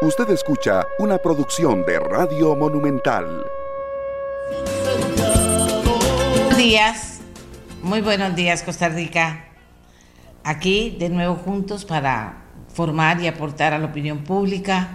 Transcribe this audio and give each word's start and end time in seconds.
Usted 0.00 0.30
escucha 0.30 0.86
una 1.00 1.18
producción 1.18 1.84
de 1.84 1.98
Radio 1.98 2.54
Monumental. 2.54 3.44
Buenos 6.30 6.56
días, 6.56 7.18
muy 7.82 8.00
buenos 8.00 8.36
días 8.36 8.62
Costa 8.62 8.88
Rica. 8.90 9.46
Aquí 10.44 10.96
de 11.00 11.08
nuevo 11.08 11.34
juntos 11.34 11.84
para 11.84 12.44
formar 12.72 13.20
y 13.20 13.26
aportar 13.26 13.74
a 13.74 13.80
la 13.80 13.86
opinión 13.86 14.18
pública, 14.18 14.88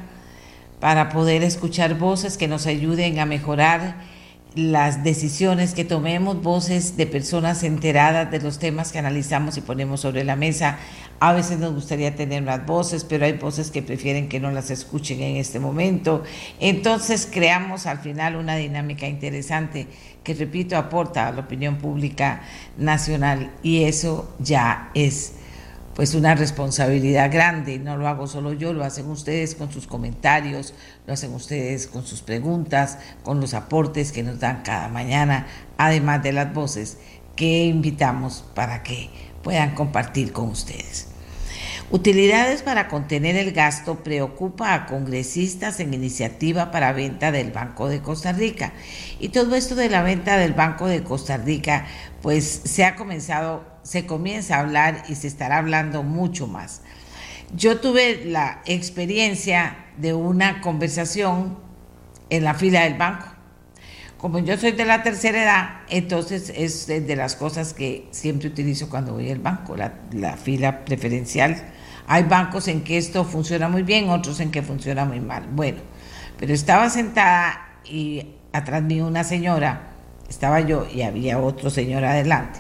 para 0.79 1.09
poder 1.09 1.43
escuchar 1.43 1.95
voces 1.95 2.37
que 2.37 2.47
nos 2.47 2.65
ayuden 2.65 3.19
a 3.19 3.25
mejorar 3.25 3.95
las 4.55 5.03
decisiones 5.03 5.73
que 5.73 5.83
tomemos, 5.83 6.41
voces 6.41 6.95
de 6.95 7.07
personas 7.07 7.63
enteradas 7.63 8.29
de 8.29 8.39
los 8.39 8.59
temas 8.59 8.91
que 8.91 8.99
analizamos 8.99 9.57
y 9.57 9.61
ponemos 9.61 10.01
sobre 10.01 10.23
la 10.23 10.35
mesa. 10.35 10.77
A 11.19 11.33
veces 11.33 11.57
nos 11.57 11.73
gustaría 11.73 12.15
tener 12.15 12.43
más 12.43 12.65
voces, 12.65 13.03
pero 13.03 13.25
hay 13.25 13.33
voces 13.33 13.71
que 13.71 13.81
prefieren 13.81 14.29
que 14.29 14.39
no 14.39 14.51
las 14.51 14.69
escuchen 14.69 15.21
en 15.21 15.37
este 15.37 15.59
momento. 15.59 16.23
Entonces 16.59 17.27
creamos 17.31 17.85
al 17.85 17.99
final 17.99 18.35
una 18.35 18.55
dinámica 18.55 19.07
interesante 19.07 19.87
que, 20.23 20.33
repito, 20.33 20.77
aporta 20.77 21.27
a 21.27 21.31
la 21.31 21.41
opinión 21.41 21.77
pública 21.77 22.43
nacional 22.77 23.51
y 23.63 23.83
eso 23.83 24.35
ya 24.39 24.91
es 24.93 25.33
pues 25.95 26.15
una 26.15 26.35
responsabilidad 26.35 27.31
grande. 27.31 27.79
No 27.79 27.97
lo 27.97 28.07
hago 28.07 28.27
solo 28.27 28.53
yo, 28.53 28.73
lo 28.73 28.83
hacen 28.83 29.09
ustedes 29.09 29.55
con 29.55 29.71
sus 29.71 29.87
comentarios, 29.87 30.73
lo 31.05 31.13
hacen 31.13 31.33
ustedes 31.33 31.87
con 31.87 32.05
sus 32.05 32.21
preguntas, 32.21 32.97
con 33.23 33.39
los 33.39 33.53
aportes 33.53 34.11
que 34.11 34.23
nos 34.23 34.39
dan 34.39 34.63
cada 34.63 34.87
mañana, 34.89 35.47
además 35.77 36.23
de 36.23 36.33
las 36.33 36.53
voces 36.53 36.97
que 37.35 37.65
invitamos 37.65 38.43
para 38.53 38.83
que 38.83 39.09
puedan 39.43 39.75
compartir 39.75 40.31
con 40.31 40.49
ustedes. 40.49 41.07
Utilidades 41.91 42.63
para 42.63 42.87
contener 42.87 43.35
el 43.35 43.51
gasto 43.51 44.03
preocupa 44.03 44.73
a 44.73 44.85
congresistas 44.87 45.79
en 45.79 45.93
iniciativa 45.93 46.71
para 46.71 46.91
venta 46.91 47.31
del 47.31 47.51
Banco 47.51 47.87
de 47.87 48.01
Costa 48.01 48.31
Rica. 48.31 48.73
Y 49.19 49.29
todo 49.29 49.55
esto 49.55 49.75
de 49.75 49.89
la 49.89 50.01
venta 50.01 50.37
del 50.37 50.53
Banco 50.53 50.87
de 50.87 51.03
Costa 51.03 51.37
Rica, 51.37 51.85
pues 52.21 52.61
se 52.63 52.83
ha 52.83 52.95
comenzado 52.95 53.72
se 53.83 54.05
comienza 54.05 54.57
a 54.57 54.61
hablar 54.61 55.03
y 55.09 55.15
se 55.15 55.27
estará 55.27 55.57
hablando 55.57 56.03
mucho 56.03 56.47
más. 56.47 56.81
Yo 57.55 57.79
tuve 57.79 58.25
la 58.25 58.61
experiencia 58.65 59.77
de 59.97 60.13
una 60.13 60.61
conversación 60.61 61.57
en 62.29 62.43
la 62.43 62.53
fila 62.55 62.81
del 62.81 62.95
banco. 62.95 63.27
Como 64.17 64.39
yo 64.39 64.57
soy 64.57 64.71
de 64.71 64.85
la 64.85 65.03
tercera 65.03 65.43
edad, 65.43 65.69
entonces 65.89 66.51
es 66.55 66.87
de 66.87 67.15
las 67.15 67.35
cosas 67.35 67.73
que 67.73 68.07
siempre 68.11 68.47
utilizo 68.47 68.89
cuando 68.89 69.13
voy 69.13 69.29
al 69.29 69.39
banco, 69.39 69.75
la, 69.75 69.93
la 70.13 70.37
fila 70.37 70.85
preferencial. 70.85 71.61
Hay 72.07 72.23
bancos 72.23 72.69
en 72.69 72.83
que 72.83 72.97
esto 72.97 73.25
funciona 73.25 73.67
muy 73.67 73.83
bien, 73.83 74.09
otros 74.09 74.39
en 74.39 74.49
que 74.49 74.61
funciona 74.61 75.03
muy 75.03 75.19
mal. 75.19 75.45
Bueno, 75.51 75.79
pero 76.39 76.53
estaba 76.53 76.89
sentada 76.89 77.79
y 77.83 78.27
atrás 78.53 78.81
mío 78.81 79.05
una 79.05 79.23
señora, 79.25 79.91
estaba 80.29 80.61
yo 80.61 80.87
y 80.91 81.01
había 81.01 81.39
otro 81.39 81.69
señor 81.69 82.05
adelante. 82.05 82.59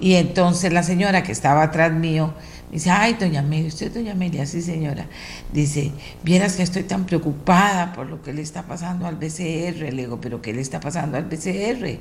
Y 0.00 0.14
entonces 0.14 0.72
la 0.72 0.82
señora 0.82 1.22
que 1.22 1.32
estaba 1.32 1.62
atrás 1.62 1.92
mío 1.92 2.32
dice, 2.70 2.90
ay, 2.90 3.16
doña 3.18 3.40
Amelia, 3.40 3.68
usted 3.68 3.92
doña 3.92 4.12
Amelia, 4.12 4.46
sí 4.46 4.62
señora. 4.62 5.06
Dice, 5.52 5.90
vieras 6.22 6.54
que 6.56 6.62
estoy 6.62 6.84
tan 6.84 7.04
preocupada 7.06 7.92
por 7.92 8.06
lo 8.06 8.22
que 8.22 8.32
le 8.32 8.42
está 8.42 8.62
pasando 8.62 9.06
al 9.06 9.16
BCR. 9.16 9.92
Le 9.92 10.02
digo, 10.02 10.20
pero 10.20 10.40
¿qué 10.40 10.52
le 10.52 10.60
está 10.60 10.78
pasando 10.78 11.16
al 11.16 11.24
BCR? 11.24 11.98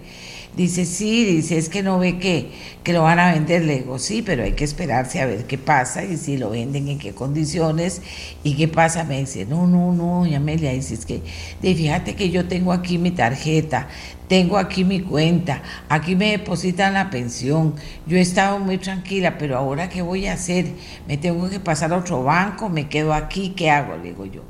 Dice, 0.56 0.86
sí, 0.86 1.26
dice, 1.26 1.58
es 1.58 1.70
que 1.70 1.82
no 1.82 1.98
ve 1.98 2.20
que, 2.20 2.52
que 2.84 2.94
lo 2.94 3.04
van 3.04 3.20
a 3.20 3.34
vender. 3.34 3.64
Le 3.64 3.78
digo, 3.78 3.98
sí, 3.98 4.22
pero 4.22 4.44
hay 4.44 4.54
que 4.54 4.64
esperarse 4.64 5.22
a 5.22 5.26
ver 5.26 5.46
qué 5.46 5.58
pasa 5.58 6.04
y 6.04 6.18
si 6.18 6.38
lo 6.38 6.52
venden, 6.52 6.88
en 6.90 7.00
qué 7.00 7.14
condiciones 7.14 8.02
y 8.44 8.56
qué 8.56 8.68
pasa. 8.68 9.06
Me 9.06 9.20
dice, 9.20 9.46
no, 9.46 9.66
no, 9.66 9.94
no, 9.94 10.20
doña 10.20 10.38
Amelia, 10.38 10.72
dice, 10.72 10.94
es 10.94 11.06
que, 11.06 11.22
fíjate 11.62 12.16
que 12.16 12.30
yo 12.30 12.48
tengo 12.48 12.74
aquí 12.74 12.98
mi 12.98 13.12
tarjeta, 13.12 13.88
tengo 14.28 14.58
aquí 14.58 14.84
mi 14.84 15.02
cuenta, 15.02 15.62
aquí 15.90 16.16
me 16.16 16.32
depositan 16.32 16.94
la 16.94 17.10
pensión, 17.10 17.76
yo 18.06 18.18
he 18.18 18.22
estado 18.22 18.60
muy 18.60 18.78
tranquila, 18.78 19.38
pero 19.38 19.58
ahora 19.58 19.90
qué 19.90 20.02
voy 20.02 20.28
a 20.28 20.34
hacer, 20.34 20.68
me 21.08 21.18
tengo 21.18 21.50
que 21.50 21.60
pasar 21.60 21.94
a 21.94 21.98
otro 21.98 22.24
banco, 22.24 22.70
me 22.70 22.90
quedo 22.90 23.14
aquí, 23.14 23.54
¿qué 23.56 23.70
hago? 23.70 23.96
Le 23.98 24.10
digo 24.10 24.26
yo, 24.26 24.44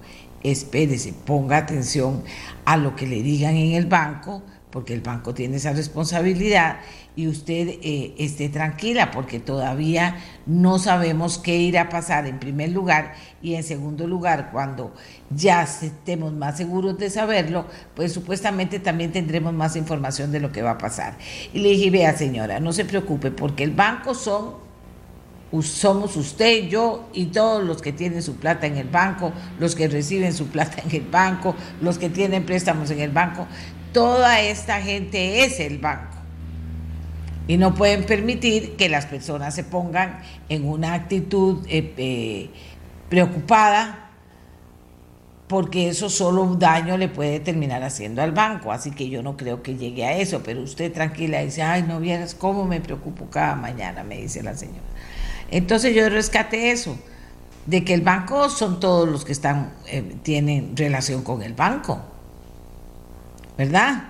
espérese, 0.44 1.14
ponga 1.14 1.58
atención 1.58 2.24
a 2.66 2.78
lo 2.78 2.96
que 2.96 3.06
le 3.06 3.22
digan 3.22 3.56
en 3.56 3.74
el 3.74 3.86
banco, 3.86 4.42
porque 4.72 4.94
el 4.94 5.02
banco 5.02 5.34
tiene 5.34 5.58
esa 5.58 5.74
responsabilidad 5.74 6.78
y 7.18 7.28
usted 7.28 7.80
eh, 7.82 8.14
esté 8.20 8.48
tranquila 8.48 9.10
porque 9.10 9.40
todavía 9.40 10.18
no 10.46 10.78
sabemos 10.78 11.40
qué 11.40 11.58
irá 11.58 11.82
a 11.82 11.90
pasar 11.90 12.28
en 12.28 12.40
primer 12.40 12.70
lugar 12.70 13.16
y 13.42 13.56
en 13.56 13.64
segundo 13.64 14.08
lugar 14.08 14.52
cuando 14.52 14.94
ya 15.32 15.64
estemos 15.64 16.32
más 16.32 16.58
seguros 16.58 16.98
de 17.00 17.10
saberlo, 17.10 17.66
pues 17.96 18.14
supuestamente 18.14 18.80
también 18.80 19.12
tendremos 19.12 19.52
más 19.52 19.76
información 19.76 20.32
de 20.32 20.40
lo 20.40 20.52
que 20.52 20.62
va 20.62 20.72
a 20.72 20.78
pasar. 20.78 21.18
Y 21.54 21.60
le 21.60 21.70
dije, 21.70 21.90
vea 21.90 22.16
señora, 22.16 22.60
no 22.60 22.72
se 22.72 22.86
preocupe 22.86 23.32
porque 23.32 23.64
el 23.64 23.72
banco 23.72 24.14
son 24.14 24.68
somos 25.62 26.18
usted, 26.18 26.68
yo 26.68 27.10
y 27.14 27.28
todos 27.28 27.64
los 27.64 27.82
que 27.82 27.94
tienen 27.94 28.22
su 28.22 28.36
plata 28.36 28.68
en 28.68 28.78
el 28.78 28.90
banco, 28.90 29.32
los 29.60 29.76
que 29.76 29.88
reciben 29.88 30.34
su 30.34 30.48
plata 30.48 30.84
en 30.86 30.96
el 30.96 31.10
banco, 31.10 31.56
los 31.82 31.98
que 31.98 32.10
tienen 32.10 32.46
préstamos 32.46 32.92
en 32.92 33.00
el 33.00 33.12
banco, 33.12 33.48
toda 33.92 34.42
esta 34.42 34.82
gente 34.82 35.46
es 35.46 35.60
el 35.60 35.80
banco. 35.80 36.17
Y 37.48 37.58
no 37.58 37.74
pueden 37.74 38.06
permitir 38.06 38.76
que 38.76 38.90
las 38.90 39.06
personas 39.06 39.56
se 39.56 39.64
pongan 39.64 40.22
en 40.50 40.68
una 40.68 40.94
actitud 40.94 41.66
eh, 41.68 41.94
eh, 41.98 42.50
preocupada 43.10 44.04
porque 45.48 45.88
eso 45.88 46.10
solo 46.10 46.44
un 46.44 46.60
daño 46.60 46.98
le 46.98 47.08
puede 47.08 47.40
terminar 47.40 47.82
haciendo 47.84 48.22
al 48.22 48.34
banco. 48.34 48.74
Así 48.74 48.92
que 48.92 49.10
yo 49.10 49.24
no 49.24 49.38
creo 49.38 49.64
que 49.64 49.76
llegue 49.76 50.04
a 50.06 50.18
eso. 50.18 50.42
Pero 50.44 50.62
usted 50.62 50.92
tranquila 50.92 51.40
dice, 51.42 51.64
ay, 51.64 51.84
no 51.84 52.02
vieras 52.02 52.36
cómo 52.36 52.66
me 52.66 52.82
preocupo 52.82 53.30
cada 53.30 53.56
mañana, 53.56 54.04
me 54.04 54.18
dice 54.18 54.44
la 54.44 54.56
señora. 54.56 54.82
Entonces 55.50 55.96
yo 55.96 56.10
rescate 56.10 56.72
eso, 56.72 56.98
de 57.66 57.86
que 57.86 57.94
el 57.94 58.02
banco 58.02 58.50
son 58.50 58.82
todos 58.82 59.08
los 59.08 59.24
que 59.24 59.32
están, 59.32 59.72
eh, 59.88 60.18
tienen 60.22 60.76
relación 60.76 61.24
con 61.24 61.42
el 61.42 61.54
banco. 61.54 62.02
¿verdad? 63.58 64.04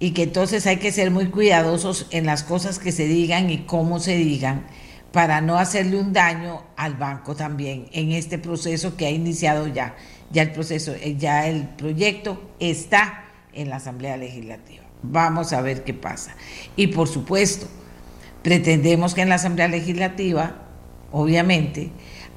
Y 0.00 0.10
que 0.10 0.24
entonces 0.24 0.66
hay 0.66 0.78
que 0.78 0.90
ser 0.90 1.12
muy 1.12 1.26
cuidadosos 1.26 2.06
en 2.10 2.26
las 2.26 2.42
cosas 2.42 2.80
que 2.80 2.90
se 2.90 3.06
digan 3.06 3.50
y 3.50 3.58
cómo 3.58 4.00
se 4.00 4.16
digan 4.16 4.66
para 5.12 5.40
no 5.40 5.58
hacerle 5.58 5.98
un 5.98 6.12
daño 6.12 6.64
al 6.76 6.94
banco 6.94 7.36
también 7.36 7.86
en 7.92 8.12
este 8.12 8.38
proceso 8.38 8.96
que 8.96 9.06
ha 9.06 9.10
iniciado 9.10 9.66
ya. 9.66 9.94
Ya 10.30 10.42
el 10.42 10.52
proceso, 10.52 10.92
eh, 10.94 11.16
ya 11.18 11.46
el 11.46 11.68
proyecto 11.68 12.50
está 12.60 13.24
en 13.52 13.68
la 13.68 13.76
Asamblea 13.76 14.16
Legislativa. 14.16 14.84
Vamos 15.02 15.52
a 15.52 15.60
ver 15.60 15.84
qué 15.84 15.94
pasa. 15.94 16.34
Y 16.76 16.88
por 16.88 17.08
supuesto, 17.08 17.66
pretendemos 18.42 19.14
que 19.14 19.22
en 19.22 19.28
la 19.28 19.34
Asamblea 19.36 19.68
Legislativa, 19.68 20.62
obviamente, 21.10 21.90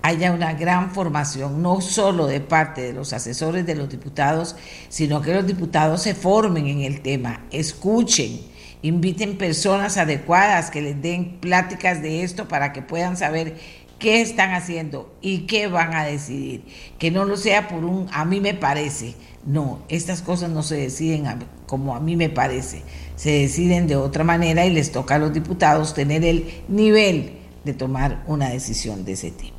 haya 0.03 0.33
una 0.33 0.53
gran 0.53 0.91
formación, 0.91 1.61
no 1.61 1.79
solo 1.79 2.27
de 2.27 2.41
parte 2.41 2.81
de 2.81 2.93
los 2.93 3.13
asesores 3.13 3.65
de 3.65 3.75
los 3.75 3.89
diputados, 3.89 4.57
sino 4.89 5.21
que 5.21 5.33
los 5.33 5.47
diputados 5.47 6.01
se 6.01 6.13
formen 6.13 6.67
en 6.67 6.81
el 6.81 7.01
tema, 7.01 7.45
escuchen, 7.51 8.41
inviten 8.81 9.37
personas 9.37 9.95
adecuadas 9.95 10.69
que 10.69 10.81
les 10.81 11.01
den 11.01 11.39
pláticas 11.39 12.01
de 12.01 12.23
esto 12.23 12.49
para 12.49 12.73
que 12.73 12.81
puedan 12.81 13.15
saber 13.15 13.55
qué 13.97 14.19
están 14.19 14.51
haciendo 14.51 15.15
y 15.21 15.47
qué 15.47 15.67
van 15.67 15.95
a 15.95 16.03
decidir. 16.03 16.65
Que 16.99 17.09
no 17.09 17.23
lo 17.23 17.37
sea 17.37 17.69
por 17.69 17.85
un 17.85 18.09
a 18.11 18.25
mí 18.25 18.41
me 18.41 18.53
parece. 18.53 19.15
No, 19.45 19.83
estas 19.87 20.21
cosas 20.21 20.49
no 20.49 20.63
se 20.63 20.75
deciden 20.75 21.25
como 21.65 21.95
a 21.95 22.01
mí 22.01 22.17
me 22.17 22.29
parece. 22.29 22.81
Se 23.15 23.31
deciden 23.31 23.87
de 23.87 23.95
otra 23.95 24.25
manera 24.25 24.65
y 24.65 24.69
les 24.71 24.91
toca 24.91 25.15
a 25.15 25.19
los 25.19 25.31
diputados 25.31 25.93
tener 25.93 26.25
el 26.25 26.63
nivel 26.67 27.39
de 27.63 27.73
tomar 27.73 28.23
una 28.27 28.49
decisión 28.49 29.05
de 29.05 29.13
ese 29.13 29.31
tipo. 29.31 29.52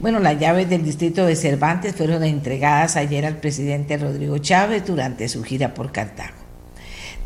Bueno, 0.00 0.18
las 0.18 0.38
llaves 0.38 0.70
del 0.70 0.82
distrito 0.82 1.26
de 1.26 1.36
Cervantes 1.36 1.94
fueron 1.94 2.24
entregadas 2.24 2.96
ayer 2.96 3.26
al 3.26 3.36
presidente 3.36 3.98
Rodrigo 3.98 4.38
Chávez 4.38 4.86
durante 4.86 5.28
su 5.28 5.44
gira 5.44 5.74
por 5.74 5.92
Cartago. 5.92 6.38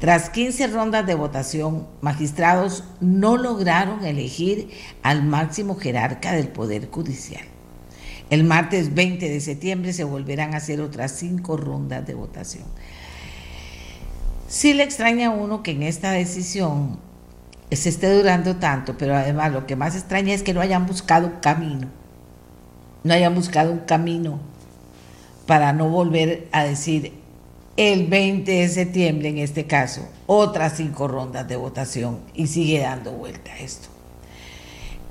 Tras 0.01 0.29
15 0.31 0.67
rondas 0.67 1.07
de 1.07 1.15
votación, 1.15 1.87
magistrados 2.01 2.83
no 3.01 3.37
lograron 3.37 4.05
elegir 4.05 4.71
al 5.05 5.23
máximo 5.23 5.77
jerarca 5.77 6.33
del 6.33 6.49
Poder 6.49 6.91
Judicial. 6.91 7.45
El 8.29 8.43
martes 8.43 8.93
20 8.93 9.29
de 9.29 9.41
septiembre 9.41 9.93
se 9.93 10.03
volverán 10.03 10.55
a 10.55 10.57
hacer 10.57 10.81
otras 10.81 11.13
cinco 11.13 11.57
rondas 11.57 12.05
de 12.05 12.15
votación. 12.15 12.65
Sí 14.49 14.75
le 14.75 14.83
extraña 14.83 15.29
a 15.29 15.31
uno 15.31 15.63
que 15.63 15.71
en 15.71 15.85
esta 15.85 16.11
decisión 16.11 16.99
se 17.71 17.89
esté 17.89 18.13
durando 18.13 18.57
tanto, 18.57 18.99
pero 18.99 19.15
además 19.15 19.53
lo 19.53 19.65
que 19.65 19.77
más 19.77 19.95
extraña 19.95 20.35
es 20.35 20.43
que 20.43 20.55
no 20.55 20.61
hayan 20.61 20.87
buscado 20.87 21.41
camino 21.41 22.04
no 23.05 23.15
hayan 23.15 23.35
buscado 23.35 23.71
un 23.71 23.81
camino 23.81 24.41
para 25.47 25.73
no 25.73 25.89
volver 25.89 26.49
a 26.53 26.65
decir 26.65 27.13
el 27.77 28.07
20 28.07 28.51
de 28.51 28.69
septiembre, 28.69 29.29
en 29.29 29.39
este 29.39 29.67
caso, 29.67 30.09
otras 30.27 30.77
cinco 30.77 31.07
rondas 31.07 31.47
de 31.47 31.57
votación 31.57 32.21
y 32.35 32.47
sigue 32.47 32.81
dando 32.81 33.13
vuelta 33.13 33.57
esto. 33.59 33.89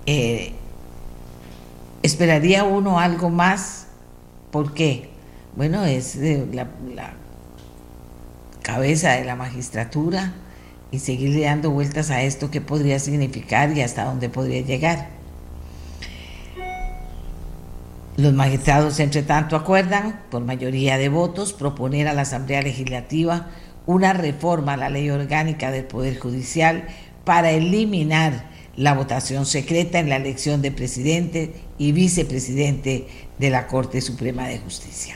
Eh, 0.05 0.53
¿Esperaría 2.01 2.65
uno 2.65 2.99
algo 2.99 3.29
más? 3.29 3.87
¿Por 4.51 4.73
qué? 4.73 5.13
bueno, 5.55 5.85
es 5.85 6.15
la, 6.15 6.67
la 6.95 7.13
cabeza 8.61 9.11
de 9.11 9.23
la 9.23 9.35
magistratura 9.35 10.33
y 10.91 10.99
seguirle 10.99 11.41
dando 11.41 11.69
vueltas 11.69 12.09
a 12.09 12.23
esto 12.23 12.49
que 12.49 12.61
podría 12.61 12.99
significar 12.99 13.71
y 13.75 13.81
hasta 13.81 14.05
dónde 14.05 14.29
podría 14.29 14.61
llegar. 14.61 15.09
Los 18.15 18.33
magistrados, 18.33 18.99
entre 18.99 19.23
tanto, 19.23 19.55
acuerdan, 19.55 20.21
por 20.29 20.43
mayoría 20.43 20.99
de 20.99 21.09
votos, 21.09 21.51
proponer 21.51 22.07
a 22.07 22.13
la 22.13 22.21
Asamblea 22.21 22.61
Legislativa 22.61 23.47
una 23.87 24.13
reforma 24.13 24.73
a 24.73 24.77
la 24.77 24.89
ley 24.89 25.09
orgánica 25.09 25.71
del 25.71 25.85
Poder 25.85 26.19
Judicial 26.19 26.85
para 27.25 27.51
eliminar 27.51 28.51
la 28.75 28.93
votación 28.93 29.47
secreta 29.47 29.97
en 29.97 30.09
la 30.09 30.17
elección 30.17 30.61
de 30.61 30.71
presidente 30.71 31.55
y 31.79 31.91
vicepresidente 31.91 33.07
de 33.39 33.49
la 33.49 33.65
Corte 33.65 33.99
Suprema 33.99 34.47
de 34.47 34.59
Justicia. 34.59 35.15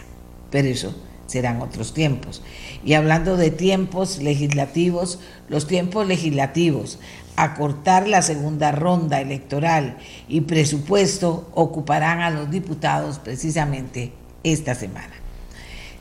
Pero 0.50 0.68
eso 0.68 0.96
serán 1.28 1.62
otros 1.62 1.94
tiempos. 1.94 2.42
Y 2.84 2.94
hablando 2.94 3.38
de 3.38 3.52
tiempos 3.52 4.24
legislativos, 4.24 5.20
los 5.50 5.68
tiempos 5.68 6.08
legislativos, 6.08 6.98
acortar 7.38 8.08
la 8.08 8.22
segunda 8.22 8.72
ronda 8.72 9.22
electoral 9.22 9.98
y 10.28 10.42
presupuesto 10.42 11.50
ocuparán 11.54 12.20
a 12.20 12.32
los 12.32 12.52
diputados 12.52 13.20
precisamente 13.20 14.12
esta 14.44 14.76
semana. 14.76 15.14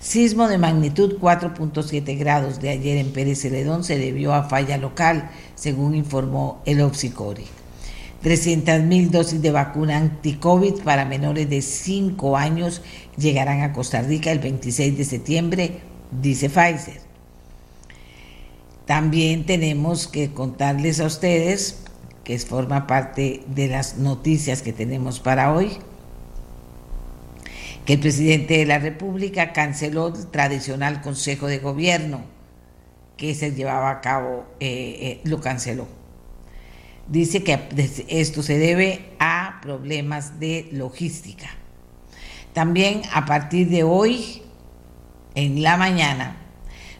Sismo 0.00 0.48
de 0.48 0.58
magnitud 0.58 1.18
4.7 1.20 2.18
grados 2.18 2.60
de 2.60 2.70
ayer 2.70 2.96
en 2.96 3.12
Pérez 3.12 3.42
Celedón 3.42 3.84
se 3.84 3.98
debió 3.98 4.34
a 4.34 4.44
falla 4.44 4.78
local, 4.78 5.30
según 5.54 5.94
informó 5.94 6.62
el 6.64 6.80
Oxicori. 6.80 7.44
300.000 8.24 9.10
dosis 9.10 9.42
de 9.42 9.50
vacuna 9.50 9.98
anti-COVID 9.98 10.82
para 10.84 11.04
menores 11.04 11.50
de 11.50 11.60
5 11.60 12.36
años 12.36 12.82
llegarán 13.16 13.60
a 13.60 13.72
Costa 13.72 14.00
Rica 14.00 14.32
el 14.32 14.38
26 14.38 14.96
de 14.96 15.04
septiembre, 15.04 15.80
dice 16.10 16.48
Pfizer. 16.48 17.05
También 18.86 19.44
tenemos 19.46 20.06
que 20.06 20.32
contarles 20.32 21.00
a 21.00 21.06
ustedes, 21.06 21.82
que 22.24 22.38
forma 22.38 22.86
parte 22.86 23.42
de 23.48 23.68
las 23.68 23.98
noticias 23.98 24.62
que 24.62 24.72
tenemos 24.72 25.20
para 25.20 25.52
hoy, 25.52 25.78
que 27.84 27.94
el 27.94 28.00
presidente 28.00 28.58
de 28.58 28.66
la 28.66 28.78
República 28.78 29.52
canceló 29.52 30.08
el 30.08 30.26
tradicional 30.28 31.02
Consejo 31.02 31.46
de 31.46 31.58
Gobierno 31.58 32.36
que 33.16 33.34
se 33.34 33.52
llevaba 33.52 33.90
a 33.90 34.00
cabo, 34.00 34.44
eh, 34.60 34.98
eh, 35.00 35.20
lo 35.24 35.40
canceló. 35.40 35.88
Dice 37.08 37.42
que 37.42 37.58
esto 38.08 38.42
se 38.42 38.58
debe 38.58 39.12
a 39.18 39.60
problemas 39.62 40.40
de 40.40 40.68
logística. 40.72 41.48
También 42.52 43.02
a 43.12 43.24
partir 43.26 43.68
de 43.68 43.84
hoy, 43.84 44.42
en 45.34 45.62
la 45.62 45.76
mañana, 45.76 46.36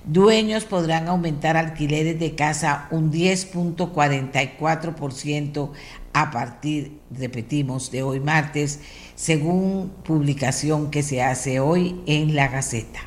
dueños 0.07 0.65
podrán 0.65 1.07
aumentar 1.09 1.57
alquileres 1.57 2.19
de 2.19 2.35
casa 2.35 2.89
un 2.91 3.13
10.44% 3.13 5.71
a 6.13 6.31
partir, 6.31 7.01
repetimos, 7.11 7.91
de 7.91 8.03
hoy 8.03 8.21
martes, 8.21 8.81
según 9.17 9.91
publicación 10.05 10.91
que 10.91 11.03
se 11.03 11.23
hace 11.23 11.61
hoy 11.61 12.01
en 12.07 12.35
la 12.35 12.49
Gaceta. 12.49 13.01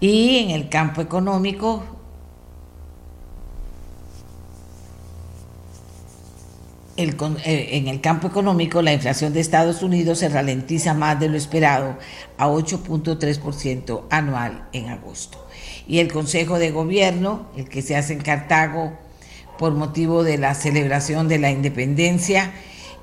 Y 0.00 0.38
en 0.38 0.50
el 0.50 0.68
campo 0.68 1.00
económico, 1.00 1.82
Eh, 6.96 7.68
en 7.72 7.88
el 7.88 8.00
campo 8.00 8.28
económico, 8.28 8.80
la 8.80 8.92
inflación 8.92 9.32
de 9.32 9.40
Estados 9.40 9.82
Unidos 9.82 10.20
se 10.20 10.28
ralentiza 10.28 10.94
más 10.94 11.18
de 11.18 11.28
lo 11.28 11.36
esperado 11.36 11.98
a 12.38 12.48
8.3% 12.48 14.04
anual 14.10 14.68
en 14.72 14.90
agosto. 14.90 15.44
Y 15.88 15.98
el 15.98 16.12
Consejo 16.12 16.58
de 16.58 16.70
Gobierno, 16.70 17.48
el 17.56 17.68
que 17.68 17.82
se 17.82 17.96
hace 17.96 18.12
en 18.12 18.20
Cartago 18.20 18.92
por 19.58 19.74
motivo 19.74 20.22
de 20.22 20.38
la 20.38 20.54
celebración 20.54 21.26
de 21.26 21.38
la 21.38 21.50
independencia, 21.50 22.52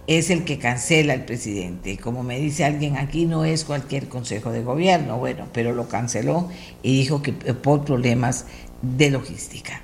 es 0.08 0.30
el 0.30 0.46
que 0.46 0.58
cancela 0.58 1.14
el 1.14 1.26
presidente. 1.26 1.98
Como 1.98 2.24
me 2.24 2.40
dice 2.40 2.64
alguien 2.64 2.98
aquí, 2.98 3.26
no 3.26 3.44
es 3.44 3.66
cualquier 3.66 4.08
Consejo 4.08 4.52
de 4.52 4.64
Gobierno, 4.64 5.18
bueno, 5.18 5.48
pero 5.52 5.74
lo 5.74 5.90
canceló 5.90 6.50
y 6.82 6.98
dijo 6.98 7.22
que 7.22 7.34
por 7.34 7.84
problemas 7.84 8.46
de 8.82 9.12
logística. 9.12 9.82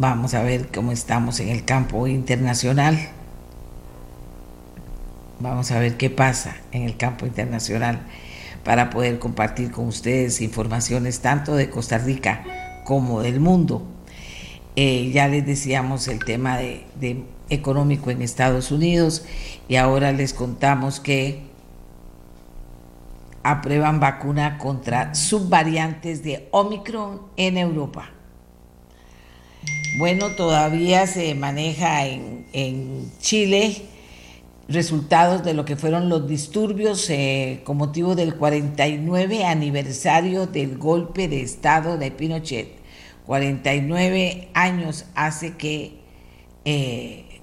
Vamos 0.00 0.32
a 0.34 0.44
ver 0.44 0.68
cómo 0.72 0.92
estamos 0.92 1.40
en 1.40 1.48
el 1.48 1.64
campo 1.64 2.06
internacional. 2.06 2.96
Vamos 5.40 5.72
a 5.72 5.80
ver 5.80 5.96
qué 5.96 6.08
pasa 6.08 6.56
en 6.70 6.82
el 6.82 6.96
campo 6.96 7.26
internacional 7.26 8.02
para 8.62 8.90
poder 8.90 9.18
compartir 9.18 9.72
con 9.72 9.88
ustedes 9.88 10.40
informaciones 10.40 11.18
tanto 11.18 11.56
de 11.56 11.68
Costa 11.68 11.98
Rica 11.98 12.44
como 12.84 13.22
del 13.22 13.40
mundo. 13.40 13.82
Eh, 14.76 15.10
ya 15.12 15.26
les 15.26 15.44
decíamos 15.44 16.06
el 16.06 16.24
tema 16.24 16.58
de, 16.58 16.86
de 17.00 17.24
económico 17.50 18.12
en 18.12 18.22
Estados 18.22 18.70
Unidos 18.70 19.24
y 19.66 19.74
ahora 19.74 20.12
les 20.12 20.32
contamos 20.32 21.00
que 21.00 21.42
aprueban 23.42 23.98
vacuna 23.98 24.58
contra 24.58 25.16
subvariantes 25.16 26.22
de 26.22 26.46
Omicron 26.52 27.22
en 27.36 27.58
Europa. 27.58 28.12
Bueno, 29.98 30.30
todavía 30.36 31.06
se 31.06 31.34
maneja 31.34 32.06
en, 32.06 33.10
Chile 33.20 33.82
resultados 34.68 35.44
de 35.44 35.54
lo 35.54 35.64
que 35.64 35.76
fueron 35.76 36.08
los 36.08 36.28
disturbios 36.28 37.08
eh, 37.10 37.62
con 37.64 37.76
motivo 37.76 38.14
del 38.14 38.36
49 38.36 39.44
aniversario 39.44 40.46
del 40.46 40.78
golpe 40.78 41.28
de 41.28 41.40
Estado 41.40 41.98
de 41.98 42.10
Pinochet. 42.10 42.68
49 43.26 44.48
años 44.54 45.06
hace 45.14 45.56
que 45.56 45.98
eh, 46.64 47.40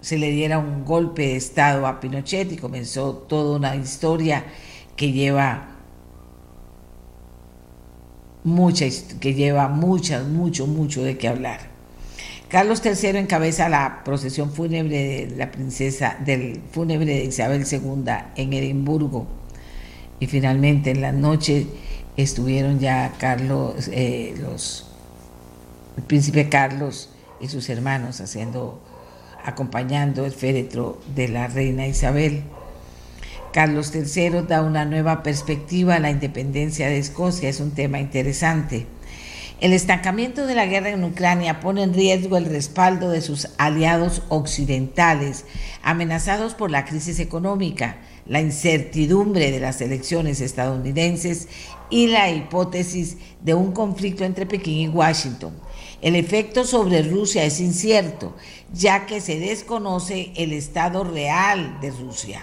se 0.00 0.18
le 0.18 0.30
diera 0.30 0.58
un 0.58 0.84
golpe 0.84 1.22
de 1.22 1.36
Estado 1.36 1.86
a 1.86 2.00
Pinochet 2.00 2.52
y 2.52 2.56
comenzó 2.56 3.14
toda 3.14 3.56
una 3.56 3.76
historia 3.76 4.44
que 4.96 5.12
lleva 5.12 5.77
mucha, 8.48 8.86
que 9.20 9.34
lleva 9.34 9.68
muchas, 9.68 10.26
mucho, 10.26 10.66
mucho 10.66 11.02
de 11.02 11.16
qué 11.16 11.28
hablar. 11.28 11.78
Carlos 12.48 12.82
III 12.82 13.18
encabeza 13.18 13.68
la 13.68 14.02
procesión 14.04 14.50
fúnebre 14.50 15.26
de 15.26 15.36
la 15.36 15.52
princesa 15.52 16.16
del 16.24 16.62
fúnebre 16.72 17.04
de 17.04 17.24
Isabel 17.24 17.64
II 17.70 18.04
en 18.36 18.52
Edimburgo. 18.54 19.26
Y 20.18 20.26
finalmente 20.26 20.90
en 20.90 21.02
la 21.02 21.12
noche 21.12 21.66
estuvieron 22.16 22.80
ya 22.80 23.12
Carlos, 23.18 23.88
eh, 23.92 24.34
los, 24.40 24.90
el 25.98 26.02
príncipe 26.04 26.48
Carlos 26.48 27.10
y 27.38 27.48
sus 27.48 27.68
hermanos 27.68 28.20
haciendo, 28.20 28.80
acompañando 29.44 30.24
el 30.24 30.32
féretro 30.32 31.00
de 31.14 31.28
la 31.28 31.48
reina 31.48 31.86
Isabel. 31.86 32.44
Carlos 33.52 33.92
III 33.94 34.42
da 34.46 34.62
una 34.62 34.84
nueva 34.84 35.22
perspectiva 35.22 35.96
a 35.96 35.98
la 35.98 36.10
independencia 36.10 36.88
de 36.88 36.98
Escocia, 36.98 37.48
es 37.48 37.60
un 37.60 37.70
tema 37.70 37.98
interesante. 37.98 38.86
El 39.60 39.72
estancamiento 39.72 40.46
de 40.46 40.54
la 40.54 40.66
guerra 40.66 40.90
en 40.90 41.02
Ucrania 41.02 41.58
pone 41.58 41.82
en 41.82 41.94
riesgo 41.94 42.36
el 42.36 42.44
respaldo 42.44 43.10
de 43.10 43.22
sus 43.22 43.48
aliados 43.58 44.22
occidentales, 44.28 45.46
amenazados 45.82 46.54
por 46.54 46.70
la 46.70 46.84
crisis 46.84 47.18
económica, 47.18 47.96
la 48.26 48.40
incertidumbre 48.40 49.50
de 49.50 49.58
las 49.58 49.80
elecciones 49.80 50.40
estadounidenses 50.40 51.48
y 51.90 52.08
la 52.08 52.30
hipótesis 52.30 53.16
de 53.40 53.54
un 53.54 53.72
conflicto 53.72 54.24
entre 54.24 54.46
Pekín 54.46 54.78
y 54.78 54.88
Washington. 54.88 55.54
El 56.02 56.14
efecto 56.14 56.64
sobre 56.64 57.02
Rusia 57.02 57.44
es 57.44 57.58
incierto, 57.58 58.36
ya 58.72 59.06
que 59.06 59.20
se 59.20 59.40
desconoce 59.40 60.32
el 60.36 60.52
estado 60.52 61.02
real 61.02 61.80
de 61.80 61.90
Rusia 61.90 62.42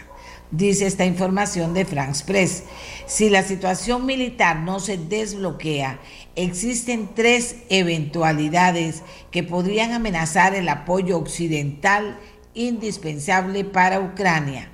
dice 0.57 0.85
esta 0.85 1.05
información 1.05 1.73
de 1.73 1.85
France 1.85 2.23
Press. 2.25 2.63
Si 3.05 3.29
la 3.29 3.43
situación 3.43 4.05
militar 4.05 4.59
no 4.59 4.79
se 4.79 4.97
desbloquea, 4.97 5.99
existen 6.35 7.09
tres 7.13 7.57
eventualidades 7.69 9.03
que 9.31 9.43
podrían 9.43 9.91
amenazar 9.91 10.55
el 10.55 10.69
apoyo 10.69 11.17
occidental 11.17 12.17
indispensable 12.53 13.65
para 13.65 13.99
Ucrania. 13.99 14.69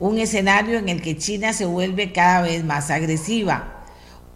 Un 0.00 0.18
escenario 0.18 0.78
en 0.78 0.88
el 0.88 1.00
que 1.00 1.16
China 1.16 1.52
se 1.52 1.66
vuelve 1.66 2.12
cada 2.12 2.42
vez 2.42 2.64
más 2.64 2.90
agresiva. 2.90 3.84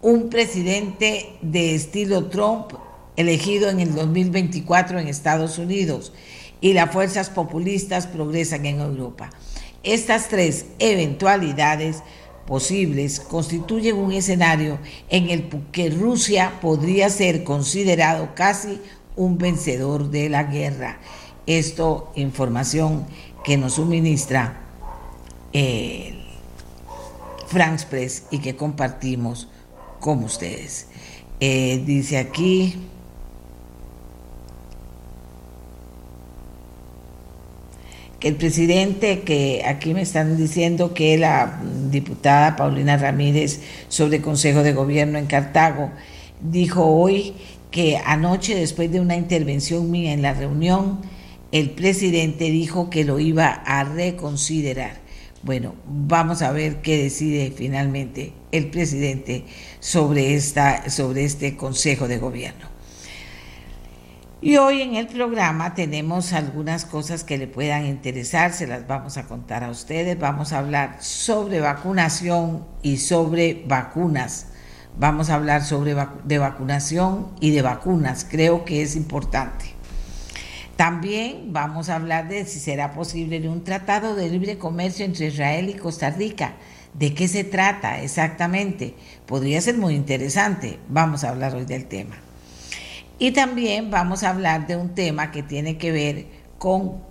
Un 0.01 0.29
presidente 0.29 1.37
de 1.41 1.75
estilo 1.75 2.29
Trump 2.29 2.71
elegido 3.17 3.69
en 3.69 3.81
el 3.81 3.93
2024 3.93 4.99
en 4.99 5.09
Estados 5.09 5.57
Unidos 5.57 6.13
y 6.61 6.73
las 6.73 6.91
fuerzas 6.91 7.29
populistas 7.29 8.07
progresan 8.07 8.65
en 8.65 8.79
Europa. 8.79 9.29
Estas 9.83 10.27
tres 10.27 10.65
eventualidades 10.79 12.03
posibles 12.45 13.19
constituyen 13.19 13.95
un 13.95 14.11
escenario 14.11 14.79
en 15.09 15.29
el 15.29 15.49
que 15.71 15.89
Rusia 15.89 16.59
podría 16.61 17.09
ser 17.09 17.43
considerado 17.43 18.33
casi 18.35 18.81
un 19.15 19.37
vencedor 19.37 20.09
de 20.09 20.29
la 20.29 20.43
guerra. 20.43 20.99
Esto, 21.45 22.11
información 22.15 23.05
que 23.43 23.57
nos 23.57 23.73
suministra 23.73 24.61
el 25.53 26.25
France 27.47 27.87
Press 27.89 28.23
y 28.31 28.39
que 28.39 28.55
compartimos 28.55 29.47
con 29.99 30.23
ustedes. 30.23 30.87
Eh, 31.39 31.83
dice 31.85 32.17
aquí... 32.17 32.75
que 38.19 38.27
el 38.27 38.35
presidente, 38.35 39.21
que 39.21 39.63
aquí 39.65 39.93
me 39.93 40.01
están 40.01 40.37
diciendo 40.37 40.93
que 40.93 41.17
la 41.17 41.61
diputada 41.89 42.55
Paulina 42.55 42.97
Ramírez 42.97 43.61
sobre 43.87 44.21
Consejo 44.21 44.61
de 44.61 44.73
Gobierno 44.73 45.17
en 45.17 45.25
Cartago 45.25 45.91
dijo 46.41 46.85
hoy 46.85 47.33
que 47.71 47.97
anoche 47.97 48.55
después 48.55 48.91
de 48.91 48.99
una 48.99 49.15
intervención 49.15 49.89
mía 49.91 50.13
en 50.13 50.21
la 50.21 50.33
reunión, 50.33 50.99
el 51.51 51.71
presidente 51.71 52.45
dijo 52.45 52.89
que 52.89 53.05
lo 53.05 53.19
iba 53.19 53.47
a 53.47 53.83
reconsiderar. 53.83 54.99
Bueno, 55.41 55.75
vamos 55.87 56.41
a 56.41 56.51
ver 56.51 56.81
qué 56.81 57.01
decide 57.01 57.53
finalmente 57.55 58.33
el 58.51 58.69
presidente 58.69 59.45
sobre, 59.79 60.35
esta, 60.35 60.89
sobre 60.89 61.23
este 61.23 61.55
Consejo 61.55 62.07
de 62.07 62.17
Gobierno. 62.17 62.68
Y 64.41 64.55
hoy 64.55 64.81
en 64.81 64.95
el 64.95 65.07
programa 65.07 65.73
tenemos 65.73 66.31
algunas 66.31 66.85
cosas 66.85 67.25
que 67.25 67.37
le 67.37 67.47
puedan 67.47 67.85
interesar, 67.85 68.53
se 68.53 68.67
las 68.67 68.87
vamos 68.87 69.17
a 69.17 69.27
contar 69.27 69.65
a 69.65 69.69
ustedes. 69.69 70.17
Vamos 70.17 70.53
a 70.53 70.59
hablar 70.59 70.95
sobre 71.03 71.59
vacunación 71.59 72.65
y 72.81 72.97
sobre 72.97 73.65
vacunas. 73.67 74.47
Vamos 74.97 75.29
a 75.29 75.35
hablar 75.35 75.65
sobre 75.65 75.93
de 76.23 76.37
vacunación 76.37 77.27
y 77.41 77.51
de 77.51 77.61
vacunas, 77.61 78.25
creo 78.29 78.63
que 78.63 78.81
es 78.81 78.95
importante. 78.95 79.73
También 80.77 81.51
vamos 81.51 81.89
a 81.89 81.95
hablar 81.95 82.29
de 82.29 82.45
si 82.45 82.59
será 82.59 82.93
posible 82.93 83.45
un 83.49 83.65
tratado 83.65 84.15
de 84.15 84.29
libre 84.29 84.57
comercio 84.57 85.03
entre 85.03 85.27
Israel 85.27 85.67
y 85.67 85.73
Costa 85.73 86.11
Rica. 86.11 86.53
¿De 86.93 87.13
qué 87.13 87.27
se 87.27 87.43
trata 87.43 88.01
exactamente? 88.01 88.95
Podría 89.25 89.59
ser 89.59 89.77
muy 89.77 89.95
interesante. 89.95 90.79
Vamos 90.87 91.25
a 91.25 91.29
hablar 91.29 91.55
hoy 91.55 91.65
del 91.65 91.85
tema. 91.87 92.28
Y 93.19 93.31
también 93.31 93.91
vamos 93.91 94.23
a 94.23 94.29
hablar 94.29 94.65
de 94.65 94.77
un 94.77 94.95
tema 94.95 95.29
que 95.29 95.43
tiene 95.43 95.77
que 95.77 95.91
ver 95.91 96.25
con 96.57 97.03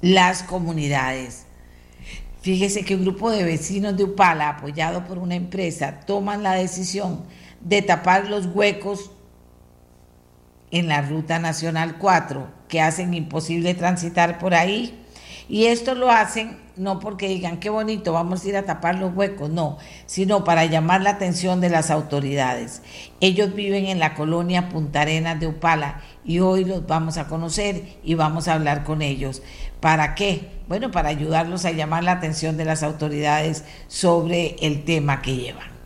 las 0.00 0.42
comunidades. 0.42 1.44
Fíjese 2.40 2.82
que 2.82 2.94
un 2.94 3.02
grupo 3.02 3.30
de 3.30 3.44
vecinos 3.44 3.94
de 3.96 4.04
Upala, 4.04 4.48
apoyado 4.48 5.04
por 5.04 5.18
una 5.18 5.34
empresa, 5.34 6.00
toman 6.00 6.42
la 6.42 6.54
decisión 6.54 7.24
de 7.60 7.82
tapar 7.82 8.28
los 8.28 8.46
huecos 8.46 9.10
en 10.70 10.88
la 10.88 11.02
Ruta 11.02 11.38
Nacional 11.38 11.98
4 11.98 12.48
que 12.68 12.80
hacen 12.80 13.12
imposible 13.12 13.74
transitar 13.74 14.38
por 14.38 14.54
ahí. 14.54 15.04
Y 15.46 15.66
esto 15.66 15.94
lo 15.94 16.10
hacen 16.10 16.56
no 16.78 17.00
porque 17.00 17.28
digan 17.28 17.60
qué 17.60 17.70
bonito, 17.70 18.12
vamos 18.12 18.44
a 18.44 18.48
ir 18.48 18.56
a 18.56 18.64
tapar 18.64 18.96
los 18.96 19.14
huecos, 19.14 19.50
no, 19.50 19.78
sino 20.06 20.44
para 20.44 20.64
llamar 20.64 21.02
la 21.02 21.10
atención 21.10 21.60
de 21.60 21.70
las 21.70 21.90
autoridades. 21.90 22.82
Ellos 23.20 23.54
viven 23.54 23.86
en 23.86 23.98
la 23.98 24.14
colonia 24.14 24.68
Punta 24.68 25.02
Arenas 25.02 25.40
de 25.40 25.46
Upala 25.46 26.02
y 26.24 26.40
hoy 26.40 26.64
los 26.64 26.86
vamos 26.86 27.18
a 27.18 27.28
conocer 27.28 27.98
y 28.02 28.14
vamos 28.14 28.48
a 28.48 28.54
hablar 28.54 28.84
con 28.84 29.02
ellos. 29.02 29.42
¿Para 29.80 30.14
qué? 30.14 30.48
Bueno, 30.68 30.90
para 30.90 31.08
ayudarlos 31.08 31.64
a 31.64 31.70
llamar 31.70 32.04
la 32.04 32.12
atención 32.12 32.56
de 32.56 32.64
las 32.64 32.82
autoridades 32.82 33.64
sobre 33.86 34.56
el 34.60 34.84
tema 34.84 35.22
que 35.22 35.36
llevan. 35.36 35.77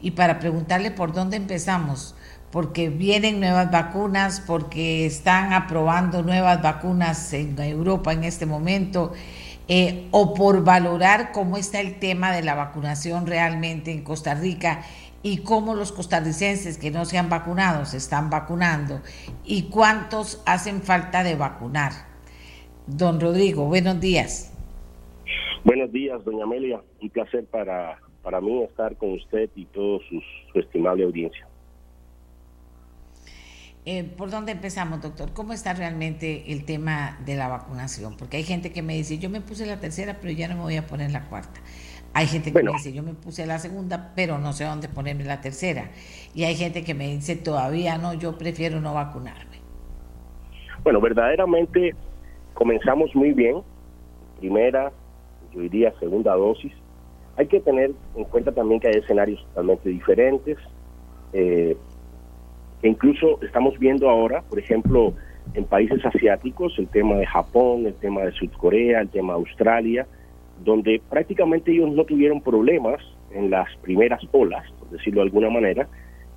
Y 0.01 0.13
para 0.13 0.39
preguntarle 0.39 0.91
por 0.91 1.13
dónde 1.13 1.37
empezamos, 1.37 2.15
porque 2.51 2.89
vienen 2.89 3.41
nuevas 3.41 3.71
vacunas, 3.71 4.43
porque 4.47 5.07
están 5.07 5.53
aprobando 5.53 6.23
nuevas 6.23 6.63
vacunas 6.63 7.33
en 7.33 7.59
Europa 7.59 8.13
en 8.13 8.25
este 8.25 8.47
momento, 8.47 9.13
eh, 9.69 10.07
o 10.13 10.33
por 10.33 10.65
valorar 10.65 11.31
cómo 11.33 11.59
está 11.59 11.81
el 11.81 11.99
tema 11.99 12.33
de 12.33 12.43
la 12.43 12.55
vacunación 12.55 13.27
realmente 13.27 13.93
en 13.93 14.03
Costa 14.03 14.35
Rica 14.35 14.83
y 15.23 15.39
cómo 15.39 15.75
los 15.75 15.93
costarricenses 15.93 16.79
que 16.79 16.91
no 16.91 17.05
se 17.05 17.19
han 17.19 17.29
vacunado 17.29 17.85
se 17.85 17.99
están 17.99 18.31
vacunando 18.31 19.01
y 19.45 19.65
cuántos 19.65 20.43
hacen 20.47 20.81
falta 20.81 21.23
de 21.23 21.35
vacunar. 21.35 21.93
Don 22.87 23.21
Rodrigo, 23.21 23.67
buenos 23.67 24.01
días. 24.01 24.55
Buenos 25.65 25.93
días, 25.93 26.25
doña 26.25 26.45
Amelia. 26.45 26.81
Un 27.03 27.11
placer 27.11 27.45
para, 27.45 27.99
para 28.23 28.41
mí 28.41 28.63
estar 28.63 28.97
con 28.97 29.13
usted 29.13 29.51
y 29.55 29.67
toda 29.67 29.99
su 30.09 30.23
estimable 30.59 31.05
audiencia. 31.05 31.48
Eh, 33.91 34.05
¿Por 34.05 34.31
dónde 34.31 34.53
empezamos, 34.53 35.01
doctor? 35.01 35.33
¿Cómo 35.33 35.55
está 35.55 35.73
realmente 35.73 36.53
el 36.53 36.67
tema 36.67 37.19
de 37.25 37.37
la 37.37 37.49
vacunación? 37.49 38.19
Porque 38.19 38.37
hay 38.37 38.43
gente 38.43 38.71
que 38.71 38.83
me 38.83 38.93
dice, 38.93 39.17
yo 39.17 39.31
me 39.31 39.41
puse 39.41 39.65
la 39.65 39.81
tercera, 39.81 40.19
pero 40.21 40.31
ya 40.31 40.47
no 40.47 40.57
me 40.57 40.61
voy 40.61 40.77
a 40.77 40.87
poner 40.87 41.11
la 41.11 41.25
cuarta. 41.25 41.59
Hay 42.13 42.27
gente 42.27 42.53
que 42.53 42.63
me 42.63 42.73
dice, 42.73 42.93
yo 42.93 43.03
me 43.03 43.15
puse 43.15 43.47
la 43.47 43.59
segunda, 43.59 44.13
pero 44.15 44.37
no 44.37 44.53
sé 44.53 44.65
dónde 44.65 44.91
ponerme 44.91 45.25
la 45.25 45.41
tercera. 45.41 45.89
Y 46.35 46.45
hay 46.45 46.55
gente 46.55 46.85
que 46.85 46.93
me 46.93 47.09
dice, 47.09 47.35
todavía 47.35 47.97
no, 47.97 48.13
yo 48.13 48.37
prefiero 48.37 48.79
no 48.83 48.93
vacunarme. 48.93 49.57
Bueno, 50.85 51.01
verdaderamente 51.01 51.95
comenzamos 52.53 53.15
muy 53.15 53.33
bien. 53.33 53.63
Primera, 54.39 54.93
yo 55.55 55.63
diría 55.63 55.99
segunda 55.99 56.35
dosis. 56.35 56.75
Hay 57.39 57.47
que 57.47 57.61
tener 57.61 57.93
en 58.17 58.25
cuenta 58.25 58.53
también 58.53 58.81
que 58.81 58.89
hay 58.89 58.97
escenarios 58.97 59.43
totalmente 59.55 59.89
diferentes. 59.89 60.59
Eh, 61.33 61.75
que 62.81 62.89
incluso 62.89 63.39
estamos 63.43 63.79
viendo 63.79 64.09
ahora, 64.09 64.43
por 64.43 64.59
ejemplo, 64.59 65.15
en 65.55 65.65
países 65.65 66.05
asiáticos, 66.05 66.75
el 66.79 66.89
tema 66.89 67.17
de 67.17 67.27
Japón, 67.27 67.87
el 67.87 67.95
tema 67.95 68.23
de 68.23 68.33
Sudcorea, 68.33 69.01
el 69.01 69.09
tema 69.09 69.35
de 69.35 69.39
Australia, 69.41 70.07
donde 70.65 71.01
prácticamente 71.09 71.73
ellos 71.73 71.91
no 71.91 72.05
tuvieron 72.05 72.41
problemas 72.41 73.01
en 73.33 73.51
las 73.51 73.75
primeras 73.79 74.23
olas, 74.33 74.71
por 74.79 74.91
decirlo 74.91 75.21
de 75.21 75.27
alguna 75.27 75.51
manera, 75.51 75.89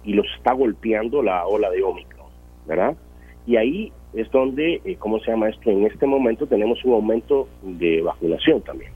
y 0.03 0.13
los 0.13 0.25
está 0.37 0.53
golpeando 0.53 1.21
la 1.21 1.45
ola 1.45 1.69
de 1.69 1.83
Omicron, 1.83 2.27
¿verdad? 2.67 2.95
Y 3.45 3.55
ahí 3.55 3.91
es 4.13 4.29
donde, 4.31 4.81
eh, 4.83 4.95
¿cómo 4.97 5.19
se 5.19 5.31
llama 5.31 5.49
esto? 5.49 5.69
En 5.69 5.85
este 5.85 6.05
momento 6.05 6.47
tenemos 6.47 6.83
un 6.83 6.93
aumento 6.93 7.47
de 7.61 8.01
vacunación 8.01 8.61
también. 8.61 8.91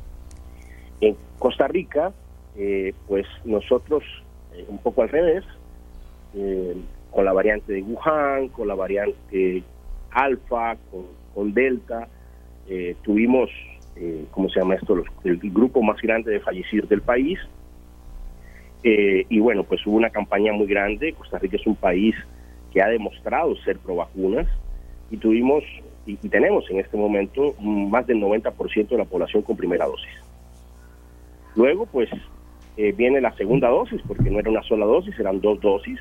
En 1.02 1.16
Costa 1.40 1.68
Rica, 1.68 2.14
eh, 2.58 2.94
pues 3.08 3.26
nosotros, 3.44 4.04
eh, 4.54 4.66
un 4.68 4.78
poco 4.80 5.02
al 5.02 5.10
revés, 5.10 5.44
con 7.16 7.24
la 7.24 7.32
variante 7.32 7.72
de 7.72 7.82
Wuhan, 7.82 8.50
con 8.50 8.68
la 8.68 8.76
variante 8.76 9.64
Alfa, 10.12 10.76
con, 11.34 11.54
Delta. 11.54 12.10
Eh, 12.68 12.98
tuvimos, 13.04 13.50
eh, 13.96 14.26
¿cómo 14.32 14.50
se 14.50 14.60
llama 14.60 14.76
esto?, 14.76 15.02
el 15.24 15.38
grupo 15.38 15.82
más 15.82 16.02
grande 16.02 16.32
de 16.32 16.42
fallecidos 16.42 16.90
del 16.90 17.02
país. 17.02 17.40
Eh, 18.84 19.26
y 19.30 19.40
bueno, 19.40 19.64
pues 19.64 19.86
hubo 19.88 19.96
una 19.96 20.10
campaña 20.10 20.52
muy 20.52 20.68
grande. 20.68 21.14
Costa 21.14 21.40
Rica 21.40 21.56
es 21.56 21.66
un 21.66 21.78
país 21.78 22.16
que 22.74 22.82
ha 22.82 22.88
demostrado 22.88 23.56
ser 23.64 23.78
pro 23.78 23.96
vacunas 23.96 24.48
y 25.10 25.16
tuvimos 25.16 25.64
y, 26.06 26.18
tenemos 26.18 26.70
en 26.70 26.82
este 26.82 26.98
momento 26.98 27.56
más 27.62 28.06
del 28.08 28.20
90% 28.20 28.90
de 28.90 28.98
la 28.98 29.06
población 29.06 29.42
con 29.42 29.56
primera 29.56 29.86
dosis. 29.86 30.12
Luego, 31.56 31.86
pues 31.86 32.10
viene 32.76 33.22
la 33.22 33.34
segunda 33.38 33.70
dosis, 33.70 34.02
porque 34.06 34.30
no 34.30 34.40
era 34.40 34.50
una 34.50 34.64
sola 34.64 34.86
dosis, 34.86 35.18
eran 35.18 35.40
dos 35.40 35.62
dosis. 35.62 35.98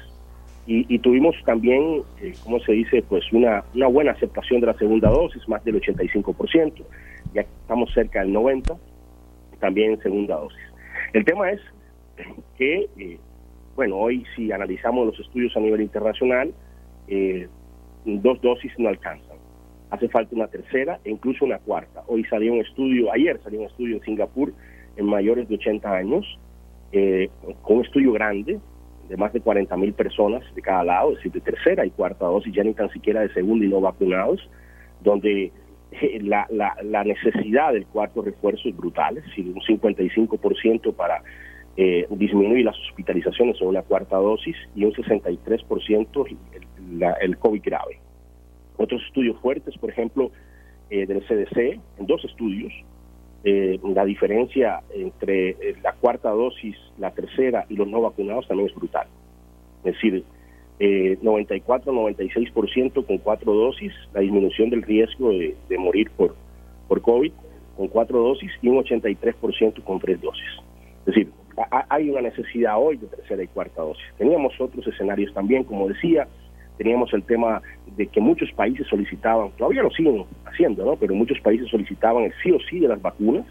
Y, 0.66 0.99
tuvimos 1.00 1.37
también, 1.44 2.02
eh, 2.23 2.33
¿cómo 2.42 2.59
se 2.61 2.73
dice? 2.73 3.02
Pues 3.02 3.30
una, 3.33 3.64
una 3.75 3.87
buena 3.87 4.12
aceptación 4.12 4.62
de 4.62 4.68
la 4.68 4.75
segunda 4.75 5.11
dosis, 5.11 5.47
más 5.47 5.62
del 5.62 5.78
85%, 5.78 6.83
ya 7.35 7.42
estamos 7.42 7.92
cerca 7.92 8.21
del 8.21 8.33
90%, 8.33 8.78
también 9.61 9.92
en 9.92 10.02
segunda 10.02 10.37
dosis. 10.37 10.59
El 11.12 11.25
tema 11.26 11.50
es 11.50 11.61
que, 12.56 12.88
eh, 12.97 13.18
bueno, 13.76 13.97
hoy 13.97 14.25
si 14.35 14.52
analizamos 14.52 15.06
los 15.06 15.21
estudios 15.21 15.54
a 15.54 15.61
nivel 15.61 15.83
internacional, 15.83 16.54
eh, 17.09 17.47
dos 18.06 18.40
dosis 18.40 18.73
no 18.78 18.88
alcanzan. 18.88 19.37
Hace 19.90 20.09
falta 20.09 20.35
una 20.35 20.49
tercera 20.49 20.99
e 21.04 21.11
incluso 21.11 21.44
una 21.44 21.59
cuarta. 21.59 22.02
Hoy 22.06 22.25
salió 22.25 22.54
un 22.54 22.61
estudio, 22.61 23.12
ayer 23.12 23.38
salió 23.42 23.61
un 23.61 23.66
estudio 23.66 23.97
en 23.97 24.02
Singapur 24.02 24.52
en 24.97 25.06
mayores 25.06 25.47
de 25.49 25.56
80 25.56 25.94
años, 25.94 26.38
eh, 26.92 27.28
con 27.62 27.78
un 27.78 27.85
estudio 27.85 28.12
grande 28.12 28.59
de 29.08 29.16
más 29.16 29.32
de 29.32 29.40
40 29.40 29.76
mil 29.76 29.92
personas 29.92 30.42
de 30.54 30.62
cada 30.62 30.84
lado, 30.84 31.11
es 31.11 31.16
decir, 31.16 31.32
de 31.32 31.40
tercera 31.40 31.84
y 31.87 31.90
cuarta 31.90 32.26
dosis, 32.26 32.54
ya 32.54 32.64
ni 32.64 32.75
tan 32.75 32.90
siquiera 32.90 33.20
de 33.20 33.32
segunda 33.32 33.64
y 33.64 33.68
no 33.68 33.80
vacunados, 33.80 34.49
donde 35.02 35.52
eh, 35.92 36.18
la, 36.23 36.46
la, 36.50 37.04
necesidad 37.04 37.73
del 37.73 37.87
cuarto 37.87 38.23
refuerzo 38.23 38.68
es 38.68 38.76
brutal, 38.76 39.18
es 39.18 39.25
decir, 39.25 39.46
un 39.46 39.61
55% 39.61 40.94
para 40.94 41.23
eh, 41.76 42.06
disminuir 42.11 42.64
las 42.64 42.78
hospitalizaciones 42.88 43.61
en 43.61 43.68
una 43.68 43.82
cuarta 43.82 44.16
dosis 44.16 44.56
y 44.75 44.84
un 44.84 44.92
63% 44.92 46.37
el, 46.52 47.02
el 47.20 47.38
COVID 47.38 47.62
grave. 47.62 47.99
Otros 48.76 49.02
estudios 49.06 49.38
fuertes, 49.40 49.76
por 49.78 49.90
ejemplo, 49.90 50.32
eh, 50.90 51.06
del 51.06 51.23
CDC, 51.23 51.80
en 51.99 52.06
dos 52.06 52.25
estudios, 52.25 52.73
eh, 53.44 53.78
la 53.82 54.04
diferencia 54.04 54.80
entre 54.94 55.50
eh, 55.50 55.76
la 55.82 55.92
cuarta 55.92 56.30
dosis, 56.30 56.76
la 56.98 57.10
tercera 57.10 57.66
y 57.68 57.76
los 57.76 57.86
no 57.86 58.00
vacunados 58.00 58.48
también 58.48 58.70
es 58.70 58.74
brutal. 58.74 59.06
Es 59.84 59.92
decir, 59.94 60.24
94-96% 60.80 63.06
con 63.06 63.18
cuatro 63.18 63.52
dosis, 63.52 63.92
la 64.12 64.22
disminución 64.22 64.70
del 64.70 64.82
riesgo 64.82 65.30
de, 65.30 65.54
morir 65.78 66.10
por, 66.16 66.34
por 66.88 67.00
COVID 67.00 67.30
con 67.76 67.86
cuatro 67.88 68.20
dosis 68.20 68.50
y 68.60 68.68
un 68.68 68.82
83% 68.82 69.84
con 69.84 70.00
tres 70.00 70.20
dosis. 70.20 70.48
Es 71.00 71.06
decir, 71.06 71.30
hay 71.88 72.10
una 72.10 72.20
necesidad 72.22 72.76
hoy 72.78 72.96
de 72.96 73.06
tercera 73.06 73.42
y 73.42 73.46
cuarta 73.48 73.82
dosis. 73.82 74.04
Teníamos 74.18 74.58
otros 74.60 74.86
escenarios 74.86 75.32
también, 75.34 75.64
como 75.64 75.88
decía, 75.88 76.28
teníamos 76.76 77.12
el 77.14 77.23
tema 77.23 77.62
de 77.97 78.07
que 78.07 78.21
muchos 78.21 78.50
países 78.52 78.87
solicitaban, 78.88 79.50
todavía 79.52 79.83
lo 79.83 79.90
siguen 79.90 80.25
haciendo, 80.45 80.85
¿no? 80.85 80.97
pero 80.97 81.14
muchos 81.14 81.40
países 81.40 81.69
solicitaban 81.69 82.25
el 82.25 82.33
sí 82.43 82.50
o 82.50 82.59
sí 82.69 82.81
de 82.81 82.88
las 82.88 83.00
vacunas. 83.00 83.47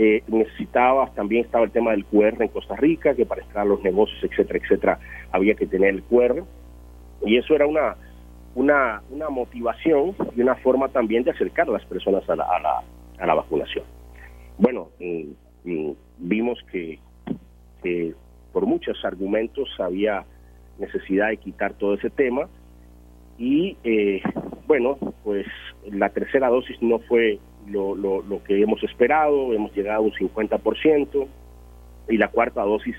Eh, 0.00 0.22
necesitaba, 0.28 1.10
también 1.14 1.44
estaba 1.44 1.64
el 1.64 1.72
tema 1.72 1.90
del 1.90 2.04
QR 2.04 2.40
en 2.40 2.48
Costa 2.48 2.76
Rica, 2.76 3.16
que 3.16 3.26
para 3.26 3.42
entrar 3.42 3.66
a 3.66 3.68
los 3.68 3.82
negocios, 3.82 4.22
etcétera, 4.22 4.60
etcétera, 4.62 4.98
había 5.32 5.54
que 5.54 5.66
tener 5.66 5.90
el 5.90 6.02
QR. 6.04 6.44
Y 7.26 7.36
eso 7.36 7.56
era 7.56 7.66
una, 7.66 7.96
una, 8.54 9.02
una 9.10 9.28
motivación 9.28 10.14
y 10.36 10.40
una 10.40 10.54
forma 10.54 10.88
también 10.88 11.24
de 11.24 11.32
acercar 11.32 11.68
a 11.68 11.72
las 11.72 11.84
personas 11.84 12.28
a 12.30 12.36
la, 12.36 12.44
a 12.44 12.60
la, 12.60 12.82
a 13.18 13.26
la 13.26 13.34
vacunación. 13.34 13.84
Bueno, 14.56 14.88
mm, 15.00 15.30
mm, 15.64 15.92
vimos 16.18 16.58
que, 16.70 17.00
que 17.82 18.14
por 18.52 18.66
muchos 18.66 19.04
argumentos 19.04 19.68
había 19.78 20.24
necesidad 20.78 21.28
de 21.28 21.36
quitar 21.36 21.74
todo 21.74 21.94
ese 21.94 22.10
tema. 22.10 22.48
Y 23.38 23.76
eh, 23.84 24.22
bueno, 24.66 24.98
pues 25.24 25.46
la 25.90 26.08
tercera 26.10 26.48
dosis 26.48 26.80
no 26.82 26.98
fue 27.00 27.38
lo, 27.68 27.94
lo, 27.94 28.42
que 28.44 28.60
hemos 28.60 28.82
esperado, 28.82 29.52
hemos 29.52 29.74
llegado 29.74 29.98
a 29.98 30.00
un 30.00 30.12
50%, 30.12 31.26
y 32.08 32.16
la 32.16 32.28
cuarta 32.28 32.62
dosis 32.62 32.96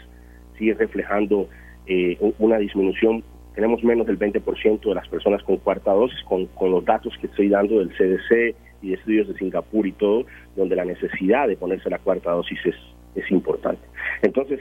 sigue 0.58 0.74
reflejando 0.76 1.50
eh, 1.88 2.18
una 2.38 2.58
disminución. 2.58 3.24
Tenemos 3.56 3.84
menos 3.84 4.08
del 4.08 4.20
20% 4.20 4.82
de 4.82 4.96
las 4.96 5.08
personas 5.08 5.44
con 5.44 5.58
cuarta 5.58 5.92
dosis, 5.92 6.22
con, 6.24 6.46
con 6.48 6.72
los 6.72 6.86
datos 6.86 7.14
que 7.20 7.28
estoy 7.28 7.50
dando 7.50 7.80
del 7.80 7.90
CDC 7.90 8.56
y 8.82 8.90
de 8.90 8.94
estudios 8.94 9.28
de 9.28 9.34
Singapur 9.36 9.88
y 9.88 9.92
todo, 9.94 10.26
donde 10.56 10.76
la 10.76 10.86
necesidad 10.86 11.48
de 11.48 11.58
ponerse 11.58 11.90
la 11.90 12.00
cuarta 12.00 12.32
dosis 12.32 12.60
es, 12.66 12.76
es 13.16 13.30
importante. 13.32 13.82
Entonces, 14.22 14.60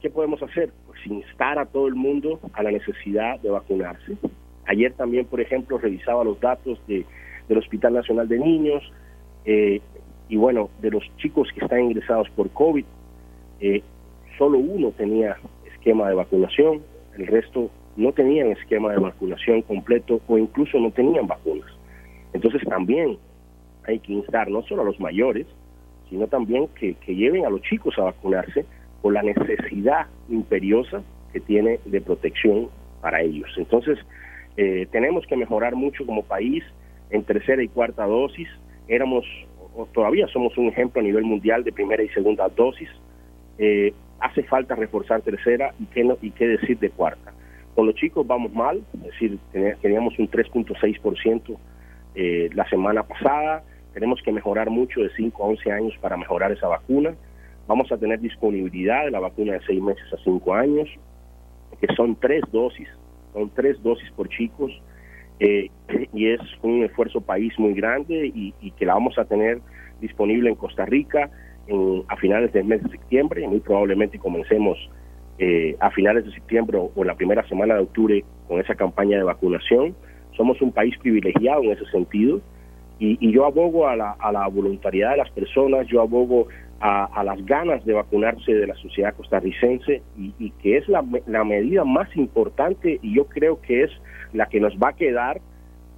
¿qué, 0.00 0.10
podemos 0.10 0.42
hacer? 0.42 0.70
Pues 0.86 0.98
instar 1.06 1.58
a 1.58 1.66
todo 1.66 1.86
el 1.86 1.94
mundo 1.94 2.40
a 2.52 2.62
la 2.62 2.70
necesidad 2.70 3.38
de 3.40 3.50
vacunarse. 3.50 4.16
Ayer 4.66 4.92
también, 4.92 5.26
por 5.26 5.40
ejemplo, 5.40 5.78
revisaba 5.78 6.24
los 6.24 6.40
datos 6.40 6.80
de, 6.86 7.04
del 7.48 7.58
Hospital 7.58 7.94
Nacional 7.94 8.28
de 8.28 8.38
Niños 8.38 8.82
eh, 9.44 9.80
y 10.28 10.36
bueno, 10.36 10.68
de 10.82 10.90
los 10.90 11.04
chicos 11.18 11.48
que 11.54 11.60
están 11.60 11.84
ingresados 11.84 12.28
por 12.30 12.50
COVID, 12.50 12.84
eh, 13.60 13.82
solo 14.36 14.58
uno 14.58 14.90
tenía 14.90 15.36
esquema 15.72 16.08
de 16.08 16.14
vacunación, 16.14 16.82
el 17.16 17.26
resto 17.26 17.70
no 17.96 18.12
tenían 18.12 18.48
esquema 18.48 18.92
de 18.92 18.98
vacunación 18.98 19.62
completo 19.62 20.20
o 20.28 20.38
incluso 20.38 20.78
no 20.78 20.90
tenían 20.90 21.26
vacunas. 21.26 21.70
Entonces 22.32 22.62
también 22.68 23.16
hay 23.86 24.00
que 24.00 24.12
instar 24.12 24.50
no 24.50 24.62
solo 24.62 24.82
a 24.82 24.84
los 24.84 25.00
mayores, 25.00 25.46
sino 26.10 26.26
también 26.26 26.68
que 26.74 27.14
lleven 27.14 27.46
a 27.46 27.50
los 27.50 27.62
chicos 27.62 27.98
a 27.98 28.02
vacunarse 28.02 28.66
por 29.02 29.12
la 29.12 29.22
necesidad 29.22 30.06
imperiosa 30.28 31.02
que 31.32 31.40
tiene 31.40 31.80
de 31.84 32.00
protección 32.00 32.68
para 33.00 33.22
ellos. 33.22 33.50
Entonces, 33.56 33.98
eh, 34.56 34.86
tenemos 34.90 35.26
que 35.26 35.36
mejorar 35.36 35.76
mucho 35.76 36.04
como 36.04 36.22
país 36.24 36.64
en 37.10 37.22
tercera 37.24 37.62
y 37.62 37.68
cuarta 37.68 38.06
dosis. 38.06 38.48
Éramos, 38.88 39.24
o 39.76 39.86
todavía 39.86 40.26
somos 40.28 40.56
un 40.58 40.68
ejemplo 40.68 41.00
a 41.00 41.04
nivel 41.04 41.24
mundial 41.24 41.64
de 41.64 41.72
primera 41.72 42.02
y 42.02 42.08
segunda 42.08 42.48
dosis. 42.48 42.88
Eh, 43.58 43.92
hace 44.20 44.42
falta 44.44 44.74
reforzar 44.74 45.22
tercera 45.22 45.72
y 45.78 45.86
qué, 45.86 46.04
no, 46.04 46.18
y 46.20 46.30
qué 46.30 46.48
decir 46.48 46.78
de 46.78 46.90
cuarta. 46.90 47.32
Con 47.74 47.86
los 47.86 47.94
chicos 47.94 48.26
vamos 48.26 48.52
mal, 48.52 48.82
es 48.94 49.02
decir, 49.02 49.38
teníamos 49.80 50.18
un 50.18 50.28
3.6% 50.28 51.56
eh, 52.16 52.50
la 52.52 52.68
semana 52.68 53.04
pasada. 53.04 53.62
Tenemos 53.94 54.20
que 54.22 54.32
mejorar 54.32 54.70
mucho 54.70 55.00
de 55.00 55.10
5 55.10 55.44
a 55.44 55.46
11 55.46 55.72
años 55.72 55.94
para 56.00 56.16
mejorar 56.16 56.50
esa 56.50 56.66
vacuna. 56.66 57.14
Vamos 57.68 57.92
a 57.92 57.98
tener 57.98 58.18
disponibilidad 58.18 59.04
de 59.04 59.10
la 59.10 59.20
vacuna 59.20 59.52
de 59.52 59.60
seis 59.66 59.80
meses 59.82 60.02
a 60.10 60.16
cinco 60.24 60.54
años, 60.54 60.88
que 61.78 61.86
son 61.94 62.16
tres 62.16 62.42
dosis, 62.50 62.88
son 63.34 63.50
tres 63.54 63.80
dosis 63.82 64.10
por 64.12 64.26
chicos, 64.30 64.72
eh, 65.38 65.70
y 66.14 66.28
es 66.28 66.40
un 66.62 66.82
esfuerzo 66.82 67.20
país 67.20 67.52
muy 67.58 67.74
grande 67.74 68.32
y, 68.34 68.70
que 68.72 68.86
la 68.86 68.94
vamos 68.94 69.18
a 69.18 69.26
tener 69.26 69.60
disponible 70.00 70.48
en 70.48 70.56
Costa 70.56 70.86
Rica 70.86 71.30
a 72.08 72.16
finales 72.16 72.54
del 72.54 72.64
mes 72.64 72.82
de 72.82 72.88
septiembre, 72.88 73.46
muy 73.46 73.60
probablemente 73.60 74.18
comencemos 74.18 74.78
eh, 75.38 75.76
a 75.78 75.90
finales 75.90 76.24
de 76.24 76.32
septiembre 76.32 76.78
o, 76.78 77.04
la 77.04 77.14
primera 77.14 77.46
semana 77.48 77.74
de 77.74 77.80
octubre 77.80 78.24
con 78.48 78.60
esa 78.60 78.74
campaña 78.74 79.18
de 79.18 79.24
vacunación. 79.24 79.94
Somos 80.34 80.62
un 80.62 80.72
país 80.72 80.96
privilegiado 80.98 81.62
en 81.64 81.72
ese 81.72 81.84
sentido 81.90 82.40
y, 82.98 83.18
y 83.20 83.30
yo 83.30 83.44
abogo 83.44 83.86
a 83.86 83.94
la, 83.94 84.12
a 84.12 84.32
la 84.32 84.48
voluntariedad 84.48 85.10
de 85.10 85.18
las 85.18 85.30
personas, 85.30 85.86
yo 85.88 86.00
abogo 86.00 86.48
a, 86.80 87.24
las 87.24 87.44
ganas 87.44 87.84
de 87.84 87.92
vacunarse 87.92 88.54
de 88.54 88.66
la 88.66 88.74
sociedad 88.76 89.14
costarricense 89.14 90.02
y, 90.16 90.50
que 90.62 90.76
es 90.76 90.88
la, 90.88 91.02
medida 91.44 91.84
más 91.84 92.14
importante 92.16 92.98
y 93.02 93.14
yo 93.14 93.24
creo 93.26 93.60
que 93.60 93.84
es 93.84 93.90
la 94.32 94.46
que 94.46 94.60
nos 94.60 94.74
va 94.76 94.90
a 94.90 94.92
quedar 94.92 95.40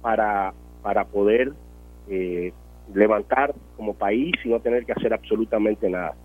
para, 0.01 0.53
para 0.81 1.05
poder 1.05 1.51
eh, 2.09 2.51
levantar 2.95 3.53
como 3.77 3.93
país 3.93 4.33
y 4.43 4.49
no 4.49 4.59
tener 4.59 4.85
que 4.85 4.93
hacer 4.93 5.13
absolutamente 5.13 5.89
nada. 5.89 6.15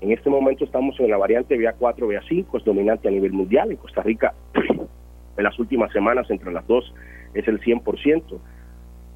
En 0.00 0.12
este 0.12 0.30
momento 0.30 0.64
estamos 0.64 0.98
en 1.00 1.10
la 1.10 1.16
variante 1.16 1.56
BA4, 1.56 1.98
BA5, 1.98 2.58
es 2.58 2.64
dominante 2.64 3.08
a 3.08 3.10
nivel 3.10 3.32
mundial. 3.32 3.70
En 3.70 3.78
Costa 3.78 4.02
Rica, 4.02 4.34
en 5.36 5.44
las 5.44 5.58
últimas 5.58 5.92
semanas, 5.92 6.30
entre 6.30 6.52
las 6.52 6.66
dos, 6.66 6.92
es 7.32 7.48
el 7.48 7.60
100%. 7.60 8.38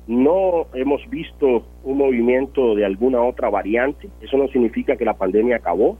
No 0.09 0.67
hemos 0.73 1.07
visto 1.11 1.67
un 1.85 1.99
movimiento 1.99 2.75
de 2.75 2.87
alguna 2.87 3.23
otra 3.23 3.51
variante. 3.51 4.09
Eso 4.23 4.39
no 4.39 4.49
significa 4.49 4.97
que 4.97 5.05
la 5.05 5.13
pandemia 5.13 5.57
acabó. 5.57 5.99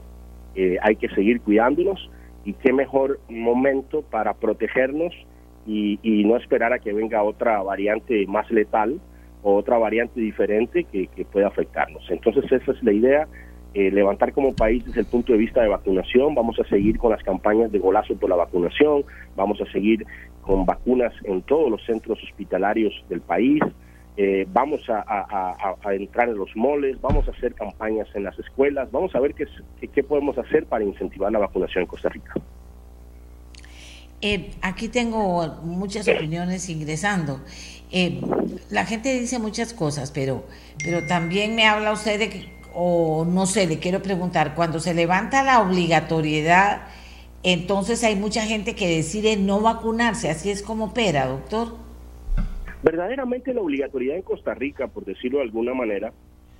Eh, 0.55 0.77
hay 0.81 0.95
que 0.95 1.09
seguir 1.09 1.41
cuidándonos 1.41 2.09
y 2.43 2.53
qué 2.53 2.73
mejor 2.73 3.19
momento 3.29 4.01
para 4.01 4.33
protegernos 4.33 5.13
y, 5.67 5.99
no 6.25 6.37
esperar 6.37 6.73
a 6.73 6.79
que 6.79 6.91
venga 6.91 7.21
otra 7.21 7.61
variante 7.61 8.25
más 8.25 8.49
letal 8.49 8.99
o 9.43 9.55
otra 9.55 9.77
variante 9.77 10.19
diferente 10.19 10.85
que, 10.85 11.07
pueda 11.31 11.47
afectarnos. 11.47 12.03
Entonces 12.09 12.51
esa 12.51 12.71
es 12.71 12.81
la 12.81 12.91
idea, 12.91 13.27
eh, 13.75 13.91
levantar 13.91 14.33
como 14.33 14.55
país 14.55 14.83
desde 14.85 15.01
el 15.01 15.05
punto 15.05 15.33
de 15.33 15.37
vista 15.37 15.61
de 15.61 15.67
vacunación, 15.67 16.33
vamos 16.33 16.59
a 16.59 16.67
seguir 16.67 16.97
con 16.97 17.11
las 17.11 17.21
campañas 17.21 17.71
de 17.71 17.77
golazo 17.77 18.15
por 18.15 18.31
la 18.31 18.35
vacunación, 18.35 19.03
vamos 19.35 19.61
a 19.61 19.71
seguir 19.71 20.03
con 20.41 20.65
vacunas 20.65 21.13
en 21.25 21.43
todos 21.43 21.69
los 21.69 21.85
centros 21.85 22.17
hospitalarios 22.23 23.05
del 23.07 23.21
país, 23.21 23.61
eh, 24.21 24.45
vamos 24.51 24.81
a, 24.89 25.77
entrar 25.93 26.27
en 26.27 26.35
los 26.35 26.53
moles, 26.53 26.99
vamos 26.99 27.25
a 27.29 27.31
hacer 27.31 27.53
campañas 27.53 28.05
en 28.13 28.25
las 28.25 28.37
escuelas, 28.37 28.91
vamos 28.91 29.15
a 29.15 29.19
ver 29.21 29.33
qué, 29.33 29.47
qué, 29.87 30.03
podemos 30.03 30.37
hacer 30.37 30.65
para 30.65 30.83
incentivar 30.83 31.31
la 31.31 31.39
vacunación 31.39 31.83
en 31.83 31.87
Costa 31.87 32.09
Rica. 32.09 32.33
Eh, 34.19 34.51
aquí 34.61 34.89
tengo 34.89 35.61
muchas 35.63 36.05
opiniones 36.09 36.67
ingresando. 36.67 37.39
Eh, 37.93 38.19
la 38.69 38.85
gente 38.85 39.17
dice 39.17 39.39
muchas 39.39 39.73
cosas, 39.73 40.11
pero, 40.11 40.43
pero 40.83 41.07
también 41.07 41.55
me 41.55 41.65
habla 41.65 41.93
usted 41.93 42.19
de 42.19 42.29
que, 42.29 42.49
o 42.73 43.23
no 43.23 43.45
sé, 43.45 43.67
le 43.67 43.79
quiero 43.79 44.01
preguntar, 44.01 44.53
cuando 44.53 44.81
se 44.81 44.93
levanta 44.93 45.43
la 45.43 45.61
obligatoriedad, 45.61 46.81
entonces 47.43 48.03
hay 48.03 48.17
mucha 48.17 48.41
gente 48.41 48.75
que 48.75 48.97
decide 48.97 49.37
no 49.37 49.61
vacunarse, 49.61 50.29
así 50.29 50.51
es 50.51 50.61
como 50.61 50.87
opera, 50.87 51.27
doctor. 51.27 51.88
Verdaderamente 52.83 53.53
la 53.53 53.61
obligatoriedad 53.61 54.17
en 54.17 54.23
Costa 54.23 54.53
Rica, 54.53 54.87
por 54.87 55.05
decirlo 55.05 55.39
de 55.39 55.45
alguna 55.45 55.73
manera, 55.73 56.13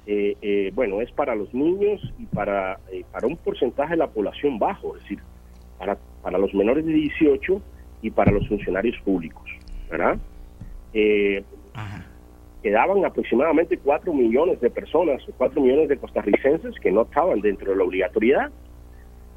eh, 0.06 0.36
eh, 0.42 0.72
bueno, 0.74 1.02
es 1.02 1.12
para 1.12 1.36
los 1.36 1.54
niños 1.54 2.02
y 2.18 2.26
para, 2.26 2.80
eh, 2.92 3.04
para 3.12 3.28
un 3.28 3.38
porcentaje 3.38 3.92
de 3.92 3.98
la 3.98 4.08
población 4.08 4.60
bajo, 4.60 4.96
es 4.96 5.04
decir, 5.04 5.20
para, 5.78 5.98
para 6.22 6.38
los 6.38 6.54
menores 6.54 6.86
de 6.86 6.94
18 6.94 7.62
y 8.02 8.12
para 8.12 8.32
los 8.32 8.48
funcionarios 8.48 8.98
públicos, 9.04 9.44
¿verdad? 9.90 10.18
eh, 10.94 11.44
quedaban 12.62 13.06
aproximadamente 13.06 13.78
4 13.78 14.14
millones 14.14 14.60
de 14.60 14.70
personas, 14.70 15.24
4 15.38 15.62
millones 15.62 15.90
de 15.90 15.98
costarricenses 15.98 16.76
que 16.82 16.92
no 16.92 17.04
estaban 17.04 17.40
dentro 17.42 17.72
de 17.72 17.78
la 17.78 17.84
obligatoriedad. 17.84 18.52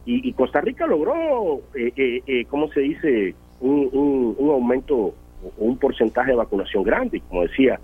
Y, 0.05 0.33
Costa 0.33 0.61
Rica 0.61 0.85
logró, 0.85 1.61
eh, 1.77 1.93
eh, 2.27 2.45
¿cómo 2.47 2.67
se 2.73 2.81
dice?, 2.81 3.37
un, 3.61 4.35
un, 4.37 4.51
aumento 4.51 4.97
o 4.97 5.15
un 5.59 5.77
porcentaje 5.79 6.31
de 6.31 6.37
vacunación 6.37 6.83
grande, 6.83 7.21
como 7.29 7.43
decía, 7.43 7.81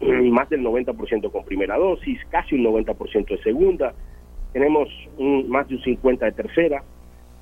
más 0.00 0.48
del 0.48 0.62
90% 0.62 1.30
con 1.30 1.44
primera 1.44 1.76
dosis, 1.76 2.18
casi 2.30 2.54
un 2.54 2.64
90% 2.64 3.28
de 3.28 3.42
segunda, 3.42 3.94
tenemos 4.52 4.88
un, 5.18 5.48
más 5.48 5.68
de 5.68 5.76
un 5.76 5.82
50% 5.82 6.18
de 6.18 6.32
tercera, 6.32 6.82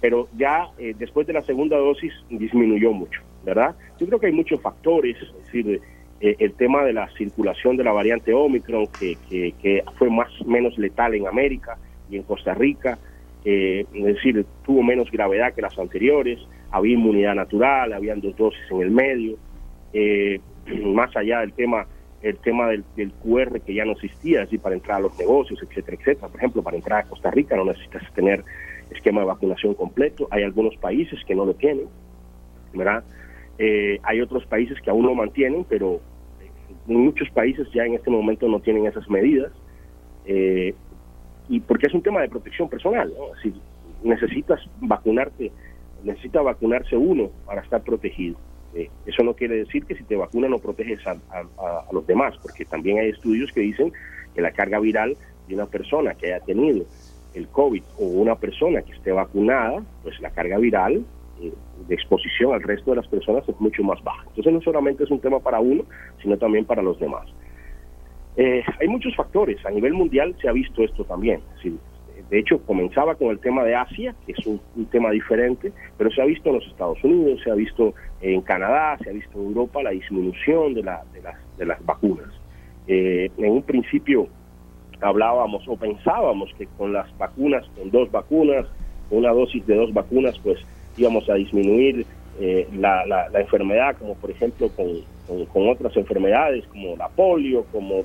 pero 0.01 0.29
ya 0.37 0.69
eh, 0.79 0.95
después 0.99 1.27
de 1.27 1.33
la 1.33 1.43
segunda 1.43 1.77
dosis 1.77 2.13
disminuyó 2.29 2.93
mucho, 2.93 3.21
¿verdad? 3.45 3.75
Yo 3.99 4.07
creo 4.07 4.21
que 4.21 4.27
hay 4.27 4.33
muchos 4.33 4.61
factores, 4.61 5.17
es 5.21 5.45
decir, 5.45 5.81
eh, 6.21 6.37
el 6.39 6.53
tema 6.55 6.85
de 6.85 6.93
la 6.93 7.09
circulación 7.17 7.77
de 7.77 7.85
la 7.85 7.93
variante 7.93 8.33
Omicron, 8.33 8.89
que, 8.99 9.17
que, 9.29 9.85
fue 9.97 10.11
más 10.11 10.29
menos 10.47 10.77
letal 10.79 11.15
en 11.15 11.27
América 11.27 11.79
y 12.11 12.17
en 12.17 12.23
Costa 12.25 12.55
Rica, 12.55 12.99
eh, 13.45 13.87
es 13.93 14.05
decir, 14.05 14.45
tuvo 14.65 14.83
menos 14.83 15.11
gravedad 15.11 15.55
que 15.55 15.63
las 15.63 15.79
anteriores, 15.79 16.39
había 16.71 16.95
inmunidad 16.95 17.35
natural, 17.35 17.93
habían 17.93 18.21
dos 18.21 18.37
dosis 18.37 18.61
en 18.71 18.83
el 18.83 18.91
medio, 18.91 19.37
eh, 19.93 20.41
más 20.85 21.15
allá 21.17 21.41
del 21.41 21.53
tema 21.53 21.87
el 22.21 22.37
tema 22.39 22.67
del, 22.67 22.85
del, 22.97 23.13
QR 23.13 23.61
que 23.61 23.75
ya 23.75 23.85
no 23.85 23.93
existía, 23.93 24.41
es 24.41 24.47
decir, 24.47 24.61
para 24.61 24.75
entrar 24.75 24.97
a 24.97 25.01
los 25.03 25.17
negocios, 25.19 25.63
etcétera, 25.63 25.97
etcétera. 26.01 26.29
Por 26.29 26.39
ejemplo, 26.39 26.63
para 26.63 26.77
entrar 26.77 27.05
a 27.05 27.09
Costa 27.09 27.31
Rica 27.31 27.57
no 27.57 27.65
necesitas 27.65 28.03
tener 28.13 28.45
esquema 28.91 29.21
de 29.21 29.27
vacunación 29.29 29.75
completo. 29.75 30.27
Hay 30.31 30.43
algunos 30.43 30.77
países 30.77 31.21
que 31.25 31.35
no 31.35 31.45
lo 31.45 31.55
tienen, 31.55 31.87
¿verdad? 32.75 33.05
Eh, 33.59 33.99
hay 34.03 34.21
otros 34.21 34.47
países 34.47 34.81
que 34.81 34.91
aún 34.91 35.07
lo 35.07 35.15
mantienen, 35.15 35.65
pero 35.69 36.01
muchos 36.87 37.29
países 37.31 37.69
ya 37.73 37.85
en 37.85 37.95
este 37.95 38.11
momento 38.11 38.49
no 38.49 38.61
tienen 38.61 38.87
esas 38.87 39.09
medidas. 39.09 39.53
Eh, 40.27 40.75
y 41.49 41.61
porque 41.61 41.87
es 41.87 41.95
un 41.95 42.03
tema 42.03 42.21
de 42.21 42.29
protección 42.29 42.69
personal, 42.69 43.13
¿no? 43.17 43.35
Si 43.43 43.53
necesitas 44.03 44.61
vacunarte, 44.81 45.51
necesita 46.05 46.43
vacunarse 46.43 46.97
uno 46.97 47.31
para 47.47 47.63
estar 47.63 47.83
protegido. 47.83 48.37
Eh, 48.75 48.91
eso 49.07 49.23
no 49.23 49.35
quiere 49.35 49.57
decir 49.57 49.85
que 49.87 49.95
si 49.97 50.05
te 50.05 50.17
vacunas 50.17 50.51
no 50.51 50.59
proteges 50.59 51.01
a, 51.07 51.17
los 51.93 52.07
demás, 52.07 52.35
porque 52.43 52.65
también 52.65 52.99
hay 52.99 53.11
estudios 53.11 53.51
que 53.53 53.61
dicen 53.61 53.93
que 54.35 54.43
la 54.43 54.53
carga 54.53 54.79
viral 54.79 55.17
de 55.47 55.55
una 55.55 55.67
persona 55.67 56.15
que 56.15 56.27
haya 56.27 56.45
tenido 56.45 56.85
el 57.35 57.49
COVID 57.49 57.83
o 57.99 58.05
una 58.05 58.37
persona 58.37 58.83
que 58.83 58.93
esté 58.93 59.13
vacunada, 59.13 59.83
pues 60.03 60.21
la 60.21 60.31
carga 60.31 60.59
viral 60.59 61.05
eh, 61.41 61.53
de 61.87 61.95
exposición 61.95 62.53
al 62.53 62.63
resto 62.63 62.91
de 62.91 62.97
las 62.97 63.09
personas 63.09 63.49
es 63.49 63.59
mucho 63.61 63.83
más 63.83 64.03
baja. 64.03 64.25
Entonces 64.29 64.53
no 64.53 64.61
solamente 64.61 65.05
es 65.05 65.11
un 65.11 65.21
tema 65.21 65.41
para 65.41 65.61
uno, 65.61 65.85
sino 66.23 66.37
también 66.37 66.65
para 66.65 66.83
los 66.83 66.99
demás. 66.99 67.27
Eh, 68.37 68.63
hay 68.81 68.89
muchos 68.89 69.17
factores, 69.17 69.65
a 69.67 69.71
nivel 69.71 69.95
mundial 69.95 70.37
se 70.41 70.49
ha 70.49 70.53
visto 70.53 70.83
esto 70.83 71.05
también. 71.05 71.41
De 72.31 72.39
hecho, 72.39 72.59
comenzaba 72.67 73.15
con 73.15 73.29
el 73.29 73.39
tema 73.39 73.65
de 73.65 73.75
Asia, 73.75 74.15
que 74.27 74.33
es 74.33 74.47
un, 74.47 74.61
tema 74.91 75.11
diferente, 75.11 75.73
pero 75.97 76.11
se 76.11 76.21
ha 76.21 76.27
visto 76.27 76.51
en 76.51 76.57
los 76.57 76.67
Estados 76.67 77.03
Unidos, 77.03 77.41
se 77.43 77.51
ha 77.51 77.55
visto 77.55 77.95
en 78.21 78.43
Canadá, 78.43 78.99
se 79.03 79.09
ha 79.09 79.13
visto 79.13 79.39
en 79.39 79.47
Europa 79.47 79.83
la 79.83 79.91
disminución 79.91 80.75
de, 80.75 80.83
la, 80.83 81.03
de, 81.15 81.23
las, 81.23 81.37
de 81.57 81.65
las 81.65 81.85
vacunas. 81.87 82.29
Eh, 82.87 83.31
en 83.39 83.51
un 83.51 83.63
principio 83.63 84.29
hablábamos 85.01 85.67
o 85.69 85.77
pensábamos 85.77 86.53
que 86.59 86.67
con 86.77 86.93
las 86.93 87.17
vacunas, 87.17 87.67
con 87.77 87.91
dos 87.91 88.11
vacunas, 88.11 88.67
una 89.11 89.31
dosis 89.31 89.67
de 89.67 89.77
dos 89.77 89.95
vacunas, 89.95 90.39
pues 90.43 90.59
íbamos 90.99 91.29
a 91.31 91.35
disminuir 91.35 92.05
eh, 92.41 92.69
la, 92.77 93.07
la, 93.07 93.41
enfermedad, 93.41 93.97
como 93.99 94.15
por 94.15 94.31
ejemplo 94.31 94.69
con, 94.69 95.47
con, 95.47 95.69
otras 95.69 95.97
enfermedades 95.97 96.67
como 96.69 96.95
la 96.97 97.09
polio, 97.09 97.65
como 97.73 98.03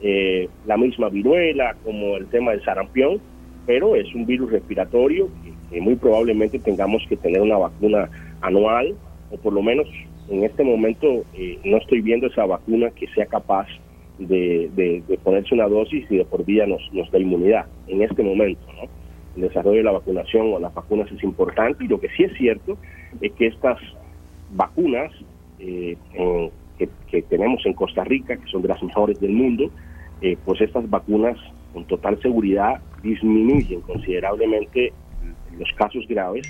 eh, 0.00 0.48
la 0.66 0.76
misma 0.76 1.10
viruela, 1.10 1.76
como 1.84 2.16
el 2.16 2.26
tema 2.28 2.52
del 2.52 2.64
sarampión, 2.64 3.20
pero 3.68 3.94
es 3.94 4.14
un 4.14 4.24
virus 4.24 4.50
respiratorio 4.50 5.28
que, 5.70 5.78
muy 5.78 5.94
probablemente 5.96 6.58
tengamos 6.58 7.04
que 7.06 7.18
tener 7.18 7.42
una 7.42 7.58
vacuna 7.58 8.08
anual, 8.40 8.94
o 9.30 9.36
por 9.36 9.52
lo 9.52 9.60
menos 9.60 9.86
en 10.30 10.42
este 10.42 10.64
momento 10.64 11.06
eh, 11.34 11.58
no 11.64 11.76
estoy 11.76 12.00
viendo 12.00 12.28
esa 12.28 12.46
vacuna 12.46 12.88
que 12.92 13.06
sea 13.08 13.26
capaz 13.26 13.66
de, 14.18 15.02
ponerse 15.22 15.54
una 15.54 15.68
dosis 15.68 16.10
y 16.10 16.16
de 16.16 16.24
por 16.24 16.46
vida 16.46 16.66
nos, 16.66 16.80
nos 16.94 17.10
da 17.10 17.18
inmunidad 17.18 17.66
en 17.88 18.00
este 18.00 18.22
momento. 18.22 18.62
El 19.36 19.42
desarrollo 19.42 19.76
de 19.76 19.84
la 19.84 19.92
vacunación 19.92 20.50
o 20.54 20.58
las 20.58 20.72
vacunas 20.72 21.12
es 21.12 21.22
importante 21.22 21.84
y 21.84 21.88
lo 21.88 22.00
que 22.00 22.08
sí 22.16 22.22
es 22.22 22.32
cierto 22.38 22.78
es 23.20 23.32
que 23.32 23.48
estas 23.48 23.78
vacunas 24.54 25.12
eh, 25.58 25.98
que, 27.10 27.20
tenemos 27.20 27.66
en 27.66 27.74
Costa 27.74 28.02
Rica, 28.02 28.34
que 28.34 28.50
son 28.50 28.62
de 28.62 28.68
las 28.68 28.82
mejores 28.82 29.20
del 29.20 29.32
mundo, 29.32 29.70
eh, 30.20 30.36
pues 30.44 30.60
estas 30.60 30.88
vacunas 30.88 31.36
con 31.72 31.84
total 31.86 32.20
seguridad 32.20 32.80
disminuyen 33.02 33.80
considerablemente 33.82 34.92
los 35.56 35.70
casos 35.76 36.06
graves 36.08 36.46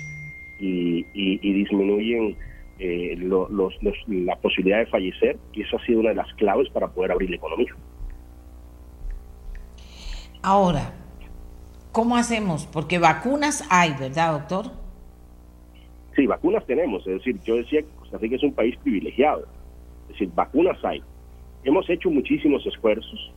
y, 0.59 1.05
y 1.13 1.53
disminuyen 1.53 2.35
eh, 2.81 3.17
los, 3.17 3.49
la 4.07 4.37
posibilidad 4.37 4.79
de 4.79 4.85
fallecer 4.85 5.37
y 5.51 5.63
eso 5.63 5.75
ha 5.75 5.85
sido 5.85 5.99
una 5.99 6.09
de 6.09 6.15
las 6.15 6.33
claves 6.35 6.69
para 6.69 6.87
poder 6.87 7.11
abrir 7.11 7.29
la 7.29 7.35
economía. 7.35 7.75
Ahora, 10.41 10.93
¿cómo 11.91 12.15
hacemos? 12.15 12.65
Porque 12.67 12.97
vacunas 12.97 13.67
hay, 13.69 13.93
¿verdad, 13.99 14.31
doctor? 14.31 14.71
Sí, 16.15 16.25
vacunas 16.25 16.65
tenemos. 16.65 17.05
Es 17.05 17.15
decir, 17.15 17.37
yo 17.43 17.57
decía 17.57 17.81
que 17.81 17.89
Costa 17.99 18.17
Rica 18.17 18.37
es 18.37 18.43
un 18.43 18.53
país 18.53 18.77
privilegiado. 18.77 19.45
Es 20.03 20.13
decir, 20.13 20.31
vacunas 20.33 20.77
hay. 20.85 21.03
Hemos 21.65 21.89
hecho 21.89 22.09
muchísimos 22.09 22.65
esfuerzos 22.65 23.33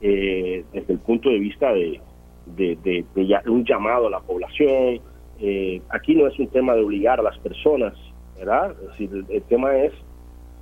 eh, 0.00 0.64
desde 0.72 0.92
el 0.92 0.98
punto 1.00 1.28
de 1.28 1.38
vista 1.38 1.72
de, 1.72 2.00
de, 2.46 3.04
un 3.46 3.64
llamado 3.64 4.06
a 4.06 4.10
la 4.10 4.20
población. 4.20 5.00
Eh, 5.40 5.82
aquí 5.90 6.14
no 6.14 6.26
es 6.26 6.38
un 6.38 6.48
tema 6.48 6.74
de 6.74 6.82
obligar 6.82 7.20
a 7.20 7.22
las 7.22 7.38
personas, 7.38 7.94
¿verdad? 8.38 8.74
El, 8.98 9.42
tema 9.42 9.76
es, 9.76 9.92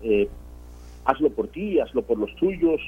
eh, 0.02 0.28
hazlo 1.04 1.30
por 1.30 1.48
ti, 1.48 1.78
hazlo 1.80 2.02
por 2.02 2.18
los 2.18 2.34
tuyos, 2.36 2.80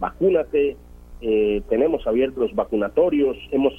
vacúnate, 0.00 0.76
eh, 1.20 1.62
tenemos 1.68 2.06
abiertos 2.06 2.38
los 2.38 2.54
vacunatorios, 2.54 3.36
hemos 3.50 3.72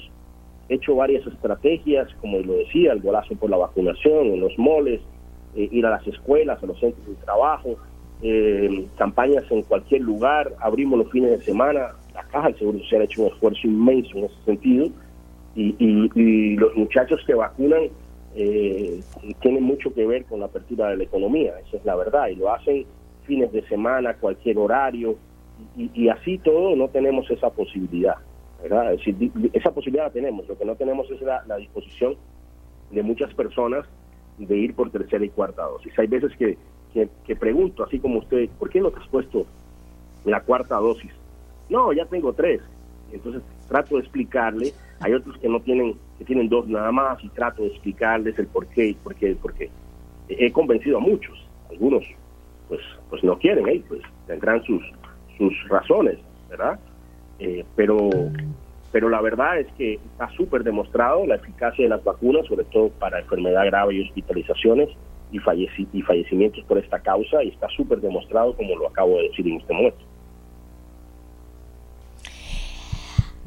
hecho 0.68 0.96
varias 0.96 1.26
estrategias, 1.26 2.12
como 2.20 2.38
lo 2.38 2.54
decía, 2.54 2.92
el 2.92 3.00
golazo 3.00 3.34
por 3.36 3.50
la 3.50 3.56
vacunación, 3.56 4.26
en 4.26 4.40
los 4.40 4.56
moles, 4.58 5.00
eh, 5.54 5.68
ir 5.70 5.86
a 5.86 5.90
las 5.90 6.06
escuelas, 6.06 6.62
a 6.62 6.66
los 6.66 6.78
centros 6.78 7.06
de 7.06 7.14
trabajo, 7.24 7.76
campañas 8.96 9.44
en 9.50 9.62
cualquier 9.62 10.00
lugar, 10.00 10.50
abrimos 10.60 10.98
los 10.98 11.10
fines 11.12 11.32
de 11.32 11.44
semana, 11.44 11.90
la 12.16 12.24
Caja 12.24 12.48
del 12.48 12.58
Seguro 12.58 12.78
Social 12.80 13.02
ha 13.02 13.04
hecho 13.04 13.22
un 13.22 13.32
esfuerzo 13.32 13.60
inmenso 13.64 14.18
en 14.18 14.24
ese 14.24 14.44
sentido, 14.44 14.88
y, 15.54 15.74
y 15.78 16.56
los 16.56 16.74
muchachos 16.76 17.22
que 17.26 17.34
vacunan 17.34 17.88
eh, 18.38 19.00
tiene 19.40 19.60
mucho 19.62 19.94
que 19.94 20.06
ver 20.06 20.26
con 20.26 20.40
la 20.40 20.46
apertura 20.46 20.90
de 20.90 20.98
la 20.98 21.04
economía, 21.04 21.58
esa 21.66 21.78
es 21.78 21.84
la 21.86 21.96
verdad, 21.96 22.28
y 22.28 22.36
lo 22.36 22.52
hacen 22.52 22.84
fines 23.24 23.50
de 23.50 23.66
semana, 23.66 24.14
cualquier 24.14 24.58
horario, 24.58 25.16
y, 25.74 26.08
así 26.10 26.36
todo 26.36 26.76
no 26.76 26.88
tenemos 26.88 27.30
esa 27.30 27.48
posibilidad, 27.48 28.16
¿verdad? 28.62 28.92
Es 28.92 28.98
decir, 28.98 29.32
esa 29.54 29.72
posibilidad 29.72 30.04
la 30.04 30.12
tenemos, 30.12 30.46
lo 30.46 30.58
que 30.58 30.66
no 30.66 30.76
tenemos 30.76 31.10
es 31.10 31.22
la, 31.22 31.56
disposición 31.56 32.16
de 32.90 33.02
muchas 33.02 33.32
personas 33.32 33.86
de 34.36 34.54
ir 34.54 34.74
por 34.74 34.90
tercera 34.90 35.24
y 35.24 35.30
cuarta 35.30 35.62
dosis. 35.62 35.98
Hay 35.98 36.06
veces 36.06 36.32
que, 36.36 36.58
que, 36.92 37.36
pregunto, 37.36 37.84
así 37.84 37.98
como 37.98 38.18
usted, 38.18 38.50
¿por 38.58 38.68
qué 38.68 38.80
no 38.82 38.90
te 38.90 39.00
has 39.00 39.08
puesto 39.08 39.46
la 40.26 40.42
cuarta 40.42 40.76
dosis? 40.76 41.10
No, 41.68 41.92
ya 41.92 42.04
tengo 42.06 42.32
tres. 42.32 42.60
Entonces 43.12 43.42
trato 43.68 43.96
de 43.96 44.02
explicarle, 44.02 44.72
hay 45.00 45.12
otros 45.12 45.36
que 45.38 45.48
no 45.48 45.60
tienen 45.60 45.96
que 46.18 46.24
tienen 46.24 46.48
dos 46.48 46.66
nada 46.66 46.90
más 46.92 47.22
y 47.22 47.28
trato 47.28 47.62
de 47.62 47.68
explicarles 47.68 48.38
el 48.38 48.46
por 48.46 48.66
qué, 48.68 48.96
por 49.02 49.14
qué. 49.14 49.70
He 50.28 50.50
convencido 50.50 50.98
a 50.98 51.00
muchos, 51.00 51.38
algunos 51.70 52.04
pues 52.68 52.80
pues 53.10 53.22
no 53.22 53.38
quieren, 53.38 53.68
¿eh? 53.68 53.82
pues 53.88 54.00
tendrán 54.26 54.62
sus 54.64 54.82
sus 55.38 55.52
razones, 55.68 56.18
¿verdad? 56.48 56.78
Eh, 57.38 57.64
pero 57.74 58.10
pero 58.92 59.10
la 59.10 59.20
verdad 59.20 59.58
es 59.58 59.66
que 59.74 59.94
está 59.94 60.30
súper 60.30 60.64
demostrado 60.64 61.26
la 61.26 61.34
eficacia 61.34 61.84
de 61.84 61.90
las 61.90 62.02
vacunas, 62.02 62.46
sobre 62.46 62.64
todo 62.64 62.88
para 62.88 63.20
enfermedad 63.20 63.66
grave 63.66 63.94
y 63.94 64.08
hospitalizaciones 64.08 64.88
y, 65.30 65.38
y 65.92 66.02
fallecimientos 66.02 66.64
por 66.64 66.78
esta 66.78 67.00
causa, 67.00 67.42
y 67.42 67.48
está 67.48 67.68
súper 67.68 68.00
demostrado 68.00 68.56
como 68.56 68.74
lo 68.76 68.88
acabo 68.88 69.18
de 69.18 69.24
decir 69.24 69.46
en 69.46 69.60
este 69.60 69.74
momento. 69.74 69.98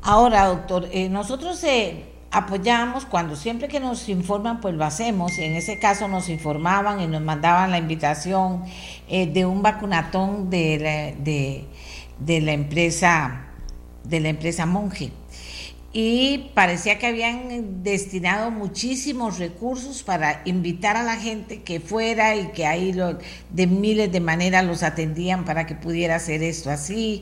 Ahora, 0.02 0.46
doctor, 0.46 0.88
eh, 0.92 1.10
nosotros 1.10 1.64
eh, 1.64 2.06
apoyamos 2.32 3.06
cuando 3.06 3.36
siempre 3.36 3.68
que 3.68 3.80
nos 3.80 4.08
informan, 4.08 4.62
pues 4.62 4.76
lo 4.76 4.86
hacemos. 4.86 5.38
En 5.38 5.56
ese 5.56 5.80
caso 5.80 6.08
nos 6.08 6.30
informaban 6.30 7.02
y 7.02 7.08
nos 7.08 7.22
mandaban 7.22 7.72
la 7.72 7.78
invitación 7.78 8.64
eh, 9.10 9.28
de 9.28 9.46
un 9.46 9.62
vacunatón 9.62 10.50
de 10.50 10.78
la, 10.80 11.24
de, 11.24 12.42
la 12.42 12.54
empresa 12.54 13.46
de 14.04 14.20
la 14.20 14.30
empresa 14.30 14.66
Monge. 14.66 15.12
Y 15.92 16.52
parecía 16.54 17.00
que 17.00 17.08
habían 17.08 17.82
destinado 17.82 18.52
muchísimos 18.52 19.40
recursos 19.40 20.04
para 20.04 20.42
invitar 20.46 20.96
a 20.96 21.04
la 21.04 21.16
gente 21.16 21.64
que 21.64 21.80
fuera 21.80 22.36
y 22.36 22.52
que 22.52 22.68
ahí 22.68 22.94
lo, 22.94 23.18
de 23.50 23.68
miles 23.68 24.12
de 24.12 24.20
maneras 24.20 24.66
los 24.66 24.84
atendían 24.84 25.46
para 25.46 25.66
que 25.66 25.74
pudiera 25.74 26.16
hacer 26.16 26.44
esto 26.44 26.70
así. 26.70 27.22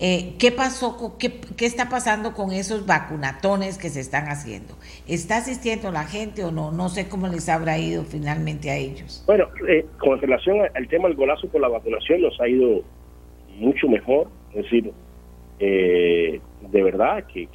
Eh, 0.00 0.34
¿Qué 0.40 0.50
pasó? 0.50 1.16
qué, 1.18 1.40
qué, 1.56 1.66
está 1.66 1.88
pasando 1.88 2.32
con 2.32 2.50
esos 2.50 2.86
vacunatones 2.86 3.78
que 3.78 3.88
se 3.88 4.00
están 4.00 4.26
haciendo? 4.26 4.74
¿Está 5.06 5.36
asistiendo 5.36 5.92
la 5.92 6.04
gente 6.04 6.44
o 6.44 6.50
no? 6.50 6.72
No 6.72 6.88
sé 6.88 7.08
cómo 7.08 7.28
les 7.28 7.48
habrá 7.48 7.78
ido 7.78 8.02
finalmente 8.02 8.70
a 8.70 8.76
ellos. 8.76 9.22
Bueno, 9.26 9.46
eh, 9.68 9.86
con 9.98 10.20
relación 10.20 10.58
al 10.74 10.88
tema 10.88 11.06
del 11.06 11.16
golazo 11.16 11.48
por 11.48 11.60
la 11.60 11.68
vacunación, 11.68 12.22
nos 12.22 12.40
ha 12.40 12.48
ido 12.48 12.82
mucho 13.58 13.88
mejor. 13.88 14.28
Es 14.54 14.64
decir, 14.64 14.92
eh, 15.60 16.40
de 16.60 16.82
verdad 16.82 17.24
que, 17.26 17.48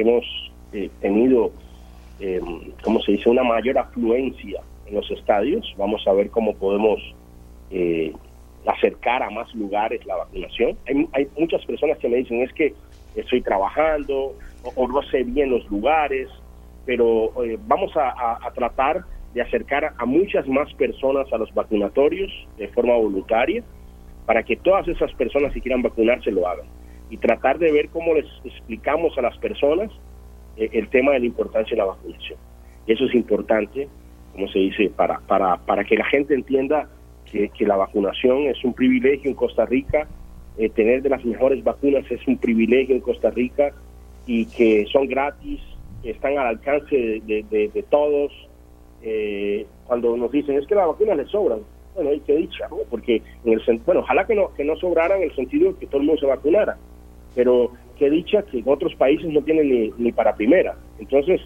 hemos 0.00 0.24
eh, 0.72 0.90
tenido, 1.00 1.52
eh, 2.20 2.40
como 2.82 3.00
se 3.00 3.12
dice?, 3.12 3.28
una 3.30 3.42
mayor 3.42 3.78
afluencia 3.78 4.60
en 4.86 4.94
los 4.94 5.10
estadios. 5.10 5.74
Vamos 5.78 6.06
a 6.06 6.12
ver 6.12 6.30
cómo 6.30 6.54
podemos 6.54 6.98
eh, 7.70 8.12
acercar 8.66 9.22
a 9.22 9.30
más 9.30 9.52
lugares 9.54 10.04
la 10.06 10.16
vacunación. 10.16 10.76
Hay, 10.86 11.28
muchas 11.38 11.64
personas 11.64 11.98
que 11.98 12.08
me 12.08 12.16
dicen, 12.16 12.42
es 12.42 12.52
que 12.52 12.74
estoy 13.14 13.40
trabajando 13.42 14.34
o, 14.76 14.88
no 14.88 15.02
sé 15.02 15.22
bien 15.24 15.50
los 15.50 15.68
lugares, 15.70 16.28
pero 16.84 17.32
vamos 17.66 17.96
a, 17.96 18.38
a 18.46 18.50
tratar 18.52 19.04
de 19.32 19.42
acercar 19.42 19.94
a 19.96 20.04
muchas 20.04 20.46
más 20.48 20.72
personas 20.74 21.32
a 21.32 21.38
los 21.38 21.52
vacunatorios 21.54 22.30
de 22.58 22.68
forma 22.68 22.94
voluntaria 22.96 23.62
para 24.26 24.42
que 24.42 24.56
todas 24.56 24.86
esas 24.88 25.12
personas 25.14 25.52
que 25.52 25.60
quieran 25.60 25.82
vacunarse 25.82 26.30
lo 26.30 26.46
hagan 26.46 26.66
y 27.10 27.16
tratar 27.16 27.58
de 27.58 27.72
ver 27.72 27.88
cómo 27.88 28.14
les 28.14 28.26
explicamos 28.44 29.18
a 29.18 29.22
las 29.22 29.36
personas 29.38 29.90
eh, 30.56 30.70
el 30.72 30.88
tema 30.88 31.12
de 31.12 31.20
la 31.20 31.26
importancia 31.26 31.70
de 31.70 31.82
la 31.82 31.86
vacunación. 31.86 32.38
Eso 32.86 33.04
es 33.04 33.14
importante, 33.14 33.88
como 34.32 34.48
se 34.48 34.60
dice, 34.60 34.90
para, 34.90 35.18
para, 35.20 35.58
para 35.58 35.84
que 35.84 35.96
la 35.96 36.04
gente 36.04 36.34
entienda 36.34 36.88
que, 37.30 37.66
la 37.66 37.76
vacunación 37.76 38.46
es 38.46 38.64
un 38.64 38.74
privilegio 38.74 39.30
en 39.30 39.36
Costa 39.36 39.64
Rica, 39.64 40.08
eh, 40.58 40.68
tener 40.68 41.02
de 41.02 41.08
las 41.08 41.24
mejores 41.24 41.62
vacunas 41.62 42.04
es 42.10 42.26
un 42.26 42.36
privilegio 42.38 42.94
en 42.94 43.00
Costa 43.00 43.30
Rica 43.30 43.72
y 44.26 44.46
que 44.46 44.86
son 44.92 45.06
gratis, 45.06 45.60
están 46.02 46.38
al 46.38 46.46
alcance 46.48 46.96
de, 46.96 47.84
todos. 47.88 48.32
Eh, 49.02 49.66
cuando 49.86 50.16
nos 50.16 50.30
dicen 50.30 50.58
es 50.58 50.66
que 50.66 50.74
las 50.74 50.86
vacunas 50.86 51.16
les 51.16 51.28
sobran, 51.28 51.60
bueno, 51.94 52.10
hay 52.10 52.20
que 52.20 52.36
dicha, 52.36 52.68
porque 52.90 53.22
en 53.44 53.52
el 53.52 53.78
bueno, 53.86 54.00
ojalá 54.00 54.26
que 54.26 54.34
no, 54.34 54.52
que 54.54 54.64
no 54.64 54.76
sobraran 54.76 55.18
en 55.18 55.30
el 55.30 55.36
sentido 55.36 55.72
de 55.72 55.78
que 55.78 55.86
todo 55.86 56.00
el 56.00 56.06
mundo 56.06 56.20
se 56.20 56.26
vacunara, 56.26 56.76
pero 57.34 57.72
qué 57.98 58.10
dicha 58.10 58.42
que 58.42 58.58
en 58.58 58.68
otros 58.68 58.94
países 58.94 59.26
no 59.28 59.42
tienen 59.42 59.68
ni, 59.68 59.90
ni 59.98 60.12
para 60.12 60.34
primera. 60.34 60.76
Entonces, 60.98 61.40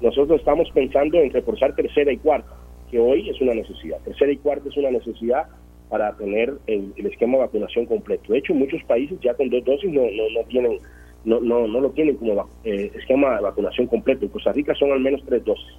nosotros 0.00 0.40
estamos 0.40 0.70
pensando 0.72 1.18
en 1.18 1.30
reforzar 1.30 1.74
tercera 1.74 2.12
y 2.12 2.16
cuarta, 2.18 2.54
que 2.90 2.98
hoy 2.98 3.28
es 3.28 3.40
una 3.40 3.54
necesidad. 3.54 3.98
Tercera 4.04 4.32
y 4.32 4.36
cuarta 4.38 4.68
es 4.68 4.76
una 4.76 4.90
necesidad 4.90 5.46
para 5.88 6.16
tener 6.16 6.54
el, 6.66 6.94
esquema 6.96 7.34
de 7.34 7.44
vacunación 7.44 7.86
completo. 7.86 8.32
De 8.32 8.38
hecho, 8.38 8.54
muchos 8.54 8.82
países 8.84 9.18
ya 9.20 9.34
con 9.34 9.50
dos 9.50 9.64
dosis 9.64 9.90
no, 9.90 10.02
no, 10.02 10.40
no 10.40 10.46
tienen 10.48 10.78
no, 11.24 11.38
no, 11.40 11.66
no 11.66 11.80
lo 11.80 11.90
tienen 11.90 12.16
como 12.16 12.48
eh, 12.64 12.90
esquema 12.94 13.36
de 13.36 13.42
vacunación 13.42 13.86
completo. 13.88 14.24
En 14.24 14.30
Costa 14.30 14.52
Rica 14.52 14.74
son 14.74 14.92
al 14.92 15.00
menos 15.00 15.22
tres 15.26 15.44
dosis. 15.44 15.76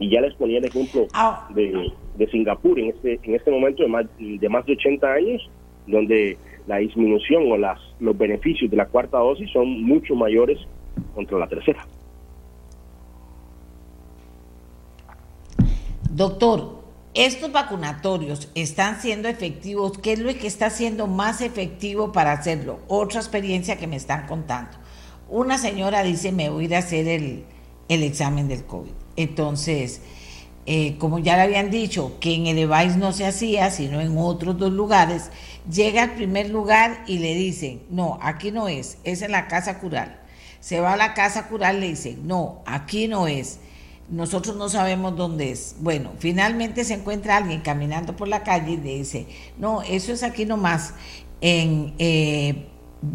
Y 0.00 0.10
ya 0.10 0.20
les 0.20 0.34
ponía 0.34 0.58
el 0.58 0.64
ejemplo 0.64 1.06
ah. 1.14 1.48
de, 1.54 1.92
de 2.16 2.26
Singapur 2.28 2.78
en 2.78 2.90
este, 2.90 3.20
en 3.22 3.34
este 3.34 3.50
momento 3.50 3.82
de 3.82 3.88
más, 3.88 4.06
de 4.18 4.48
más 4.48 4.64
de 4.66 4.72
80 4.72 5.12
años, 5.12 5.50
donde 5.86 6.36
la 6.68 6.76
disminución 6.76 7.50
o 7.50 7.56
las, 7.56 7.80
los 7.98 8.16
beneficios 8.16 8.70
de 8.70 8.76
la 8.76 8.86
cuarta 8.86 9.18
dosis 9.18 9.50
son 9.50 9.82
mucho 9.82 10.14
mayores 10.14 10.58
contra 11.14 11.38
la 11.38 11.48
tercera. 11.48 11.86
Doctor, 16.10 16.82
estos 17.14 17.50
vacunatorios 17.50 18.50
están 18.54 19.00
siendo 19.00 19.28
efectivos. 19.28 19.96
¿Qué 19.98 20.12
es 20.12 20.18
lo 20.18 20.32
que 20.34 20.46
está 20.46 20.68
siendo 20.68 21.06
más 21.06 21.40
efectivo 21.40 22.12
para 22.12 22.32
hacerlo? 22.32 22.80
Otra 22.86 23.20
experiencia 23.20 23.78
que 23.78 23.86
me 23.86 23.96
están 23.96 24.26
contando. 24.26 24.72
Una 25.30 25.56
señora 25.56 26.02
dice, 26.02 26.32
me 26.32 26.50
voy 26.50 26.64
a 26.64 26.66
ir 26.66 26.74
a 26.74 26.78
hacer 26.78 27.08
el, 27.08 27.44
el 27.88 28.02
examen 28.02 28.46
del 28.46 28.64
COVID. 28.64 28.92
Entonces, 29.16 30.02
eh, 30.70 30.96
como 30.98 31.18
ya 31.18 31.34
le 31.36 31.44
habían 31.44 31.70
dicho, 31.70 32.18
que 32.20 32.34
en 32.34 32.46
EVAIS 32.46 32.98
no 32.98 33.14
se 33.14 33.24
hacía, 33.24 33.70
sino 33.70 34.02
en 34.02 34.18
otros 34.18 34.58
dos 34.58 34.70
lugares, 34.70 35.30
llega 35.72 36.02
al 36.02 36.10
primer 36.10 36.50
lugar 36.50 37.04
y 37.06 37.20
le 37.20 37.34
dicen, 37.34 37.80
no, 37.88 38.18
aquí 38.20 38.50
no 38.50 38.68
es, 38.68 38.98
es 39.02 39.22
en 39.22 39.32
la 39.32 39.48
casa 39.48 39.78
cural. 39.78 40.20
Se 40.60 40.80
va 40.80 40.92
a 40.92 40.96
la 40.98 41.14
casa 41.14 41.48
cural, 41.48 41.80
le 41.80 41.88
dicen, 41.88 42.28
no, 42.28 42.60
aquí 42.66 43.08
no 43.08 43.26
es, 43.28 43.60
nosotros 44.10 44.56
no 44.56 44.68
sabemos 44.68 45.16
dónde 45.16 45.52
es. 45.52 45.76
Bueno, 45.80 46.12
finalmente 46.18 46.84
se 46.84 46.92
encuentra 46.92 47.38
alguien 47.38 47.62
caminando 47.62 48.14
por 48.14 48.28
la 48.28 48.42
calle 48.42 48.72
y 48.72 48.76
le 48.76 48.98
dice, 48.98 49.26
no, 49.56 49.80
eso 49.80 50.12
es 50.12 50.22
aquí 50.22 50.44
nomás. 50.44 50.92
Eh, 51.40 52.66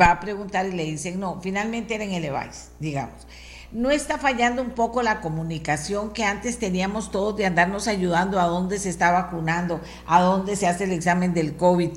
va 0.01 0.09
a 0.09 0.19
preguntar 0.19 0.65
y 0.65 0.71
le 0.71 0.85
dicen, 0.85 1.19
no, 1.19 1.39
finalmente 1.39 1.93
era 1.93 2.03
en 2.03 2.13
EVAIS, 2.13 2.71
digamos 2.79 3.27
no 3.73 3.89
está 3.89 4.19
fallando 4.19 4.61
un 4.61 4.71
poco 4.71 5.01
la 5.01 5.19
comunicación 5.19 6.13
que 6.13 6.23
antes 6.23 6.59
teníamos 6.59 7.11
todos 7.11 7.35
de 7.35 7.45
andarnos 7.45 7.87
ayudando 7.87 8.39
a 8.39 8.45
dónde 8.45 8.77
se 8.77 8.89
está 8.89 9.11
vacunando, 9.11 9.81
a 10.05 10.21
dónde 10.21 10.55
se 10.55 10.67
hace 10.67 10.83
el 10.83 10.91
examen 10.91 11.33
del 11.33 11.55
COVID. 11.55 11.89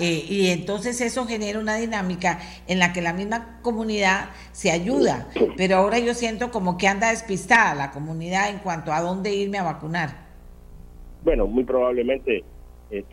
Eh, 0.00 0.24
y 0.28 0.48
entonces 0.48 1.00
eso 1.00 1.26
genera 1.26 1.58
una 1.58 1.76
dinámica 1.76 2.40
en 2.66 2.78
la 2.78 2.92
que 2.92 3.02
la 3.02 3.12
misma 3.12 3.60
comunidad 3.62 4.30
se 4.52 4.70
ayuda. 4.70 5.28
Pero 5.56 5.76
ahora 5.76 5.98
yo 5.98 6.14
siento 6.14 6.50
como 6.50 6.78
que 6.78 6.88
anda 6.88 7.10
despistada 7.10 7.74
la 7.74 7.90
comunidad 7.90 8.48
en 8.48 8.58
cuanto 8.58 8.92
a 8.92 9.00
dónde 9.02 9.34
irme 9.34 9.58
a 9.58 9.64
vacunar. 9.64 10.30
Bueno, 11.22 11.46
muy 11.46 11.64
probablemente, 11.64 12.42
eh, 12.90 13.04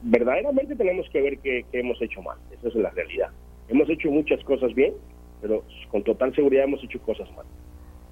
verdaderamente 0.00 0.74
tenemos 0.74 1.06
que 1.12 1.20
ver 1.20 1.38
qué 1.38 1.66
hemos 1.72 2.00
hecho 2.00 2.22
mal. 2.22 2.38
Esa 2.50 2.68
es 2.68 2.74
la 2.76 2.90
realidad. 2.90 3.28
Hemos 3.68 3.90
hecho 3.90 4.10
muchas 4.10 4.42
cosas 4.44 4.74
bien, 4.74 4.94
pero 5.42 5.64
con 5.90 6.02
total 6.04 6.34
seguridad 6.34 6.64
hemos 6.64 6.82
hecho 6.82 7.00
cosas 7.00 7.28
mal. 7.36 7.44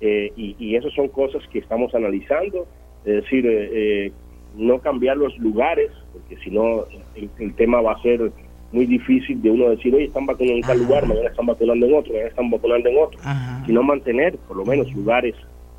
Eh, 0.01 0.33
y, 0.37 0.57
y 0.59 0.77
esas 0.77 0.93
son 0.93 1.09
cosas 1.09 1.43
que 1.53 1.61
estamos 1.61 1.95
analizando, 1.95 2.67
es 3.05 3.23
decir, 3.23 3.47
eh, 3.47 3.71
eh, 4.07 4.13
no 4.57 4.81
cambiar 4.81 5.17
los 5.17 5.39
lugares, 5.39 5.91
porque 6.13 6.37
si 6.43 6.51
no 6.51 6.85
el, 7.15 7.55
tema 7.55 7.81
va 7.81 7.93
a 7.93 8.03
ser 8.03 8.33
muy 8.73 8.87
difícil 8.87 9.41
de 9.41 9.51
uno 9.51 9.71
decir, 9.71 9.95
oye, 9.95 10.07
están 10.07 10.27
vacunando 10.27 10.57
en 10.57 10.63
tal 10.63 10.79
lugar, 10.79 11.07
mañana 11.07 11.29
están 11.29 11.47
vacunando 11.47 11.87
en 11.87 11.95
otro, 11.95 12.13
mañana 12.13 12.29
están 12.29 12.51
vacunando 12.51 12.89
en 12.89 12.99
otro, 12.99 13.21
sino 13.67 13.83
mantener 13.83 14.37
por 14.49 14.57
lo 14.57 14.65
menos 14.65 14.93
lugares 14.93 15.35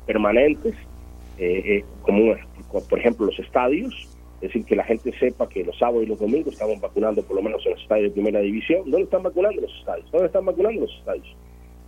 permanentes, 0.06 0.74
como 2.02 2.34
por 2.88 2.98
ejemplo 2.98 3.26
los 3.26 3.38
estadios, 3.38 4.08
es 4.42 4.48
decir, 4.48 4.64
que 4.64 4.74
la 4.74 4.82
gente 4.82 5.16
sepa 5.20 5.48
que 5.48 5.62
los 5.62 5.78
sábados 5.78 6.02
y 6.02 6.06
los 6.06 6.18
domingos 6.18 6.54
estamos 6.54 6.80
vacunando 6.80 7.22
por 7.22 7.36
lo 7.36 7.42
menos 7.42 7.64
en 7.64 7.72
los 7.72 7.80
estadios 7.80 8.10
de 8.10 8.14
primera 8.14 8.40
división. 8.40 8.82
¿Dónde 8.90 9.04
están 9.04 9.22
vacunando 9.22 9.60
los 9.60 9.72
estadios? 9.78 10.10
¿Dónde 10.10 10.26
están 10.26 10.44
vacunando 10.44 10.80
los 10.80 10.98
estadios? 10.98 11.36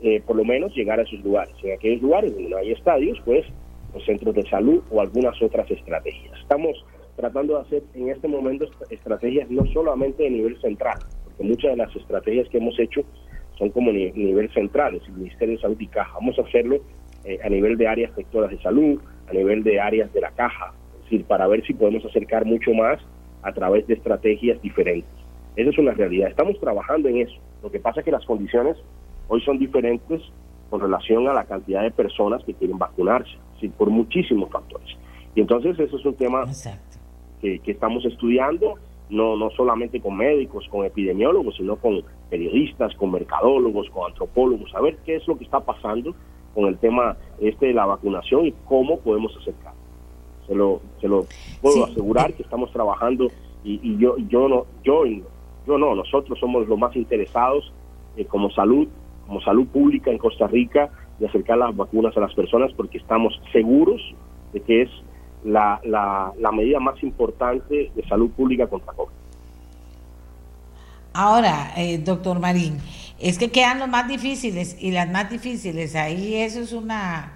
Eh, 0.00 0.22
por 0.24 0.36
lo 0.36 0.44
menos 0.44 0.72
llegar 0.72 1.00
a 1.00 1.02
esos 1.02 1.18
lugares. 1.24 1.52
En 1.64 1.72
aquellos 1.72 2.00
lugares 2.00 2.32
donde 2.32 2.50
no 2.50 2.56
hay 2.56 2.70
estadios, 2.70 3.20
pues 3.24 3.44
los 3.92 4.04
centros 4.04 4.36
de 4.36 4.48
salud 4.48 4.80
o 4.92 5.00
algunas 5.00 5.42
otras 5.42 5.68
estrategias. 5.68 6.38
Estamos 6.38 6.84
tratando 7.16 7.56
de 7.56 7.62
hacer 7.62 7.82
en 7.94 8.10
este 8.10 8.28
momento 8.28 8.66
estrategias 8.88 9.50
no 9.50 9.66
solamente 9.72 10.24
a 10.24 10.30
nivel 10.30 10.56
central, 10.60 10.98
porque 11.24 11.42
muchas 11.42 11.72
de 11.72 11.76
las 11.76 11.96
estrategias 11.96 12.48
que 12.50 12.58
hemos 12.58 12.78
hecho 12.78 13.00
son 13.58 13.70
como 13.70 13.90
nivel 13.90 14.48
central, 14.52 14.94
es 14.94 15.02
el 15.08 15.14
Ministerio 15.14 15.56
de 15.56 15.60
Salud 15.60 15.80
y 15.80 15.88
Caja. 15.88 16.12
Vamos 16.14 16.38
a 16.38 16.42
hacerlo 16.42 16.76
eh, 17.24 17.38
a 17.42 17.48
nivel 17.48 17.76
de 17.76 17.88
áreas 17.88 18.14
sectoras 18.14 18.50
de 18.50 18.62
salud, 18.62 19.00
a 19.28 19.32
nivel 19.32 19.64
de 19.64 19.80
áreas 19.80 20.12
de 20.12 20.20
la 20.20 20.30
caja, 20.30 20.72
decir, 21.04 21.24
para 21.24 21.46
ver 21.46 21.64
si 21.66 21.74
podemos 21.74 22.04
acercar 22.04 22.44
mucho 22.44 22.72
más 22.72 23.00
a 23.42 23.52
través 23.52 23.86
de 23.86 23.94
estrategias 23.94 24.60
diferentes. 24.62 25.10
Esa 25.56 25.70
es 25.70 25.78
una 25.78 25.92
realidad. 25.92 26.28
Estamos 26.28 26.58
trabajando 26.58 27.08
en 27.08 27.18
eso. 27.18 27.34
Lo 27.62 27.70
que 27.70 27.78
pasa 27.78 28.00
es 28.00 28.04
que 28.04 28.10
las 28.10 28.24
condiciones 28.24 28.76
hoy 29.28 29.40
son 29.42 29.58
diferentes 29.58 30.22
con 30.70 30.80
relación 30.80 31.28
a 31.28 31.34
la 31.34 31.44
cantidad 31.44 31.82
de 31.82 31.90
personas 31.90 32.42
que 32.44 32.54
quieren 32.54 32.78
vacunarse, 32.78 33.36
por 33.78 33.90
muchísimos 33.90 34.50
factores. 34.50 34.88
Y 35.34 35.40
entonces 35.40 35.78
eso 35.78 35.96
es 35.96 36.04
un 36.04 36.14
tema 36.14 36.44
que, 37.40 37.58
que, 37.60 37.70
estamos 37.70 38.04
estudiando, 38.04 38.74
no, 39.08 39.36
no 39.36 39.50
solamente 39.50 40.00
con 40.00 40.16
médicos, 40.16 40.66
con 40.68 40.84
epidemiólogos, 40.84 41.56
sino 41.56 41.76
con 41.76 42.02
periodistas, 42.28 42.94
con 42.96 43.12
mercadólogos, 43.12 43.88
con 43.90 44.10
antropólogos, 44.10 44.74
a 44.74 44.80
ver 44.80 44.96
qué 45.04 45.16
es 45.16 45.28
lo 45.28 45.38
que 45.38 45.44
está 45.44 45.60
pasando 45.60 46.14
con 46.54 46.66
el 46.66 46.76
tema 46.78 47.16
este 47.40 47.66
de 47.66 47.74
la 47.74 47.86
vacunación 47.86 48.46
y 48.46 48.54
cómo 48.66 48.98
podemos 49.00 49.36
acercar 49.36 49.72
se 50.46 50.54
lo, 50.54 50.80
se 51.00 51.08
lo 51.08 51.26
puedo 51.60 51.86
asegurar 51.86 52.32
que 52.34 52.42
estamos 52.42 52.72
trabajando 52.72 53.28
y, 53.64 53.96
yo, 53.98 54.16
yo 54.28 54.48
no, 54.48 54.66
yo, 54.82 55.04
yo 55.66 55.78
no, 55.78 55.94
nosotros 55.94 56.38
somos 56.38 56.68
los 56.68 56.78
más 56.78 56.94
interesados 56.96 57.72
eh, 58.16 58.26
como 58.26 58.50
salud, 58.50 58.86
como 59.26 59.40
salud 59.40 59.66
pública 59.68 60.10
en 60.10 60.18
Costa 60.18 60.46
Rica 60.46 60.90
de 61.18 61.26
acercar 61.26 61.58
las 61.58 61.74
vacunas 61.74 62.16
a 62.16 62.20
las 62.20 62.34
personas 62.34 62.72
porque 62.76 62.98
estamos 62.98 63.40
seguros 63.52 64.02
de 64.52 64.60
que 64.60 64.82
es 64.82 64.90
la, 65.44 65.80
la, 65.84 66.32
la 66.38 66.52
medida 66.52 66.80
más 66.80 67.02
importante 67.02 67.90
de 67.94 68.08
salud 68.08 68.30
pública 68.30 68.66
contra 68.66 68.92
COVID. 68.92 69.12
Ahora, 71.14 71.72
eh, 71.76 71.98
doctor 71.98 72.40
Marín, 72.40 72.78
Es 73.20 73.38
que 73.38 73.50
quedan 73.52 73.78
los 73.78 73.88
más 73.88 74.08
difíciles 74.08 74.76
y 74.80 74.90
las 74.90 75.08
más 75.08 75.30
difíciles. 75.30 75.94
Ahí 75.94 76.34
eso 76.34 76.60
es 76.60 76.72
una 76.72 77.32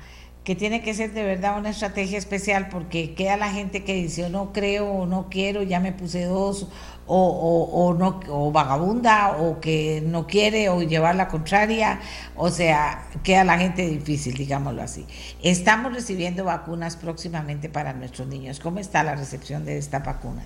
que 0.48 0.56
tiene 0.56 0.80
que 0.80 0.94
ser 0.94 1.12
de 1.12 1.24
verdad 1.24 1.58
una 1.58 1.68
estrategia 1.68 2.16
especial 2.16 2.68
porque 2.70 3.14
queda 3.14 3.36
la 3.36 3.50
gente 3.50 3.84
que 3.84 3.92
dice 3.92 4.30
no 4.30 4.54
creo 4.54 4.86
o 4.86 5.04
no 5.04 5.26
quiero, 5.28 5.62
ya 5.62 5.78
me 5.78 5.92
puse 5.92 6.24
dos 6.24 6.72
o, 7.06 7.68
o, 7.70 7.92
no 7.92 8.18
o 8.30 8.50
vagabunda 8.50 9.36
o 9.36 9.60
que 9.60 10.02
no 10.06 10.26
quiere 10.26 10.70
o 10.70 10.80
llevar 10.80 11.16
la 11.16 11.28
contraria, 11.28 12.00
o 12.34 12.48
sea, 12.48 13.10
queda 13.22 13.44
la 13.44 13.58
gente 13.58 13.86
difícil, 13.86 14.32
digámoslo 14.38 14.80
así. 14.80 15.04
Estamos 15.42 15.92
recibiendo 15.92 16.46
vacunas 16.46 16.96
próximamente 16.96 17.68
para 17.68 17.92
nuestros 17.92 18.26
niños. 18.26 18.58
¿Cómo 18.58 18.78
está 18.78 19.04
la 19.04 19.16
recepción 19.16 19.66
de 19.66 19.76
esta 19.76 19.98
vacuna? 19.98 20.44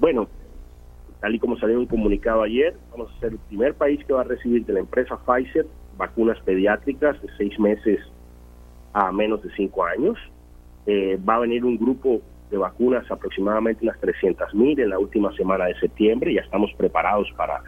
Bueno, 0.00 0.28
tal 1.22 1.34
y 1.34 1.38
como 1.38 1.56
salió 1.56 1.80
un 1.80 1.86
comunicado 1.86 2.42
ayer, 2.42 2.76
vamos 2.90 3.10
a 3.16 3.20
ser 3.20 3.32
el 3.32 3.38
primer 3.38 3.72
país 3.72 4.04
que 4.04 4.12
va 4.12 4.20
a 4.20 4.24
recibir 4.24 4.66
de 4.66 4.74
la 4.74 4.80
empresa 4.80 5.16
Pfizer 5.16 5.66
vacunas 5.96 6.38
pediátricas 6.40 7.22
de 7.22 7.28
seis 7.38 7.58
meses 7.58 7.98
a 8.92 9.12
menos 9.12 9.42
de 9.42 9.50
cinco 9.54 9.84
años. 9.84 10.18
Eh, 10.86 11.18
va 11.28 11.36
a 11.36 11.40
venir 11.40 11.64
un 11.64 11.78
grupo 11.78 12.20
de 12.50 12.58
vacunas, 12.58 13.10
aproximadamente 13.10 13.84
unas 13.84 13.98
300 14.00 14.54
mil 14.54 14.78
en 14.78 14.90
la 14.90 14.98
última 14.98 15.32
semana 15.34 15.66
de 15.66 15.78
septiembre. 15.78 16.34
Ya 16.34 16.42
estamos 16.42 16.72
preparados 16.74 17.28
para, 17.36 17.62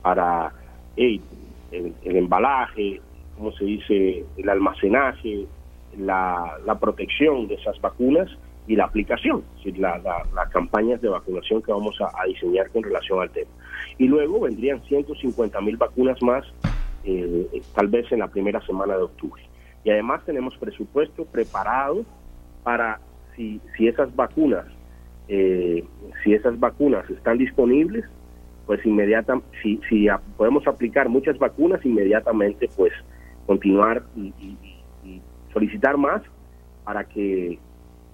para 0.00 0.52
el, 0.96 1.20
embalaje, 2.04 3.00
¿cómo 3.36 3.52
se 3.52 3.64
dice? 3.64 4.24
El 4.36 4.48
almacenaje, 4.48 5.46
la, 5.98 6.58
la 6.64 6.78
protección 6.78 7.48
de 7.48 7.54
esas 7.54 7.80
vacunas 7.80 8.30
y 8.66 8.76
la 8.76 8.84
aplicación, 8.84 9.42
es 9.64 9.76
la, 9.78 9.98
las 9.98 10.48
campañas 10.50 11.00
de 11.00 11.08
vacunación 11.08 11.62
que 11.62 11.72
vamos 11.72 11.98
a, 12.00 12.24
diseñar 12.26 12.70
con 12.70 12.82
relación 12.82 13.20
al 13.20 13.30
tema. 13.30 13.50
Y 13.98 14.06
luego 14.06 14.40
vendrían 14.40 14.80
150 14.84 15.60
mil 15.60 15.76
vacunas 15.76 16.22
más, 16.22 16.44
eh, 17.04 17.62
tal 17.74 17.88
vez 17.88 18.10
en 18.12 18.20
la 18.20 18.28
primera 18.28 18.64
semana 18.64 18.96
de 18.96 19.02
octubre. 19.02 19.42
Y 19.84 19.90
además 19.90 20.24
tenemos 20.24 20.56
presupuesto 20.56 21.24
preparado 21.24 22.04
para 22.62 23.00
si, 23.36 23.60
si 23.76 23.88
esas 23.88 24.14
vacunas, 24.14 24.66
eh, 25.28 25.84
si 26.22 26.34
esas 26.34 26.58
vacunas 26.58 27.08
están 27.10 27.38
disponibles, 27.38 28.04
pues 28.66 28.84
inmediatamente, 28.86 29.48
si, 29.62 29.80
si 29.88 30.06
podemos 30.36 30.66
aplicar 30.66 31.08
muchas 31.08 31.38
vacunas, 31.38 31.84
inmediatamente 31.84 32.68
pues 32.76 32.92
continuar 33.46 34.02
y, 34.16 34.32
solicitar 35.52 35.98
más 35.98 36.22
para 36.82 37.04
que 37.04 37.58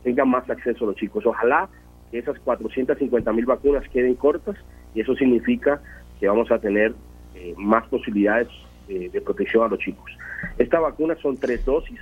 tengan 0.02 0.28
más 0.28 0.50
acceso 0.50 0.86
los 0.86 0.96
chicos. 0.96 1.24
Ojalá 1.24 1.68
que 2.10 2.18
esas 2.18 2.36
450 2.40 3.32
mil 3.32 3.46
vacunas 3.46 3.88
queden 3.90 4.16
cortas 4.16 4.56
y 4.92 5.02
eso 5.02 5.14
significa 5.14 5.80
que 6.18 6.26
vamos 6.26 6.50
a 6.50 6.58
tener 6.58 6.94
eh, 7.36 7.54
más 7.56 7.86
posibilidades 7.86 8.48
de 8.88 9.20
protección 9.20 9.64
a 9.64 9.68
los 9.68 9.78
chicos. 9.78 10.10
Esta 10.56 10.80
vacuna 10.80 11.16
son 11.20 11.36
tres 11.36 11.64
dosis 11.64 12.00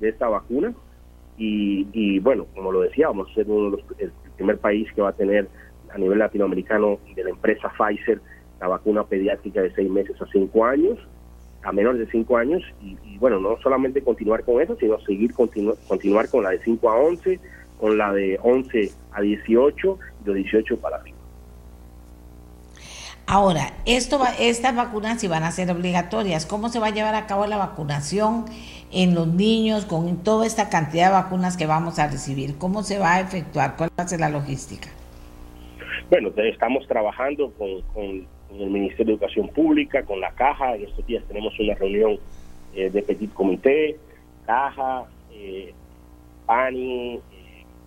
de 0.00 0.08
esta 0.08 0.28
vacuna 0.28 0.72
y, 1.42 2.18
bueno, 2.18 2.46
como 2.54 2.70
lo 2.70 2.82
decía, 2.82 3.06
vamos 3.08 3.30
a 3.30 3.34
ser 3.34 3.46
uno 3.48 3.70
de 3.70 3.76
los, 3.78 3.98
el 3.98 4.12
primer 4.36 4.58
país 4.58 4.92
que 4.92 5.00
va 5.00 5.08
a 5.10 5.14
tener 5.14 5.48
a 5.90 5.96
nivel 5.96 6.18
latinoamericano 6.18 6.98
de 7.14 7.24
la 7.24 7.30
empresa 7.30 7.72
Pfizer 7.76 8.20
la 8.60 8.68
vacuna 8.68 9.04
pediátrica 9.04 9.62
de 9.62 9.74
seis 9.74 9.90
meses 9.90 10.20
a 10.20 10.26
cinco 10.26 10.66
años, 10.66 10.98
a 11.62 11.72
menores 11.72 12.00
de 12.00 12.10
cinco 12.10 12.36
años, 12.36 12.62
y, 12.82 13.16
bueno, 13.18 13.40
no 13.40 13.56
solamente 13.62 14.02
continuar 14.02 14.44
con 14.44 14.60
eso, 14.60 14.76
sino 14.78 15.00
seguir 15.00 15.32
continuar 15.32 16.28
con 16.28 16.42
la 16.44 16.50
de 16.50 16.58
5 16.58 16.90
a 16.90 16.96
11, 16.96 17.40
con 17.78 17.98
la 17.98 18.12
de 18.12 18.38
11 18.42 18.92
a 19.12 19.20
18 19.20 19.98
y 20.22 20.24
de 20.24 20.34
18 20.34 20.76
para 20.78 20.96
arriba. 20.96 21.19
Ahora, 23.32 23.74
esto 23.86 24.18
va, 24.18 24.30
estas 24.40 24.74
vacunas 24.74 25.20
sí 25.20 25.28
van 25.28 25.44
a 25.44 25.52
ser 25.52 25.70
obligatorias. 25.70 26.46
¿Cómo 26.46 26.68
se 26.68 26.80
va 26.80 26.88
a 26.88 26.90
llevar 26.90 27.14
a 27.14 27.28
cabo 27.28 27.46
la 27.46 27.58
vacunación 27.58 28.46
en 28.90 29.14
los 29.14 29.28
niños 29.28 29.84
con 29.84 30.24
toda 30.24 30.44
esta 30.44 30.68
cantidad 30.68 31.06
de 31.06 31.12
vacunas 31.12 31.56
que 31.56 31.64
vamos 31.64 32.00
a 32.00 32.08
recibir? 32.08 32.58
¿Cómo 32.58 32.82
se 32.82 32.98
va 32.98 33.14
a 33.14 33.20
efectuar? 33.20 33.76
¿Cuál 33.76 33.90
va 33.90 34.02
a 34.02 34.08
ser 34.08 34.18
la 34.18 34.30
logística? 34.30 34.88
Bueno, 36.10 36.32
estamos 36.38 36.88
trabajando 36.88 37.52
con, 37.52 38.26
el 38.58 38.68
Ministerio 38.68 39.06
de 39.06 39.12
Educación 39.12 39.46
Pública, 39.50 40.02
con 40.02 40.20
la 40.20 40.32
Caja. 40.32 40.74
En 40.74 40.86
estos 40.86 41.06
días 41.06 41.22
tenemos 41.28 41.56
una 41.60 41.76
reunión 41.76 42.18
eh, 42.74 42.90
de 42.90 43.00
Petit 43.00 43.32
Comité, 43.32 43.96
Caja, 44.44 45.04
eh, 45.32 45.72
PANI, 46.46 47.14
eh, 47.14 47.20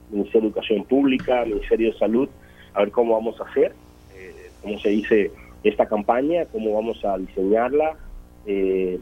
Ministerio 0.09 0.43
de 0.43 0.47
Educación 0.47 0.85
Pública, 0.85 1.43
Ministerio 1.43 1.91
de 1.91 1.99
Salud, 1.99 2.29
a 2.73 2.79
ver 2.79 2.91
cómo 2.91 3.15
vamos 3.15 3.37
a 3.41 3.43
hacer 3.43 3.75
cómo 4.63 4.79
se 4.79 4.89
dice 4.89 5.31
esta 5.63 5.85
campaña, 5.85 6.45
cómo 6.51 6.73
vamos 6.73 7.03
a 7.05 7.17
diseñarla, 7.17 7.95
eh, 8.45 8.99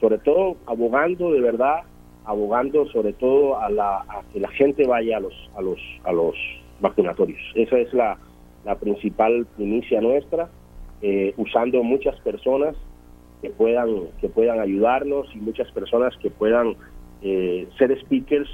sobre 0.00 0.18
todo 0.18 0.56
abogando 0.66 1.30
de 1.30 1.40
verdad, 1.40 1.82
abogando 2.24 2.86
sobre 2.88 3.12
todo 3.12 3.60
a, 3.60 3.70
la, 3.70 4.04
que 4.32 4.40
la 4.40 4.48
gente 4.48 4.86
vaya 4.86 5.18
a 5.18 5.20
los 5.20 5.50
a 5.56 5.62
los 5.62 5.78
a 6.04 6.12
los 6.12 6.34
vacunatorios. 6.80 7.40
Esa 7.54 7.78
es 7.78 7.92
la, 7.94 8.18
principal 8.80 9.46
primicia 9.56 10.00
nuestra, 10.00 10.48
eh, 11.00 11.34
usando 11.36 11.82
muchas 11.82 12.18
personas 12.20 12.76
que 13.40 13.50
puedan 13.50 14.08
que 14.20 14.28
puedan 14.28 14.60
ayudarnos 14.60 15.28
y 15.34 15.38
muchas 15.38 15.70
personas 15.72 16.16
que 16.18 16.30
puedan 16.30 16.76
eh, 17.22 17.68
ser 17.78 17.98
speakers 18.00 18.48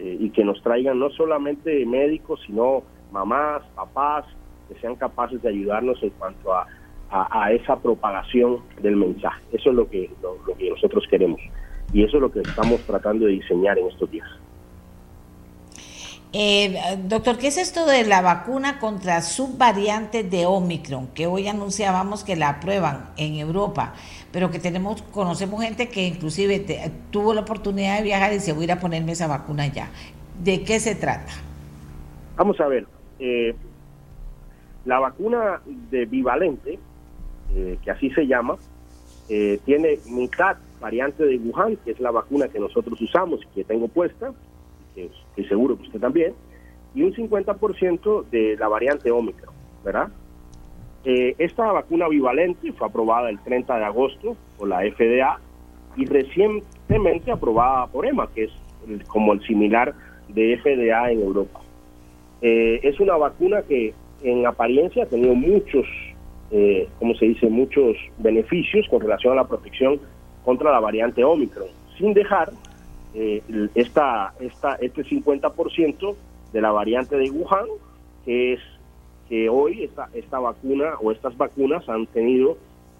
y 0.00 0.30
que 0.30 0.44
nos 0.44 0.62
traigan 0.62 1.00
no 1.00 1.10
solamente 1.10 1.84
médicos, 1.84 2.40
sino 2.46 2.84
mamás, 3.10 3.64
papás, 3.74 4.24
que 4.68 4.78
sean 4.80 4.96
capaces 4.96 5.42
de 5.42 5.48
ayudarnos 5.48 6.02
en 6.02 6.10
cuanto 6.10 6.52
a, 6.52 6.66
a, 7.10 7.52
esa 7.52 7.76
propagación 7.76 8.58
del 8.82 8.96
mensaje. 8.96 9.42
Eso 9.52 9.70
es 9.70 9.76
lo 9.76 9.88
que, 9.88 10.10
lo, 10.22 10.54
que 10.54 10.70
nosotros 10.70 11.04
queremos 11.10 11.40
y 11.92 12.04
eso 12.04 12.16
es 12.16 12.20
lo 12.20 12.30
que 12.30 12.40
estamos 12.40 12.80
tratando 12.82 13.26
de 13.26 13.32
diseñar 13.32 13.78
en 13.78 13.88
estos 13.88 14.10
días. 14.10 14.28
Eh, 16.34 16.78
doctor, 17.04 17.38
¿qué 17.38 17.46
es 17.46 17.56
esto 17.56 17.86
de 17.86 18.04
la 18.04 18.20
vacuna 18.20 18.78
contra 18.78 19.22
subvariantes 19.22 20.30
de 20.30 20.44
Omicron? 20.44 21.08
Que 21.14 21.26
hoy 21.26 21.48
anunciábamos 21.48 22.22
que 22.22 22.36
la 22.36 22.50
aprueban 22.50 23.06
en 23.16 23.36
Europa, 23.36 23.94
pero 24.30 24.50
que 24.50 24.58
tenemos, 24.58 25.00
conocemos 25.00 25.62
gente 25.62 25.88
que 25.88 26.06
inclusive 26.06 26.92
tuvo 27.10 27.32
la 27.32 27.40
oportunidad 27.40 27.96
de 27.96 28.02
viajar 28.02 28.34
y 28.34 28.40
se 28.40 28.52
voy 28.52 28.62
a 28.62 28.64
ir 28.64 28.72
a 28.72 28.80
ponerme 28.80 29.12
esa 29.12 29.26
vacuna 29.26 29.68
ya. 29.68 29.88
¿De 30.38 30.62
qué 30.64 30.80
se 30.80 30.94
trata? 30.94 31.32
Vamos 32.36 32.60
a 32.60 32.68
ver, 32.68 32.86
eh, 33.18 33.56
la 34.88 34.98
vacuna 35.00 35.60
de 35.90 36.06
bivalente, 36.06 36.78
eh, 37.54 37.78
que 37.84 37.90
así 37.90 38.08
se 38.10 38.26
llama, 38.26 38.56
eh, 39.28 39.60
tiene 39.66 39.98
mitad 40.06 40.56
variante 40.80 41.26
de 41.26 41.36
Wuhan, 41.36 41.76
que 41.84 41.90
es 41.90 42.00
la 42.00 42.10
vacuna 42.10 42.48
que 42.48 42.58
nosotros 42.58 42.98
usamos 42.98 43.40
y 43.44 43.54
que 43.54 43.64
tengo 43.64 43.88
puesta, 43.88 44.32
que 44.94 45.10
estoy 45.28 45.44
seguro 45.44 45.76
que 45.76 45.82
usted 45.82 46.00
también, 46.00 46.32
y 46.94 47.02
un 47.02 47.12
50% 47.12 48.30
de 48.30 48.56
la 48.56 48.66
variante 48.68 49.10
Omicron, 49.10 49.54
¿verdad? 49.84 50.08
Eh, 51.04 51.34
esta 51.36 51.70
vacuna 51.70 52.08
bivalente 52.08 52.72
fue 52.72 52.86
aprobada 52.86 53.28
el 53.28 53.38
30 53.40 53.76
de 53.76 53.84
agosto 53.84 54.38
por 54.56 54.68
la 54.68 54.80
FDA 54.90 55.38
y 55.96 56.06
recientemente 56.06 57.30
aprobada 57.30 57.88
por 57.88 58.06
EMA, 58.06 58.26
que 58.34 58.44
es 58.44 58.52
como 59.08 59.34
el 59.34 59.42
similar 59.42 59.94
de 60.28 60.56
FDA 60.56 61.12
en 61.12 61.20
Europa. 61.20 61.60
es 62.40 63.00
una 63.00 63.16
vacuna 63.16 63.62
que 63.62 63.92
en 64.22 64.46
apariencia 64.46 65.04
ha 65.04 65.06
tenido 65.06 65.34
muchos, 65.34 65.86
eh, 66.50 66.88
como 66.98 67.14
se 67.14 67.26
dice, 67.26 67.48
muchos 67.48 67.96
beneficios 68.18 68.86
con 68.88 69.00
relación 69.00 69.32
a 69.32 69.36
la 69.36 69.48
protección 69.48 70.00
contra 70.44 70.72
la 70.72 70.80
variante 70.80 71.24
Omicron, 71.24 71.68
sin 71.96 72.14
dejar 72.14 72.50
eh, 73.14 73.42
esta, 73.74 74.34
esta, 74.40 74.74
este 74.76 75.04
50% 75.04 76.14
de 76.52 76.60
la 76.60 76.70
variante 76.70 77.16
de 77.16 77.30
Wuhan, 77.30 77.66
que 78.24 78.54
es 78.54 78.60
que 79.28 79.48
hoy 79.48 79.84
esta, 79.84 80.08
esta 80.14 80.38
vacuna 80.38 80.94
o 81.00 81.12
estas 81.12 81.36
vacunas 81.36 81.88
han 81.88 82.06
tenido 82.06 82.56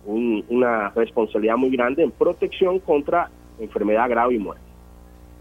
una 0.07 0.91
responsabilidad 0.91 1.57
muy 1.57 1.71
grande 1.71 2.03
en 2.03 2.11
protección 2.11 2.79
contra 2.79 3.31
enfermedad 3.59 4.09
grave 4.09 4.35
y 4.35 4.39
muerte. 4.39 4.62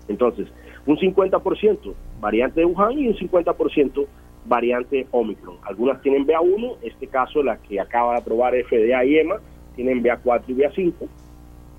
Entonces, 0.08 0.48
un 0.86 0.98
50% 0.98 1.94
variante 2.20 2.62
de 2.62 2.66
Wuhan 2.66 2.98
y 2.98 3.08
un 3.08 3.16
50% 3.16 4.06
variante 4.48 5.08
Omicron. 5.12 5.58
Algunas 5.64 6.02
tienen 6.02 6.26
BA1, 6.26 6.78
este 6.82 7.08
caso 7.08 7.44
la 7.44 7.58
que 7.58 7.80
acaba 7.80 8.14
de 8.14 8.20
aprobar 8.20 8.54
FDA 8.56 9.06
y 9.06 9.18
EMA, 9.18 9.38
tienen 9.76 10.04
BA4 10.04 10.44
y 10.48 10.54
BA5. 10.54 10.94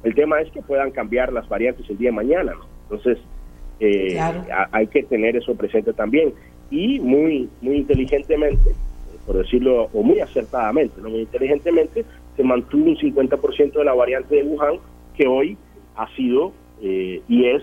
El 0.04 0.14
tema 0.14 0.40
es 0.40 0.50
que 0.52 0.62
puedan 0.62 0.90
cambiar 0.90 1.32
las 1.32 1.48
variantes 1.48 1.88
el 1.90 1.98
día 1.98 2.10
de 2.10 2.16
mañana, 2.16 2.54
Entonces, 2.84 3.18
eh, 3.80 4.18
hay 4.72 4.86
que 4.88 5.02
tener 5.02 5.36
eso 5.36 5.54
presente 5.54 5.92
también. 5.92 6.32
Y 6.70 7.00
muy, 7.00 7.48
muy 7.60 7.76
inteligentemente, 7.76 8.70
por 9.26 9.38
decirlo, 9.38 9.88
o 9.92 10.02
muy 10.02 10.20
acertadamente, 10.20 11.00
no 11.00 11.10
muy 11.10 11.20
inteligentemente, 11.20 12.04
se 12.36 12.44
mantuvo 12.44 12.90
un 12.90 12.96
50% 12.96 13.72
de 13.72 13.84
la 13.84 13.94
variante 13.94 14.36
de 14.36 14.44
Wuhan, 14.44 14.76
que 15.16 15.26
hoy 15.26 15.56
ha 15.96 16.08
sido 16.14 16.52
eh, 16.80 17.20
y 17.28 17.46
es 17.46 17.62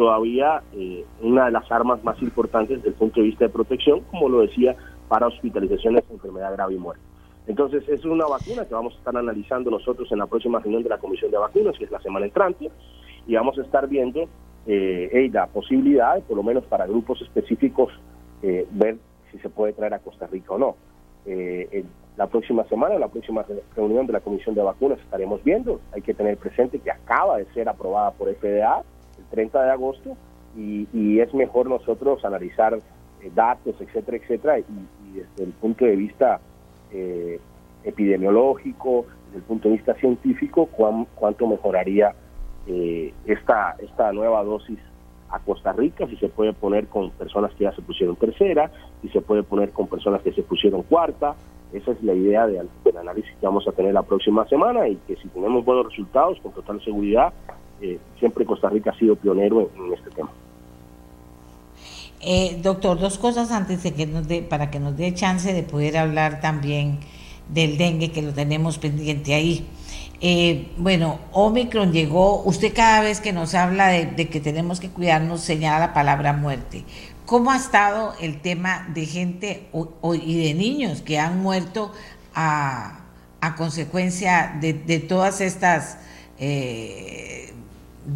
todavía 0.00 0.62
eh, 0.72 1.04
una 1.20 1.44
de 1.44 1.50
las 1.50 1.70
armas 1.70 2.02
más 2.02 2.22
importantes 2.22 2.78
desde 2.78 2.88
el 2.88 2.94
punto 2.94 3.20
de 3.20 3.26
vista 3.26 3.44
de 3.44 3.50
protección, 3.50 4.00
como 4.10 4.30
lo 4.30 4.40
decía, 4.40 4.74
para 5.08 5.26
hospitalizaciones, 5.26 6.04
enfermedad 6.10 6.54
grave 6.54 6.72
y 6.72 6.78
muerte. 6.78 7.02
Entonces, 7.46 7.86
es 7.86 8.02
una 8.06 8.24
vacuna 8.24 8.64
que 8.64 8.72
vamos 8.72 8.94
a 8.94 8.96
estar 8.96 9.14
analizando 9.14 9.70
nosotros 9.70 10.10
en 10.10 10.20
la 10.20 10.26
próxima 10.26 10.58
reunión 10.58 10.82
de 10.82 10.88
la 10.88 10.96
Comisión 10.96 11.30
de 11.30 11.36
Vacunas, 11.36 11.76
que 11.76 11.84
es 11.84 11.90
la 11.90 12.00
semana 12.00 12.24
entrante, 12.24 12.70
y 13.26 13.34
vamos 13.34 13.58
a 13.58 13.60
estar 13.60 13.86
viendo 13.88 14.26
eh, 14.66 15.28
la 15.34 15.48
posibilidad, 15.48 16.18
por 16.22 16.38
lo 16.38 16.42
menos 16.42 16.64
para 16.64 16.86
grupos 16.86 17.20
específicos, 17.20 17.92
eh, 18.42 18.66
ver 18.70 18.96
si 19.30 19.38
se 19.40 19.50
puede 19.50 19.74
traer 19.74 19.92
a 19.92 19.98
Costa 19.98 20.26
Rica 20.28 20.54
o 20.54 20.58
no. 20.58 20.76
Eh, 21.26 21.84
la 22.16 22.26
próxima 22.26 22.64
semana, 22.68 22.98
la 22.98 23.08
próxima 23.08 23.44
reunión 23.76 24.06
de 24.06 24.14
la 24.14 24.20
Comisión 24.20 24.54
de 24.54 24.62
Vacunas 24.62 24.98
estaremos 25.00 25.44
viendo. 25.44 25.78
Hay 25.92 26.00
que 26.00 26.14
tener 26.14 26.38
presente 26.38 26.78
que 26.78 26.90
acaba 26.90 27.36
de 27.36 27.44
ser 27.52 27.68
aprobada 27.68 28.12
por 28.12 28.34
FDA 28.34 28.82
30 29.30 29.62
de 29.62 29.70
agosto 29.70 30.16
y, 30.56 31.20
es 31.20 31.32
mejor 31.34 31.68
nosotros 31.68 32.24
analizar 32.24 32.74
eh, 32.74 33.30
datos, 33.34 33.74
etcétera, 33.80 34.16
etcétera, 34.16 34.58
y, 34.58 34.64
desde 35.14 35.44
el 35.44 35.52
punto 35.52 35.84
de 35.84 35.96
vista 35.96 36.40
eh, 36.92 37.40
epidemiológico, 37.84 39.06
desde 39.26 39.38
el 39.38 39.44
punto 39.44 39.68
de 39.68 39.76
vista 39.76 39.94
científico, 39.94 40.68
cuánto 41.14 41.46
mejoraría 41.46 42.14
eh, 42.66 43.12
esta, 43.26 43.76
esta 43.80 44.12
nueva 44.12 44.42
dosis 44.44 44.78
a 45.30 45.38
Costa 45.38 45.72
Rica, 45.72 46.06
si 46.06 46.16
se 46.16 46.28
puede 46.28 46.52
poner 46.52 46.88
con 46.88 47.10
personas 47.10 47.52
que 47.54 47.64
ya 47.64 47.72
se 47.72 47.82
pusieron 47.82 48.16
tercera, 48.16 48.70
si 49.02 49.08
se 49.08 49.20
puede 49.20 49.42
poner 49.42 49.70
con 49.70 49.86
personas 49.86 50.22
que 50.22 50.32
se 50.32 50.42
pusieron 50.42 50.82
cuarta. 50.82 51.34
Esa 51.72 51.92
es 51.92 52.02
la 52.02 52.14
idea 52.14 52.48
del 52.48 52.68
análisis 52.98 53.30
que 53.38 53.46
vamos 53.46 53.66
a 53.68 53.72
tener 53.72 53.94
la 53.94 54.02
próxima 54.02 54.46
semana 54.48 54.88
y 54.88 54.96
que 55.06 55.14
si 55.16 55.28
tenemos 55.28 55.64
buenos 55.64 55.86
resultados, 55.86 56.40
con 56.40 56.50
total 56.52 56.82
seguridad, 56.82 57.32
eh, 57.82 57.98
siempre 58.18 58.44
Costa 58.44 58.68
Rica 58.68 58.90
ha 58.90 58.98
sido 58.98 59.16
pionero 59.16 59.70
en, 59.74 59.92
este 59.92 60.10
tema. 60.10 60.30
Eh, 62.20 62.58
doctor, 62.62 62.98
dos 62.98 63.16
cosas 63.16 63.50
antes 63.50 63.82
de 63.82 63.94
que 63.94 64.06
nos 64.06 64.28
dé, 64.28 64.42
para 64.42 64.70
que 64.70 64.78
nos 64.78 64.96
dé 64.96 65.14
chance 65.14 65.52
de 65.54 65.62
poder 65.62 65.96
hablar 65.96 66.40
también 66.42 67.00
del 67.48 67.78
dengue 67.78 68.12
que 68.12 68.20
lo 68.20 68.34
tenemos 68.34 68.78
pendiente 68.78 69.34
ahí. 69.34 69.66
Eh, 70.20 70.70
bueno, 70.76 71.18
Omicron 71.32 71.92
llegó, 71.92 72.42
usted 72.42 72.74
cada 72.74 73.00
vez 73.00 73.20
que 73.20 73.32
nos 73.32 73.54
habla 73.54 73.88
de, 73.88 74.28
que 74.28 74.40
tenemos 74.40 74.78
que 74.78 74.90
cuidarnos 74.90 75.40
señala 75.40 75.78
la 75.78 75.94
palabra 75.94 76.34
muerte. 76.34 76.84
¿Cómo 77.24 77.50
ha 77.50 77.56
estado 77.56 78.12
el 78.20 78.42
tema 78.42 78.86
de 78.92 79.06
gente 79.06 79.68
y 80.22 80.44
de 80.44 80.54
niños 80.54 81.00
que 81.00 81.18
han 81.18 81.40
muerto 81.40 81.92
a, 82.34 82.96
consecuencia 83.56 84.58
de, 84.60 84.98
todas 84.98 85.40
estas 85.40 85.96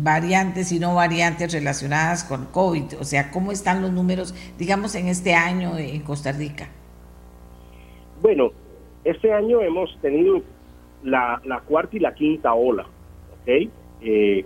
variantes 0.02 0.72
y 0.72 0.78
no 0.78 0.94
variantes 0.94 1.52
relacionadas 1.52 2.24
con 2.24 2.46
COVID? 2.46 3.00
O 3.00 3.04
sea, 3.04 3.30
¿cómo 3.30 3.52
están 3.52 3.82
los 3.82 3.92
números, 3.92 4.34
digamos, 4.58 4.94
en 4.94 5.08
este 5.08 5.34
año 5.34 5.76
en 5.78 6.00
Costa 6.02 6.32
Rica? 6.32 6.68
Bueno, 8.22 8.52
este 9.04 9.32
año 9.32 9.60
hemos 9.60 9.96
tenido 10.00 10.42
la, 11.02 11.40
cuarta 11.66 11.96
y 11.96 12.00
la 12.00 12.14
quinta 12.14 12.54
ola. 12.54 12.86
Eh, 13.46 14.44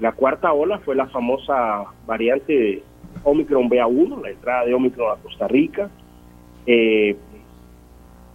la 0.00 0.12
cuarta 0.12 0.52
ola 0.52 0.78
fue 0.80 0.94
la 0.96 1.06
famosa 1.06 1.84
variante 2.06 2.82
Omicron 3.24 3.68
BA1, 3.68 4.22
la 4.22 4.30
entrada 4.30 4.64
de 4.66 4.74
Omicron 4.74 5.18
a 5.18 5.22
Costa 5.22 5.48
Rica. 5.48 5.88
Eh, 6.66 7.16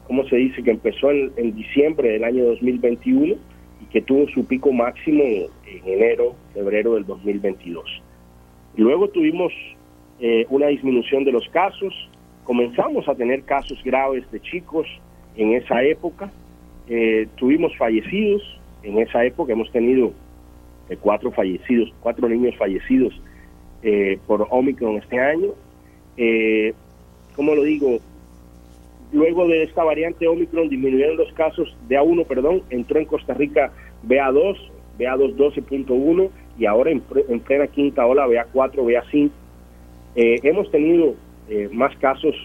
¿Cómo 0.07 0.25
se 0.27 0.37
dice? 0.37 0.63
Que 0.63 0.71
empezó 0.71 1.11
en, 1.11 1.55
diciembre 1.55 2.09
del 2.09 2.23
año 2.23 2.45
2021 2.45 3.35
que 3.91 4.01
tuvo 4.01 4.27
su 4.29 4.45
pico 4.45 4.71
máximo 4.71 5.23
en 5.23 5.49
enero, 5.85 6.35
febrero 6.53 6.95
del 6.95 7.05
2022. 7.05 8.01
luego 8.77 9.07
tuvimos 9.09 9.51
eh, 10.19 10.45
una 10.49 10.67
disminución 10.67 11.23
de 11.23 11.31
los 11.31 11.47
casos, 11.49 11.93
comenzamos 12.43 13.07
a 13.07 13.15
tener 13.15 13.43
casos 13.43 13.81
graves 13.83 14.29
de 14.31 14.39
chicos 14.39 14.87
en 15.35 15.53
esa 15.53 15.83
época, 15.83 16.31
eh, 16.87 17.27
tuvimos 17.35 17.75
fallecidos, 17.77 18.41
en 18.83 18.99
esa 18.99 19.25
época 19.25 19.53
hemos 19.53 19.71
tenido 19.71 20.13
eh, 20.89 20.97
cuatro 20.99 21.31
fallecidos, 21.31 21.93
cuatro 22.01 22.29
niños 22.29 22.55
fallecidos 22.57 23.19
por 24.27 24.45
Omicron 24.51 24.97
este 24.97 25.19
año. 25.19 25.53
¿Cómo 27.35 27.55
lo 27.55 27.63
digo? 27.63 27.97
Luego 29.13 29.47
de 29.47 29.63
esta 29.63 29.83
variante 29.83 30.27
Omicron 30.27 30.69
disminuyeron 30.69 31.17
los 31.17 31.31
casos 31.33 31.75
de 31.87 31.97
A1, 31.97 32.25
perdón, 32.25 32.63
entró 32.69 32.99
en 32.99 33.05
Costa 33.05 33.33
Rica 33.33 33.71
BA2, 34.07 34.57
BA2 34.97 35.35
12.1 35.35 36.29
y 36.57 36.65
ahora 36.65 36.91
en, 36.91 37.03
en, 37.27 37.39
plena 37.41 37.67
quinta 37.67 38.05
ola 38.05 38.27
BA4, 38.27 38.75
BA5. 38.75 39.29
hemos 40.15 40.71
tenido 40.71 41.15
más 41.71 41.95
casos 41.97 42.35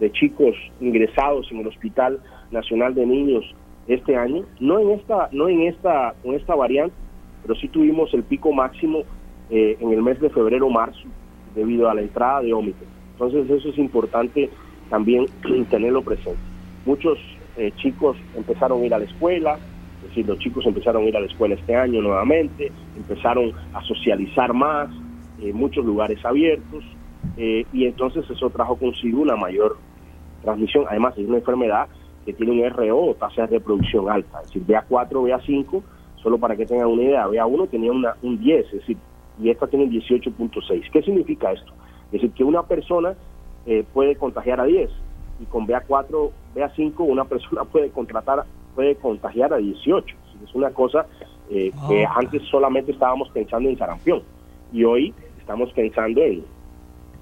de 0.00 0.10
chicos 0.12 0.56
ingresados 0.80 1.50
en 1.52 1.58
el 1.58 1.68
Hospital 1.68 2.20
Nacional 2.50 2.94
de 2.94 3.06
Niños 3.06 3.54
este 3.86 4.16
año, 4.16 4.44
no 4.60 4.78
en 4.78 4.90
esta, 4.90 5.28
no 5.32 5.48
en 5.48 5.62
esta, 5.62 6.14
en 6.24 6.34
esta 6.34 6.54
variante, 6.54 6.94
pero 7.42 7.54
sí 7.54 7.68
tuvimos 7.68 8.12
el 8.14 8.22
pico 8.22 8.52
máximo 8.52 9.02
eh, 9.50 9.76
en 9.80 9.92
el 9.92 10.02
mes 10.02 10.20
de 10.20 10.30
febrero-marzo 10.30 11.02
debido 11.54 11.88
a 11.88 11.94
la 11.94 12.02
entrada 12.02 12.42
de 12.42 12.52
Omicron. 12.52 12.88
Entonces 13.12 13.50
eso 13.50 13.68
es 13.68 13.78
importante 13.78 14.48
también 14.90 15.26
tenerlo 15.70 16.02
presente. 16.02 16.38
Muchos 16.84 17.18
eh, 17.56 17.72
chicos 17.76 18.16
empezaron 18.36 18.82
a 18.82 18.86
ir 18.86 18.94
a 18.94 18.98
la 18.98 19.04
escuela, 19.04 19.58
es 20.02 20.08
decir, 20.08 20.26
los 20.26 20.38
chicos 20.38 20.66
empezaron 20.66 21.04
a 21.04 21.06
ir 21.06 21.16
a 21.16 21.20
la 21.20 21.26
escuela 21.26 21.54
este 21.54 21.74
año 21.74 22.02
nuevamente, 22.02 22.70
empezaron 22.96 23.52
a 23.72 23.82
socializar 23.84 24.52
más, 24.52 24.90
en 25.40 25.56
muchos 25.56 25.84
lugares 25.84 26.22
abiertos, 26.24 26.84
eh, 27.36 27.64
y 27.72 27.86
entonces 27.86 28.28
eso 28.28 28.50
trajo 28.50 28.76
consigo 28.76 29.22
una 29.22 29.36
mayor 29.36 29.78
transmisión. 30.42 30.84
Además, 30.88 31.14
es 31.16 31.26
una 31.26 31.38
enfermedad 31.38 31.88
que 32.24 32.32
tiene 32.32 32.52
un 32.52 32.70
RO, 32.70 33.14
tasa 33.14 33.42
de 33.42 33.58
reproducción 33.58 34.10
alta, 34.10 34.40
es 34.42 34.48
decir, 34.48 34.66
BA4, 34.66 35.10
BA5, 35.10 35.82
solo 36.16 36.38
para 36.38 36.56
que 36.56 36.66
tengan 36.66 36.88
una 36.88 37.02
idea, 37.02 37.26
BA1 37.26 37.70
tenía 37.70 37.92
una, 37.92 38.14
un 38.22 38.38
10, 38.38 38.66
es 38.66 38.72
decir, 38.72 38.96
y 39.42 39.48
esta 39.48 39.66
tiene 39.66 39.86
un 39.86 39.90
18.6. 39.90 40.90
¿Qué 40.92 41.02
significa 41.02 41.52
esto? 41.52 41.72
Es 42.06 42.12
decir, 42.12 42.32
que 42.32 42.44
una 42.44 42.62
persona 42.62 43.14
eh, 43.66 43.84
puede 43.92 44.16
contagiar 44.16 44.60
a 44.60 44.64
10 44.64 44.90
y 45.40 45.44
con 45.46 45.66
BA4, 45.66 46.30
BA5 46.54 46.94
una 46.98 47.24
persona 47.24 47.64
puede 47.72 47.90
contratar, 47.90 48.44
puede 48.74 48.96
contagiar 48.96 49.52
a 49.52 49.56
18. 49.56 50.16
Es 50.44 50.54
una 50.54 50.70
cosa 50.70 51.06
eh, 51.50 51.70
que 51.88 52.04
ah. 52.04 52.14
antes 52.16 52.42
solamente 52.50 52.92
estábamos 52.92 53.28
pensando 53.30 53.68
en 53.68 53.76
sarampión 53.76 54.22
y 54.72 54.84
hoy 54.84 55.14
estamos 55.38 55.72
pensando 55.72 56.22
en, 56.22 56.44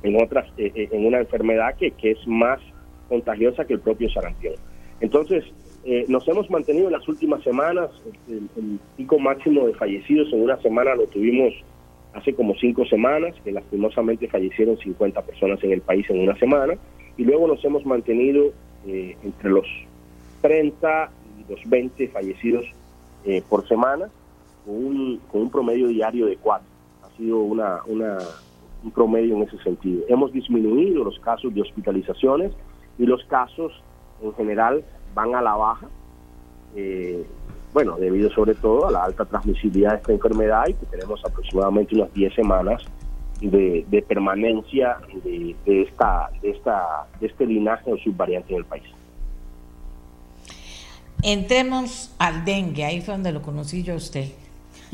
en 0.02 0.22
otras, 0.22 0.46
eh, 0.56 0.88
en 0.92 1.06
una 1.06 1.18
enfermedad 1.18 1.74
que, 1.76 1.90
que 1.92 2.12
es 2.12 2.26
más 2.26 2.60
contagiosa 3.08 3.64
que 3.64 3.74
el 3.74 3.80
propio 3.80 4.08
sarampión. 4.10 4.54
Entonces, 5.00 5.44
eh, 5.84 6.04
nos 6.08 6.26
hemos 6.28 6.50
mantenido 6.50 6.86
en 6.88 6.92
las 6.92 7.08
últimas 7.08 7.42
semanas, 7.42 7.90
el, 8.28 8.78
pico 8.96 9.18
máximo 9.18 9.66
de 9.66 9.74
fallecidos 9.74 10.32
en 10.32 10.42
una 10.42 10.60
semana 10.60 10.94
lo 10.94 11.06
tuvimos 11.06 11.54
hace 12.18 12.34
como 12.34 12.54
cinco 12.56 12.84
semanas, 12.84 13.34
que 13.44 13.52
lastimosamente 13.52 14.28
fallecieron 14.28 14.76
50 14.76 15.22
personas 15.22 15.62
en 15.64 15.72
el 15.72 15.80
país 15.80 16.08
en 16.10 16.20
una 16.20 16.36
semana, 16.38 16.74
y 17.16 17.24
luego 17.24 17.46
nos 17.46 17.64
hemos 17.64 17.84
mantenido 17.86 18.52
eh, 18.86 19.16
entre 19.22 19.50
los 19.50 19.66
30 20.42 21.10
y 21.38 21.50
los 21.50 21.60
20 21.68 22.08
fallecidos 22.08 22.66
eh, 23.24 23.42
por 23.48 23.66
semana, 23.66 24.08
con 24.64 24.76
un, 25.40 25.50
promedio 25.50 25.88
diario 25.88 26.26
de 26.26 26.36
4. 26.36 26.66
Ha 27.02 27.16
sido 27.16 27.38
una, 27.40 27.80
un 27.86 28.90
promedio 28.92 29.36
en 29.36 29.42
ese 29.42 29.58
sentido. 29.58 30.04
Hemos 30.08 30.32
disminuido 30.32 31.04
los 31.04 31.18
casos 31.20 31.54
de 31.54 31.62
hospitalizaciones 31.62 32.52
y 32.98 33.06
los 33.06 33.24
casos 33.24 33.72
en 34.22 34.34
general 34.34 34.84
van 35.14 35.34
a 35.34 35.42
la 35.42 35.54
baja, 35.54 35.88
eh, 36.76 37.24
bueno, 37.72 37.96
debido 37.96 38.30
sobre 38.30 38.54
todo 38.54 38.88
a 38.88 38.90
la 38.90 39.04
alta 39.04 39.24
transmisibilidad 39.24 39.92
de 39.92 39.96
esta 39.98 40.12
enfermedad 40.12 40.64
y 40.68 40.74
que 40.74 40.86
tenemos 40.86 41.24
aproximadamente 41.24 41.94
unas 41.94 42.12
10 42.14 42.34
semanas 42.34 42.82
de, 43.40 44.04
permanencia 44.08 44.96
de, 45.24 45.54
esta, 45.64 46.30
de, 46.42 46.50
esta, 46.50 47.06
de 47.20 47.26
este 47.26 47.46
linaje 47.46 47.92
o 47.92 47.96
subvariante 47.98 48.52
en 48.52 48.58
el 48.58 48.64
país. 48.64 48.84
Entremos 51.22 52.14
al 52.18 52.44
dengue, 52.44 52.84
ahí 52.84 53.00
fue 53.00 53.14
donde 53.14 53.32
lo 53.32 53.42
conocí 53.42 53.82
yo 53.82 53.94
a 53.94 53.96
usted, 53.96 54.28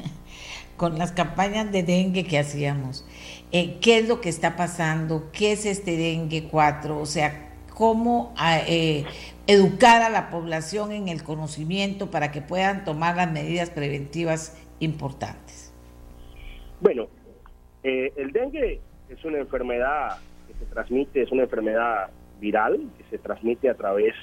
con 0.77 0.99
las 0.99 1.12
campañas 1.12 1.70
de 1.70 1.83
dengue 1.83 2.25
que 2.25 2.39
hacíamos. 2.39 3.05
Eh, 3.53 3.79
¿Qué 3.81 3.99
es 3.99 4.09
lo 4.09 4.20
que 4.20 4.31
está 4.31 4.57
pasando? 4.57 5.31
¿Qué 5.33 5.53
es 5.53 5.66
este 5.66 5.97
dengue 5.97 6.49
4? 6.51 6.99
O 6.99 7.07
sea, 7.07 7.54
cómo 7.75 8.33
ah, 8.37 8.61
eh, 8.66 9.05
educar 9.47 10.03
a 10.03 10.09
la 10.09 10.31
población 10.31 10.93
en 10.93 11.09
el 11.09 11.22
conocimiento 11.22 12.11
para 12.11 12.31
que 12.31 12.41
puedan 12.41 12.85
tomar 12.85 13.16
las 13.16 13.31
medidas 13.31 13.70
preventivas 13.70 14.57
importantes. 14.81 15.75
Bueno, 16.81 17.09
eh, 17.83 18.12
el 18.16 18.33
dengue 18.33 18.81
es 19.09 19.25
una 19.25 19.39
enfermedad 19.39 20.18
que 20.49 20.55
se 20.55 20.64
transmite, 20.66 21.22
es 21.22 21.33
una 21.33 21.43
enfermedad 21.43 22.11
viral 22.41 22.89
que 22.97 23.05
se 23.11 23.18
transmite 23.18 23.68
a 23.68 23.75
través 23.75 24.14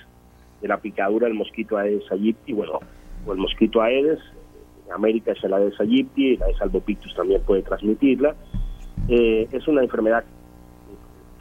de 0.62 0.68
la 0.68 0.78
picadura 0.78 1.28
del 1.28 1.36
mosquito 1.36 1.78
Aedes 1.78 2.10
aegypti, 2.12 2.54
bueno, 2.54 2.80
o 3.26 3.32
el 3.32 3.38
mosquito 3.38 3.82
Aedes, 3.82 4.20
en 4.88 4.93
América 4.93 5.32
es 5.32 5.43
el 5.43 5.54
Aedes 5.54 5.80
aegypti, 5.80 6.36
el 6.36 6.43
Aedes 6.43 6.62
albopictus 6.62 7.14
también 7.16 7.41
puede 7.41 7.64
transmitirla. 7.64 8.36
Eh, 9.08 9.47
es 9.52 9.68
una 9.68 9.82
enfermedad 9.82 10.24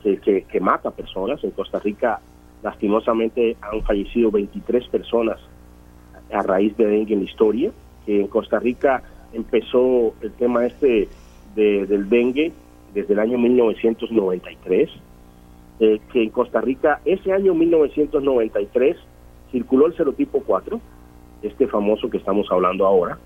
que, 0.03 0.43
que, 0.43 0.61
mata 0.61 0.91
personas. 0.91 1.43
En 1.45 1.51
Costa 1.51 1.79
Rica 1.79 2.21
Lastimosamente 2.63 3.57
han 3.61 3.83
fallecido 3.83 4.31
23 4.31 4.87
personas 4.89 5.39
a 6.31 6.43
raíz 6.43 6.77
de 6.77 6.87
dengue 6.87 7.15
en 7.15 7.21
la 7.21 7.31
historia, 7.31 7.73
que 8.05 8.21
en 8.21 8.27
Costa 8.29 8.59
Rica 8.59 9.03
empezó 9.33 10.15
el 10.21 10.33
tema 10.33 10.67
este 10.67 11.09
del 11.55 12.09
dengue 12.09 12.53
desde 12.95 13.15
el 13.15 13.19
año 13.19 13.39
1993, 13.39 14.91
eh, 15.81 16.01
que 16.13 16.23
en 16.23 16.31
Costa 16.31 16.61
Rica 16.61 17.01
ese 17.05 17.33
año 17.33 17.55
1993 17.55 18.97
circuló 19.51 19.87
el 19.87 19.97
serotipo 19.97 20.43
4, 20.47 20.81
este 21.43 21.67
famoso 21.67 22.11
que 22.11 22.19
estamos 22.19 22.47
hablando 22.51 22.87
ahora, 22.87 23.19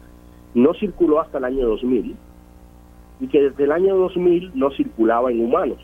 no 0.55 0.73
circuló 0.75 1.21
hasta 1.21 1.39
el 1.39 1.45
año 1.45 1.67
2000 1.67 2.15
y 3.21 3.27
que 3.27 3.43
desde 3.43 3.65
el 3.65 3.73
año 3.73 3.97
2000 3.97 4.53
no 4.55 4.71
circulaba 4.71 5.31
en 5.33 5.45
humanos. 5.45 5.79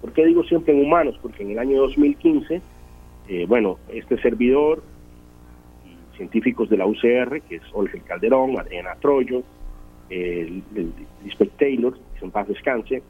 ¿Por 0.00 0.12
qué 0.12 0.24
digo 0.24 0.42
siempre 0.44 0.74
en 0.74 0.84
humanos? 0.84 1.18
Porque 1.20 1.42
en 1.42 1.50
el 1.50 1.58
año 1.58 1.78
2015, 1.82 2.60
eh, 3.28 3.46
bueno, 3.46 3.78
este 3.92 4.20
servidor 4.20 4.82
y 5.84 6.16
científicos 6.16 6.70
de 6.70 6.78
la 6.78 6.86
UCR, 6.86 7.42
que 7.42 7.56
es 7.56 7.62
Olger 7.72 8.02
Calderón, 8.02 8.58
Adriana 8.58 8.94
Troyo, 9.00 9.42
el, 10.08 10.62
el, 10.74 11.50
Taylor, 11.58 11.96
que 12.18 12.24
en 12.24 12.30
paz 12.30 12.48
descanse, 12.48 13.02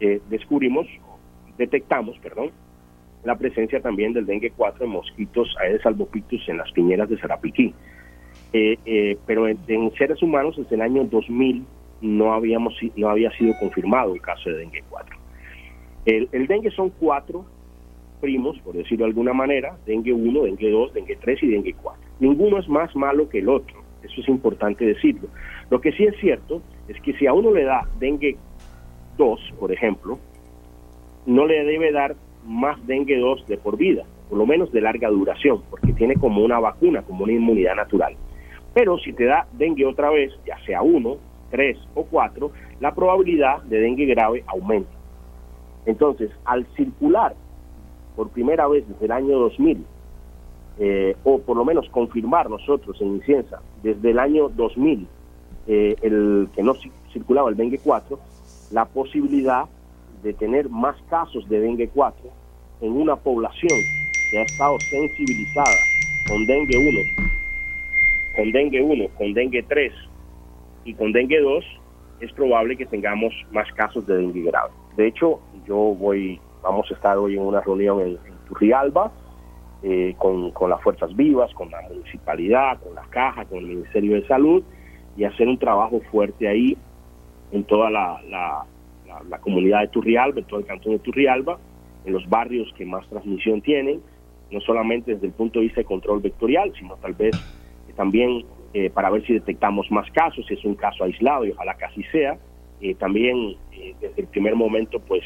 eh, 0.00 0.20
descubrimos, 0.30 0.86
detectamos, 1.56 2.18
perdón, 2.20 2.50
la 3.24 3.36
presencia 3.36 3.80
también 3.80 4.12
del 4.12 4.26
dengue 4.26 4.52
4 4.56 4.84
en 4.84 4.90
mosquitos 4.90 5.54
Aedes 5.60 5.84
albopictus 5.84 6.48
en 6.48 6.58
las 6.58 6.70
piñeras 6.72 7.08
de 7.08 7.18
Sarapiquí. 7.18 7.74
Eh, 8.52 8.78
eh, 8.86 9.18
pero 9.26 9.46
en, 9.48 9.58
seres 9.98 10.22
humanos 10.22 10.56
desde 10.56 10.76
el 10.76 10.82
año 10.82 11.04
2000 11.04 11.64
no, 12.00 12.32
habíamos, 12.32 12.74
no 12.96 13.10
había 13.10 13.30
sido 13.32 13.52
confirmado 13.58 14.14
el 14.14 14.22
caso 14.22 14.48
de 14.50 14.58
dengue 14.58 14.84
4. 14.88 15.17
El, 16.08 16.46
dengue 16.46 16.70
son 16.70 16.88
cuatro 16.88 17.44
primos, 18.22 18.58
por 18.60 18.74
decirlo 18.74 19.04
de 19.04 19.10
alguna 19.10 19.34
manera, 19.34 19.76
dengue 19.84 20.14
1, 20.14 20.44
dengue 20.44 20.70
2, 20.70 20.94
dengue 20.94 21.16
3 21.16 21.42
y 21.42 21.48
dengue 21.48 21.74
4. 21.74 22.02
Ninguno 22.20 22.58
es 22.58 22.66
más 22.66 22.96
malo 22.96 23.28
que 23.28 23.40
el 23.40 23.50
otro, 23.50 23.82
eso 24.02 24.22
es 24.22 24.28
importante 24.28 24.86
decirlo. 24.86 25.28
Lo 25.68 25.82
que 25.82 25.92
sí 25.92 26.04
es 26.04 26.16
cierto 26.18 26.62
es 26.88 26.98
que 27.02 27.12
si 27.12 27.26
a 27.26 27.34
uno 27.34 27.52
le 27.52 27.64
da 27.64 27.86
dengue 27.98 28.38
2, 29.18 29.52
por 29.60 29.70
ejemplo, 29.70 30.18
no 31.26 31.46
le 31.46 31.62
debe 31.64 31.92
dar 31.92 32.16
más 32.46 32.84
dengue 32.86 33.18
2 33.18 33.46
de 33.46 33.58
por 33.58 33.76
vida, 33.76 34.04
por 34.30 34.38
lo 34.38 34.46
menos 34.46 34.72
de 34.72 34.80
larga 34.80 35.10
duración, 35.10 35.60
porque 35.68 35.92
tiene 35.92 36.14
como 36.14 36.42
una 36.42 36.58
vacuna, 36.58 37.02
como 37.02 37.24
una 37.24 37.34
inmunidad 37.34 37.76
natural. 37.76 38.16
Pero 38.72 38.96
si 38.98 39.12
te 39.12 39.26
da 39.26 39.46
dengue 39.52 39.84
otra 39.84 40.08
vez, 40.08 40.32
ya 40.46 40.58
sea 40.64 40.80
1, 40.80 41.16
3 41.50 41.78
o 41.96 42.04
4, 42.04 42.50
la 42.80 42.94
probabilidad 42.94 43.62
de 43.64 43.80
dengue 43.80 44.06
grave 44.06 44.42
aumenta. 44.46 44.97
Entonces, 45.86 46.30
al 46.44 46.66
circular 46.76 47.34
por 48.16 48.30
primera 48.30 48.66
vez 48.66 48.86
desde 48.88 49.06
el 49.06 49.12
año 49.12 49.38
2000, 49.38 49.84
eh, 50.80 51.16
o 51.24 51.38
por 51.38 51.56
lo 51.56 51.64
menos 51.64 51.88
confirmar 51.90 52.48
nosotros 52.48 53.00
en 53.00 53.16
Incienza 53.16 53.60
desde 53.82 54.10
el 54.10 54.18
año 54.18 54.48
2000, 54.48 55.06
eh, 55.66 55.96
el 56.02 56.48
que 56.54 56.62
no 56.62 56.74
circulaba 57.12 57.50
el 57.50 57.56
dengue 57.56 57.78
4, 57.78 58.18
la 58.70 58.84
posibilidad 58.84 59.64
de 60.22 60.32
tener 60.34 60.68
más 60.68 60.96
casos 61.08 61.48
de 61.48 61.60
dengue 61.60 61.88
4 61.88 62.30
en 62.80 62.92
una 62.92 63.16
población 63.16 63.78
que 64.30 64.38
ha 64.38 64.42
estado 64.42 64.78
sensibilizada 64.80 65.76
con 66.26 66.46
dengue 66.46 66.76
1, 66.76 67.26
con 68.36 68.52
dengue 68.52 68.82
1, 68.82 69.08
con 69.16 69.34
dengue 69.34 69.62
3 69.62 69.92
y 70.84 70.94
con 70.94 71.12
dengue 71.12 71.40
2, 71.40 71.64
es 72.20 72.32
probable 72.32 72.76
que 72.76 72.86
tengamos 72.86 73.32
más 73.52 73.70
casos 73.72 74.06
de 74.06 74.16
dengue 74.16 74.42
grave. 74.42 74.72
De 74.98 75.06
hecho, 75.06 75.38
yo 75.64 75.76
voy, 75.76 76.40
vamos 76.60 76.90
a 76.90 76.94
estar 76.94 77.16
hoy 77.16 77.36
en 77.36 77.42
una 77.42 77.60
reunión 77.60 78.00
en, 78.00 78.18
Turrialba 78.48 79.12
eh, 79.84 80.14
con, 80.18 80.50
con 80.50 80.70
las 80.70 80.82
fuerzas 80.82 81.14
vivas, 81.14 81.54
con 81.54 81.70
la 81.70 81.82
municipalidad, 81.82 82.80
con 82.80 82.96
la 82.96 83.02
caja, 83.02 83.44
con 83.44 83.58
el 83.58 83.66
Ministerio 83.66 84.16
de 84.16 84.26
Salud 84.26 84.64
y 85.16 85.22
hacer 85.22 85.46
un 85.46 85.56
trabajo 85.56 86.00
fuerte 86.10 86.48
ahí 86.48 86.76
en 87.52 87.62
toda 87.62 87.90
la, 87.90 88.20
la, 88.28 89.38
comunidad 89.38 89.82
de 89.82 89.88
Turrialba, 89.88 90.40
en 90.40 90.46
todo 90.46 90.58
el 90.58 90.66
cantón 90.66 90.92
de 90.94 90.98
Turrialba, 90.98 91.58
en 92.04 92.12
los 92.12 92.28
barrios 92.28 92.72
que 92.76 92.84
más 92.84 93.08
transmisión 93.08 93.60
tienen, 93.60 94.02
no 94.50 94.60
solamente 94.62 95.14
desde 95.14 95.28
el 95.28 95.32
punto 95.32 95.60
de 95.60 95.66
vista 95.66 95.80
de 95.80 95.84
control 95.84 96.20
vectorial, 96.20 96.72
sino 96.76 96.96
tal 96.96 97.14
vez 97.14 97.36
también 97.94 98.44
eh, 98.74 98.90
para 98.90 99.10
ver 99.10 99.24
si 99.24 99.34
detectamos 99.34 99.88
más 99.92 100.10
casos, 100.10 100.44
si 100.46 100.54
es 100.54 100.64
un 100.64 100.74
caso 100.74 101.04
aislado 101.04 101.44
y 101.44 101.52
ojalá 101.52 101.76
así 101.86 102.02
sea. 102.10 102.36
Eh, 102.80 102.94
también 102.94 103.56
eh, 103.72 103.94
desde 104.00 104.22
el 104.22 104.28
primer 104.28 104.54
momento 104.54 105.00
pues 105.00 105.22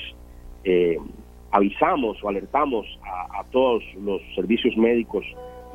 avisamos 1.50 2.22
o 2.22 2.28
alertamos 2.28 2.86
a, 3.05 3.42
todos 3.50 3.82
los 4.00 4.22
servicios 4.34 4.76
médicos 4.76 5.24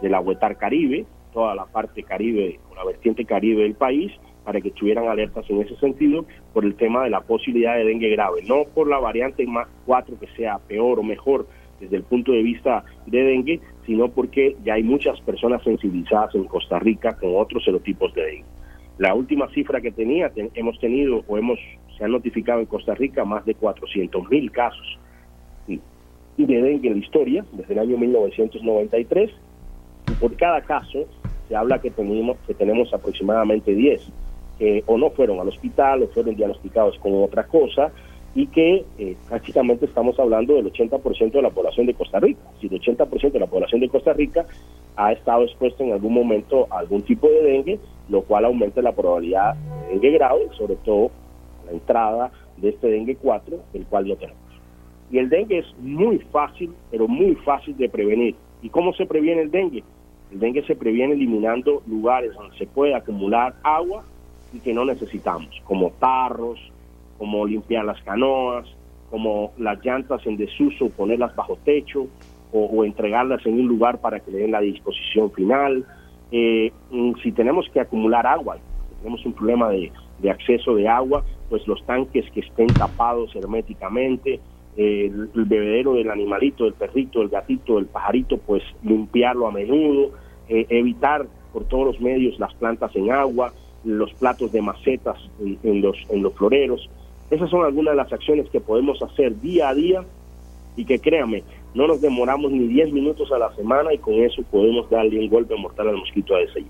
de 0.02 0.10
la 0.10 0.22
Huetar 0.22 0.58
Caribe, 0.58 1.06
toda 1.34 1.54
la 1.56 1.66
parte 1.66 2.04
caribe, 2.04 2.58
la 2.76 2.86
vertiente 2.86 3.26
caribe 3.26 3.64
del 3.64 3.76
país, 3.76 4.12
para 4.48 4.62
que 4.62 4.70
estuvieran 4.70 5.10
alertas 5.10 5.44
en 5.50 5.62
ese 5.62 5.76
sentido 5.76 6.26
por 6.54 6.64
el 6.64 6.76
tema 6.76 7.04
de 7.04 7.10
la 7.10 7.20
posibilidad 7.20 7.76
de 7.76 7.84
dengue 7.84 8.10
grave, 8.10 8.44
no 8.48 8.64
por 8.74 8.88
la 8.88 8.98
variante 8.98 9.46
más 9.46 9.68
4 9.86 10.18
que 10.20 10.28
sea 10.38 10.58
peor 10.58 11.00
o 11.00 11.04
mejor 11.04 11.46
desde 11.82 11.98
el 11.98 12.04
punto 12.04 12.32
de 12.32 12.44
vista 12.44 12.84
de 13.06 13.24
dengue, 13.24 13.60
sino 13.86 14.08
porque 14.08 14.56
ya 14.64 14.76
hay 14.76 14.84
muchas 14.84 15.20
personas 15.22 15.62
sensibilizadas 15.64 16.34
en 16.34 16.46
Costa 16.46 16.80
Rica 16.80 17.18
con 17.18 17.36
otros 17.36 17.64
serotipos 17.66 18.14
de 18.14 18.24
dengue. 18.24 18.57
La 18.98 19.14
última 19.14 19.48
cifra 19.50 19.82
que 19.82 19.92
tenía, 19.92 20.32
hemos 20.36 20.80
tenido 20.80 21.24
o 21.28 21.38
hemos 21.38 21.60
se 21.98 22.04
han 22.04 22.12
notificado 22.12 22.60
en 22.60 22.66
Costa 22.68 22.94
Rica 22.94 23.26
más 23.26 23.46
de 23.46 23.56
400 23.56 24.30
mil 24.30 24.52
casos 24.52 24.98
de 26.46 26.62
dengue 26.62 26.88
en 26.88 27.00
la 27.00 27.00
historia 27.00 27.46
desde 27.52 27.74
el 27.74 27.80
año 27.80 27.98
1993. 27.98 29.32
Y 30.10 30.12
por 30.14 30.36
cada 30.36 30.62
caso 30.62 31.06
se 31.48 31.56
habla 31.56 31.80
que 31.80 31.92
tenemos, 31.92 32.38
que 32.46 32.54
tenemos 32.54 32.94
aproximadamente 32.94 33.74
10 33.74 34.02
que 34.60 34.84
o 34.88 34.98
no 34.98 35.12
fueron 35.12 35.40
al 35.40 35.50
hospital 35.50 36.04
o 36.04 36.08
fueron 36.08 36.36
diagnosticados 36.36 36.98
con 37.00 37.14
otra 37.24 37.46
cosa 37.46 37.92
y 38.38 38.46
que 38.46 38.86
eh, 39.00 39.18
prácticamente 39.28 39.88
estamos 39.88 40.20
hablando 40.20 40.54
del 40.54 40.72
80% 40.72 41.32
de 41.32 41.42
la 41.42 41.50
población 41.50 41.88
de 41.88 41.96
Costa 41.96 42.20
Rica. 42.20 42.40
Si 42.62 42.68
el 42.68 42.80
80% 42.80 43.32
de 43.32 43.40
la 43.40 43.48
población 43.48 43.82
de 43.82 43.90
Costa 43.90 44.14
Rica 44.14 44.46
ha 44.96 45.12
estado 45.12 45.44
expuesto 45.44 45.84
en 45.84 45.92
algún 45.92 46.14
momento 46.14 46.68
a 46.70 46.78
algún 46.78 47.02
tipo 47.02 47.28
de 47.28 47.42
dengue, 47.42 47.80
lo 48.10 48.22
cual 48.22 48.46
aumenta 48.46 48.80
la 48.84 48.92
probabilidad 48.92 49.56
de 49.56 49.94
dengue 49.94 50.12
grave, 50.12 50.50
sobre 50.56 50.76
todo 50.76 51.10
la 51.66 51.72
entrada 51.72 52.32
de 52.58 52.70
este 52.70 52.90
dengue 52.90 53.16
4, 53.16 53.58
el 53.74 53.86
cual 53.88 54.08
no 54.08 54.16
tenemos. 54.16 54.40
Y 55.10 55.18
el 55.18 55.30
dengue 55.30 55.58
es 55.58 55.76
muy 55.80 56.20
fácil, 56.20 56.72
pero 56.92 57.08
muy 57.08 57.34
fácil 57.38 57.76
de 57.76 57.90
prevenir. 57.90 58.36
¿Y 58.62 58.70
cómo 58.70 58.94
se 58.94 59.08
previene 59.08 59.42
el 59.42 59.50
dengue? 59.50 59.84
El 60.32 60.40
dengue 60.40 60.62
se 60.68 60.76
previene 60.76 61.16
eliminando 61.16 61.82
lugares 61.88 62.36
donde 62.36 62.56
se 62.56 62.68
puede 62.68 62.94
acumular 62.94 63.56
agua 63.64 64.04
y 64.54 64.60
que 64.60 64.76
no 64.76 64.86
necesitamos, 64.86 65.60
como 65.66 65.90
tarros, 66.00 66.60
como 67.18 67.46
limpiar 67.46 67.86
las 67.86 68.02
canoas, 68.04 68.68
como 69.10 69.54
las 69.58 69.84
llantas 69.84 70.26
en 70.26 70.38
desuso, 70.38 70.90
ponerlas 70.90 71.36
bajo 71.36 71.58
techo 71.64 72.08
o, 72.52 72.84
entregarlas 72.86 73.46
en 73.46 73.60
un 73.60 73.68
lugar 73.68 74.00
para 74.00 74.20
que 74.20 74.32
le 74.32 74.40
den 74.40 74.52
la 74.52 74.62
disposición 74.62 75.32
final. 75.32 75.86
Eh, 76.32 76.72
mm, 76.92 77.14
si 77.22 77.32
tenemos 77.32 77.68
que 77.74 77.80
acumular 77.80 78.26
agua, 78.26 78.58
tenemos 79.00 79.26
un 79.26 79.34
problema 79.34 79.70
de, 79.70 79.92
acceso 80.30 80.76
de 80.76 80.88
agua, 80.88 81.24
pues 81.50 81.68
los 81.68 81.86
tanques 81.86 82.30
que 82.32 82.42
estén 82.42 82.68
tapados 82.68 83.36
herméticamente, 83.36 84.40
el, 84.76 85.30
bebedero 85.34 85.94
del 85.94 86.10
animalito, 86.10 86.66
del 86.66 86.74
perrito, 86.74 87.20
del 87.20 87.30
gatito, 87.30 87.76
del 87.76 87.86
pajarito, 87.86 88.38
pues 88.38 88.64
limpiarlo 88.84 89.48
a 89.48 89.52
menudo, 89.52 90.12
eh, 90.50 90.66
evitar 90.70 91.26
por 91.54 91.66
todos 91.66 91.86
los 91.86 92.02
medios 92.02 92.40
las 92.40 92.54
plantas 92.56 92.96
en 92.96 93.12
agua, 93.12 93.54
los 93.84 94.14
platos 94.14 94.52
de 94.52 94.62
macetas 94.62 95.18
en, 95.40 95.82
los, 95.82 95.98
en 96.10 96.22
los 96.22 96.34
floreros. 96.34 96.90
Esas 97.30 97.50
son 97.50 97.66
algunas 97.66 97.94
de 97.94 97.98
las 97.98 98.14
acciones 98.14 98.50
que 98.50 98.62
podemos 98.62 99.02
hacer 99.02 99.40
día 99.42 99.70
a 99.70 99.76
día 99.76 100.06
y 100.76 100.86
que 100.86 101.00
créanme, 101.00 101.44
no 101.74 101.88
nos 101.88 102.00
demoramos 102.00 102.52
ni 102.52 102.68
10 102.68 102.94
minutos 102.94 103.32
a 103.32 103.38
la 103.38 103.54
semana 103.56 103.94
y 103.94 103.98
con 103.98 104.14
eso 104.14 104.44
podemos 104.44 104.90
darle 104.90 105.20
un 105.20 105.30
golpe 105.30 105.56
mortal 105.56 105.90
al 105.90 105.98
mosquito 105.98 106.36
a 106.36 106.42
ese. 106.42 106.64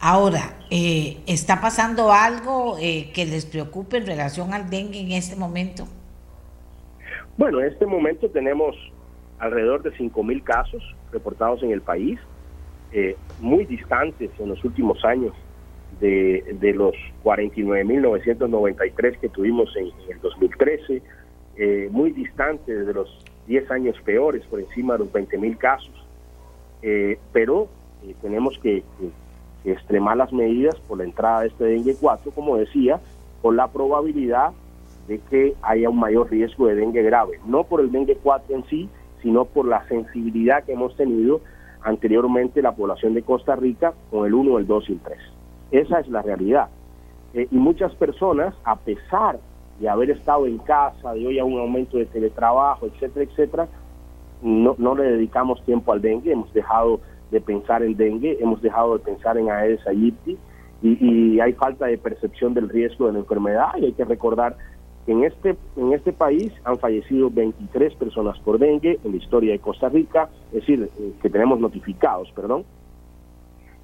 Ahora, 0.00 0.58
eh, 0.70 1.18
¿está 1.26 1.60
pasando 1.60 2.12
algo 2.12 2.76
eh, 2.78 3.10
que 3.12 3.26
les 3.26 3.46
preocupe 3.46 3.96
en 3.96 4.06
relación 4.06 4.52
al 4.52 4.70
dengue 4.70 5.00
en 5.00 5.12
este 5.12 5.34
momento? 5.34 5.88
Bueno, 7.36 7.60
en 7.60 7.66
este 7.66 7.86
momento 7.86 8.28
tenemos 8.28 8.76
alrededor 9.38 9.82
de 9.82 9.92
5.000 9.92 10.42
casos 10.42 10.82
reportados 11.10 11.62
en 11.62 11.72
el 11.72 11.80
país. 11.80 12.18
Eh, 12.92 13.16
muy 13.40 13.64
distantes 13.64 14.30
en 14.38 14.48
los 14.48 14.64
últimos 14.64 15.04
años 15.04 15.34
de, 16.00 16.56
de 16.60 16.72
los 16.74 16.94
49.993 17.24 19.18
que 19.18 19.28
tuvimos 19.28 19.74
en, 19.76 19.86
el 20.10 20.20
2013, 20.20 21.02
eh, 21.56 21.88
muy 21.90 22.12
distantes 22.12 22.86
de 22.86 22.94
los 22.94 23.24
10 23.46 23.70
años 23.70 23.96
peores, 24.04 24.44
por 24.46 24.60
encima 24.60 24.94
de 24.94 25.00
los 25.00 25.12
20.000 25.12 25.56
casos. 25.58 26.06
Eh, 26.82 27.18
pero 27.32 27.68
tenemos 28.22 28.58
que, 28.58 28.82
extremar 29.64 30.16
las 30.16 30.32
medidas 30.32 30.76
por 30.86 30.98
la 30.98 31.04
entrada 31.04 31.40
de 31.40 31.48
este 31.48 31.64
dengue 31.64 31.96
4, 32.00 32.30
como 32.30 32.56
decía, 32.56 33.00
por 33.42 33.54
la 33.54 33.68
probabilidad 33.68 34.52
de 35.08 35.18
que 35.18 35.54
haya 35.62 35.90
un 35.90 35.98
mayor 35.98 36.30
riesgo 36.30 36.68
de 36.68 36.76
dengue 36.76 37.02
grave, 37.02 37.40
no 37.44 37.64
por 37.64 37.80
el 37.80 37.90
dengue 37.90 38.16
4 38.22 38.54
en 38.54 38.64
sí, 38.66 38.88
sino 39.20 39.44
por 39.44 39.66
la 39.66 39.86
sensibilidad 39.88 40.64
que 40.64 40.72
hemos 40.72 40.96
tenido 40.96 41.40
anteriormente 41.82 42.62
la 42.62 42.72
población 42.72 43.14
de 43.14 43.22
Costa 43.22 43.56
Rica 43.56 43.94
con 44.10 44.26
el 44.26 44.34
1, 44.34 44.58
el 44.58 44.66
2 44.66 44.88
y 44.88 44.92
el 44.92 45.00
3. 45.00 45.18
Esa 45.70 46.00
es 46.00 46.08
la 46.08 46.22
realidad. 46.22 46.68
Eh, 47.34 47.46
y 47.50 47.56
muchas 47.56 47.94
personas, 47.94 48.54
a 48.64 48.76
pesar 48.76 49.38
de 49.80 49.88
haber 49.88 50.10
estado 50.10 50.46
en 50.46 50.58
casa, 50.58 51.12
de 51.12 51.26
hoy 51.26 51.38
a 51.38 51.44
un 51.44 51.58
aumento 51.58 51.98
de 51.98 52.06
teletrabajo, 52.06 52.86
etcétera, 52.86 53.24
etcétera, 53.30 53.68
no, 54.42 54.74
no 54.78 54.94
le 54.94 55.04
dedicamos 55.04 55.62
tiempo 55.64 55.92
al 55.92 56.00
dengue, 56.00 56.32
hemos 56.32 56.52
dejado 56.52 57.00
de 57.30 57.40
pensar 57.40 57.82
en 57.82 57.96
dengue, 57.96 58.38
hemos 58.40 58.62
dejado 58.62 58.98
de 58.98 59.04
pensar 59.04 59.36
en 59.36 59.50
Aedes 59.50 59.86
aegypti 59.86 60.38
y, 60.82 61.06
y 61.06 61.40
hay 61.40 61.52
falta 61.52 61.86
de 61.86 61.98
percepción 61.98 62.54
del 62.54 62.68
riesgo 62.68 63.06
de 63.06 63.12
la 63.12 63.18
enfermedad 63.18 63.72
y 63.76 63.86
hay 63.86 63.92
que 63.92 64.04
recordar 64.04 64.56
que 65.04 65.12
en 65.12 65.24
este, 65.24 65.56
en 65.76 65.92
este 65.92 66.12
país 66.12 66.52
han 66.64 66.78
fallecido 66.78 67.30
23 67.30 67.94
personas 67.94 68.38
por 68.40 68.58
dengue 68.58 68.98
en 69.04 69.12
la 69.12 69.16
historia 69.16 69.52
de 69.52 69.58
Costa 69.58 69.88
Rica, 69.88 70.28
es 70.48 70.60
decir, 70.60 70.88
eh, 70.98 71.12
que 71.22 71.30
tenemos 71.30 71.58
notificados, 71.60 72.30
perdón, 72.32 72.64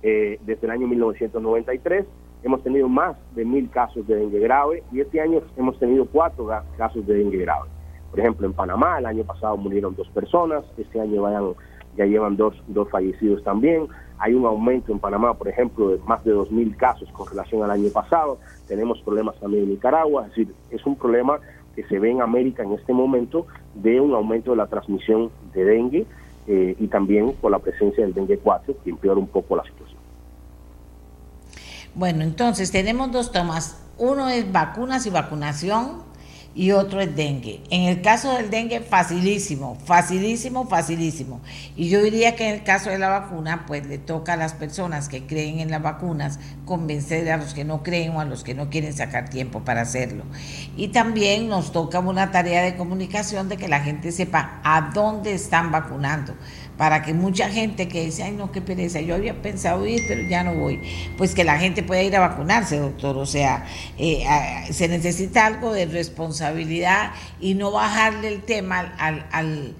eh, 0.07 0.38
desde 0.44 0.66
el 0.66 0.70
año 0.70 0.86
1993 0.86 2.05
hemos 2.42 2.62
tenido 2.62 2.90
más 2.90 3.16
de 3.34 3.42
mil 3.46 3.70
casos 3.70 4.07
de 4.07 4.16
dengue 4.16 4.38
grave 4.38 4.82
y 4.92 5.00
este 5.00 5.18
año 5.18 5.40
hemos 5.57 5.78
tenido 5.78 6.05
cuatro 6.05 6.46
casos 6.76 7.07
de 7.07 7.14
dengue 7.14 7.38
grave. 7.38 7.70
Por 8.11 8.20
ejemplo, 8.20 8.46
en 8.46 8.52
Panamá 8.52 8.98
el 8.98 9.07
año 9.07 9.24
pasado 9.24 9.57
murieron 9.57 9.94
dos 9.96 10.07
personas, 10.11 10.62
este 10.76 11.00
año 11.00 11.22
vayan, 11.22 11.55
ya 11.96 12.05
llevan 12.05 12.36
dos, 12.36 12.55
dos 12.68 12.90
fallecidos 12.90 13.42
también. 13.44 13.88
Hay 14.18 14.34
un 14.34 14.44
aumento 14.44 14.92
en 14.92 14.98
Panamá, 14.98 15.32
por 15.32 15.48
ejemplo, 15.48 15.88
de 15.88 15.98
más 16.07 16.22
de 16.22 16.32
dos 16.32 16.52
mil 16.52 16.76
casos 16.76 17.11
con 17.12 17.26
relación 17.26 17.62
al 17.62 17.70
año 17.70 17.88
pasado. 17.88 18.38
Tenemos 18.68 19.00
problemas 19.00 19.40
también 19.40 19.64
en 19.64 19.70
Nicaragua, 19.70 20.24
es 20.24 20.28
decir, 20.28 20.55
es 20.70 20.84
un 20.84 20.96
problema 20.96 21.38
que 21.74 21.82
se 21.84 21.98
ve 21.98 22.11
en 22.11 22.20
América 22.20 22.62
en 22.62 22.72
este 22.72 22.92
momento 22.92 23.46
de 23.74 24.02
un 24.02 24.12
aumento 24.14 24.50
de 24.50 24.59
la 24.59 24.66
transmisión 24.66 25.30
de 25.55 25.64
dengue 25.64 26.07
eh, 26.46 26.76
y 26.78 26.88
también 26.88 27.32
por 27.40 27.50
la 27.50 27.59
presencia 27.59 28.05
del 28.05 28.12
dengue 28.12 28.36
4, 28.36 28.74
que 28.84 28.90
empeora 28.90 29.18
un 29.18 29.28
poco 29.28 29.57
la 29.57 29.64
situación. 29.64 29.93
Bueno, 31.95 32.24
entonces 32.24 32.72
tenemos 32.72 33.12
dos 33.12 33.30
tomas. 33.30 33.76
Uno 33.99 34.28
es 34.28 34.51
vacunas 34.51 35.07
y 35.07 35.11
vacunación 35.11 36.03
y 36.53 36.72
otro 36.72 37.01
es 37.01 37.14
dengue. 37.14 37.62
En 37.70 37.82
el 37.82 38.03
caso 38.03 38.32
del 38.32 38.51
dengue, 38.51 38.80
facilísimo, 38.80 39.76
facilísimo, 39.84 40.66
facilísimo. 40.66 41.40
Y 41.76 41.88
yo 41.88 42.03
diría 42.03 42.34
que 42.34 42.49
en 42.49 42.55
el 42.57 42.64
caso 42.64 42.90
de 42.90 42.99
la 42.99 43.09
vacuna, 43.09 43.64
pues 43.66 43.86
le 43.86 43.99
toca 43.99 44.32
a 44.32 44.36
las 44.36 44.55
personas 44.55 45.09
que 45.09 45.24
creen 45.24 45.61
en 45.61 45.70
las 45.70 45.82
vacunas 45.82 46.40
convencer 46.64 47.30
a 47.30 47.36
los 47.36 47.55
que 47.55 47.64
no 47.64 47.84
creen 47.84 48.16
o 48.16 48.20
a 48.20 48.24
los 48.24 48.42
que 48.42 48.55
no 48.55 48.70
quieren 48.70 48.92
sacar 48.92 49.30
tiempo 49.30 49.61
para 49.61 49.82
hacerlo. 49.82 50.24
Y 50.76 50.88
también 50.88 51.49
nos 51.49 51.70
toca 51.70 52.01
una 52.01 52.32
tarea 52.32 52.62
de 52.62 52.76
comunicación 52.76 53.49
de 53.49 53.57
que 53.57 53.68
la 53.68 53.80
gente 53.80 54.11
sepa 54.11 54.61
a 54.64 54.90
dónde 54.92 55.32
están 55.32 55.70
vacunando 55.70 56.34
para 56.77 57.03
que 57.03 57.14
mucha 57.14 57.49
gente 57.49 57.89
que 57.89 58.05
dice, 58.05 58.25
ay 58.25 58.33
no, 58.33 58.51
qué 58.51 58.61
pereza, 58.61 59.01
yo 59.01 59.14
había 59.14 59.41
pensado 59.43 59.87
ir, 59.87 60.03
pero 60.09 60.29
ya 60.29 60.45
no 60.45 60.55
voy, 60.55 60.81
pues 61.16 61.35
que 61.35 61.45
la 61.45 61.59
gente 61.59 61.83
pueda 61.83 62.03
ir 62.03 62.16
a 62.16 62.20
vacunarse, 62.20 62.79
doctor. 62.79 63.16
O 63.16 63.27
sea, 63.27 63.64
eh, 63.99 64.25
se 64.70 64.89
necesita 64.89 65.47
algo 65.47 65.72
de 65.72 65.87
responsabilidad 65.87 67.12
y 67.41 67.55
no 67.55 67.70
bajarle 67.70 68.29
el 68.29 68.43
tema 68.43 68.95
al, 68.99 69.27
al 69.31 69.75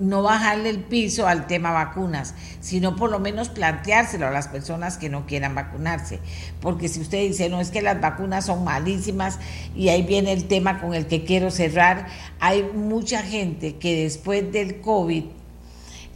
no 0.00 0.22
bajarle 0.22 0.70
el 0.70 0.78
piso 0.78 1.26
al 1.26 1.46
tema 1.46 1.72
vacunas, 1.72 2.34
sino 2.60 2.96
por 2.96 3.10
lo 3.10 3.18
menos 3.18 3.50
planteárselo 3.50 4.26
a 4.26 4.30
las 4.30 4.48
personas 4.48 4.96
que 4.96 5.10
no 5.10 5.26
quieran 5.26 5.54
vacunarse. 5.54 6.20
Porque 6.60 6.88
si 6.88 7.00
usted 7.00 7.18
dice, 7.18 7.50
no 7.50 7.60
es 7.60 7.70
que 7.70 7.82
las 7.82 8.00
vacunas 8.00 8.46
son 8.46 8.64
malísimas 8.64 9.38
y 9.76 9.90
ahí 9.90 10.02
viene 10.02 10.32
el 10.32 10.48
tema 10.48 10.80
con 10.80 10.94
el 10.94 11.06
que 11.06 11.24
quiero 11.24 11.50
cerrar, 11.50 12.06
hay 12.40 12.62
mucha 12.62 13.22
gente 13.22 13.76
que 13.76 14.02
después 14.04 14.50
del 14.50 14.80
COVID 14.80 15.24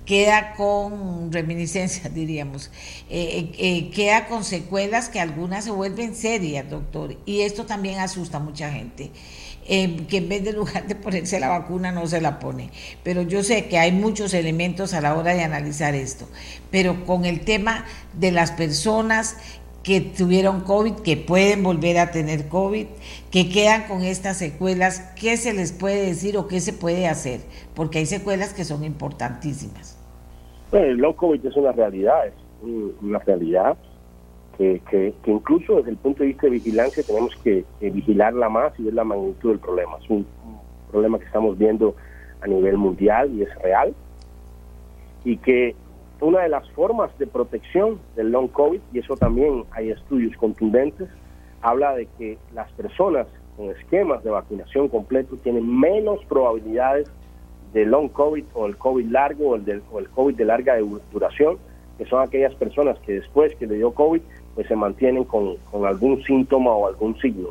queda 0.04 0.54
con 0.54 1.32
reminiscencias, 1.32 2.12
diríamos, 2.14 2.70
eh, 3.10 3.50
eh, 3.50 3.52
eh, 3.58 3.90
queda 3.90 4.26
con 4.26 4.44
secuelas 4.44 5.08
que 5.08 5.20
algunas 5.20 5.64
se 5.64 5.70
vuelven 5.70 6.14
serias, 6.14 6.68
doctor, 6.68 7.16
y 7.26 7.42
esto 7.42 7.66
también 7.66 8.00
asusta 8.00 8.38
a 8.38 8.40
mucha 8.40 8.70
gente. 8.70 9.10
que 9.66 10.18
en 10.18 10.28
vez 10.28 10.44
de 10.44 10.52
lugar 10.52 10.86
de 10.86 10.94
ponerse 10.94 11.40
la 11.40 11.48
vacuna 11.48 11.90
no 11.90 12.06
se 12.06 12.20
la 12.20 12.38
pone. 12.38 12.70
Pero 13.02 13.22
yo 13.22 13.42
sé 13.42 13.66
que 13.66 13.78
hay 13.78 13.92
muchos 13.92 14.34
elementos 14.34 14.92
a 14.92 15.00
la 15.00 15.14
hora 15.14 15.32
de 15.32 15.42
analizar 15.42 15.94
esto. 15.94 16.28
Pero 16.70 17.06
con 17.06 17.24
el 17.24 17.40
tema 17.40 17.86
de 18.12 18.30
las 18.30 18.50
personas 18.50 19.36
que 19.84 20.00
tuvieron 20.00 20.62
COVID, 20.62 20.94
que 20.94 21.16
pueden 21.16 21.62
volver 21.62 21.98
a 21.98 22.10
tener 22.10 22.48
COVID, 22.48 22.86
que 23.30 23.50
quedan 23.50 23.86
con 23.86 24.02
estas 24.02 24.38
secuelas, 24.38 25.02
¿qué 25.14 25.36
se 25.36 25.52
les 25.52 25.72
puede 25.72 26.06
decir 26.06 26.36
o 26.38 26.48
qué 26.48 26.60
se 26.60 26.72
puede 26.72 27.06
hacer? 27.06 27.42
Porque 27.74 27.98
hay 27.98 28.06
secuelas 28.06 28.54
que 28.54 28.64
son 28.64 28.82
importantísimas. 28.82 29.93
Bueno, 30.74 30.88
el 30.88 30.96
long 30.96 31.14
COVID 31.14 31.46
es 31.46 31.54
una 31.54 31.70
realidad, 31.70 32.26
es 32.26 32.34
una 33.00 33.20
realidad 33.20 33.76
que, 34.58 34.82
que, 34.90 35.14
incluso 35.26 35.76
desde 35.76 35.90
el 35.90 35.96
punto 35.96 36.24
de 36.24 36.30
vista 36.30 36.48
de 36.48 36.50
vigilancia 36.50 37.04
tenemos 37.04 37.32
que, 37.44 37.64
vigilarla 37.80 38.48
más 38.48 38.72
y 38.80 38.82
ver 38.82 38.94
la 38.94 39.04
magnitud 39.04 39.50
del 39.50 39.60
problema. 39.60 39.98
Es 40.02 40.10
un 40.10 40.26
problema 40.90 41.20
que 41.20 41.26
estamos 41.26 41.56
viendo 41.56 41.94
a 42.40 42.48
nivel 42.48 42.76
mundial 42.76 43.32
y 43.34 43.42
es 43.42 43.54
real. 43.62 43.94
Y 45.24 45.36
que 45.36 45.76
una 46.20 46.40
de 46.40 46.48
las 46.48 46.68
formas 46.70 47.16
de 47.20 47.28
protección 47.28 48.00
del 48.16 48.32
long 48.32 48.48
COVID, 48.48 48.80
y 48.92 48.98
eso 48.98 49.14
también 49.16 49.62
hay 49.70 49.90
estudios 49.90 50.36
contundentes, 50.38 51.08
habla 51.62 51.94
de 51.94 52.08
que 52.18 52.36
las 52.52 52.68
personas 52.72 53.28
con 53.56 53.70
esquemas 53.70 54.24
de 54.24 54.30
vacunación 54.30 54.88
completo 54.88 55.36
tienen 55.36 55.72
menos 55.78 56.18
probabilidades 56.24 57.08
de 57.74 57.84
long 57.84 58.08
COVID 58.08 58.44
o 58.54 58.66
el 58.66 58.76
COVID 58.76 59.06
largo 59.10 59.50
o 59.50 59.56
el, 59.56 59.64
del, 59.64 59.82
o 59.92 59.98
el 59.98 60.08
COVID 60.08 60.36
de 60.36 60.44
larga 60.44 60.76
duración, 61.12 61.58
que 61.98 62.06
son 62.06 62.22
aquellas 62.22 62.54
personas 62.54 62.98
que 63.00 63.14
después 63.14 63.54
que 63.56 63.66
le 63.66 63.74
dio 63.74 63.92
COVID, 63.92 64.22
pues 64.54 64.66
se 64.68 64.76
mantienen 64.76 65.24
con, 65.24 65.56
algún 65.84 66.22
síntoma 66.22 66.70
o 66.70 66.86
algún 66.86 67.18
signo, 67.18 67.50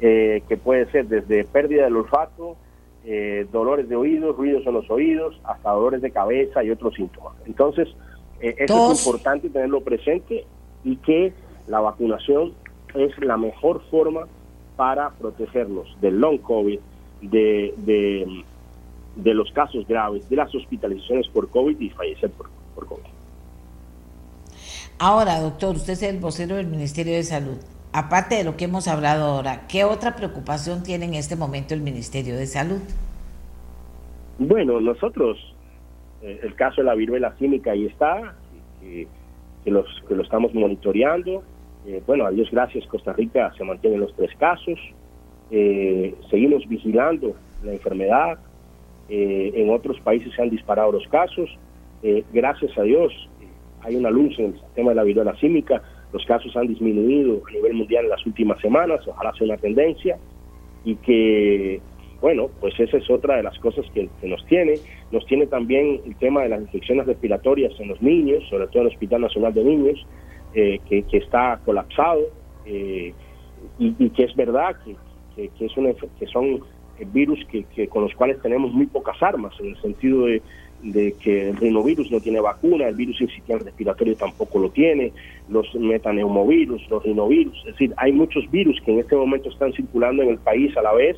eh, 0.00 0.42
que 0.48 0.56
puede 0.56 0.90
ser 0.92 1.08
desde 1.08 1.44
pérdida 1.44 1.84
del 1.84 1.96
olfato, 1.96 2.56
eh, 3.04 3.46
dolores 3.52 3.88
de 3.88 3.96
oídos, 3.96 4.36
ruidos 4.36 4.66
en 4.66 4.74
los 4.74 4.88
oídos, 4.90 5.38
hasta 5.44 5.70
dolores 5.70 6.00
de 6.00 6.10
cabeza 6.12 6.62
y 6.62 6.70
otros 6.70 6.94
síntomas. 6.94 7.34
Entonces, 7.44 7.88
eh, 8.40 8.54
eso 8.58 8.92
es 8.92 9.04
importante 9.04 9.50
tenerlo 9.50 9.80
presente 9.80 10.44
y 10.84 10.96
que 10.96 11.32
la 11.66 11.80
vacunación 11.80 12.52
es 12.94 13.18
la 13.18 13.36
mejor 13.36 13.82
forma 13.90 14.28
para 14.76 15.10
protegernos 15.10 15.96
del 16.00 16.20
long 16.20 16.38
COVID, 16.38 16.78
de, 17.22 17.74
de, 17.78 18.44
de 19.16 19.34
los 19.34 19.50
casos 19.52 19.86
graves, 19.88 20.28
de 20.28 20.36
las 20.36 20.54
hospitalizaciones 20.54 21.26
por 21.28 21.50
COVID 21.50 21.80
y 21.80 21.90
fallecer 21.90 22.30
por, 22.30 22.48
por 22.74 22.86
COVID. 22.86 23.02
Ahora, 24.98 25.40
doctor, 25.40 25.74
usted 25.74 25.94
es 25.94 26.02
el 26.04 26.18
vocero 26.18 26.56
del 26.56 26.68
Ministerio 26.68 27.14
de 27.14 27.22
Salud 27.24 27.58
aparte 27.96 28.34
de 28.34 28.44
lo 28.44 28.58
que 28.58 28.66
hemos 28.66 28.88
hablado 28.88 29.24
ahora, 29.24 29.66
¿qué 29.68 29.84
otra 29.84 30.16
preocupación 30.16 30.82
tiene 30.82 31.06
en 31.06 31.14
este 31.14 31.34
momento 31.34 31.72
el 31.72 31.80
Ministerio 31.80 32.36
de 32.36 32.44
Salud? 32.44 32.80
Bueno, 34.38 34.80
nosotros, 34.82 35.38
eh, 36.20 36.40
el 36.42 36.54
caso 36.54 36.82
de 36.82 36.84
la 36.84 36.94
viruela 36.94 37.34
cínica 37.38 37.70
ahí 37.72 37.86
está, 37.86 38.34
que, 38.82 39.70
los, 39.70 39.86
que 40.06 40.14
lo 40.14 40.22
estamos 40.22 40.52
monitoreando. 40.52 41.42
Eh, 41.86 42.02
bueno, 42.06 42.26
a 42.26 42.30
Dios 42.30 42.50
gracias, 42.50 42.86
Costa 42.86 43.14
Rica 43.14 43.50
se 43.56 43.64
mantienen 43.64 44.00
los 44.00 44.14
tres 44.14 44.30
casos. 44.36 44.78
Eh, 45.50 46.14
seguimos 46.28 46.68
vigilando 46.68 47.34
la 47.64 47.72
enfermedad. 47.72 48.38
En 49.08 49.70
otros 49.70 50.00
países 50.00 50.32
se 50.34 50.42
han 50.42 50.50
disparado 50.50 50.92
los 50.92 51.06
casos. 51.08 51.48
gracias 52.32 52.76
a 52.76 52.82
Dios 52.82 53.12
hay 53.82 53.96
una 53.96 54.10
luz 54.10 54.38
en 54.38 54.46
el 54.46 54.60
tema 54.74 54.90
de 54.90 54.96
la 54.96 55.04
viruela 55.04 55.36
cínica 55.36 55.82
los 56.12 56.24
casos 56.24 56.56
han 56.56 56.68
disminuido 56.68 57.42
a 57.46 57.50
nivel 57.50 57.74
mundial 57.74 58.04
en 58.04 58.10
las 58.10 58.24
últimas 58.24 58.60
semanas, 58.60 59.00
ojalá 59.06 59.32
sea 59.34 59.46
una 59.46 59.56
tendencia 59.56 60.18
y 60.84 60.94
que, 60.96 61.80
bueno, 62.20 62.48
pues 62.60 62.78
esa 62.78 62.96
es 62.96 63.10
otra 63.10 63.36
de 63.36 63.42
las 63.42 63.58
cosas 63.58 63.84
que, 63.92 64.08
nos 64.22 64.44
tiene. 64.46 64.74
Nos 65.10 65.26
tiene 65.26 65.46
también 65.46 66.00
el 66.06 66.16
tema 66.16 66.42
de 66.42 66.48
las 66.48 66.60
infecciones 66.60 67.06
respiratorias 67.06 67.78
en 67.80 67.88
los 67.88 68.00
niños, 68.00 68.44
sobre 68.48 68.66
todo 68.68 68.82
en 68.82 68.86
el 68.86 68.94
Hospital 68.94 69.20
Nacional 69.20 69.52
de 69.52 69.64
Niños, 69.64 70.06
eh, 70.54 70.78
que, 70.88 71.04
está 71.12 71.60
colapsado 71.64 72.22
eh, 72.64 73.12
y, 73.78 74.10
que 74.10 74.24
es 74.24 74.34
verdad 74.36 74.76
que, 74.84 74.92
es 75.44 75.50
que 76.18 76.26
son 76.28 76.60
virus 77.04 77.44
que, 77.46 77.88
con 77.88 78.02
los 78.02 78.14
cuales 78.14 78.40
tenemos 78.40 78.72
muy 78.72 78.86
pocas 78.86 79.22
armas, 79.22 79.54
en 79.60 79.66
el 79.66 79.80
sentido 79.80 80.26
de 80.26 81.12
que 81.20 81.50
el 81.50 81.56
rinovirus 81.56 82.10
no 82.10 82.20
tiene 82.20 82.40
vacuna, 82.40 82.88
el 82.88 82.94
virus 82.94 83.20
incipiente 83.20 83.64
respiratorio 83.64 84.16
tampoco 84.16 84.58
lo 84.58 84.70
tiene, 84.70 85.12
los 85.48 85.74
metaneumovirus, 85.74 86.88
los 86.88 87.02
rinovirus, 87.02 87.58
es 87.60 87.72
decir, 87.72 87.94
hay 87.96 88.12
muchos 88.12 88.50
virus 88.50 88.80
que 88.84 88.92
en 88.92 89.00
este 89.00 89.16
momento 89.16 89.48
están 89.48 89.72
circulando 89.72 90.22
en 90.22 90.30
el 90.30 90.38
país 90.38 90.76
a 90.76 90.82
la 90.82 90.92
vez 90.92 91.16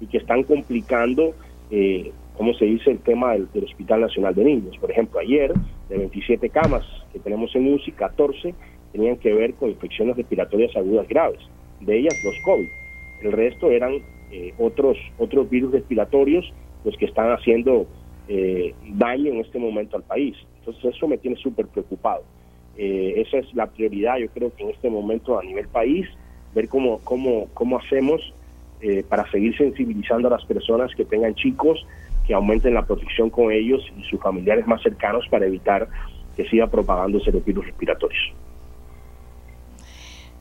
y 0.00 0.06
que 0.06 0.18
están 0.18 0.42
complicando, 0.44 1.34
eh, 1.70 2.12
como 2.36 2.54
se 2.54 2.64
dice, 2.64 2.90
el 2.90 2.98
tema 3.00 3.32
del, 3.32 3.48
Hospital 3.64 4.00
Nacional 4.00 4.34
de 4.34 4.44
Niños. 4.44 4.78
Por 4.78 4.90
ejemplo, 4.90 5.20
ayer, 5.20 5.52
de 5.88 5.98
27 5.98 6.48
camas 6.48 6.84
que 7.12 7.18
tenemos 7.18 7.54
en 7.54 7.72
UCI, 7.72 7.92
14 7.92 8.54
tenían 8.92 9.16
que 9.16 9.32
ver 9.32 9.54
con 9.54 9.70
infecciones 9.70 10.16
respiratorias 10.16 10.74
agudas 10.76 11.06
graves, 11.08 11.40
de 11.80 11.98
ellas 11.98 12.14
los 12.24 12.34
COVID. 12.44 12.68
El 13.22 13.32
resto 13.32 13.70
eran 13.70 14.00
eh, 14.30 14.54
otros, 14.58 14.96
otros 15.18 15.48
virus 15.50 15.72
respiratorios 15.72 16.52
los 16.84 16.96
que 16.96 17.06
están 17.06 17.30
haciendo 17.30 17.86
eh, 18.28 18.74
daño 18.94 19.32
en 19.32 19.40
este 19.40 19.58
momento 19.58 19.96
al 19.96 20.02
país. 20.02 20.36
Entonces 20.60 20.94
eso 20.94 21.08
me 21.08 21.18
tiene 21.18 21.36
súper 21.36 21.66
preocupado. 21.66 22.22
Eh, 22.76 23.14
esa 23.26 23.38
es 23.38 23.52
la 23.54 23.66
prioridad, 23.66 24.18
yo 24.18 24.28
creo 24.28 24.54
que 24.54 24.62
en 24.62 24.70
este 24.70 24.88
momento 24.88 25.38
a 25.38 25.42
nivel 25.42 25.68
país, 25.68 26.06
ver 26.54 26.68
cómo, 26.68 27.00
cómo, 27.04 27.48
cómo 27.52 27.78
hacemos 27.78 28.32
eh, 28.80 29.04
para 29.08 29.30
seguir 29.30 29.56
sensibilizando 29.56 30.28
a 30.28 30.30
las 30.30 30.44
personas 30.44 30.94
que 30.94 31.04
tengan 31.04 31.34
chicos, 31.34 31.84
que 32.26 32.32
aumenten 32.32 32.74
la 32.74 32.86
protección 32.86 33.28
con 33.28 33.52
ellos 33.52 33.82
y 33.98 34.02
sus 34.04 34.20
familiares 34.20 34.66
más 34.66 34.82
cercanos 34.82 35.26
para 35.28 35.46
evitar 35.46 35.88
que 36.36 36.48
siga 36.48 36.68
propagándose 36.68 37.32
los 37.32 37.44
virus 37.44 37.66
respiratorios. 37.66 38.32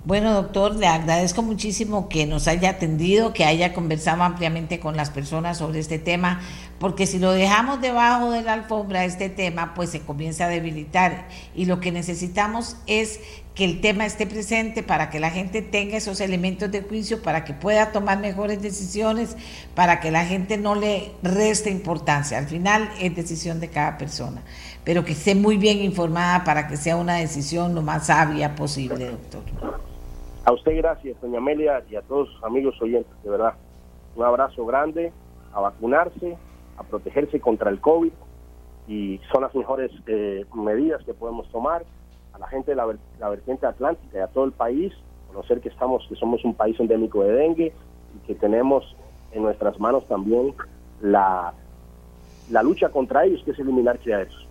Bueno, 0.06 0.34
doctor, 0.34 0.76
le 0.76 0.88
agradezco 0.88 1.42
muchísimo 1.42 2.08
que 2.08 2.26
nos 2.26 2.48
haya 2.48 2.70
atendido, 2.70 3.34
que 3.34 3.44
haya 3.44 3.74
conversado 3.74 4.24
ampliamente 4.24 4.80
con 4.80 4.96
las 4.96 5.10
personas 5.10 5.58
sobre 5.58 5.80
este 5.80 6.00
tema, 6.00 6.40
porque 6.80 7.06
si 7.06 7.20
lo 7.20 7.34
dejamos 7.34 7.82
debajo 7.82 8.32
de 8.32 8.42
la 8.42 8.54
alfombra, 8.54 9.04
este 9.04 9.28
tema, 9.28 9.74
pues 9.74 9.90
se 9.90 10.00
comienza 10.00 10.46
a 10.46 10.48
debilitar. 10.48 11.28
Y 11.54 11.66
lo 11.66 11.82
que 11.82 11.92
necesitamos 11.92 12.78
es 12.88 13.20
que 13.54 13.66
el 13.66 13.82
tema 13.82 14.06
esté 14.06 14.26
presente 14.26 14.84
para 14.84 15.10
que 15.10 15.20
la 15.20 15.32
gente 15.32 15.62
tenga 15.62 15.98
esos 15.98 16.22
elementos 16.22 16.72
de 16.72 16.82
juicio, 16.82 17.22
para 17.22 17.44
que 17.44 17.54
pueda 17.54 17.92
tomar 17.92 18.20
mejores 18.20 18.62
decisiones, 18.62 19.36
para 19.76 20.00
que 20.00 20.12
la 20.12 20.26
gente 20.26 20.58
no 20.58 20.76
le 20.76 21.12
reste 21.24 21.70
importancia. 21.70 22.38
Al 22.38 22.48
final 22.48 22.90
es 23.02 23.14
decisión 23.14 23.60
de 23.60 23.68
cada 23.68 23.98
persona, 23.98 24.44
pero 24.86 25.04
que 25.04 25.12
esté 25.12 25.36
muy 25.36 25.58
bien 25.58 25.80
informada 25.80 26.46
para 26.46 26.70
que 26.70 26.78
sea 26.78 26.96
una 26.96 27.16
decisión 27.16 27.76
lo 27.76 27.82
más 27.82 28.06
sabia 28.08 28.56
posible, 28.56 29.10
doctor. 29.10 29.89
A 30.50 30.52
usted 30.52 30.76
gracias, 30.78 31.22
doña 31.22 31.38
Amelia, 31.38 31.84
y 31.92 31.96
a 31.96 32.02
todos 32.02 32.28
sus 32.30 32.44
amigos 32.44 32.74
oyentes, 32.82 33.14
de 33.22 33.30
verdad. 33.30 33.54
Un 34.16 34.26
abrazo 34.26 34.66
grande, 34.66 35.14
a 35.54 35.60
vacunarse, 35.60 36.40
a 36.76 36.82
protegerse 36.82 37.40
contra 37.40 37.70
el 37.70 37.80
COVID, 37.80 38.12
y 38.88 39.22
son 39.32 39.44
las 39.44 39.54
mejores 39.54 39.92
eh, 40.08 40.44
medidas 40.56 41.04
que 41.04 41.14
podemos 41.14 41.48
tomar. 41.52 41.86
A 42.34 42.40
la 42.40 42.48
gente 42.48 42.72
de 42.72 42.78
la, 42.78 42.88
la, 43.20 43.30
vertiente 43.30 43.68
atlántica 43.68 44.18
y 44.18 44.22
a 44.22 44.28
todo 44.28 44.46
el 44.46 44.52
país, 44.52 44.92
conocer 45.28 45.62
que, 45.62 45.70
estamos, 45.70 46.04
que 46.10 46.16
somos 46.16 46.44
un 46.44 46.56
país 46.56 46.80
endémico 46.80 47.22
de 47.22 47.32
dengue 47.32 47.72
y 48.16 48.26
que 48.26 48.34
tenemos 48.34 48.96
en 49.32 49.44
nuestras 49.44 49.80
manos 49.80 50.08
también 50.08 50.56
la, 51.00 51.54
la 52.50 52.64
lucha 52.64 52.90
contra 52.90 53.24
ellos, 53.24 53.44
que 53.46 53.52
es 53.52 53.60
eliminar 53.60 54.00
criaderos. 54.00 54.49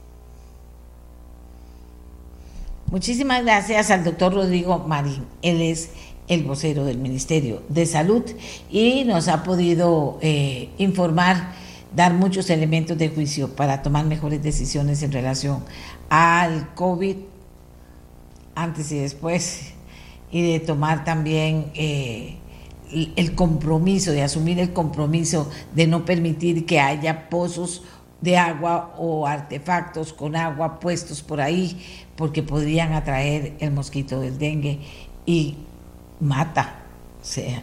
Muchísimas 2.90 3.44
gracias 3.44 3.90
al 3.90 4.02
doctor 4.02 4.32
Rodrigo 4.32 4.78
Marín. 4.78 5.26
Él 5.42 5.60
es 5.60 5.90
el 6.26 6.44
vocero 6.44 6.86
del 6.86 6.96
Ministerio 6.96 7.62
de 7.68 7.84
Salud 7.84 8.24
y 8.70 9.04
nos 9.04 9.28
ha 9.28 9.42
podido 9.42 10.18
eh, 10.22 10.70
informar, 10.78 11.52
dar 11.94 12.14
muchos 12.14 12.48
elementos 12.48 12.96
de 12.96 13.10
juicio 13.10 13.54
para 13.54 13.82
tomar 13.82 14.06
mejores 14.06 14.42
decisiones 14.42 15.02
en 15.02 15.12
relación 15.12 15.62
al 16.08 16.72
COVID 16.74 17.16
antes 18.54 18.90
y 18.90 19.00
después 19.00 19.74
y 20.30 20.52
de 20.52 20.60
tomar 20.60 21.04
también 21.04 21.70
eh, 21.74 22.36
el 22.90 23.34
compromiso, 23.34 24.12
de 24.12 24.22
asumir 24.22 24.60
el 24.60 24.72
compromiso 24.72 25.50
de 25.74 25.86
no 25.86 26.06
permitir 26.06 26.64
que 26.64 26.80
haya 26.80 27.28
pozos 27.28 27.82
de 28.22 28.38
agua 28.38 28.94
o 28.96 29.26
artefactos 29.26 30.12
con 30.12 30.34
agua 30.34 30.80
puestos 30.80 31.22
por 31.22 31.40
ahí 31.40 31.78
porque 32.18 32.42
podrían 32.42 32.94
atraer 32.94 33.54
el 33.60 33.70
mosquito 33.70 34.20
del 34.20 34.38
dengue 34.38 34.80
y 35.24 35.54
mata, 36.18 36.80
o 37.22 37.24
sea, 37.24 37.62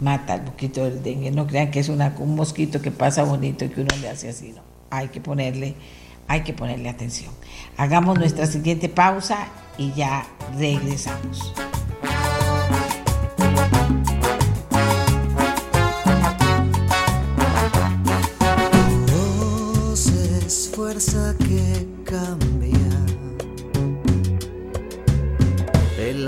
mata 0.00 0.36
el 0.36 0.42
mosquito 0.42 0.84
del 0.84 1.02
dengue. 1.02 1.30
No 1.30 1.46
crean 1.46 1.70
que 1.70 1.80
es 1.80 1.90
una, 1.90 2.14
un 2.18 2.34
mosquito 2.34 2.80
que 2.80 2.90
pasa 2.90 3.24
bonito 3.24 3.66
y 3.66 3.68
que 3.68 3.82
uno 3.82 3.94
le 4.00 4.08
hace 4.08 4.30
así, 4.30 4.52
no. 4.56 4.62
Hay 4.88 5.08
que 5.08 5.20
ponerle, 5.20 5.74
hay 6.28 6.40
que 6.40 6.54
ponerle 6.54 6.88
atención. 6.88 7.30
Hagamos 7.76 8.18
nuestra 8.18 8.46
siguiente 8.46 8.88
pausa 8.88 9.48
y 9.76 9.92
ya 9.92 10.26
regresamos. 10.56 11.52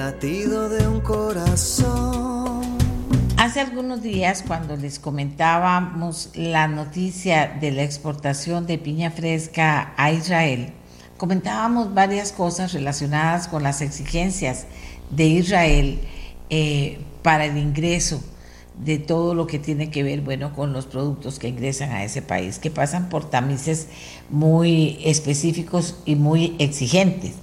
Latido 0.04 0.68
de 0.68 0.88
un 0.88 1.00
corazón. 1.00 2.62
Hace 3.36 3.60
algunos 3.60 4.02
días, 4.02 4.42
cuando 4.44 4.76
les 4.76 4.98
comentábamos 4.98 6.30
la 6.34 6.66
noticia 6.66 7.56
de 7.60 7.70
la 7.70 7.84
exportación 7.84 8.66
de 8.66 8.78
piña 8.78 9.12
fresca 9.12 9.94
a 9.96 10.10
Israel, 10.10 10.72
comentábamos 11.18 11.94
varias 11.94 12.32
cosas 12.32 12.72
relacionadas 12.72 13.46
con 13.46 13.62
las 13.62 13.80
exigencias 13.80 14.66
de 15.10 15.26
Israel 15.26 16.00
eh, 16.50 16.98
para 17.22 17.44
el 17.44 17.56
ingreso 17.56 18.20
de 18.84 18.98
todo 18.98 19.36
lo 19.36 19.46
que 19.46 19.60
tiene 19.60 19.92
que 19.92 20.02
ver, 20.02 20.22
bueno, 20.22 20.52
con 20.52 20.72
los 20.72 20.86
productos 20.86 21.38
que 21.38 21.46
ingresan 21.46 21.92
a 21.92 22.02
ese 22.02 22.22
país, 22.22 22.58
que 22.58 22.72
pasan 22.72 23.08
por 23.08 23.30
tamices 23.30 23.86
muy 24.30 24.98
específicos 25.04 25.94
y 26.04 26.16
muy 26.16 26.56
exigentes. 26.58 27.34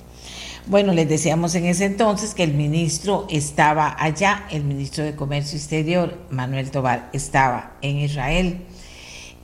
Bueno, 0.65 0.93
les 0.93 1.09
decíamos 1.09 1.55
en 1.55 1.65
ese 1.65 1.85
entonces 1.85 2.35
que 2.35 2.43
el 2.43 2.53
ministro 2.53 3.25
estaba 3.29 3.95
allá, 3.97 4.45
el 4.51 4.63
ministro 4.63 5.03
de 5.03 5.15
Comercio 5.15 5.57
Exterior, 5.57 6.19
Manuel 6.29 6.69
Tobar, 6.69 7.09
estaba 7.13 7.77
en 7.81 7.97
Israel. 7.97 8.65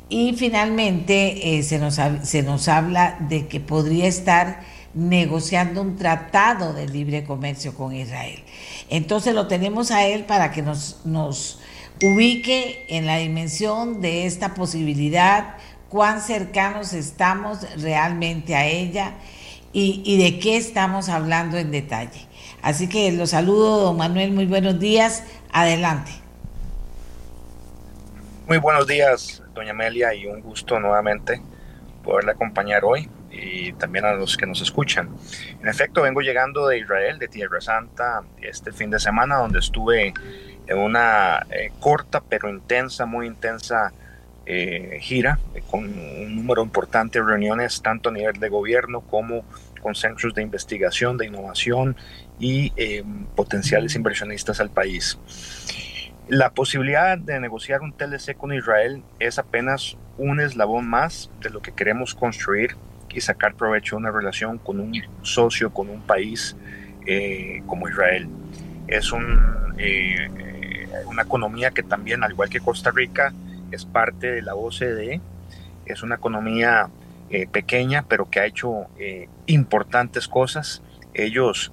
Y 0.08 0.34
finalmente 0.34 1.58
eh, 1.58 1.64
se, 1.64 1.80
nos, 1.80 2.00
se 2.24 2.44
nos 2.44 2.68
habla 2.68 3.18
de 3.28 3.48
que 3.48 3.60
podría 3.60 4.08
estar 4.08 4.60
negociando 4.94 5.82
un 5.82 5.96
tratado 5.96 6.74
de 6.74 6.88
libre 6.88 7.24
comercio 7.24 7.74
con 7.74 7.96
Israel. 7.96 8.44
Entonces 8.90 9.34
lo 9.34 9.48
tenemos 9.48 9.92
a 9.92 10.06
él 10.06 10.26
para 10.26 10.52
que 10.52 10.62
nos, 10.62 11.02
nos 11.06 11.60
ubique 12.04 12.86
en 12.90 13.08
la 13.08 13.18
dimensión 13.18 14.00
de 14.00 14.26
esta 14.26 14.54
posibilidad, 14.54 15.56
cuán 15.90 16.22
cercanos 16.22 16.94
estamos 16.94 17.60
realmente 17.82 18.56
a 18.56 18.68
ella 18.68 19.16
y, 19.78 20.18
de 20.18 20.40
qué 20.40 20.56
estamos 20.56 21.10
hablando 21.10 21.58
en 21.58 21.70
detalle. 21.70 22.28
Así 22.62 22.88
que 22.88 23.12
los 23.12 23.32
saludo, 23.32 23.82
don 23.82 23.98
Manuel, 23.98 24.32
muy 24.32 24.46
buenos 24.46 24.80
días, 24.80 25.24
adelante. 25.52 26.12
Muy 28.48 28.58
buenos 28.60 28.88
días, 28.88 29.44
doña 29.54 29.72
Amelia, 29.72 30.14
y 30.14 30.28
un 30.28 30.40
gusto 30.40 30.80
nuevamente 30.80 31.42
poderle 32.04 32.32
acompañar 32.32 32.86
hoy 32.86 33.10
y 33.32 33.74
también 33.74 34.06
a 34.06 34.14
los 34.14 34.38
que 34.38 34.46
nos 34.46 34.62
escuchan. 34.62 35.10
En 35.62 35.68
efecto, 35.68 36.04
vengo 36.04 36.22
llegando 36.22 36.68
de 36.68 36.80
Israel, 36.80 37.20
de 37.20 37.28
Tierra 37.28 37.60
Santa, 37.60 38.24
este 38.42 38.72
fin 38.72 38.90
de 38.92 39.00
semana, 39.00 39.38
donde 39.40 39.60
estuve 39.60 40.14
en 40.68 40.78
una 40.78 41.46
eh, 41.50 41.72
corta 41.82 42.22
pero 42.22 42.50
intensa, 42.50 43.06
muy 43.06 43.28
intensa 43.28 43.92
eh, 44.48 45.00
gira, 45.02 45.40
eh, 45.56 45.64
con 45.72 45.86
un 45.86 46.36
número 46.36 46.62
importante 46.62 47.18
de 47.20 47.26
reuniones, 47.26 47.82
tanto 47.82 48.10
a 48.10 48.12
nivel 48.12 48.40
de 48.40 48.48
gobierno 48.48 49.02
como 49.02 49.44
con 49.86 49.94
centros 49.94 50.34
de 50.34 50.42
investigación, 50.42 51.16
de 51.16 51.28
innovación 51.28 51.96
y 52.40 52.72
potenciales 53.36 53.96
inversionistas 53.96 54.60
al 54.60 54.72
país. 54.72 55.20
La 56.28 56.50
posibilidad 56.50 57.20
de 57.20 57.40
negociar 57.40 57.82
un 57.82 57.94
TLC 57.94 58.36
con 58.36 58.52
Israel 58.52 59.04
es 59.20 59.38
apenas 59.38 59.96
un 60.18 60.40
eslabón 60.40 60.90
más 60.90 61.30
de 61.40 61.52
lo 61.52 61.62
que 61.62 61.72
queremos 61.72 62.16
construir 62.16 62.76
y 63.14 63.22
sacar 63.22 63.54
provecho 63.54 63.96
de 63.96 64.00
una 64.00 64.10
relación 64.10 64.58
con 64.58 64.80
un 64.80 64.92
socio, 65.22 65.72
con 65.72 65.92
un 65.92 66.02
país 66.02 66.56
como 67.68 67.88
Israel. 67.88 68.28
Es 68.88 69.12
un 69.12 69.76
una 71.06 71.22
economía 71.22 71.70
que 71.70 71.84
también, 71.84 72.24
al 72.24 72.32
igual 72.32 72.50
que 72.50 72.60
Costa 72.60 72.90
Rica, 72.90 73.34
es 73.70 73.86
parte 73.86 74.32
de 74.32 74.42
la 74.42 74.56
OCDE, 74.56 75.22
es 75.86 76.02
una 76.02 76.16
economía 76.16 76.90
eh, 77.30 77.48
pequeña, 77.48 78.06
pero 78.08 78.30
que 78.30 78.40
ha 78.40 78.46
hecho 78.46 78.88
eh, 79.00 79.28
importantes 79.48 80.28
cosas. 80.28 80.82
Ellos, 81.14 81.72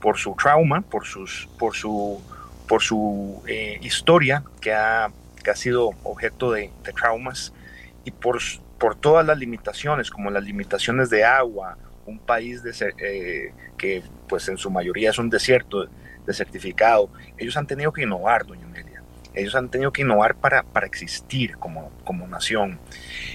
por 0.00 0.18
su 0.18 0.34
trauma, 0.34 0.80
por, 0.80 1.06
sus, 1.06 1.48
por 1.58 1.74
su, 1.74 2.20
por 2.66 2.82
su 2.82 3.42
eh, 3.46 3.78
historia, 3.82 4.42
que 4.60 4.72
ha, 4.72 5.10
que 5.42 5.50
ha 5.50 5.56
sido 5.56 5.90
objeto 6.02 6.52
de, 6.52 6.70
traumas, 6.96 7.52
y 8.04 8.10
por, 8.10 8.38
por 8.78 8.96
todas 8.96 9.26
las 9.26 9.38
limitaciones, 9.38 10.10
como 10.10 10.30
las 10.30 10.44
limitaciones 10.44 11.10
de 11.10 11.24
agua, 11.24 11.76
un 12.06 12.18
país 12.18 12.62
que 13.76 14.02
pues 14.28 14.48
en 14.48 14.56
su 14.56 14.70
mayoría 14.70 15.10
es 15.10 15.18
un 15.18 15.28
desierto, 15.28 15.88
de 16.28 16.34
certificado. 16.34 17.10
Ellos 17.38 17.56
han 17.56 17.66
tenido 17.66 17.92
que 17.92 18.02
innovar, 18.02 18.46
doña 18.46 18.66
Amelia. 18.66 19.02
Ellos 19.34 19.54
han 19.54 19.68
tenido 19.70 19.92
que 19.92 20.02
innovar 20.02 20.36
para, 20.36 20.62
para 20.62 20.86
existir 20.86 21.56
como, 21.56 21.90
como 22.04 22.28
nación. 22.28 22.78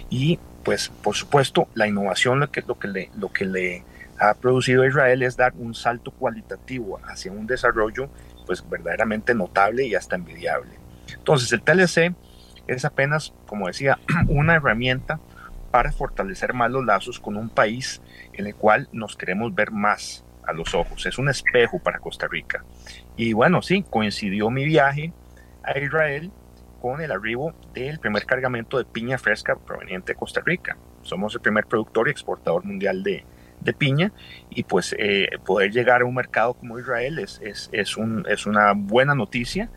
Y 0.09 0.39
pues 0.63 0.89
por 0.89 1.15
supuesto 1.15 1.67
la 1.73 1.87
innovación 1.87 2.39
lo 2.39 2.51
que, 2.51 2.61
lo 2.61 2.79
que, 2.79 2.87
le, 2.87 3.11
lo 3.17 3.31
que 3.31 3.45
le 3.45 3.83
ha 4.19 4.33
producido 4.33 4.83
a 4.83 4.87
Israel 4.87 5.23
es 5.23 5.37
dar 5.37 5.53
un 5.57 5.73
salto 5.73 6.11
cualitativo 6.11 6.99
hacia 7.05 7.31
un 7.31 7.47
desarrollo 7.47 8.09
pues 8.45 8.67
verdaderamente 8.69 9.33
notable 9.33 9.85
y 9.85 9.95
hasta 9.95 10.15
envidiable. 10.15 10.71
Entonces 11.13 11.51
el 11.53 11.61
TLC 11.61 12.13
es 12.67 12.85
apenas, 12.85 13.33
como 13.45 13.67
decía, 13.67 13.99
una 14.27 14.55
herramienta 14.55 15.19
para 15.71 15.91
fortalecer 15.91 16.53
más 16.53 16.71
los 16.71 16.85
lazos 16.85 17.19
con 17.19 17.35
un 17.35 17.49
país 17.49 18.01
en 18.33 18.47
el 18.47 18.55
cual 18.55 18.89
nos 18.91 19.15
queremos 19.15 19.53
ver 19.55 19.71
más 19.71 20.23
a 20.45 20.53
los 20.53 20.75
ojos. 20.75 21.05
Es 21.05 21.17
un 21.17 21.29
espejo 21.29 21.79
para 21.79 21.99
Costa 21.99 22.27
Rica. 22.27 22.63
Y 23.15 23.33
bueno, 23.33 23.61
sí, 23.61 23.83
coincidió 23.89 24.49
mi 24.49 24.65
viaje 24.65 25.13
a 25.63 25.77
Israel 25.79 26.31
con 26.83 26.99
el 26.99 27.13
arribo 27.13 27.53
del 27.73 27.97
primer 27.97 28.25
cargamento 28.25 28.77
de 28.77 28.83
piña 28.83 29.17
fresca 29.17 29.55
proveniente 29.55 30.11
de 30.11 30.19
Costa 30.19 30.41
Rica. 30.45 30.75
Somos 31.01 31.33
el 31.33 31.39
primer 31.39 31.65
productor 31.65 32.09
y 32.09 32.11
exportador 32.11 32.65
mundial 32.65 33.03
de, 33.03 33.23
de 33.61 33.71
piña 33.71 34.11
y 34.49 34.63
pues 34.65 34.93
eh, 34.99 35.29
poder 35.45 35.71
llegar 35.71 36.01
a 36.01 36.05
un 36.05 36.13
mercado 36.13 36.55
como 36.55 36.77
Israel 36.77 37.19
es, 37.19 37.39
es, 37.41 37.69
es, 37.71 37.95
un, 37.95 38.25
es 38.27 38.45
una 38.45 38.73
buena 38.75 39.15
noticia. 39.15 39.69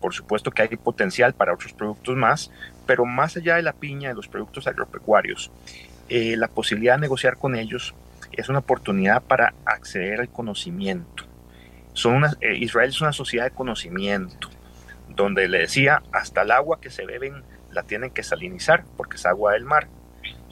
Por 0.00 0.14
supuesto 0.14 0.50
que 0.50 0.62
hay 0.62 0.68
potencial 0.68 1.34
para 1.34 1.52
otros 1.52 1.74
productos 1.74 2.16
más, 2.16 2.50
pero 2.86 3.04
más 3.04 3.36
allá 3.36 3.56
de 3.56 3.62
la 3.62 3.74
piña, 3.74 4.08
de 4.08 4.14
los 4.14 4.26
productos 4.26 4.66
agropecuarios, 4.66 5.52
eh, 6.08 6.38
la 6.38 6.48
posibilidad 6.48 6.94
de 6.94 7.02
negociar 7.02 7.36
con 7.36 7.54
ellos 7.54 7.94
es 8.32 8.48
una 8.48 8.60
oportunidad 8.60 9.22
para 9.22 9.52
acceder 9.66 10.20
al 10.20 10.30
conocimiento. 10.30 11.24
Son 11.92 12.14
una, 12.14 12.32
eh, 12.40 12.56
Israel 12.56 12.88
es 12.88 13.02
una 13.02 13.12
sociedad 13.12 13.44
de 13.44 13.50
conocimiento, 13.50 14.48
donde 15.16 15.48
le 15.48 15.58
decía, 15.58 16.02
hasta 16.12 16.42
el 16.42 16.52
agua 16.52 16.80
que 16.80 16.90
se 16.90 17.04
beben 17.04 17.42
la 17.72 17.82
tienen 17.82 18.10
que 18.10 18.22
salinizar, 18.22 18.84
porque 18.96 19.16
es 19.16 19.26
agua 19.26 19.52
del 19.52 19.64
mar 19.64 19.88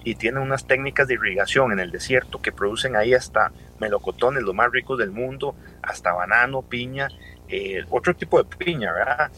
y 0.05 0.15
tienen 0.17 0.43
unas 0.43 0.67
técnicas 0.67 1.09
de 1.09 1.15
irrigación 1.15 1.73
en 1.73 1.81
el 1.81 1.91
desierto 1.91 2.41
que 2.41 2.53
producen 2.53 2.95
ahí 2.95 3.15
hasta 3.15 3.53
melocotones, 3.81 4.43
los 4.43 4.55
más 4.55 4.71
ricos 4.71 4.99
del 4.99 5.11
mundo, 5.11 5.57
hasta 5.83 6.13
banano, 6.13 6.63
piña, 6.63 7.09
eh, 7.49 7.85
otro 7.91 8.15
tipo 8.15 8.43
de 8.43 8.57
piña, 8.57 8.93
¿verdad? 8.93 9.31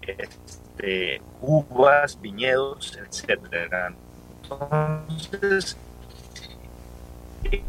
Este, 0.00 1.20
uvas, 1.40 2.18
viñedos, 2.20 2.98
etcétera. 2.98 3.94
Entonces, 4.42 5.76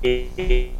eh, 0.01 0.71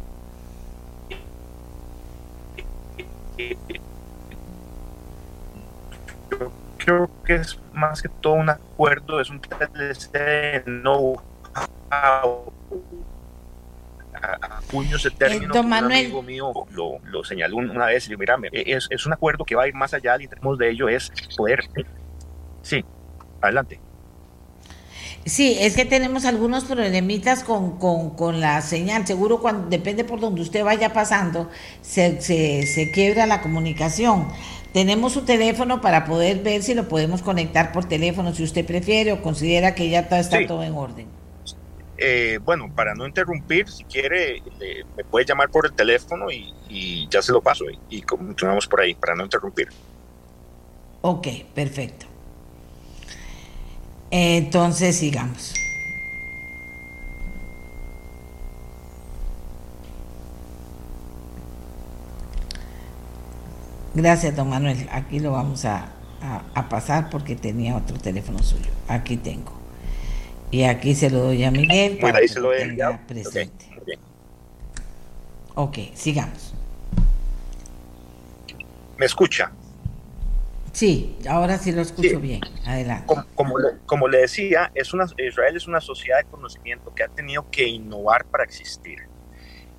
yo 6.30 6.52
creo 6.78 7.10
que 7.24 7.36
es 7.36 7.58
más 7.72 8.02
que 8.02 8.08
todo 8.08 8.34
un 8.34 8.50
acuerdo, 8.50 9.20
es 9.20 9.30
un 9.30 9.40
TLC 9.40 10.66
no 10.66 11.14
a, 11.90 12.22
puños 14.70 15.02
de 15.02 15.10
término. 15.10 15.54
Eh, 15.54 15.60
un 15.60 15.72
amigo 15.72 16.22
mío 16.22 16.52
lo, 16.70 16.98
lo 17.04 17.24
señaló 17.24 17.56
una 17.56 17.86
vez 17.86 18.06
y 18.06 18.10
le 18.10 18.16
mira, 18.16 18.36
es, 18.52 18.86
es 18.90 19.06
un 19.06 19.12
acuerdo 19.12 19.44
que 19.44 19.54
va 19.54 19.64
a 19.64 19.68
ir 19.68 19.74
más 19.74 19.94
allá, 19.94 20.16
y 20.20 20.26
tenemos 20.26 20.58
de 20.58 20.70
ello 20.70 20.88
es 20.88 21.12
poder. 21.36 21.60
Sí, 22.62 22.84
adelante. 23.40 23.80
Sí, 25.26 25.56
es 25.58 25.74
que 25.74 25.84
tenemos 25.84 26.24
algunos 26.24 26.64
problemitas 26.66 27.42
con, 27.42 27.78
con, 27.78 28.10
con, 28.10 28.40
la 28.40 28.62
señal. 28.62 29.04
Seguro 29.08 29.40
cuando 29.40 29.68
depende 29.68 30.04
por 30.04 30.20
donde 30.20 30.40
usted 30.40 30.62
vaya 30.62 30.92
pasando, 30.92 31.50
se, 31.80 32.20
se, 32.20 32.64
se, 32.64 32.92
quiebra 32.92 33.26
la 33.26 33.42
comunicación. 33.42 34.28
Tenemos 34.76 35.14
su 35.14 35.22
teléfono 35.22 35.80
para 35.80 36.04
poder 36.04 36.42
ver 36.42 36.62
si 36.62 36.74
lo 36.74 36.86
podemos 36.86 37.22
conectar 37.22 37.72
por 37.72 37.86
teléfono, 37.86 38.34
si 38.34 38.42
usted 38.42 38.66
prefiere 38.66 39.10
o 39.10 39.22
considera 39.22 39.74
que 39.74 39.88
ya 39.88 40.00
está, 40.00 40.20
está 40.20 40.46
todo 40.46 40.62
en 40.62 40.74
orden. 40.74 41.06
Eh, 41.96 42.38
bueno, 42.44 42.70
para 42.76 42.94
no 42.94 43.06
interrumpir, 43.06 43.70
si 43.70 43.84
quiere, 43.84 44.42
me 44.94 45.02
puede 45.02 45.24
llamar 45.24 45.48
por 45.48 45.64
el 45.64 45.72
teléfono 45.72 46.26
y, 46.30 47.08
ya 47.08 47.22
se 47.22 47.32
lo 47.32 47.40
paso 47.40 47.64
y, 47.70 47.78
y, 47.88 48.02
continuamos 48.02 48.66
por 48.66 48.82
ahí, 48.82 48.94
para 48.94 49.14
no 49.14 49.24
interrumpir. 49.24 49.68
Ok, 51.00 51.26
perfecto. 51.54 52.04
Entonces, 54.10 54.94
sigamos. 54.96 55.54
Gracias, 63.96 64.36
don 64.36 64.50
Manuel. 64.50 64.88
Aquí 64.92 65.18
lo 65.18 65.32
vamos 65.32 65.64
a, 65.64 65.88
a 66.54 66.68
pasar 66.68 67.10
porque 67.10 67.34
tenía 67.34 67.76
otro 67.76 67.98
teléfono 67.98 68.42
suyo. 68.42 68.70
Aquí 68.88 69.16
tengo. 69.16 69.56
Y 70.50 70.64
aquí 70.64 70.94
se 70.94 71.10
lo 71.10 71.20
doy 71.20 71.44
a 71.44 71.50
Miguel 71.50 71.98
para 71.98 72.18
ahí 72.18 72.28
se 72.28 72.40
lo 72.40 72.50
tenga 72.50 72.98
presente. 73.06 73.66
ok, 75.54 75.78
sigamos. 75.94 76.54
¿Me 78.96 79.06
escucha? 79.06 79.50
Sí, 80.72 81.16
ahora 81.28 81.58
sí 81.58 81.72
lo 81.72 81.80
escucho 81.80 82.20
bien. 82.20 82.40
Adelante. 82.66 83.14
Como, 83.34 83.58
le, 83.58 83.68
como, 83.86 84.08
le, 84.08 84.18
decía, 84.18 84.70
es 84.74 84.92
una, 84.92 85.06
Israel 85.16 85.56
es 85.56 85.66
una 85.66 85.80
sociedad 85.80 86.18
de 86.18 86.24
conocimiento 86.24 86.94
que 86.94 87.02
ha 87.02 87.08
tenido 87.08 87.50
que 87.50 87.66
innovar 87.66 88.26
para 88.26 88.44
existir. 88.44 88.98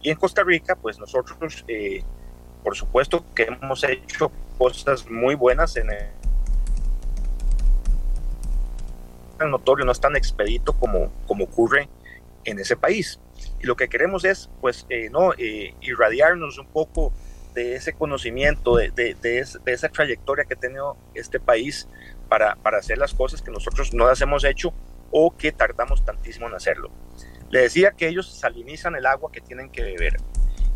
Y 0.02 0.10
en 0.10 0.16
Costa 0.16 0.44
Rica, 0.44 0.76
pues 0.76 0.98
nosotros, 0.98 1.64
eh, 1.68 2.04
por 2.68 2.76
supuesto 2.76 3.24
que 3.34 3.44
hemos 3.44 3.82
hecho 3.86 4.30
cosas 4.58 5.10
muy 5.10 5.36
buenas 5.36 5.78
en 5.78 5.90
el 9.40 9.50
notorio, 9.50 9.86
no 9.86 9.94
es 9.94 10.02
tan 10.02 10.18
expedito 10.18 10.74
como, 10.74 11.10
como 11.28 11.46
ocurre 11.46 11.88
en 12.44 12.60
ese 12.60 12.76
país. 12.76 13.22
Y 13.62 13.68
lo 13.68 13.78
que 13.78 13.88
queremos 13.88 14.26
es, 14.26 14.50
pues, 14.60 14.86
eh, 14.90 15.10
no 15.10 15.32
eh, 15.38 15.76
irradiarnos 15.80 16.58
un 16.58 16.68
poco 16.68 17.14
de 17.54 17.76
ese 17.76 17.94
conocimiento, 17.94 18.76
de, 18.76 18.92
de, 18.92 19.14
de, 19.14 19.46
esa 19.72 19.88
trayectoria 19.88 20.44
que 20.44 20.56
ha 20.56 20.60
tenido 20.60 20.98
este 21.14 21.40
país 21.40 21.88
para, 22.28 22.58
para 22.58 22.80
hacer 22.80 22.98
las 22.98 23.14
cosas 23.14 23.42
que 23.42 23.50
nosotros 23.50 23.94
no 23.94 24.08
las 24.08 24.20
hemos 24.20 24.44
hecho 24.44 24.74
o 25.12 25.38
que 25.38 25.54
tardamos 25.54 26.04
tantísimo 26.04 26.48
en 26.48 26.56
hacerlo. 26.56 26.92
Le 27.50 27.62
decía 27.62 27.92
que 27.92 28.10
ellos 28.10 28.30
salinizan 28.30 28.98
el 28.98 29.06
agua 29.06 29.32
que 29.32 29.40
tienen 29.40 29.70
que 29.70 29.84
beber. 29.84 30.18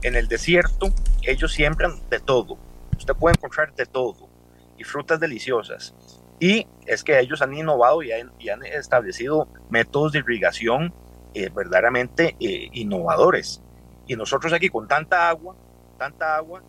En 0.03 0.15
el 0.15 0.27
desierto 0.27 0.87
ellos 1.23 1.53
siembran 1.53 2.01
de 2.09 2.19
todo. 2.19 2.57
Usted 2.97 3.13
puede 3.15 3.35
encontrar 3.37 3.73
de 3.75 3.85
todo 3.85 4.29
y 4.77 4.83
frutas 4.83 5.19
deliciosas. 5.19 5.93
Y 6.39 6.67
es 6.87 7.03
que 7.03 7.19
ellos 7.19 7.41
han 7.41 7.53
innovado 7.53 8.01
y 8.01 8.11
han, 8.11 8.63
establecido 8.65 9.47
métodos 9.69 10.11
de 10.13 10.19
irrigación 10.19 10.93
eh, 11.35 11.49
verdaderamente 11.53 12.35
eh, 12.39 12.69
innovadores. 12.73 13.61
Y 14.07 14.15
nosotros 14.15 14.51
aquí 14.51 14.69
con 14.69 14.87
tanta 14.87 15.29
agua, 15.29 15.55
tanta 15.99 16.35
agua, 16.35 16.63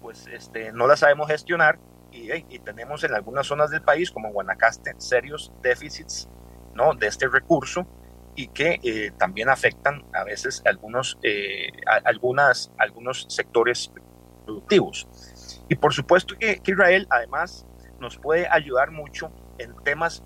pues 0.00 0.26
este, 0.28 0.72
no 0.72 0.86
la 0.86 0.96
sabemos 0.96 1.28
gestionar 1.28 1.78
y, 2.10 2.58
tenemos 2.60 3.04
en 3.04 3.14
algunas 3.14 3.46
zonas 3.46 3.70
del 3.70 3.82
país, 3.82 4.10
como 4.10 4.32
Guanacaste, 4.32 4.94
serios 4.98 5.52
déficits 5.62 6.28
¿no? 6.74 6.94
de 6.94 7.06
este 7.06 7.28
recurso 7.28 7.86
y 8.34 8.48
que 8.48 8.80
eh, 8.82 9.12
también 9.18 9.48
afectan 9.48 10.04
a 10.14 10.24
veces 10.24 10.62
algunos, 10.64 11.18
algunas, 12.04 12.72
algunos 12.78 13.26
sectores 13.28 13.90
productivos. 14.44 15.06
Y 15.68 15.74
por 15.76 15.92
supuesto 15.92 16.36
que, 16.38 16.60
que 16.60 16.72
Israel 16.72 17.06
además 17.10 17.66
nos 18.00 18.18
puede 18.18 18.48
ayudar 18.50 18.90
mucho 18.90 19.30
en 19.58 19.74
temas 19.84 20.22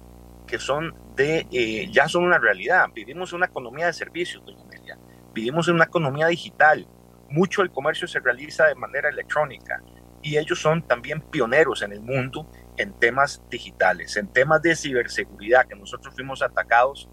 que 0.46 0.58
son 0.58 0.94
de, 1.16 1.46
eh, 1.50 1.88
ya 1.90 2.08
son 2.08 2.24
una 2.24 2.38
realidad. 2.38 2.86
Vivimos 2.94 3.32
una 3.32 3.46
economía 3.46 3.86
de 3.86 3.92
servicios, 3.92 4.44
doña 4.44 4.62
Amelia. 4.62 4.98
Vivimos 5.32 5.68
en 5.68 5.74
una 5.74 5.84
economía 5.84 6.26
digital. 6.28 6.86
Mucho 7.28 7.62
el 7.62 7.70
comercio 7.70 8.06
se 8.06 8.20
realiza 8.20 8.66
de 8.66 8.74
manera 8.76 9.08
electrónica 9.08 9.82
y 10.22 10.38
ellos 10.38 10.60
son 10.60 10.82
también 10.86 11.20
pioneros 11.20 11.82
en 11.82 11.92
el 11.92 12.00
mundo 12.00 12.50
en 12.76 12.92
temas 12.98 13.42
digitales, 13.50 14.16
en 14.16 14.28
temas 14.28 14.62
de 14.62 14.76
ciberseguridad, 14.76 15.66
que 15.66 15.74
nosotros 15.74 16.14
fuimos 16.14 16.42
atacados 16.42 17.08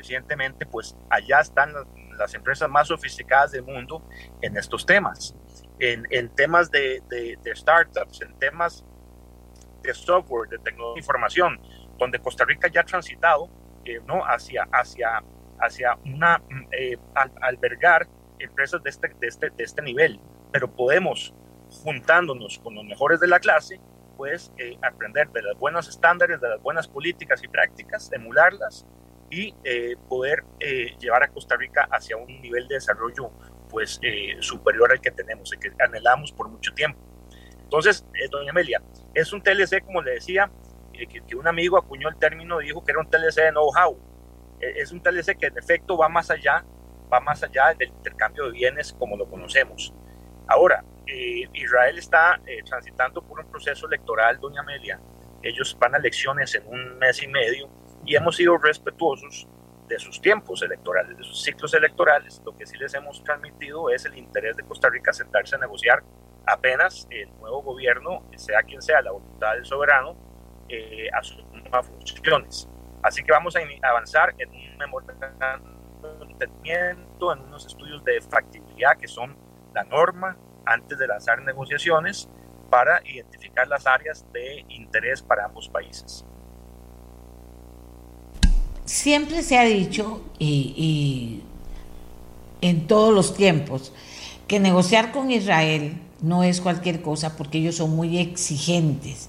recientemente, 0.00 0.64
pues 0.64 0.96
allá 1.10 1.40
están 1.40 1.74
las, 2.16 2.34
empresas 2.34 2.68
más 2.68 2.88
sofisticadas 2.88 3.52
del 3.52 3.62
mundo 3.62 4.02
en 4.40 4.56
estos 4.56 4.84
temas, 4.86 5.34
en, 5.78 6.06
en 6.10 6.28
temas 6.34 6.70
de, 6.70 7.02
de, 7.08 7.54
startups, 7.54 8.22
en 8.22 8.38
temas 8.38 8.84
de 9.82 9.94
software, 9.94 10.48
de 10.48 10.58
tecnología 10.58 10.94
de 10.94 11.00
información, 11.00 11.60
donde 11.98 12.18
Costa 12.18 12.44
Rica 12.44 12.68
ya 12.68 12.80
ha 12.80 12.84
transitado 12.84 13.48
eh, 13.84 14.00
¿no? 14.06 14.22
hacia, 14.24 14.68
hacia, 14.72 15.22
hacia 15.58 15.98
una, 16.04 16.42
eh, 16.72 16.96
albergar 17.40 18.06
empresas 18.38 18.82
de 18.82 18.90
este, 18.90 19.08
de, 19.20 19.26
este, 19.26 19.50
de 19.50 19.64
este 19.64 19.82
nivel, 19.82 20.18
pero 20.52 20.70
podemos, 20.70 21.34
juntándonos 21.84 22.58
con 22.58 22.74
los 22.74 22.84
mejores 22.84 23.20
de 23.20 23.28
la 23.28 23.38
clase, 23.38 23.80
pues 24.16 24.52
eh, 24.58 24.78
aprender 24.82 25.28
de 25.30 25.42
los 25.42 25.58
buenos 25.58 25.88
estándares, 25.88 26.40
de 26.40 26.48
las 26.48 26.60
buenas 26.60 26.88
políticas 26.88 27.42
y 27.42 27.48
prácticas, 27.48 28.10
emularlas 28.12 28.86
y 29.30 29.54
poder 30.08 30.44
llevar 30.98 31.22
a 31.22 31.28
Costa 31.28 31.56
Rica 31.56 31.88
hacia 31.90 32.16
un 32.16 32.40
nivel 32.40 32.66
de 32.66 32.74
desarrollo 32.74 33.30
pues 33.68 34.00
superior 34.40 34.90
al 34.90 35.00
que 35.00 35.12
tenemos, 35.12 35.52
el 35.52 35.60
que 35.60 35.70
anhelamos 35.82 36.32
por 36.32 36.48
mucho 36.48 36.72
tiempo. 36.74 36.98
Entonces, 37.62 38.04
doña 38.30 38.50
Amelia, 38.50 38.82
es 39.14 39.32
un 39.32 39.40
TLC, 39.40 39.84
como 39.84 40.02
le 40.02 40.14
decía, 40.14 40.50
eh, 41.00 41.06
que, 41.06 41.36
un 41.36 41.48
amigo 41.48 41.78
acuñó 41.78 42.08
el 42.08 42.16
término 42.16 42.58
dijo 42.58 42.84
que 42.84 42.92
era 42.92 43.00
un 43.00 43.08
TLC 43.08 43.36
de 43.36 43.50
know-how. 43.50 43.98
E, 44.60 44.80
es 44.80 44.92
un 44.92 45.00
TLC 45.00 45.36
que 45.38 45.46
en 45.46 45.56
efecto 45.56 45.96
va 45.96 46.08
más 46.08 46.30
allá, 46.30 46.64
va 47.12 47.20
más 47.20 47.42
allá 47.42 47.74
del 47.74 47.88
intercambio 47.88 48.46
de 48.46 48.52
bienes 48.52 48.92
como 48.92 49.16
lo 49.16 49.28
conocemos. 49.28 49.94
Ahora, 50.46 50.84
eh, 51.06 51.48
Israel 51.54 51.98
está 51.98 52.40
eh, 52.46 52.62
transitando 52.64 53.22
por 53.22 53.40
un 53.40 53.50
proceso 53.50 53.86
electoral, 53.86 54.38
doña 54.40 54.60
Amelia. 54.60 55.00
Ellos 55.42 55.76
van 55.80 55.94
a 55.94 55.98
elecciones 55.98 56.54
en 56.54 56.66
un 56.66 56.98
mes 56.98 57.22
y 57.22 57.28
medio 57.28 57.68
y 58.04 58.16
hemos 58.16 58.36
sido 58.36 58.56
respetuosos 58.58 59.46
de 59.88 59.98
sus 59.98 60.20
tiempos 60.20 60.62
electorales, 60.62 61.18
de 61.18 61.24
sus 61.24 61.42
ciclos 61.42 61.74
electorales. 61.74 62.40
Lo 62.44 62.56
que 62.56 62.64
sí 62.66 62.78
les 62.78 62.94
hemos 62.94 63.22
transmitido 63.24 63.90
es 63.90 64.04
el 64.04 64.16
interés 64.16 64.56
de 64.56 64.62
Costa 64.62 64.88
Rica 64.88 65.12
sentarse 65.12 65.56
a 65.56 65.58
negociar 65.58 66.02
apenas 66.46 67.06
el 67.10 67.28
nuevo 67.40 67.62
gobierno, 67.62 68.22
sea 68.36 68.62
quien 68.62 68.80
sea 68.80 69.02
la 69.02 69.10
voluntad 69.10 69.54
del 69.54 69.64
soberano, 69.64 70.16
eh, 70.68 71.08
asuma 71.12 71.82
funciones. 71.82 72.68
Así 73.02 73.22
que 73.24 73.32
vamos 73.32 73.56
a 73.56 73.60
avanzar 73.88 74.34
en 74.38 74.50
un 74.50 76.30
entendimiento, 76.30 77.32
en 77.32 77.40
unos 77.40 77.66
estudios 77.66 78.04
de 78.04 78.20
factibilidad 78.20 78.96
que 78.96 79.08
son 79.08 79.36
la 79.74 79.84
norma 79.84 80.36
antes 80.64 80.98
de 80.98 81.06
lanzar 81.06 81.42
negociaciones 81.42 82.28
para 82.70 83.00
identificar 83.04 83.66
las 83.66 83.86
áreas 83.86 84.24
de 84.32 84.64
interés 84.68 85.22
para 85.22 85.46
ambos 85.46 85.68
países. 85.68 86.24
Siempre 88.90 89.44
se 89.44 89.56
ha 89.56 89.62
dicho, 89.62 90.20
y, 90.40 91.42
en 92.60 92.88
todos 92.88 93.14
los 93.14 93.34
tiempos, 93.34 93.92
que 94.48 94.58
negociar 94.58 95.12
con 95.12 95.30
Israel 95.30 95.96
no 96.20 96.42
es 96.42 96.60
cualquier 96.60 97.00
cosa 97.00 97.36
porque 97.36 97.58
ellos 97.58 97.76
son 97.76 97.94
muy 97.94 98.18
exigentes. 98.18 99.28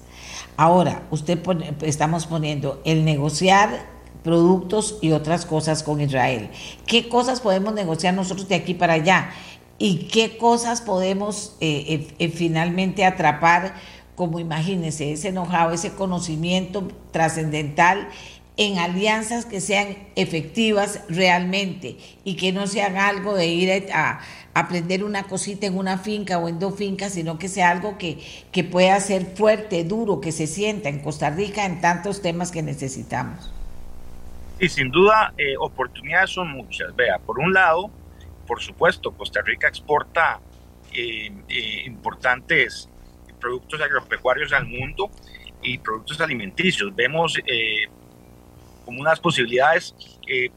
Ahora, 0.56 1.06
usted 1.12 1.38
estamos 1.82 2.26
poniendo 2.26 2.82
el 2.84 3.04
negociar 3.04 3.86
productos 4.24 4.98
y 5.00 5.12
otras 5.12 5.46
cosas 5.46 5.84
con 5.84 6.00
Israel. 6.00 6.50
¿Qué 6.84 7.08
cosas 7.08 7.40
podemos 7.40 7.72
negociar 7.72 8.14
nosotros 8.14 8.48
de 8.48 8.56
aquí 8.56 8.74
para 8.74 8.94
allá? 8.94 9.30
¿Y 9.78 10.08
qué 10.08 10.38
cosas 10.38 10.80
podemos 10.80 11.54
eh, 11.60 11.84
eh, 11.86 12.14
eh, 12.18 12.28
finalmente 12.30 13.04
atrapar, 13.04 13.76
como 14.16 14.40
imagínense, 14.40 15.12
ese 15.12 15.28
enojado, 15.28 15.70
ese 15.70 15.92
conocimiento 15.92 16.88
trascendental 17.12 18.08
en 18.56 18.78
alianzas 18.78 19.46
que 19.46 19.60
sean 19.60 19.96
efectivas 20.14 21.04
realmente 21.08 21.96
y 22.24 22.36
que 22.36 22.52
no 22.52 22.66
sean 22.66 22.96
algo 22.96 23.34
de 23.34 23.46
ir 23.46 23.92
a, 23.92 24.20
aprender 24.54 25.02
una 25.02 25.22
cosita 25.24 25.66
en 25.66 25.78
una 25.78 25.96
finca 25.96 26.38
o 26.38 26.48
en 26.48 26.58
dos 26.58 26.76
fincas, 26.76 27.14
sino 27.14 27.38
que 27.38 27.48
sea 27.48 27.70
algo 27.70 27.96
que, 27.96 28.18
que 28.52 28.64
pueda 28.64 29.00
ser 29.00 29.24
fuerte, 29.34 29.82
duro, 29.84 30.20
que 30.20 30.30
se 30.30 30.46
sienta 30.46 30.90
en 30.90 30.98
Costa 30.98 31.30
Rica 31.30 31.64
en 31.64 31.80
tantos 31.80 32.20
temas 32.20 32.52
que 32.52 32.62
necesitamos. 32.62 33.50
Y 34.60 34.68
sin 34.68 34.90
duda, 34.90 35.32
eh, 35.38 35.54
oportunidades 35.58 36.30
son 36.30 36.50
muchas. 36.50 36.94
Vea, 36.94 37.18
por 37.18 37.38
un 37.38 37.54
lado, 37.54 37.90
por 38.46 38.60
supuesto, 38.60 39.10
Costa 39.12 39.40
Rica 39.40 39.68
exporta 39.68 40.40
eh, 40.92 41.32
eh, 41.48 41.82
importantes 41.86 42.88
productos 43.40 43.80
agropecuarios 43.80 44.52
al 44.52 44.66
mundo 44.66 45.10
y 45.62 45.78
productos 45.78 46.20
alimenticios. 46.20 46.94
Vemos 46.94 47.38
como 48.92 49.00
unas 49.00 49.20
posibilidades 49.20 49.94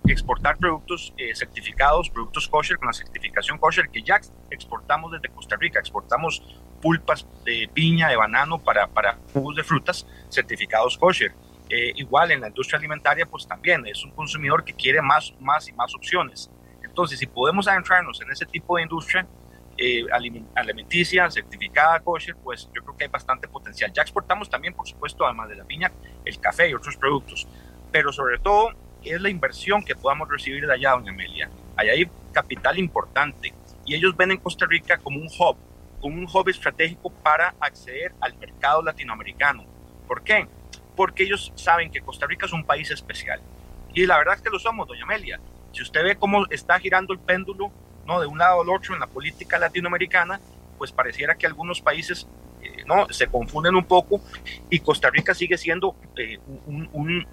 exportar 0.05 0.57
productos 0.57 1.13
certificados, 1.33 2.09
productos 2.09 2.47
kosher 2.49 2.77
con 2.77 2.88
la 2.88 2.93
certificación 2.93 3.57
kosher 3.57 3.89
que 3.89 4.03
ya 4.03 4.19
exportamos 4.49 5.11
desde 5.13 5.29
Costa 5.29 5.55
Rica. 5.55 5.79
Exportamos 5.79 6.43
pulpas 6.81 7.25
de 7.45 7.69
piña, 7.73 8.09
de 8.09 8.17
banano 8.17 8.59
para, 8.59 8.88
para 8.88 9.17
jugos 9.33 9.55
de 9.55 9.63
frutas 9.63 10.05
certificados 10.29 10.97
kosher. 10.97 11.33
Eh, 11.69 11.93
igual 11.95 12.31
en 12.31 12.41
la 12.41 12.49
industria 12.49 12.77
alimentaria, 12.77 13.25
pues 13.25 13.47
también 13.47 13.86
es 13.88 14.03
un 14.03 14.11
consumidor 14.11 14.63
que 14.63 14.73
quiere 14.73 15.01
más, 15.01 15.33
más 15.39 15.67
y 15.69 15.73
más 15.73 15.95
opciones. 15.95 16.51
Entonces, 16.83 17.17
si 17.17 17.25
podemos 17.25 17.67
adentrarnos 17.67 18.21
en 18.21 18.31
ese 18.31 18.45
tipo 18.45 18.77
de 18.77 18.83
industria 18.83 19.25
eh, 19.77 20.05
alimenticia, 20.55 21.29
certificada 21.31 21.99
kosher, 22.01 22.36
pues 22.36 22.69
yo 22.73 22.83
creo 22.83 22.95
que 22.95 23.05
hay 23.05 23.09
bastante 23.09 23.47
potencial. 23.47 23.91
Ya 23.93 24.03
exportamos 24.03 24.49
también, 24.49 24.73
por 24.73 24.88
supuesto, 24.88 25.25
además 25.25 25.49
de 25.49 25.55
la 25.55 25.65
piña, 25.65 25.91
el 26.23 26.39
café 26.39 26.69
y 26.69 26.73
otros 26.73 26.95
productos, 26.97 27.47
pero 27.91 28.11
sobre 28.11 28.39
todo 28.39 28.71
es 29.03 29.21
la 29.21 29.29
inversión 29.29 29.83
que 29.83 29.95
podamos 29.95 30.29
recibir 30.29 30.65
de 30.65 30.73
allá, 30.73 30.91
doña 30.91 31.11
Amelia. 31.11 31.49
Allá 31.75 31.91
hay 31.93 32.09
capital 32.31 32.79
importante 32.79 33.53
y 33.86 33.95
ellos 33.95 34.15
ven 34.17 34.31
en 34.31 34.38
Costa 34.38 34.65
Rica 34.65 34.97
como 34.97 35.19
un 35.19 35.27
hub, 35.27 35.57
como 35.99 36.15
un 36.15 36.27
hub 36.31 36.49
estratégico 36.49 37.09
para 37.09 37.53
acceder 37.59 38.13
al 38.19 38.36
mercado 38.38 38.81
latinoamericano. 38.81 39.63
¿Por 40.07 40.23
qué? 40.23 40.47
porque 40.95 41.23
ellos 41.23 41.51
saben 41.55 41.91
que 41.91 42.01
Costa 42.01 42.25
Rica 42.25 42.45
es 42.45 42.53
un 42.53 42.63
país 42.63 42.89
especial. 42.91 43.39
Y 43.93 44.05
la 44.05 44.17
verdad 44.17 44.36
es 44.36 44.41
que 44.41 44.49
lo 44.49 44.59
somos, 44.59 44.88
doña 44.88 45.03
Amelia. 45.03 45.39
Si 45.71 45.81
usted 45.81 46.03
ve 46.03 46.15
cómo 46.15 46.45
está 46.49 46.79
girando 46.79 47.13
el 47.13 47.19
péndulo 47.19 47.71
¿no? 48.05 48.19
de 48.19 48.27
un 48.27 48.38
lado 48.38 48.61
al 48.61 48.69
otro 48.69 48.93
en 48.93 48.99
la 48.99 49.07
política 49.07 49.59
latinoamericana, 49.59 50.39
pues 50.77 50.91
pareciera 50.91 51.36
que 51.36 51.47
algunos 51.47 51.81
países 51.81 52.27
eh, 52.66 52.84
¿no? 52.86 53.07
se 53.09 53.28
confunden 53.28 53.76
un 53.76 53.86
poco 53.86 54.22
y 54.70 54.80
Costa 54.80 55.09
Rica 55.09 55.34
sigue 55.34 55.57
siendo 55.57 55.95
eh, 56.18 56.39
un, 56.66 56.89
un, 56.93 57.26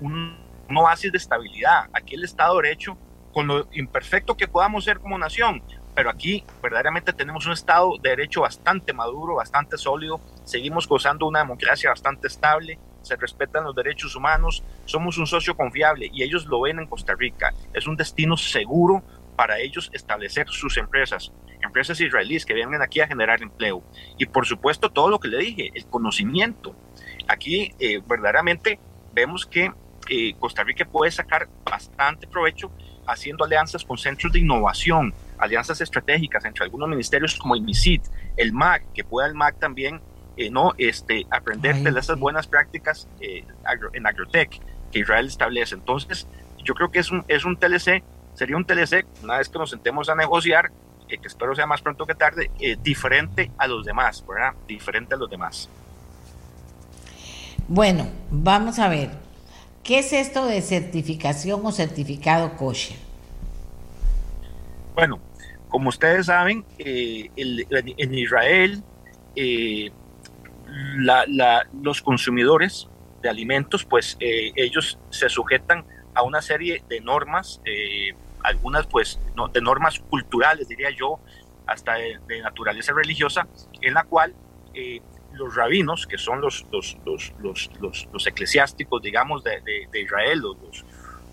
un 0.68 0.76
oasis 0.76 1.10
de 1.12 1.18
estabilidad. 1.18 1.88
Aquí 1.92 2.14
el 2.14 2.24
Estado 2.24 2.56
de 2.56 2.68
Derecho, 2.68 2.96
con 3.32 3.46
lo 3.46 3.68
imperfecto 3.72 4.36
que 4.36 4.48
podamos 4.48 4.84
ser 4.84 4.98
como 4.98 5.18
nación, 5.18 5.62
pero 5.94 6.10
aquí 6.10 6.44
verdaderamente 6.62 7.12
tenemos 7.12 7.46
un 7.46 7.52
Estado 7.52 7.92
de 8.02 8.10
Derecho 8.10 8.42
bastante 8.42 8.92
maduro, 8.92 9.36
bastante 9.36 9.76
sólido, 9.76 10.20
seguimos 10.44 10.88
gozando 10.88 11.26
una 11.26 11.40
democracia 11.40 11.90
bastante 11.90 12.28
estable, 12.28 12.78
se 13.02 13.16
respetan 13.16 13.64
los 13.64 13.74
derechos 13.74 14.14
humanos, 14.14 14.62
somos 14.84 15.18
un 15.18 15.26
socio 15.26 15.56
confiable 15.56 16.08
y 16.12 16.22
ellos 16.22 16.46
lo 16.46 16.60
ven 16.60 16.78
en 16.78 16.86
Costa 16.86 17.14
Rica. 17.14 17.52
Es 17.74 17.86
un 17.86 17.96
destino 17.96 18.36
seguro 18.36 19.02
para 19.42 19.58
ellos 19.58 19.90
establecer 19.92 20.46
sus 20.48 20.76
empresas, 20.76 21.32
empresas 21.62 22.00
israelíes 22.00 22.46
que 22.46 22.54
vienen 22.54 22.80
aquí 22.80 23.00
a 23.00 23.08
generar 23.08 23.42
empleo. 23.42 23.82
Y 24.16 24.26
por 24.26 24.46
supuesto 24.46 24.88
todo 24.88 25.10
lo 25.10 25.18
que 25.18 25.26
le 25.26 25.38
dije, 25.38 25.72
el 25.74 25.84
conocimiento. 25.86 26.76
Aquí 27.26 27.74
eh, 27.80 28.00
verdaderamente 28.06 28.78
vemos 29.12 29.44
que 29.44 29.72
eh, 30.08 30.34
Costa 30.38 30.62
Rica 30.62 30.84
puede 30.84 31.10
sacar 31.10 31.48
bastante 31.64 32.28
provecho 32.28 32.70
haciendo 33.04 33.44
alianzas 33.44 33.84
con 33.84 33.98
centros 33.98 34.32
de 34.32 34.38
innovación, 34.38 35.12
alianzas 35.38 35.80
estratégicas 35.80 36.44
entre 36.44 36.62
algunos 36.62 36.88
ministerios 36.88 37.34
como 37.34 37.56
el 37.56 37.62
MISIT, 37.62 38.04
el 38.36 38.52
MAC, 38.52 38.92
que 38.92 39.02
pueda 39.02 39.26
el 39.26 39.34
MAC 39.34 39.58
también 39.58 40.00
eh, 40.36 40.50
no 40.50 40.72
este, 40.78 41.26
aprender 41.32 41.74
de 41.74 41.98
esas 41.98 42.16
buenas 42.16 42.46
prácticas 42.46 43.08
eh, 43.20 43.44
en 43.92 44.06
agrotech 44.06 44.60
que 44.92 45.00
Israel 45.00 45.26
establece. 45.26 45.74
Entonces, 45.74 46.28
yo 46.62 46.74
creo 46.74 46.92
que 46.92 47.00
es 47.00 47.10
un, 47.10 47.24
es 47.26 47.44
un 47.44 47.56
TLC, 47.56 48.04
sería 48.34 48.56
un 48.56 48.64
TLC, 48.64 49.06
una 49.22 49.38
vez 49.38 49.48
que 49.48 49.58
nos 49.58 49.70
sentemos 49.70 50.08
a 50.08 50.14
negociar, 50.14 50.70
eh, 51.08 51.18
que 51.18 51.28
espero 51.28 51.54
sea 51.54 51.66
más 51.66 51.82
pronto 51.82 52.06
que 52.06 52.14
tarde, 52.14 52.50
diferente 52.82 53.50
a 53.58 53.66
los 53.66 53.84
demás, 53.84 54.24
¿verdad? 54.26 54.54
Diferente 54.66 55.14
a 55.14 55.18
los 55.18 55.28
demás. 55.28 55.68
Bueno, 57.68 58.08
vamos 58.30 58.78
a 58.78 58.88
ver. 58.88 59.10
¿Qué 59.82 59.98
es 59.98 60.12
esto 60.12 60.46
de 60.46 60.62
certificación 60.62 61.60
o 61.64 61.72
certificado 61.72 62.56
kosher? 62.56 62.96
Bueno, 64.94 65.18
como 65.68 65.88
ustedes 65.88 66.26
saben, 66.26 66.64
en 66.78 68.14
Israel 68.14 68.82
los 71.82 72.02
consumidores 72.02 72.88
de 73.22 73.28
alimentos, 73.28 73.84
pues 73.84 74.16
eh, 74.20 74.52
ellos 74.56 74.98
se 75.10 75.28
sujetan 75.28 75.84
a 76.14 76.22
una 76.22 76.42
serie 76.42 76.82
de 76.88 77.00
normas, 77.00 77.60
eh, 77.64 78.14
algunas 78.42 78.86
pues 78.86 79.18
de 79.52 79.60
normas 79.60 79.98
culturales, 79.98 80.68
diría 80.68 80.90
yo, 80.90 81.18
hasta 81.66 81.94
de, 81.94 82.40
naturaleza 82.42 82.92
religiosa, 82.92 83.46
en 83.80 83.94
la 83.94 84.04
cual 84.04 84.34
eh, 84.74 85.00
los 85.32 85.54
rabinos, 85.54 86.06
que 86.06 86.18
son 86.18 86.40
los, 86.40 86.66
los, 86.70 86.96
los, 87.38 88.08
los 88.12 88.26
eclesiásticos, 88.26 89.00
digamos, 89.00 89.42
de, 89.44 89.60
de 89.90 90.00
Israel, 90.00 90.40
los, 90.40 90.84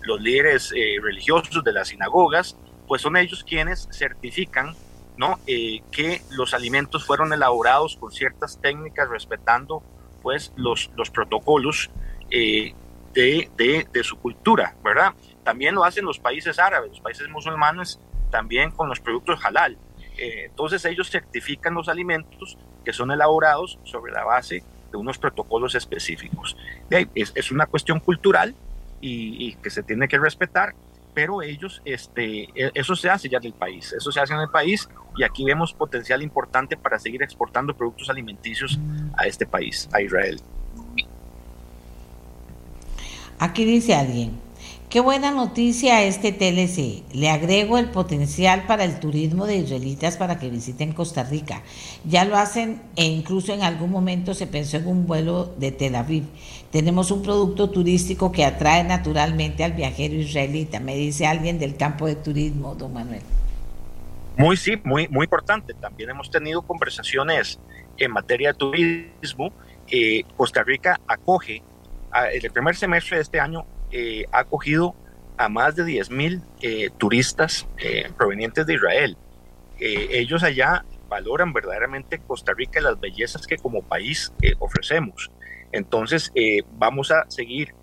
los 0.02 0.20
líderes 0.20 0.70
religiosos 1.02 1.62
de 1.62 1.72
las 1.72 1.88
sinagogas, 1.88 2.56
pues 2.86 3.02
son 3.02 3.16
ellos 3.16 3.44
quienes 3.44 3.88
certifican 3.92 4.74
¿no? 5.20 5.38
Eh, 5.46 5.82
que 5.92 6.22
los 6.30 6.54
alimentos 6.54 7.04
fueron 7.04 7.34
elaborados 7.34 7.94
con 7.96 8.10
ciertas 8.10 8.58
técnicas 8.58 9.06
respetando 9.10 9.82
pues 10.22 10.50
los, 10.56 10.90
los 10.96 11.10
protocolos 11.10 11.90
eh, 12.30 12.72
de, 13.12 13.50
de, 13.92 14.04
su 14.04 14.16
cultura, 14.18 14.76
¿verdad? 14.84 15.14
También 15.42 15.74
lo 15.74 15.84
hacen 15.84 16.04
los 16.04 16.18
países 16.18 16.58
árabes, 16.58 16.90
los 16.90 17.00
países 17.00 17.28
musulmanes, 17.28 18.00
también 18.30 18.70
con 18.70 18.88
los 18.88 19.00
productos 19.00 19.44
halal. 19.44 19.76
Eh, 20.16 20.46
entonces 20.46 20.84
ellos 20.84 21.10
certifican 21.10 21.74
los 21.74 21.88
alimentos 21.88 22.56
que 22.84 22.92
son 22.92 23.10
elaborados 23.10 23.78
sobre 23.84 24.12
la 24.12 24.24
base 24.24 24.62
de 24.90 24.96
unos 24.96 25.18
protocolos 25.18 25.74
específicos. 25.74 26.56
Es, 27.14 27.32
es 27.34 27.50
una 27.50 27.66
cuestión 27.66 28.00
cultural 28.00 28.54
y, 29.00 29.54
que 29.56 29.70
se 29.70 29.82
tiene 29.82 30.08
que 30.08 30.18
respetar 30.18 30.74
pero 31.12 31.42
ellos, 31.42 31.82
este, 31.84 32.44
e, 32.54 32.70
eso 32.72 32.94
se 32.94 33.10
hace 33.10 33.28
ya 33.28 33.38
en 33.38 33.46
el 33.46 33.52
país, 33.52 33.92
eso 33.92 34.12
se 34.12 34.20
hace 34.20 34.32
en 34.32 34.40
el 34.40 34.48
país 34.48 34.88
y 35.16 35.24
aquí 35.24 35.44
vemos 35.44 35.72
potencial 35.72 36.22
importante 36.22 36.76
para 36.76 37.00
seguir 37.00 37.22
exportando 37.22 37.76
productos 37.76 38.10
alimenticios 38.10 38.78
a 39.16 39.26
este 39.26 39.44
país, 39.44 39.88
a 39.92 40.00
Israel. 40.00 40.40
Aquí 43.40 43.64
dice 43.64 43.94
alguien, 43.94 44.38
Qué 44.90 44.98
buena 44.98 45.30
noticia 45.30 46.02
este 46.02 46.32
TLC. 46.32 47.04
Le 47.14 47.30
agrego 47.30 47.78
el 47.78 47.90
potencial 47.90 48.66
para 48.66 48.84
el 48.84 48.98
turismo 48.98 49.46
de 49.46 49.58
israelitas 49.58 50.16
para 50.16 50.40
que 50.40 50.50
visiten 50.50 50.92
Costa 50.92 51.22
Rica. 51.22 51.62
Ya 52.04 52.24
lo 52.24 52.36
hacen 52.36 52.82
e 52.96 53.04
incluso 53.06 53.54
en 53.54 53.62
algún 53.62 53.92
momento 53.92 54.34
se 54.34 54.48
pensó 54.48 54.78
en 54.78 54.88
un 54.88 55.06
vuelo 55.06 55.54
de 55.58 55.70
Tel 55.70 55.94
Aviv. 55.94 56.24
Tenemos 56.72 57.12
un 57.12 57.22
producto 57.22 57.70
turístico 57.70 58.32
que 58.32 58.44
atrae 58.44 58.82
naturalmente 58.82 59.62
al 59.62 59.74
viajero 59.74 60.16
israelita, 60.16 60.80
me 60.80 60.96
dice 60.96 61.24
alguien 61.24 61.60
del 61.60 61.76
campo 61.76 62.08
de 62.08 62.16
turismo, 62.16 62.74
don 62.74 62.92
Manuel. 62.92 63.22
Muy 64.36 64.56
sí, 64.56 64.72
muy, 64.82 65.06
muy 65.06 65.26
importante. 65.26 65.72
También 65.74 66.10
hemos 66.10 66.32
tenido 66.32 66.62
conversaciones 66.62 67.60
en 67.96 68.10
materia 68.10 68.48
de 68.48 68.58
turismo. 68.58 69.52
Eh, 69.86 70.24
Costa 70.36 70.64
Rica 70.64 71.00
acoge 71.06 71.62
en 72.14 72.44
el 72.44 72.50
primer 72.50 72.76
semestre 72.76 73.16
de 73.16 73.22
este 73.22 73.40
año 73.40 73.66
eh, 73.90 74.24
ha 74.32 74.40
acogido 74.40 74.94
a 75.36 75.48
más 75.48 75.74
de 75.74 75.84
10.000 75.84 76.10
mil 76.10 76.42
eh, 76.60 76.90
turistas 76.98 77.66
eh, 77.78 78.10
provenientes 78.16 78.66
de 78.66 78.74
Israel. 78.74 79.16
ellos 79.78 80.42
allá 80.42 80.84
valoran 81.08 81.52
verdaderamente 81.52 82.18
Costa 82.18 82.52
Rica 82.52 82.78
y 82.78 82.82
las 82.82 83.00
bellezas 83.00 83.46
que 83.46 83.56
como 83.56 83.82
país 83.82 84.32
ofrecemos. 84.58 85.30
Entonces 85.72 86.30
vamos 86.72 87.10
a 87.10 87.24
seguir 87.30 87.74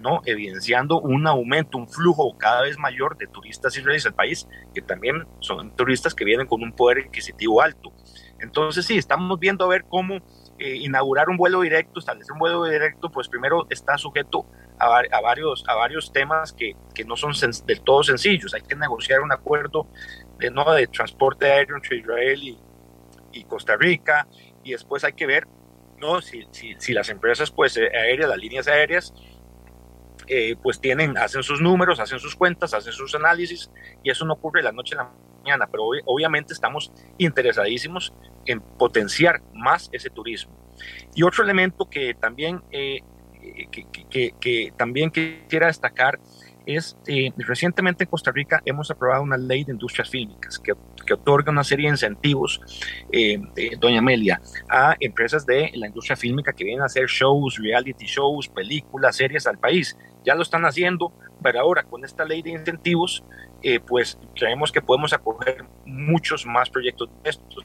¿no? 0.00 0.22
evidenciando 0.26 1.00
un 1.00 1.26
aumento, 1.26 1.78
un 1.78 1.88
flujo 1.88 2.36
cada 2.36 2.62
vez 2.62 2.78
mayor 2.78 3.16
de 3.16 3.28
turistas 3.28 3.76
israelíes 3.76 4.06
al 4.06 4.14
país, 4.14 4.48
que 4.74 4.82
también 4.82 5.24
son 5.38 5.74
turistas 5.76 6.14
que 6.14 6.24
vienen 6.24 6.48
con 6.48 6.62
un 6.62 6.72
poder 6.72 7.04
adquisitivo 7.06 7.62
alto. 7.62 7.92
Entonces 8.40 8.84
sí, 8.84 8.98
estamos 8.98 9.38
viendo 9.38 9.64
a 9.64 9.68
ver 9.68 9.84
cómo 9.88 10.18
inaugurar 10.60 11.28
un 11.28 11.36
vuelo 11.36 11.60
directo, 11.62 12.00
establecer 12.00 12.32
un 12.32 12.38
vuelo 12.38 12.64
directo, 12.64 13.10
pues 13.10 13.28
primero 13.28 13.66
está 13.70 13.96
sujeto 13.98 14.46
a, 14.78 15.20
varios, 15.20 15.64
a 15.68 15.74
varios 15.74 16.12
temas 16.12 16.52
que, 16.52 16.74
que 16.94 17.04
no 17.04 17.16
son 17.16 17.32
del 17.66 17.80
todo 17.82 18.02
sencillos. 18.02 18.54
Hay 18.54 18.62
que 18.62 18.74
negociar 18.76 19.20
un 19.20 19.32
acuerdo 19.32 19.86
de, 20.38 20.50
¿no? 20.50 20.70
de 20.72 20.86
transporte 20.86 21.50
aéreo 21.50 21.76
entre 21.76 21.98
Israel 21.98 22.42
y, 22.42 22.58
y 23.32 23.44
Costa 23.44 23.76
Rica 23.76 24.26
y 24.64 24.72
después 24.72 25.04
hay 25.04 25.12
que 25.12 25.26
ver 25.26 25.46
¿no? 25.98 26.20
si, 26.20 26.46
si, 26.50 26.74
si 26.78 26.92
las 26.92 27.08
empresas 27.10 27.50
pues, 27.50 27.76
eh, 27.76 27.90
aéreas, 27.94 28.28
las 28.28 28.38
líneas 28.38 28.68
aéreas, 28.68 29.12
eh, 30.26 30.56
pues 30.62 30.80
tienen, 30.80 31.18
hacen 31.18 31.42
sus 31.42 31.60
números, 31.60 32.00
hacen 32.00 32.18
sus 32.18 32.36
cuentas, 32.36 32.72
hacen 32.72 32.92
sus 32.92 33.14
análisis 33.14 33.70
y 34.02 34.10
eso 34.10 34.24
no 34.24 34.34
ocurre 34.34 34.62
la 34.62 34.72
noche 34.72 34.94
a 34.94 34.98
la 34.98 35.10
mañana, 35.50 35.68
pero 35.70 35.84
obviamente 36.06 36.52
estamos 36.52 36.92
interesadísimos 37.18 38.12
en 38.46 38.60
potenciar 38.60 39.40
más 39.54 39.88
ese 39.92 40.10
turismo. 40.10 40.52
Y 41.14 41.22
otro 41.22 41.44
elemento 41.44 41.88
que 41.88 42.14
también 42.14 42.62
eh, 42.70 43.00
que, 44.40 44.72
también 44.76 45.10
quisiera 45.10 45.66
destacar 45.66 46.18
es, 46.66 46.96
eh, 47.06 47.32
recientemente 47.38 48.04
en 48.04 48.10
Costa 48.10 48.30
Rica 48.30 48.60
hemos 48.64 48.90
aprobado 48.90 49.22
una 49.22 49.36
ley 49.36 49.64
de 49.64 49.72
industrias 49.72 50.08
fílmicas 50.08 50.58
que, 50.58 50.72
otorga 51.12 51.50
una 51.50 51.64
serie 51.64 51.86
de 51.86 51.94
incentivos, 51.94 52.60
eh, 53.10 53.40
doña 53.80 53.98
Amelia, 53.98 54.40
a 54.68 54.94
empresas 55.00 55.44
de 55.44 55.72
la 55.74 55.88
industria 55.88 56.14
fílmica 56.14 56.52
que 56.52 56.62
vienen 56.62 56.82
a 56.82 56.86
hacer 56.86 57.06
shows, 57.06 57.56
reality 57.56 58.06
shows, 58.06 58.46
películas, 58.46 59.16
series 59.16 59.44
al 59.48 59.58
país. 59.58 59.96
Ya 60.24 60.36
lo 60.36 60.42
están 60.42 60.64
haciendo, 60.66 61.12
pero 61.42 61.58
ahora 61.58 61.82
con 61.82 62.04
esta 62.04 62.24
ley 62.24 62.42
de 62.42 62.50
incentivos, 62.50 63.24
eh, 63.62 63.80
pues 63.80 64.18
creemos 64.34 64.72
que 64.72 64.80
podemos 64.80 65.12
acoger 65.12 65.64
muchos 65.84 66.46
más 66.46 66.70
proyectos 66.70 67.08
de 67.22 67.30
estos. 67.30 67.64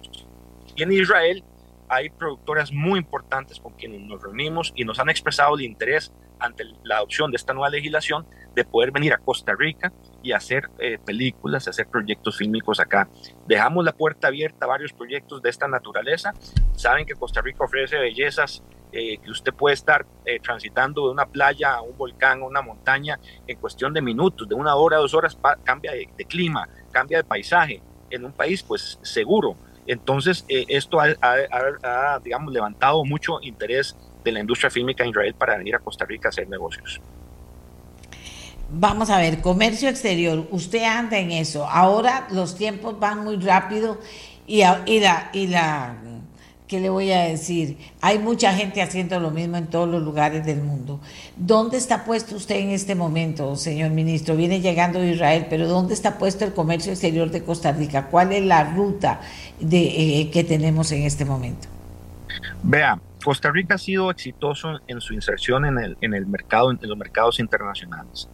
Y 0.76 0.84
en 0.84 0.92
Israel 0.92 1.44
hay 1.90 2.10
productoras 2.10 2.72
muy 2.72 3.00
importantes 3.00 3.60
con 3.60 3.74
quienes 3.74 4.02
nos 4.02 4.22
reunimos 4.22 4.74
y 4.76 4.86
nos 4.86 5.00
han 5.00 5.10
expresado 5.10 5.56
el 5.56 5.62
interés 5.62 6.12
ante 6.40 6.66
la 6.84 6.98
adopción 6.98 7.32
de 7.32 7.38
esta 7.38 7.54
nueva 7.54 7.70
legislación 7.70 8.28
de 8.56 8.66
poder 8.66 8.92
venir 8.92 9.14
a 9.14 9.18
Costa 9.18 9.54
Rica 9.58 9.94
y 10.24 10.32
hacer 10.32 10.70
eh, 10.80 10.98
películas, 11.04 11.68
hacer 11.68 11.88
proyectos 11.88 12.38
fílmicos 12.38 12.80
acá. 12.80 13.08
Dejamos 13.48 13.86
la 13.86 13.94
puerta 13.94 14.28
abierta 14.28 14.66
a 14.66 14.70
varios 14.70 14.94
proyectos 14.94 15.42
de 15.42 15.50
esta 15.50 15.68
naturaleza. 15.68 16.34
Saben 16.74 17.06
que 17.06 17.14
Costa 17.14 17.42
Rica 17.42 17.64
ofrece 17.64 17.98
bellezas 17.98 18.64
eh, 18.92 19.18
que 19.18 19.30
usted 19.30 19.54
puede 19.54 19.74
estar 19.74 20.06
eh, 20.26 20.40
transitando 20.40 21.06
de 21.06 21.12
una 21.12 21.26
playa 21.26 21.74
a 21.76 21.82
un 21.82 21.98
volcán, 21.98 22.42
a 22.42 22.46
una 22.46 22.62
montaña, 22.62 23.20
en 23.46 23.58
cuestión 23.60 23.94
de 23.94 24.02
minutos, 24.02 24.48
de 24.48 24.56
una 24.56 24.76
hora, 24.76 24.98
dos 24.98 25.14
horas, 25.14 25.38
cambia 25.64 25.92
de, 25.92 26.10
de 26.18 26.26
clima, 26.26 26.68
cambia 26.92 27.18
de 27.18 27.24
paisaje, 27.26 27.82
en 28.10 28.26
un 28.26 28.32
país 28.32 28.64
pues 28.64 29.00
seguro 29.02 29.58
entonces, 29.88 30.46
eh, 30.50 30.66
esto 30.68 31.00
ha, 31.00 32.20
digamos, 32.24 32.54
levantado 32.54 33.04
mucho 33.06 33.40
interés 33.42 33.96
de 34.24 34.32
la 34.32 34.40
industria 34.40 34.70
fílmica 34.70 35.04
en 35.04 35.12
Israel 35.12 35.36
para 35.36 35.58
venir 35.58 35.76
a 35.76 35.80
Costa 35.80 36.06
Rica 36.06 36.28
a 36.28 36.30
hacer 36.30 36.50
negocios. 36.50 37.00
Vamos 38.70 39.12
a 39.12 39.20
ver, 39.20 39.42
comercio 39.42 39.90
exterior, 39.90 40.48
usted 40.50 40.84
anda 40.84 41.20
en 41.20 41.32
eso. 41.32 41.68
Ahora 41.68 42.28
los 42.32 42.56
tiempos 42.56 43.00
van 43.00 43.24
muy 43.24 43.38
rápido 43.38 44.00
y, 44.48 44.64
y 44.86 45.00
la, 45.00 45.30
y 45.34 45.48
la 45.48 45.96
¿qué 46.68 46.80
le 46.80 46.90
voy 46.90 47.12
a 47.12 47.22
decir? 47.22 47.78
Hay 48.02 48.20
mucha 48.20 48.54
gente 48.54 48.82
haciendo 48.82 49.20
lo 49.20 49.32
mismo 49.32 49.58
en 49.58 49.68
todos 49.68 49.88
los 49.88 50.02
lugares 50.02 50.46
del 50.46 50.62
mundo. 50.62 51.00
¿Dónde 51.36 51.78
está 51.78 52.06
puesto 52.06 52.36
usted 52.36 52.56
en 52.56 52.70
este 52.70 52.96
momento, 52.96 53.56
señor 53.56 53.92
ministro? 53.92 54.36
Viene 54.36 54.62
llegando 54.62 55.04
Israel, 55.04 55.48
pero 55.50 55.68
¿dónde 55.68 55.94
está 55.94 56.18
puesto 56.18 56.46
el 56.46 56.54
comercio 56.54 56.92
exterior 56.92 57.30
de 57.30 57.44
Costa 57.44 57.72
Rica? 57.72 58.08
¿Cuál 58.08 58.32
es 58.34 58.44
la 58.44 58.74
ruta 58.74 59.22
de, 59.60 60.22
eh, 60.22 60.30
que 60.32 60.44
tenemos 60.44 60.92
en 60.92 61.04
este 61.04 61.26
momento? 61.26 61.68
Vea, 62.64 63.00
Costa 63.24 63.52
Rica 63.52 63.76
ha 63.76 63.80
sido 63.80 64.12
exitoso 64.12 64.80
en 64.88 65.02
su 65.02 65.14
inserción 65.14 65.66
en 65.66 65.80
el, 65.80 65.98
en 66.02 66.14
el 66.14 66.26
mercado, 66.26 66.72
en 66.72 66.80
los 66.82 66.98
mercados 66.98 67.40
internacionales. 67.40 68.30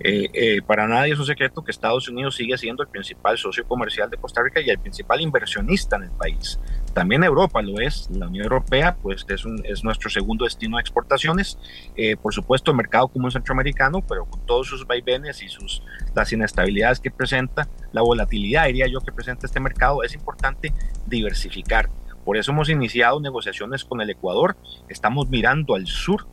Eh, 0.00 0.28
eh, 0.34 0.62
para 0.62 0.86
nadie 0.86 1.14
es 1.14 1.18
un 1.18 1.24
secreto 1.24 1.64
que 1.64 1.70
Estados 1.70 2.08
Unidos 2.08 2.36
sigue 2.36 2.56
siendo 2.58 2.82
el 2.82 2.88
principal 2.88 3.38
socio 3.38 3.66
comercial 3.66 4.10
de 4.10 4.18
Costa 4.18 4.42
Rica 4.42 4.60
y 4.60 4.68
el 4.68 4.78
principal 4.78 5.20
inversionista 5.20 5.96
en 5.96 6.04
el 6.04 6.10
país. 6.10 6.60
También 6.92 7.24
Europa 7.24 7.62
lo 7.62 7.80
es, 7.80 8.08
la 8.10 8.26
Unión 8.26 8.44
Europea 8.44 8.96
pues 9.02 9.24
es, 9.28 9.84
nuestro 9.84 10.10
segundo 10.10 10.44
destino 10.44 10.76
de 10.76 10.82
exportaciones. 10.82 11.58
Eh, 11.96 12.16
por 12.16 12.34
supuesto 12.34 12.70
el 12.70 12.76
mercado 12.76 13.08
común 13.08 13.30
centroamericano, 13.30 14.02
pero 14.06 14.26
con 14.26 14.44
todos 14.44 14.66
sus 14.66 14.86
vaivenes 14.86 15.42
y 15.42 15.48
sus, 15.48 15.82
las 16.14 16.32
inestabilidades 16.32 17.00
que 17.00 17.10
presenta, 17.10 17.68
la 17.92 18.02
volatilidad 18.02 18.66
diría 18.66 18.86
yo 18.86 19.00
que 19.00 19.12
presenta 19.12 19.46
este 19.46 19.60
mercado, 19.60 20.02
es 20.02 20.14
importante 20.14 20.72
diversificar. 21.06 21.88
Por 22.24 22.36
eso 22.36 22.50
hemos 22.50 22.68
iniciado 22.68 23.20
negociaciones 23.20 23.84
con 23.84 24.00
el 24.00 24.10
Ecuador, 24.10 24.56
estamos 24.88 25.28
mirando 25.28 25.74
al 25.74 25.86
sur 25.86 26.26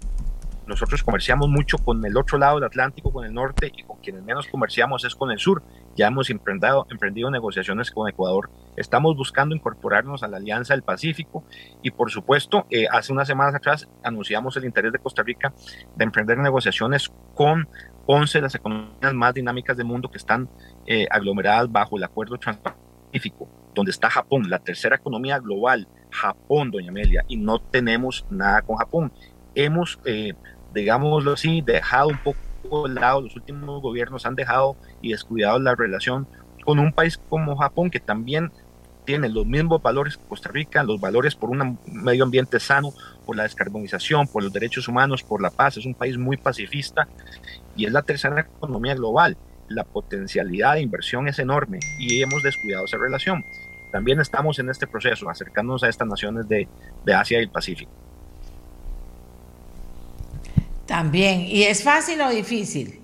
nosotros 0.68 1.04
comerciamos 1.04 1.50
mucho 1.50 1.78
con 1.78 2.04
el 2.06 2.16
otro 2.18 2.38
lado 2.38 2.56
del 2.56 2.66
Atlántico, 2.66 3.12
con 3.12 3.26
el 3.26 3.34
norte, 3.34 3.72
y 3.76 3.84
con 3.84 3.98
quienes 4.00 4.24
menos 4.24 4.48
comerciamos 4.48 5.04
es 5.06 5.16
con 5.16 5.32
el 5.32 5.40
sur. 5.40 5.64
Ya 5.96 6.08
hemos 6.08 6.30
emprendido, 6.30 6.88
emprendido 6.90 7.30
negociaciones 7.30 7.92
con 7.92 8.08
Ecuador. 8.10 8.50
Estamos 8.76 9.16
buscando 9.16 9.56
incorporarnos 9.56 10.24
a 10.24 10.28
la 10.28 10.38
Alianza 10.38 10.74
del 10.74 10.84
Pacífico 10.84 11.44
y, 11.82 11.92
por 11.92 12.12
supuesto, 12.12 12.66
eh, 12.70 12.88
hace 12.92 13.12
unas 13.12 13.28
semanas 13.28 13.56
atrás 13.56 13.88
anunciamos 14.04 14.56
el 14.58 14.66
interés 14.66 14.92
de 14.92 15.00
Costa 15.00 15.24
Rica 15.24 15.54
de 15.96 16.04
emprender 16.04 16.38
negociaciones 16.38 17.12
con 17.36 17.68
11 18.06 18.38
de 18.38 18.42
las 18.42 18.56
economías 18.56 19.14
más 19.14 19.34
dinámicas 19.34 19.78
del 19.78 19.86
mundo 19.86 20.10
que 20.10 20.18
están 20.18 20.50
eh, 20.86 21.08
aglomeradas 21.10 21.72
bajo 21.72 21.98
el 21.98 22.04
Acuerdo 22.04 22.38
Transpacífico, 22.38 23.48
donde 23.74 23.92
está 23.92 24.10
Japón, 24.10 24.50
la 24.50 24.60
tercera 24.60 24.96
economía 24.96 25.40
global, 25.40 25.88
Japón, 26.10 26.72
doña 26.72 26.90
Amelia, 26.90 27.24
y 27.28 27.38
no 27.38 27.60
tenemos 27.60 28.26
nada 28.30 28.62
con 28.62 28.78
Japón. 28.78 29.12
Hemos 29.56 30.00
eh, 30.06 30.34
digámoslo 30.74 31.34
así, 31.34 31.62
dejado 31.62 32.10
un 32.10 32.18
poco 32.18 32.88
de 32.88 32.96
lado, 32.96 33.22
los 33.22 33.36
últimos 33.36 33.82
gobiernos 33.82 34.26
han 34.26 34.36
dejado 34.36 34.76
y 35.02 35.12
descuidado 35.12 35.60
la 35.60 35.76
relación 35.76 36.28
con 36.64 36.80
un 36.80 36.94
país 36.94 37.20
como 37.30 37.56
Japón 37.58 37.90
que 37.90 38.00
también 38.00 38.52
tiene 39.06 39.30
los 39.30 39.46
mismos 39.46 39.82
valores 39.82 40.18
que 40.18 40.26
Costa 40.26 40.50
Rica, 40.50 40.84
los 40.84 41.00
valores 41.00 41.36
por 41.36 41.50
un 41.50 41.78
medio 41.86 42.24
ambiente 42.24 42.60
sano, 42.60 42.94
por 43.26 43.36
la 43.36 43.44
descarbonización, 43.44 44.28
por 44.28 44.44
los 44.44 44.54
derechos 44.54 44.88
humanos, 44.88 45.24
por 45.24 45.42
la 45.42 45.50
paz. 45.50 45.78
Es 45.78 45.86
un 45.86 45.94
país 45.94 46.18
muy 46.18 46.38
pacifista 46.38 47.08
y 47.76 47.86
es 47.86 47.92
la 47.92 48.02
tercera 48.02 48.42
economía 48.42 48.96
global. 48.96 49.38
La 49.68 49.84
potencialidad 49.84 50.76
de 50.76 50.82
inversión 50.82 51.28
es 51.28 51.40
enorme 51.40 51.80
y 52.00 52.22
hemos 52.22 52.44
descuidado 52.44 52.86
esa 52.86 52.98
relación. 52.98 53.44
También 53.92 54.20
estamos 54.20 54.58
en 54.60 54.70
este 54.70 54.88
proceso, 54.88 55.30
acercándonos 55.30 55.84
a 55.84 55.90
estas 55.90 56.08
naciones 56.08 56.48
de, 56.48 56.68
de 57.06 57.14
Asia 57.14 57.40
y 57.40 57.44
el 57.44 57.50
Pacífico. 57.50 57.92
También. 60.86 61.42
¿Y 61.42 61.64
es 61.64 61.84
fácil 61.84 62.22
o 62.22 62.30
difícil? 62.30 63.00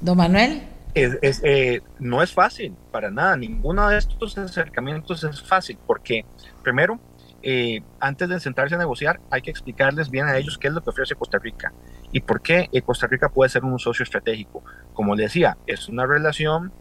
Don 0.00 0.16
Manuel. 0.16 0.62
Eh, 0.94 1.80
no 1.98 2.22
es 2.22 2.32
fácil, 2.32 2.74
para 2.90 3.10
nada. 3.10 3.36
Ninguno 3.36 3.88
de 3.88 3.98
estos 3.98 4.36
acercamientos 4.38 5.22
es 5.22 5.42
fácil, 5.42 5.78
porque 5.86 6.24
primero, 6.62 6.98
eh, 7.42 7.82
antes 8.00 8.28
de 8.28 8.40
sentarse 8.40 8.74
a 8.74 8.78
negociar, 8.78 9.20
hay 9.30 9.42
que 9.42 9.50
explicarles 9.50 10.10
bien 10.10 10.26
a 10.26 10.36
ellos 10.36 10.58
qué 10.58 10.68
es 10.68 10.74
lo 10.74 10.82
que 10.82 10.90
ofrece 10.90 11.14
Costa 11.14 11.38
Rica 11.38 11.72
y 12.10 12.20
por 12.20 12.40
qué 12.40 12.68
eh, 12.72 12.82
Costa 12.82 13.06
Rica 13.06 13.28
puede 13.28 13.50
ser 13.50 13.64
un 13.64 13.78
socio 13.78 14.02
estratégico. 14.02 14.64
Como 14.92 15.14
le 15.14 15.24
decía, 15.24 15.56
es 15.66 15.88
una 15.88 16.06
relación 16.06 16.72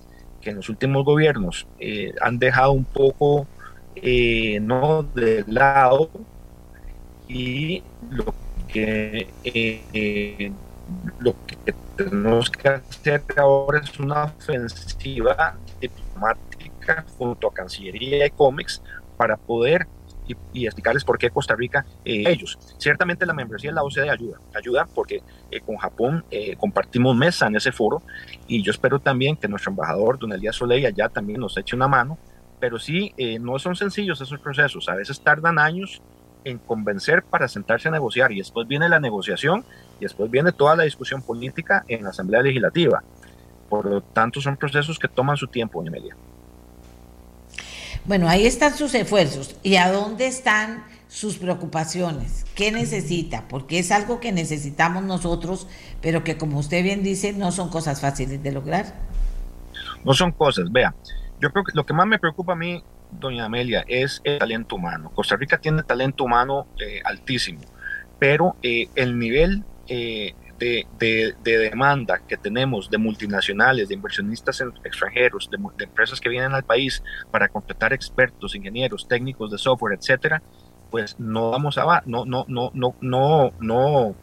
que 0.41 0.51
en 0.51 0.57
los 0.57 0.69
últimos 0.69 1.03
gobiernos 1.03 1.67
han 2.21 2.39
dejado 2.39 2.71
un 2.71 2.85
poco 2.85 3.47
no 4.61 5.03
de 5.03 5.43
lado 5.47 6.11
y 7.27 7.83
lo 8.09 8.33
que 8.67 9.27
eh, 9.43 10.51
lo 11.19 11.35
que 11.45 11.73
tenemos 11.95 12.49
que 12.49 12.69
hacer 12.69 13.23
ahora 13.37 13.79
es 13.79 13.99
una 13.99 14.25
ofensiva 14.25 15.57
diplomática 15.81 17.05
junto 17.17 17.47
a 17.47 17.53
Cancillería 17.53 18.25
y 18.25 18.29
Comex 18.31 18.81
para 19.17 19.35
poder 19.35 19.87
y, 20.53 20.65
explicarles 20.65 21.03
por 21.03 21.17
qué 21.17 21.29
Costa 21.29 21.55
Rica, 21.55 21.85
eh, 22.03 22.23
ellos. 22.27 22.57
Ciertamente 22.77 23.25
la 23.25 23.33
membresía 23.33 23.71
de 23.71 23.75
la 23.75 23.83
OCDE 23.83 24.09
ayuda, 24.09 24.39
ayuda 24.53 24.87
porque 24.93 25.23
eh, 25.51 25.61
con 25.61 25.77
Japón 25.77 26.25
eh, 26.31 26.55
compartimos 26.57 27.15
mesa 27.15 27.47
en 27.47 27.55
ese 27.55 27.71
foro 27.71 28.01
y 28.47 28.61
yo 28.61 28.71
espero 28.71 28.99
también 28.99 29.35
que 29.37 29.47
nuestro 29.47 29.71
embajador, 29.71 30.19
don 30.19 30.33
Elías 30.33 30.55
Soleil, 30.55 30.85
allá 30.85 31.09
también 31.09 31.39
nos 31.39 31.57
eche 31.57 31.75
una 31.75 31.87
mano, 31.87 32.17
pero 32.59 32.79
sí, 32.79 33.13
no 33.39 33.59
son 33.59 33.75
sencillos 33.75 34.19
esos 34.19 34.39
procesos, 34.39 34.89
a 34.89 34.95
veces 34.95 35.21
tardan 35.21 35.59
años 35.59 36.01
en 36.43 36.57
convencer 36.57 37.23
para 37.23 37.47
sentarse 37.47 37.87
a 37.87 37.91
negociar 37.91 38.31
y 38.31 38.37
después 38.37 38.67
viene 38.67 38.87
la 38.89 38.99
negociación 38.99 39.65
y 39.99 40.03
después 40.03 40.29
viene 40.31 40.51
toda 40.51 40.75
la 40.75 40.83
discusión 40.83 41.21
política 41.21 41.83
en 41.87 42.03
la 42.03 42.09
Asamblea 42.09 42.41
Legislativa. 42.41 43.03
Por 43.69 43.85
lo 43.85 44.01
tanto, 44.01 44.39
son 44.39 44.55
procesos 44.55 44.97
que 44.97 45.07
toman 45.07 45.37
su 45.37 45.47
tiempo, 45.47 45.79
doña 45.79 45.89
Amelia. 45.89 46.15
Bueno, 48.05 48.29
ahí 48.29 48.45
están 48.45 48.73
sus 48.73 48.95
esfuerzos. 48.95 49.57
¿Y 49.63 49.75
a 49.75 49.91
dónde 49.91 50.27
están 50.27 50.85
sus 51.09 51.37
preocupaciones? 51.37 52.45
¿Qué 52.55 52.71
necesita? 52.71 53.47
Porque 53.49 53.79
es 53.79 53.91
algo 53.91 54.21
que 54.21 54.31
necesitamos 54.31 55.03
nosotros, 55.03 55.67
pero 56.01 56.23
que 56.23 56.37
como 56.37 56.59
usted 56.59 56.83
bien 56.83 57.03
dice, 57.03 57.33
no 57.33 57.51
son 57.51 57.69
cosas 57.69 57.99
fáciles 57.99 58.41
de 58.41 58.51
lograr. 58.53 58.95
No 60.05 60.13
son 60.13 60.31
cosas, 60.31 60.71
vea. 60.71 60.95
Yo 61.41 61.51
creo 61.51 61.65
que 61.65 61.73
lo 61.73 61.85
que 61.85 61.93
más 61.93 62.07
me 62.07 62.17
preocupa 62.17 62.53
a 62.53 62.55
mí, 62.55 62.81
doña 63.11 63.45
Amelia, 63.45 63.83
es 63.87 64.21
el 64.23 64.39
talento 64.39 64.75
humano. 64.75 65.11
Costa 65.13 65.35
Rica 65.35 65.57
tiene 65.57 65.83
talento 65.83 66.23
humano 66.23 66.67
eh, 66.79 67.01
altísimo, 67.03 67.61
pero 68.19 68.55
eh, 68.61 68.87
el 68.95 69.17
nivel 69.17 69.63
eh, 69.87 70.33
de, 70.59 71.35
demanda 71.43 72.19
que 72.27 72.37
tenemos 72.37 72.89
de 72.89 72.97
multinacionales, 72.97 73.89
de 73.89 73.93
inversionistas 73.93 74.63
extranjeros, 74.83 75.49
de, 75.51 75.83
empresas 75.83 76.19
que 76.19 76.29
vienen 76.29 76.53
al 76.53 76.63
país 76.63 77.03
para 77.31 77.47
contratar 77.47 77.93
expertos, 77.93 78.55
ingenieros, 78.55 79.07
técnicos 79.07 79.51
de 79.51 79.57
software, 79.57 79.97
etcétera, 79.99 80.41
pues 80.89 81.19
no 81.19 81.51
damos 81.51 81.77
a 81.77 82.01
no 82.05 82.25
no 82.25 82.45
no 82.47 82.71
no 82.73 82.95
no 83.01 83.51
no 83.59 84.15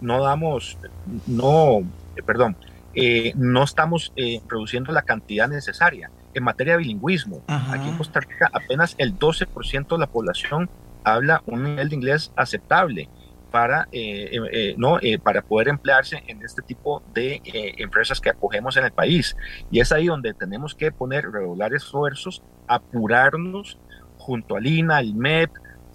no 0.00 0.22
damos 0.22 0.78
no 1.26 1.80
eh, 2.16 2.22
perdón 2.24 2.56
eh, 2.94 3.32
no 3.36 3.64
estamos 3.64 4.12
produciendo 4.46 4.92
la 4.92 5.02
cantidad 5.02 5.48
necesaria 5.48 6.10
en 6.34 6.44
materia 6.44 6.74
de 6.74 6.78
bilingüismo 6.78 7.42
aquí 7.46 7.88
en 7.88 7.96
Costa 7.96 8.20
Rica 8.20 8.50
apenas 8.52 8.94
el 8.98 9.18
12% 9.18 9.88
de 9.88 9.98
la 9.98 10.06
población 10.06 10.70
habla 11.04 11.42
un 11.46 11.64
nivel 11.64 11.88
de 11.88 11.96
inglés 11.96 12.32
aceptable 12.36 13.08
para, 13.50 13.88
eh, 13.92 14.30
eh, 14.32 14.40
eh, 14.52 14.74
¿no? 14.78 14.98
para 15.22 15.42
poder 15.42 15.68
emplearse 15.68 16.22
en 16.26 16.42
este 16.42 16.62
tipo 16.62 17.02
de 17.12 17.42
empresas 17.78 18.20
que 18.20 18.30
acogemos 18.30 18.76
en 18.76 18.84
el 18.84 18.92
país. 18.92 19.36
Y 19.70 19.80
es 19.80 19.92
ahí 19.92 20.06
donde 20.06 20.34
tenemos 20.34 20.74
que 20.74 20.92
poner 20.92 21.30
regular 21.30 21.74
esfuerzos, 21.74 22.42
apurarnos 22.66 23.78
junto 24.18 24.56
al 24.56 24.66
INA, 24.66 24.98
al 24.98 25.14
MEP, 25.14 25.50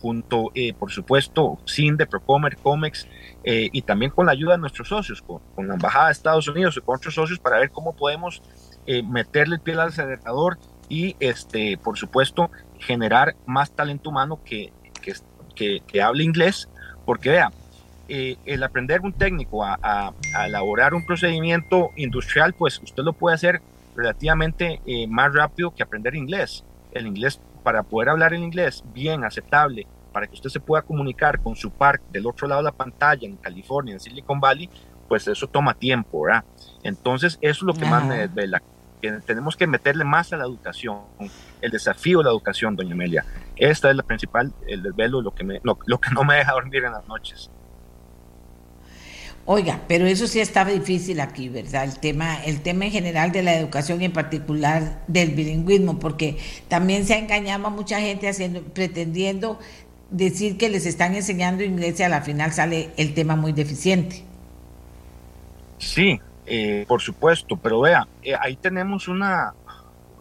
junto, 0.06 0.52
por 0.78 0.92
supuesto, 0.92 1.58
CINDE, 1.68 2.06
Procomer, 2.06 2.58
COMEX, 2.58 3.08
y 3.44 3.82
también 3.82 4.12
con 4.12 4.28
la 4.28 4.34
ayuda 4.34 4.54
de 4.54 4.60
nuestros 4.60 4.88
socios, 4.88 5.22
con, 5.22 5.68
la 5.68 5.74
Embajada 5.74 6.08
de 6.08 6.12
Estados 6.12 6.48
Unidos 6.48 6.78
y 6.78 6.82
con 6.82 6.96
otros 6.96 7.16
socios 7.16 7.40
para 7.40 7.58
ver 7.58 7.72
cómo 7.72 7.96
podemos 7.96 8.44
meterle 9.06 9.56
el 9.56 9.62
pie 9.62 9.74
al 9.74 9.88
acelerador 9.88 10.60
y, 10.90 11.16
este, 11.20 11.78
por 11.78 11.98
supuesto, 11.98 12.52
generar 12.80 13.36
más 13.48 13.72
talento 13.72 14.12
humano 14.12 14.40
que, 14.46 14.72
que, 15.56 15.82
que 15.88 16.02
hable 16.02 16.24
inglés 16.24 16.70
porque 17.06 17.30
vea, 17.30 17.52
eh, 18.08 18.38
el 18.46 18.64
aprender 18.64 19.02
un 19.02 19.14
técnico 19.14 19.64
a, 19.64 20.14
elaborar 20.46 20.94
un 20.94 21.06
procedimiento 21.06 21.90
industrial, 21.96 22.54
pues 22.54 22.80
usted 22.80 23.04
lo 23.04 23.14
puede 23.14 23.36
hacer 23.36 23.62
relativamente 23.96 24.82
eh, 24.86 25.08
más 25.08 25.34
rápido 25.34 25.74
que 25.74 25.84
aprender 25.84 26.16
inglés. 26.16 26.64
El 26.92 27.08
inglés, 27.08 27.40
para 27.64 27.84
poder 27.84 28.10
hablar 28.10 28.34
el 28.34 28.44
inglés 28.44 28.84
bien, 28.94 29.24
aceptable, 29.24 29.88
para 30.16 30.28
que 30.28 30.36
usted 30.36 30.50
se 30.50 30.62
pueda 30.62 30.82
comunicar 30.82 31.42
con 31.42 31.58
su 31.58 31.70
par 31.70 32.00
del 32.10 32.26
otro 32.26 32.48
lado 32.48 32.62
de 32.62 32.64
la 32.64 32.72
pantalla, 32.72 33.28
en 33.28 33.36
California, 33.36 33.96
en 33.96 34.00
Silicon 34.00 34.40
Valley, 34.40 34.70
pues 35.10 35.28
eso 35.28 35.46
toma 35.46 35.74
tiempo, 35.74 36.22
¿verdad? 36.22 36.46
Entonces, 36.84 37.38
eso 37.42 37.52
es 37.52 37.62
lo 37.64 37.74
que 37.74 37.86
más 37.86 38.06
me 38.06 38.20
desvela. 38.20 38.64
Que 39.02 39.12
tenemos 39.26 39.58
que 39.58 39.68
meterle 39.68 40.06
más 40.06 40.32
a 40.32 40.38
la 40.38 40.46
educación, 40.46 41.00
el 41.62 41.70
desafío 41.70 42.20
de 42.20 42.24
la 42.24 42.30
educación, 42.30 42.78
doña 42.78 42.94
Amelia. 42.94 43.26
Esta 43.58 43.90
es 43.90 43.98
la 43.98 44.04
principal, 44.04 44.54
el 44.66 44.84
desvelo, 44.84 45.22
lo 45.22 45.36
que, 45.36 45.44
me, 45.44 45.60
lo, 45.64 45.76
que 45.76 46.12
no 46.12 46.24
me 46.24 46.36
deja 46.36 46.54
dormir 46.54 46.86
en 46.86 46.94
las 46.94 47.06
noches. 47.10 47.52
Oiga, 49.48 49.82
pero 49.88 50.08
eso 50.08 50.26
sí 50.26 50.40
estaba 50.40 50.72
difícil 50.72 51.20
aquí, 51.20 51.50
¿verdad? 51.50 51.84
El 51.84 52.00
tema, 52.00 52.44
el 52.46 52.62
tema 52.62 52.86
en 52.86 52.92
general 52.92 53.32
de 53.32 53.44
la 53.44 53.54
educación 53.54 54.02
y 54.02 54.06
en 54.06 54.12
particular 54.12 55.04
del 55.08 55.32
bilingüismo, 55.32 56.00
porque 56.00 56.38
también 56.68 57.06
se 57.06 57.14
ha 57.14 57.20
engañado 57.20 57.68
a 57.68 57.70
mucha 57.70 58.00
gente 58.00 58.28
haciendo, 58.28 58.64
pretendiendo 58.64 59.60
decir 60.10 60.58
que 60.58 60.70
les 60.70 60.86
están 60.86 61.16
enseñando 61.16 61.64
inglés 61.64 62.00
y 62.00 62.04
a 62.04 62.10
la 62.10 62.22
final 62.22 62.52
sale 62.52 62.92
el 62.98 63.14
tema 63.14 63.36
muy 63.36 63.54
deficiente. 63.54 64.24
Sí, 65.78 66.20
eh, 66.46 66.86
por 66.88 67.02
supuesto, 67.02 67.58
pero 67.58 67.82
vea, 67.82 68.08
eh, 68.24 68.36
ahí 68.40 68.56
tenemos 68.56 69.08
una, 69.08 69.54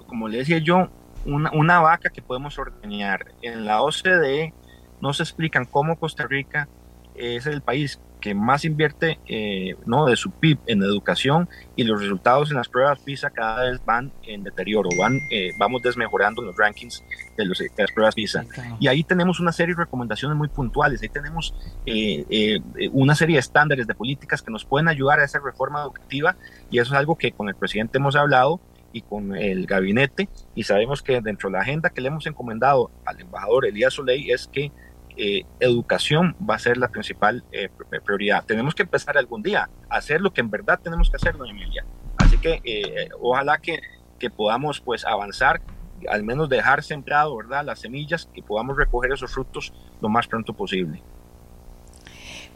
como 0.06 0.28
le 0.28 0.38
decía 0.38 0.58
yo, 0.58 0.88
una, 1.26 1.50
una 1.52 1.80
vaca 1.80 2.10
que 2.10 2.22
podemos 2.22 2.58
ordeñar. 2.58 3.26
En 3.42 3.64
la 3.64 3.82
OCDE 3.82 4.52
nos 5.00 5.20
explican 5.20 5.64
cómo 5.64 5.96
Costa 5.96 6.26
Rica 6.26 6.68
es 7.14 7.46
el 7.46 7.62
país 7.62 8.00
que 8.24 8.34
más 8.34 8.64
invierte 8.64 9.18
eh, 9.28 9.76
¿no? 9.84 10.06
de 10.06 10.16
su 10.16 10.30
PIB 10.30 10.58
en 10.66 10.82
educación 10.82 11.46
y 11.76 11.84
los 11.84 12.00
resultados 12.00 12.50
en 12.50 12.56
las 12.56 12.70
pruebas 12.70 12.98
PISA 13.00 13.28
cada 13.28 13.64
vez 13.64 13.84
van 13.84 14.12
en 14.22 14.42
deterioro, 14.42 14.88
van, 14.98 15.18
eh, 15.30 15.50
vamos 15.58 15.82
desmejorando 15.82 16.40
los 16.40 16.56
rankings 16.56 17.04
de, 17.36 17.44
los, 17.44 17.62
las 17.76 17.92
pruebas 17.92 18.14
PISA. 18.14 18.46
Y 18.80 18.88
ahí 18.88 19.04
tenemos 19.04 19.40
una 19.40 19.52
serie 19.52 19.74
de 19.74 19.82
recomendaciones 19.82 20.38
muy 20.38 20.48
puntuales, 20.48 21.02
ahí 21.02 21.10
tenemos 21.10 21.54
eh, 21.84 22.62
una 22.92 23.14
serie 23.14 23.36
de 23.36 23.40
estándares 23.40 23.86
de 23.86 23.94
políticas 23.94 24.40
que 24.40 24.50
nos 24.50 24.64
pueden 24.64 24.88
ayudar 24.88 25.20
a 25.20 25.24
esa 25.24 25.38
reforma 25.38 25.82
educativa 25.82 26.34
y 26.70 26.78
eso 26.78 26.94
es 26.94 26.98
algo 26.98 27.16
que 27.16 27.30
con 27.32 27.50
el 27.50 27.54
presidente 27.54 27.98
hemos 27.98 28.16
hablado 28.16 28.58
y 28.94 29.02
con 29.02 29.36
el 29.36 29.66
gabinete 29.66 30.30
y 30.54 30.62
sabemos 30.62 31.02
que 31.02 31.20
dentro 31.20 31.50
de 31.50 31.54
la 31.56 31.60
agenda 31.60 31.90
que 31.90 32.00
le 32.00 32.08
hemos 32.08 32.26
encomendado 32.26 32.90
al 33.04 33.20
embajador 33.20 33.66
Elías 33.66 33.92
Soleil 33.92 34.30
es 34.30 34.46
que 34.46 34.72
eh, 35.16 35.44
educación 35.60 36.36
va 36.48 36.56
a 36.56 36.58
ser 36.58 36.76
la 36.76 36.88
principal 36.88 37.44
eh, 37.52 37.68
prioridad. 38.04 38.44
Tenemos 38.44 38.74
que 38.74 38.82
empezar 38.82 39.16
algún 39.16 39.42
día 39.42 39.68
a 39.88 39.96
hacer 39.96 40.20
lo 40.20 40.32
que 40.32 40.40
en 40.40 40.50
verdad 40.50 40.80
tenemos 40.82 41.10
que 41.10 41.16
hacer, 41.16 41.36
doña 41.36 41.52
Emilia. 41.52 41.84
Así 42.18 42.38
que 42.38 42.60
eh, 42.64 43.08
ojalá 43.20 43.58
que, 43.58 43.80
que 44.18 44.30
podamos 44.30 44.80
pues 44.80 45.04
avanzar, 45.04 45.60
al 46.08 46.22
menos 46.24 46.48
dejar 46.48 46.82
sembrado, 46.82 47.36
¿verdad? 47.36 47.64
Las 47.64 47.80
semillas, 47.80 48.28
que 48.34 48.42
podamos 48.42 48.76
recoger 48.76 49.12
esos 49.12 49.32
frutos 49.32 49.72
lo 50.00 50.08
más 50.08 50.26
pronto 50.26 50.52
posible. 50.52 51.02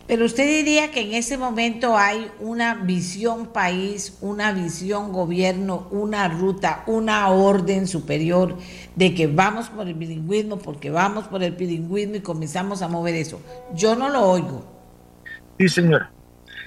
Pero 0.09 0.25
usted 0.25 0.47
diría 0.47 0.91
que 0.91 1.03
en 1.03 1.13
ese 1.13 1.37
momento 1.37 1.99
hay 1.99 2.31
una 2.41 2.75
visión 2.77 3.53
país, 3.53 4.17
una 4.23 4.53
visión 4.53 5.13
gobierno, 5.13 5.87
una 5.91 6.29
ruta, 6.29 6.83
una 6.87 7.29
orden 7.29 7.87
superior 7.87 8.57
de 8.97 9.15
que 9.15 9.27
vamos 9.27 9.69
por 9.69 9.87
el 9.87 9.93
bilingüismo, 9.93 10.59
porque 10.59 10.91
vamos 10.91 11.29
por 11.29 11.43
el 11.43 11.53
bilingüismo 11.53 12.17
y 12.17 12.21
comenzamos 12.21 12.81
a 12.81 12.89
mover 12.89 13.17
eso. 13.17 13.39
Yo 13.75 13.97
no 13.97 14.09
lo 14.09 14.23
oigo. 14.23 14.65
Sí, 15.59 15.69
señora. 15.69 16.11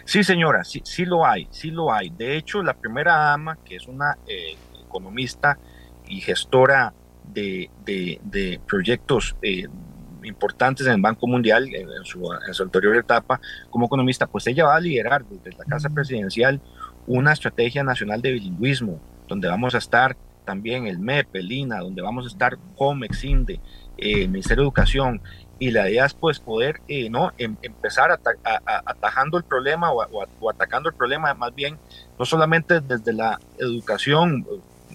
Sí, 0.05 0.23
señora, 0.23 0.63
sí, 0.63 0.81
sí 0.85 1.05
lo 1.05 1.25
hay, 1.25 1.47
sí 1.49 1.71
lo 1.71 1.91
hay. 1.91 2.11
De 2.11 2.37
hecho, 2.37 2.61
la 2.61 2.75
primera 2.75 3.15
dama, 3.15 3.57
que 3.65 3.77
es 3.77 3.87
una 3.87 4.19
eh, 4.27 4.55
economista 4.85 5.57
y 6.07 6.21
gestora 6.21 6.93
de, 7.33 7.71
de, 7.85 8.59
proyectos 8.67 9.35
eh, 9.41 9.67
importantes 10.23 10.85
en 10.87 10.93
el 10.93 11.01
Banco 11.01 11.27
Mundial 11.27 11.69
en, 11.73 12.05
su, 12.05 12.31
anterior 12.31 12.95
etapa 12.95 13.39
como 13.69 13.85
economista, 13.85 14.27
pues 14.27 14.47
ella 14.47 14.65
va 14.65 14.75
a 14.75 14.79
liderar 14.79 15.25
desde 15.25 15.57
la 15.57 15.65
Casa 15.65 15.89
Presidencial 15.89 16.61
una 17.07 17.33
estrategia 17.33 17.83
nacional 17.83 18.21
de 18.21 18.31
bilingüismo, 18.31 18.99
donde 19.27 19.47
vamos 19.47 19.75
a 19.75 19.79
estar 19.79 20.15
también 20.45 20.87
el 20.87 20.99
MEP, 20.99 21.35
el 21.35 21.51
INA, 21.51 21.79
donde 21.79 22.01
vamos 22.01 22.25
a 22.25 22.27
estar 22.27 22.57
COMEX, 22.75 23.23
INDE, 23.23 23.53
eh, 23.97 24.23
el 24.23 24.29
Ministerio 24.29 24.63
de 24.63 24.67
Educación, 24.67 25.21
y 25.61 25.69
la 25.69 25.87
idea 25.87 26.05
es 26.05 26.15
pues 26.15 26.39
poder 26.39 26.81
eh, 26.87 27.07
no 27.07 27.31
em, 27.37 27.55
empezar 27.61 28.09
atajando 28.11 29.37
el 29.37 29.43
problema 29.43 29.91
o, 29.91 30.49
atacando 30.49 30.89
el 30.89 30.95
problema 30.95 31.31
más 31.35 31.53
bien 31.53 31.77
no 32.17 32.25
solamente 32.25 32.81
desde 32.81 33.13
la 33.13 33.39
educación 33.59 34.43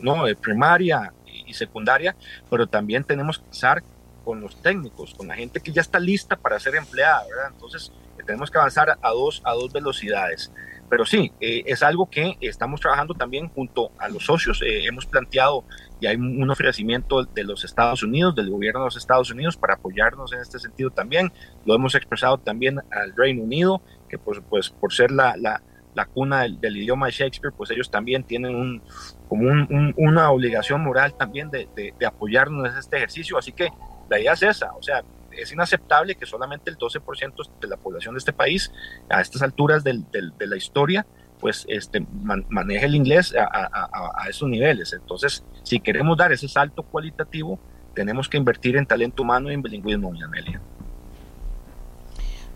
no 0.03 0.25
primaria 0.41 1.13
y 1.47 1.55
secundaria 1.55 2.17
pero 2.51 2.67
también 2.67 3.05
tenemos 3.05 3.39
que 3.39 3.45
empezar 3.45 3.85
con 4.27 4.41
los 4.41 4.61
técnicos, 4.61 5.15
con 5.15 5.29
la 5.29 5.37
gente 5.37 5.61
que 5.61 5.71
ya 5.71 5.81
está 5.81 6.01
lista 6.01 6.35
para 6.35 6.59
ser 6.59 6.75
empleada, 6.75 7.23
¿verdad? 7.29 7.53
Entonces, 7.53 7.93
tenemos 8.27 8.51
que 8.51 8.59
avanzar 8.59 8.99
a 9.01 9.11
dos, 9.11 9.41
a 9.45 9.53
dos 9.53 9.73
velocidades. 9.73 10.53
Pero 10.91 11.07
sí, 11.07 11.33
eh, 11.41 11.63
es 11.65 11.85
algo 11.85 12.11
que 12.11 12.37
estamos 12.41 12.81
trabajando 12.81 13.15
también 13.15 13.49
junto 13.49 13.93
a 13.99 14.09
los 14.09 14.25
socios. 14.25 14.61
Eh, 14.63 14.85
hemos 14.85 15.07
planteado 15.07 15.65
y 16.01 16.09
hay 16.09 16.17
un 16.17 16.51
ofrecimiento 16.51 17.23
de 17.25 17.45
los 17.45 17.65
Estados 17.65 18.03
Unidos, 18.03 18.35
del 18.35 18.51
gobierno 18.51 18.81
de 18.81 18.87
los 18.87 18.97
Estados 18.97 19.31
Unidos, 19.31 19.57
para 19.57 19.75
apoyarnos 19.75 20.33
en 20.33 20.41
este 20.41 20.59
sentido 20.59 20.91
también. 20.91 21.33
Lo 21.65 21.77
hemos 21.77 21.95
expresado 21.95 22.39
también 22.39 22.81
al 22.91 23.15
Reino 23.17 23.45
Unido, 23.45 23.81
que 24.09 24.19
pues, 24.19 24.41
pues 24.51 24.71
por 24.71 24.93
ser 24.93 25.13
la, 25.13 25.37
la, 25.37 25.63
la 25.95 26.07
cuna 26.07 26.43
del, 26.43 26.77
idioma 26.77 27.07
de 27.07 27.13
Shakespeare, 27.13 27.55
pues 27.57 27.71
ellos 27.71 27.93
también 27.93 28.25
tienen 28.25 28.57
un, 28.57 28.83
como 29.29 29.49
un, 29.49 29.95
una 29.97 30.31
obligación 30.33 30.83
moral 30.83 31.15
también 31.17 31.49
de, 31.49 31.69
de, 31.77 31.95
de 31.97 32.07
apoyarnos 32.07 32.69
en 32.73 32.77
este 32.77 32.97
ejercicio. 32.97 33.39
Así 33.39 33.53
que 33.53 33.71
la 34.09 34.21
idea 34.21 34.33
es 34.33 34.43
esa, 34.43 34.73
o 34.75 34.83
sea, 34.83 35.03
es 35.33 35.53
inaceptable 35.53 36.15
que 36.15 36.27
solamente 36.27 36.71
el 36.71 36.79
12% 36.79 37.51
de 37.61 37.69
la 37.69 37.77
población 37.77 38.15
de 38.15 38.19
este 38.19 38.33
país, 38.33 38.73
a 39.09 39.21
estas 39.21 39.43
alturas 39.43 39.85
del, 39.85 40.07
de 40.11 40.47
la 40.47 40.57
historia, 40.57 41.07
pues 41.39 41.65
este, 41.69 42.05
maneje 42.49 42.87
el 42.87 42.95
inglés 42.95 43.35
a, 43.37 44.29
esos 44.29 44.49
niveles. 44.49 44.93
Entonces, 44.93 45.45
si 45.63 45.81
queremos 45.81 46.17
dar 46.17 46.33
ese 46.33 46.49
salto 46.49 46.83
cualitativo, 46.83 47.59
tenemos 47.95 48.29
que 48.29 48.37
invertir 48.37 48.77
en 48.77 48.87
talento 48.87 49.23
humano 49.23 49.51
y 49.51 49.55
en 49.55 49.63
bilingüismo, 49.63 50.13
Amelia. 50.25 50.61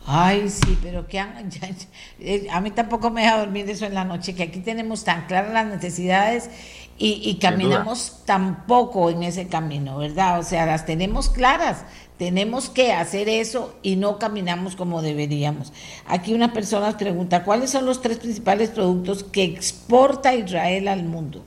Ay, 0.07 0.49
sí, 0.49 0.79
pero 0.83 1.07
que 1.07 1.19
eh, 2.21 2.47
a 2.51 2.61
mí 2.61 2.71
tampoco 2.71 3.11
me 3.11 3.23
deja 3.23 3.39
dormir 3.39 3.69
eso 3.69 3.87
en 3.87 3.95
la 3.95 4.05
noche, 4.05 4.35
que 4.35 4.45
aquí 4.45 4.61
tenemos 4.61 5.05
tan 5.05 5.27
claras 5.27 5.53
las 5.53 5.67
necesidades 5.67 6.51
y, 7.01 7.19
y 7.25 7.37
caminamos 7.37 8.21
tan 8.27 8.67
poco 8.67 9.09
en 9.09 9.23
ese 9.23 9.49
camino, 9.49 9.97
¿verdad? 9.97 10.39
O 10.39 10.43
sea, 10.43 10.67
las 10.67 10.85
tenemos 10.85 11.31
claras, 11.31 11.87
tenemos 12.19 12.69
que 12.69 12.93
hacer 12.93 13.31
eso 13.31 13.75
y 13.83 13.97
no 13.97 14.19
caminamos 14.19 14.77
como 14.77 15.01
deberíamos. 15.01 15.73
Aquí 16.07 16.35
una 16.35 16.53
persona 16.53 16.95
pregunta, 16.99 17.43
¿cuáles 17.43 17.71
son 17.71 17.87
los 17.87 18.03
tres 18.03 18.19
principales 18.19 18.69
productos 18.69 19.25
que 19.25 19.45
exporta 19.45 20.35
Israel 20.35 20.89
al 20.89 21.05
mundo? 21.05 21.43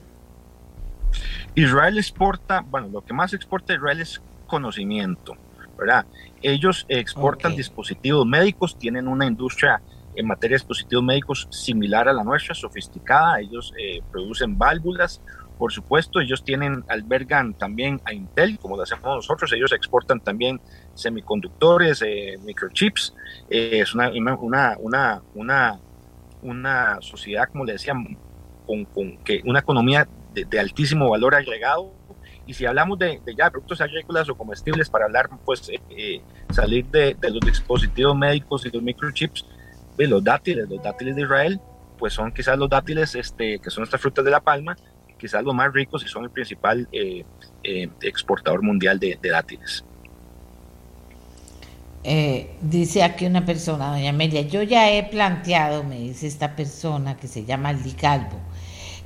Israel 1.54 1.98
exporta, 1.98 2.64
bueno, 2.68 2.88
lo 2.88 3.04
que 3.04 3.14
más 3.14 3.32
exporta 3.32 3.74
Israel 3.74 4.00
es 4.00 4.20
conocimiento, 4.48 5.36
¿verdad? 5.78 6.04
Ellos 6.42 6.84
exportan 6.88 7.54
dispositivos 7.54 8.26
médicos, 8.26 8.76
tienen 8.76 9.06
una 9.06 9.24
industria 9.24 9.80
en 10.16 10.26
materia 10.26 10.54
de 10.54 10.58
dispositivos 10.58 11.04
médicos 11.04 11.48
similar 11.50 12.08
a 12.08 12.12
la 12.12 12.24
nuestra, 12.24 12.54
sofisticada. 12.54 13.40
Ellos 13.40 13.72
eh, 13.78 14.00
producen 14.10 14.58
válvulas, 14.58 15.20
por 15.64 15.72
supuesto, 15.72 16.20
ellos 16.20 16.44
tienen, 16.44 16.84
albergan 16.88 17.54
también 17.54 17.98
a 18.04 18.12
Intel, 18.12 18.58
como 18.58 18.76
lo 18.76 18.82
hacemos 18.82 19.04
nosotros, 19.04 19.50
ellos 19.54 19.72
exportan 19.72 20.20
también 20.20 20.60
semiconductores, 20.92 22.02
eh, 22.02 22.38
microchips, 22.44 23.14
eh, 23.48 23.78
es 23.80 23.94
una, 23.94 24.10
una, 24.10 24.76
una, 24.78 25.22
una, 25.34 25.80
una 26.42 26.98
sociedad, 27.00 27.48
como 27.50 27.64
le 27.64 27.72
decía, 27.72 27.94
con, 28.66 28.84
con 28.84 29.16
que 29.24 29.40
una 29.46 29.60
economía 29.60 30.06
de, 30.34 30.60
altísimo 30.60 31.08
valor 31.08 31.34
agregado. 31.34 31.94
Y 32.46 32.52
si 32.52 32.66
hablamos 32.66 32.98
de, 32.98 33.22
ya 33.34 33.48
productos 33.50 33.80
agrícolas 33.80 34.28
o 34.28 34.34
comestibles, 34.34 34.90
para 34.90 35.06
hablar, 35.06 35.30
pues 35.46 35.70
eh, 35.88 36.20
salir 36.50 36.84
de, 36.88 37.16
los 37.22 37.40
dispositivos 37.40 38.14
médicos 38.14 38.66
y 38.66 38.70
los 38.70 38.82
microchips, 38.82 39.46
de 39.96 40.08
los 40.08 40.22
dátiles, 40.22 40.68
los 40.68 40.82
dátiles 40.82 41.16
de 41.16 41.22
Israel, 41.22 41.58
pues 41.98 42.12
son 42.12 42.32
quizás 42.32 42.58
los 42.58 42.68
dátiles 42.68 43.14
este, 43.14 43.58
que 43.60 43.70
son 43.70 43.84
estas 43.84 43.98
frutas 43.98 44.26
de 44.26 44.30
la 44.30 44.40
palma, 44.40 44.76
quizás 45.24 45.42
los 45.42 45.54
más 45.54 45.72
ricos 45.72 46.04
y 46.04 46.08
son 46.08 46.24
el 46.24 46.30
principal 46.30 46.86
eh, 46.92 47.24
eh, 47.62 47.88
exportador 48.02 48.62
mundial 48.62 48.98
de, 49.00 49.18
dátiles. 49.22 49.82
Eh, 52.02 52.56
dice 52.60 53.02
aquí 53.02 53.24
una 53.24 53.46
persona, 53.46 53.90
doña 53.90 54.10
Amelia, 54.10 54.42
yo 54.42 54.62
ya 54.62 54.90
he 54.90 55.02
planteado, 55.04 55.82
me 55.82 55.98
dice 55.98 56.26
esta 56.26 56.54
persona 56.54 57.16
que 57.16 57.26
se 57.26 57.46
llama 57.46 57.70
Aldi 57.70 57.92
Calvo, 57.92 58.38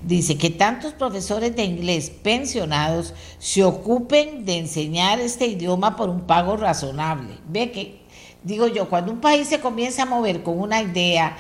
dice 0.03 0.37
que 0.37 0.51
tantos 0.51 0.93
profesores 0.93 1.55
de 1.55 1.63
inglés 1.63 2.11
pensionados 2.11 3.15
se 3.39 3.63
ocupen 3.63 4.45
de 4.45 4.59
enseñar 4.59 5.21
este 5.21 5.47
idioma 5.47 5.95
por 5.95 6.09
un 6.11 6.23
pago 6.23 6.57
razonable. 6.57 7.35
Ve 7.49 7.71
que, 7.71 8.01
digo 8.43 8.67
yo, 8.67 8.89
cuando 8.89 9.13
un 9.13 9.21
país 9.21 9.47
se 9.47 9.61
comienza 9.61 10.03
a 10.03 10.07
mover 10.07 10.43
con 10.43 10.59
una 10.59 10.83
idea, 10.83 11.37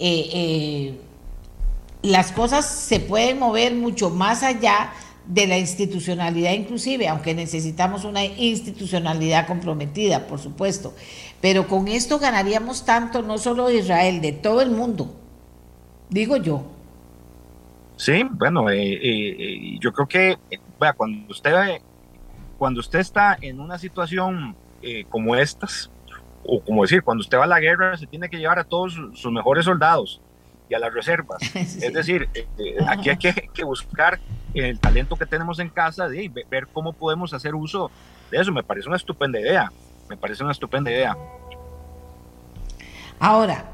eh, 0.00 0.98
las 2.02 2.32
cosas 2.32 2.66
se 2.66 3.00
pueden 3.00 3.38
mover 3.38 3.74
mucho 3.74 4.10
más 4.10 4.42
allá 4.42 4.92
de 5.26 5.46
la 5.46 5.58
institucionalidad 5.58 6.52
inclusive, 6.52 7.08
aunque 7.08 7.34
necesitamos 7.34 8.04
una 8.04 8.24
institucionalidad 8.24 9.46
comprometida, 9.46 10.26
por 10.26 10.40
supuesto. 10.40 10.94
Pero 11.40 11.68
con 11.68 11.88
esto 11.88 12.18
ganaríamos 12.18 12.84
tanto, 12.84 13.22
no 13.22 13.38
solo 13.38 13.68
de 13.68 13.76
Israel, 13.76 14.20
de 14.20 14.32
todo 14.32 14.60
el 14.62 14.70
mundo, 14.70 15.14
digo 16.10 16.36
yo. 16.36 16.64
Sí, 17.96 18.24
bueno, 18.30 18.68
eh, 18.70 18.98
eh, 19.00 19.78
yo 19.78 19.92
creo 19.92 20.08
que 20.08 20.38
cuando 20.96 21.30
usted 21.30 21.52
cuando 22.58 22.80
usted 22.80 23.00
está 23.00 23.36
en 23.40 23.60
una 23.60 23.78
situación 23.78 24.56
eh, 24.82 25.04
como 25.08 25.36
estas, 25.36 25.90
o 26.44 26.60
como 26.60 26.82
decir, 26.82 27.02
cuando 27.02 27.20
usted 27.20 27.38
va 27.38 27.44
a 27.44 27.48
la 27.48 27.60
guerra, 27.60 27.96
se 27.96 28.06
tiene 28.06 28.28
que 28.28 28.38
llevar 28.38 28.58
a 28.58 28.64
todos 28.64 28.94
sus 29.14 29.32
mejores 29.32 29.64
soldados 29.64 30.20
a 30.74 30.78
las 30.78 30.92
reservas. 30.92 31.38
Es 31.54 31.92
decir, 31.92 32.28
eh, 32.34 32.46
eh, 32.58 32.76
aquí 32.86 33.10
hay 33.10 33.16
que, 33.16 33.64
buscar 33.64 34.20
el 34.54 34.78
talento 34.78 35.16
que 35.16 35.26
tenemos 35.26 35.58
en 35.58 35.68
casa 35.68 36.14
y 36.14 36.28
ver 36.28 36.66
cómo 36.72 36.92
podemos 36.92 37.32
hacer 37.32 37.54
uso 37.54 37.90
de 38.30 38.40
eso. 38.40 38.52
Me 38.52 38.62
parece 38.62 38.88
una 38.88 38.96
estupenda 38.96 39.40
idea. 39.40 39.70
Me 40.08 40.16
parece 40.16 40.42
una 40.42 40.52
estupenda 40.52 40.90
idea. 40.90 41.16
Ahora, 43.18 43.64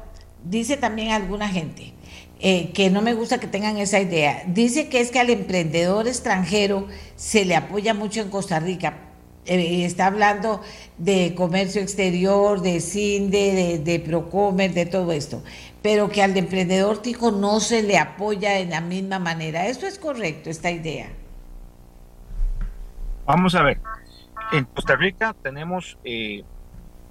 dice 0.43 0.77
también 0.77 1.11
alguna 1.11 1.49
gente 1.49 1.93
eh, 2.39 2.71
que 2.73 2.89
no 2.89 3.01
me 3.01 3.13
gusta 3.13 3.39
que 3.39 3.47
tengan 3.47 3.77
esa 3.77 3.99
idea. 3.99 4.43
Dice 4.47 4.89
que 4.89 5.01
es 5.01 5.11
que 5.11 5.19
al 5.19 5.29
emprendedor 5.29 6.07
extranjero 6.07 6.87
se 7.15 7.45
le 7.45 7.55
apoya 7.55 7.93
mucho 7.93 8.21
en 8.21 8.29
Costa 8.29 8.59
Rica. 8.59 8.97
está 9.45 10.05
hablando 10.05 10.61
de 10.97 11.33
comercio 11.35 11.81
exterior, 11.81 12.61
de 12.61 12.79
CINDE, 12.79 13.53
de, 13.53 13.79
de 13.79 13.99
Procomer, 13.99 14.73
de 14.73 14.85
todo 14.85 15.11
esto 15.11 15.41
pero 15.81 16.09
que 16.09 16.21
al 16.21 16.35
emprendedor 16.35 17.01
tico 17.01 17.31
no 17.31 17.59
se 17.59 17.83
le 17.83 17.97
apoya 17.97 18.51
de 18.51 18.65
la 18.65 18.81
misma 18.81 19.19
manera. 19.19 19.67
¿Esto 19.67 19.85
es 19.87 19.97
correcto, 19.97 20.49
esta 20.49 20.71
idea? 20.71 21.09
Vamos 23.25 23.55
a 23.55 23.63
ver. 23.63 23.79
En 24.51 24.65
Costa 24.65 24.95
Rica 24.95 25.35
tenemos 25.41 25.97
eh, 26.03 26.43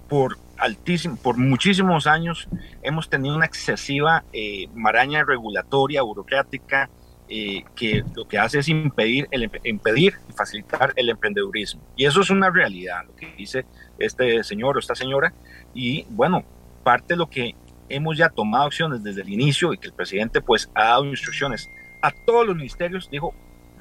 por 0.09 0.39
altísimo, 0.59 1.17
por 1.17 1.37
muchísimos 1.37 2.07
años 2.07 2.49
hemos 2.83 3.09
tenido 3.09 3.37
una 3.37 3.47
excesiva 3.47 4.25
eh, 4.33 4.67
maraña 4.75 5.25
regulatoria, 5.25 6.03
burocrática, 6.03 6.91
eh, 7.29 7.63
que 7.77 8.03
lo 8.17 8.27
que 8.27 8.39
hace 8.39 8.59
es 8.59 8.69
impedir, 8.69 9.29
el, 9.31 9.51
impedir 9.65 10.15
y 10.29 10.33
facilitar 10.33 10.93
el 10.97 11.11
emprendedurismo. 11.11 11.83
Y 11.95 12.07
eso 12.07 12.23
es 12.23 12.31
una 12.31 12.51
realidad, 12.51 13.05
lo 13.07 13.15
que 13.15 13.33
dice 13.37 13.67
este 13.99 14.43
señor 14.43 14.77
o 14.77 14.81
esta 14.81 14.95
señora. 14.95 15.33
Y 15.75 16.07
bueno, 16.09 16.43
parte 16.83 17.15
de 17.15 17.19
lo 17.19 17.29
que 17.29 17.55
hemos 17.89 18.17
ya 18.17 18.29
tomado 18.29 18.67
acciones 18.67 19.03
desde 19.03 19.23
el 19.23 19.29
inicio 19.31 19.73
y 19.73 19.79
que 19.79 19.89
el 19.89 19.93
presidente 19.93 20.41
pues 20.41 20.71
ha 20.75 20.85
dado 20.85 21.05
instrucciones 21.07 21.71
a 22.03 22.11
todos 22.11 22.47
los 22.47 22.57
ministerios, 22.57 23.09
dijo, 23.11 23.35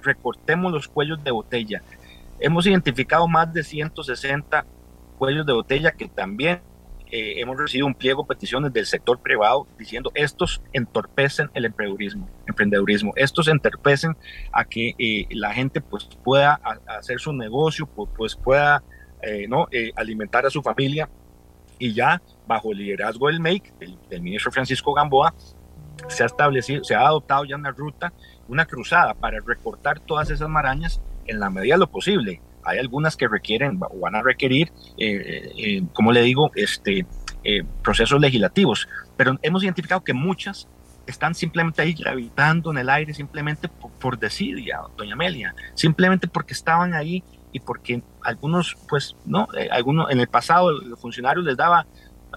recortemos 0.04 0.72
los 0.72 0.88
cuellos 0.88 1.24
de 1.24 1.32
botella. 1.32 1.82
Hemos 2.40 2.66
identificado 2.66 3.28
más 3.28 3.52
de 3.54 3.64
160 3.64 4.66
cuellos 5.18 5.46
de 5.46 5.54
botella 5.54 5.92
que 5.92 6.08
también 6.08 6.62
eh, 7.10 7.40
hemos 7.40 7.58
recibido 7.58 7.88
un 7.88 7.96
pliego 7.96 8.24
de 8.24 8.28
peticiones 8.28 8.74
del 8.74 8.86
sector 8.86 9.20
privado 9.20 9.66
diciendo 9.80 10.12
estos 10.14 10.62
entorpecen 10.74 11.50
el 11.54 11.64
emprendedurismo, 11.64 12.30
emprendedurismo 12.46 13.14
estos 13.16 13.48
entorpecen 13.48 14.18
a 14.52 14.66
que 14.66 14.94
eh, 15.00 15.26
la 15.30 15.54
gente 15.54 15.80
pues 15.80 16.10
pueda 16.22 16.60
hacer 16.86 17.20
su 17.20 17.32
negocio, 17.32 17.88
pues 17.88 18.36
pueda 18.36 18.84
eh, 19.22 19.48
¿no? 19.48 19.68
alimentar 19.96 20.46
a 20.46 20.50
su 20.50 20.62
familia 20.62 21.10
y 21.80 21.94
ya 21.94 22.22
bajo 22.48 22.72
el 22.72 22.80
liderazgo 22.80 23.28
del 23.28 23.40
MEIC, 23.40 23.78
del, 23.78 24.22
ministro 24.22 24.52
Francisco 24.52 24.94
Gamboa, 24.94 25.34
se 26.08 26.24
ha 26.24 26.26
establecido, 26.26 26.84
se 26.84 26.96
ha 26.96 27.06
adoptado 27.06 27.46
ya 27.46 27.56
una 27.56 27.72
ruta, 27.72 28.14
una 28.48 28.66
cruzada 28.66 29.14
para 29.14 29.40
recortar 29.40 30.00
todas 30.00 30.30
esas 30.30 30.48
marañas 30.48 31.02
en 31.26 31.40
la 31.40 31.50
medida 31.50 31.76
de 31.76 31.80
lo 31.80 31.90
posible. 31.90 32.42
Hay 32.64 32.80
algunas 32.80 33.16
que 33.16 33.28
requieren 33.28 33.80
o 33.82 34.00
van 34.00 34.16
a 34.16 34.22
requerir, 34.22 34.72
eh, 34.98 35.52
eh, 35.58 35.84
como 35.94 36.12
le 36.12 36.22
digo, 36.22 36.52
este, 36.56 37.06
eh, 37.44 37.64
procesos 37.84 38.20
legislativos, 38.20 38.88
pero 39.16 39.38
hemos 39.42 39.64
identificado 39.64 40.04
que 40.04 40.14
muchas 40.14 40.68
están 41.06 41.34
simplemente 41.34 41.82
ahí 41.82 41.94
gravitando 41.94 42.72
en 42.72 42.78
el 42.78 42.90
aire, 42.90 43.14
simplemente 43.14 43.70
por, 43.70 43.92
por 43.92 44.20
desidia, 44.20 44.82
doña 44.98 45.14
Amelia, 45.14 45.56
simplemente 45.74 46.28
porque 46.28 46.54
estaban 46.54 46.94
ahí 46.94 47.24
y 47.54 47.60
porque 47.60 48.04
algunos, 48.22 48.76
pues, 48.90 49.16
no, 49.26 49.48
algunos 49.72 50.12
en 50.12 50.20
el 50.20 50.28
pasado 50.28 50.72
los 50.72 51.00
funcionarios 51.00 51.46
les 51.46 51.56
daba 51.56 51.88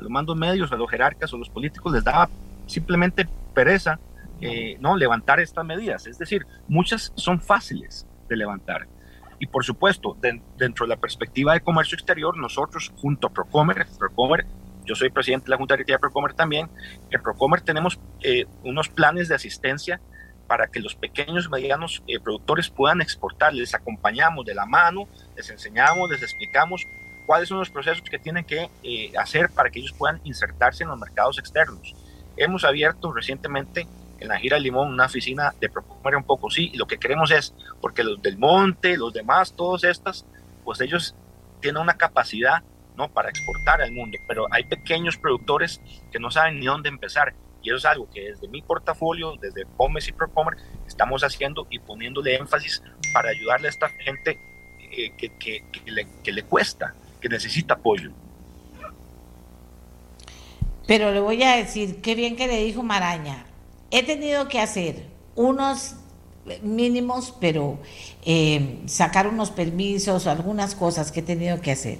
a 0.00 0.02
los 0.02 0.10
mandos 0.10 0.36
medios, 0.36 0.72
a 0.72 0.76
los 0.76 0.90
jerarcas 0.90 1.32
o 1.32 1.38
los 1.38 1.48
políticos 1.48 1.92
les 1.92 2.02
daba 2.02 2.28
simplemente 2.66 3.28
pereza 3.54 3.98
eh, 4.40 4.76
no 4.80 4.96
levantar 4.96 5.38
estas 5.40 5.64
medidas. 5.64 6.06
Es 6.06 6.18
decir, 6.18 6.46
muchas 6.66 7.12
son 7.14 7.40
fáciles 7.40 8.06
de 8.28 8.36
levantar. 8.36 8.86
Y 9.38 9.46
por 9.46 9.64
supuesto, 9.64 10.16
dentro 10.56 10.86
de 10.86 10.88
la 10.88 11.00
perspectiva 11.00 11.54
de 11.54 11.60
comercio 11.60 11.96
exterior, 11.96 12.36
nosotros 12.36 12.92
junto 12.96 13.28
a 13.28 13.30
Procomer, 13.30 13.86
Procomer 13.98 14.46
yo 14.84 14.94
soy 14.94 15.10
presidente 15.10 15.46
de 15.46 15.50
la 15.50 15.56
Junta 15.56 15.74
Directiva 15.74 15.96
de 15.96 16.00
Procomer 16.00 16.32
también, 16.32 16.68
en 17.10 17.22
Procomer 17.22 17.60
tenemos 17.60 18.00
eh, 18.22 18.46
unos 18.64 18.88
planes 18.88 19.28
de 19.28 19.34
asistencia 19.34 20.00
para 20.46 20.66
que 20.66 20.80
los 20.80 20.96
pequeños 20.96 21.46
y 21.46 21.48
medianos 21.48 22.02
eh, 22.08 22.18
productores 22.18 22.70
puedan 22.70 23.00
exportar. 23.00 23.54
Les 23.54 23.72
acompañamos 23.74 24.44
de 24.44 24.54
la 24.54 24.66
mano, 24.66 25.06
les 25.36 25.48
enseñamos, 25.48 26.10
les 26.10 26.22
explicamos 26.22 26.84
cuáles 27.30 27.48
son 27.48 27.60
los 27.60 27.70
procesos 27.70 28.02
que 28.02 28.18
tienen 28.18 28.44
que 28.44 28.68
eh, 28.82 29.12
hacer 29.16 29.50
para 29.50 29.70
que 29.70 29.78
ellos 29.78 29.94
puedan 29.96 30.20
insertarse 30.24 30.82
en 30.82 30.88
los 30.88 30.98
mercados 30.98 31.38
externos. 31.38 31.94
Hemos 32.36 32.64
abierto 32.64 33.12
recientemente 33.12 33.86
en 34.18 34.26
la 34.26 34.36
gira 34.36 34.58
Limón 34.58 34.88
una 34.88 35.06
oficina 35.06 35.54
de 35.60 35.68
Procomer 35.68 36.16
un 36.16 36.24
poco, 36.24 36.50
sí, 36.50 36.70
y 36.72 36.76
lo 36.76 36.88
que 36.88 36.98
queremos 36.98 37.30
es, 37.30 37.54
porque 37.80 38.02
los 38.02 38.20
del 38.20 38.36
monte, 38.36 38.96
los 38.96 39.12
demás, 39.12 39.54
todos 39.54 39.84
estas, 39.84 40.26
pues 40.64 40.80
ellos 40.80 41.14
tienen 41.60 41.80
una 41.80 41.94
capacidad 41.94 42.64
¿no? 42.96 43.08
para 43.08 43.28
exportar 43.28 43.80
al 43.80 43.92
mundo, 43.92 44.18
pero 44.26 44.48
hay 44.50 44.64
pequeños 44.64 45.16
productores 45.16 45.80
que 46.10 46.18
no 46.18 46.32
saben 46.32 46.58
ni 46.58 46.66
dónde 46.66 46.88
empezar 46.88 47.32
y 47.62 47.68
eso 47.68 47.76
es 47.76 47.84
algo 47.84 48.10
que 48.10 48.22
desde 48.22 48.48
mi 48.48 48.60
portafolio, 48.60 49.36
desde 49.36 49.66
Pomes 49.66 50.08
y 50.08 50.12
Procomer, 50.12 50.56
estamos 50.84 51.22
haciendo 51.22 51.68
y 51.70 51.78
poniéndole 51.78 52.34
énfasis 52.34 52.82
para 53.14 53.30
ayudarle 53.30 53.68
a 53.68 53.70
esta 53.70 53.88
gente 53.88 54.36
eh, 54.90 55.12
que, 55.16 56.32
le 56.32 56.42
cuesta, 56.42 56.96
que 57.20 57.28
necesita 57.28 57.74
apoyo. 57.74 58.10
Pero 60.86 61.12
le 61.12 61.20
voy 61.20 61.42
a 61.42 61.56
decir, 61.56 62.00
qué 62.00 62.14
bien 62.14 62.34
que 62.34 62.48
le 62.48 62.64
dijo 62.64 62.82
Maraña. 62.82 63.46
He 63.90 64.02
tenido 64.02 64.48
que 64.48 64.60
hacer 64.60 65.06
unos 65.36 65.94
mínimos, 66.62 67.34
pero 67.40 67.78
eh, 68.24 68.80
sacar 68.86 69.28
unos 69.28 69.50
permisos, 69.50 70.26
algunas 70.26 70.74
cosas 70.74 71.12
que 71.12 71.20
he 71.20 71.22
tenido 71.22 71.60
que 71.60 71.72
hacer. 71.72 71.98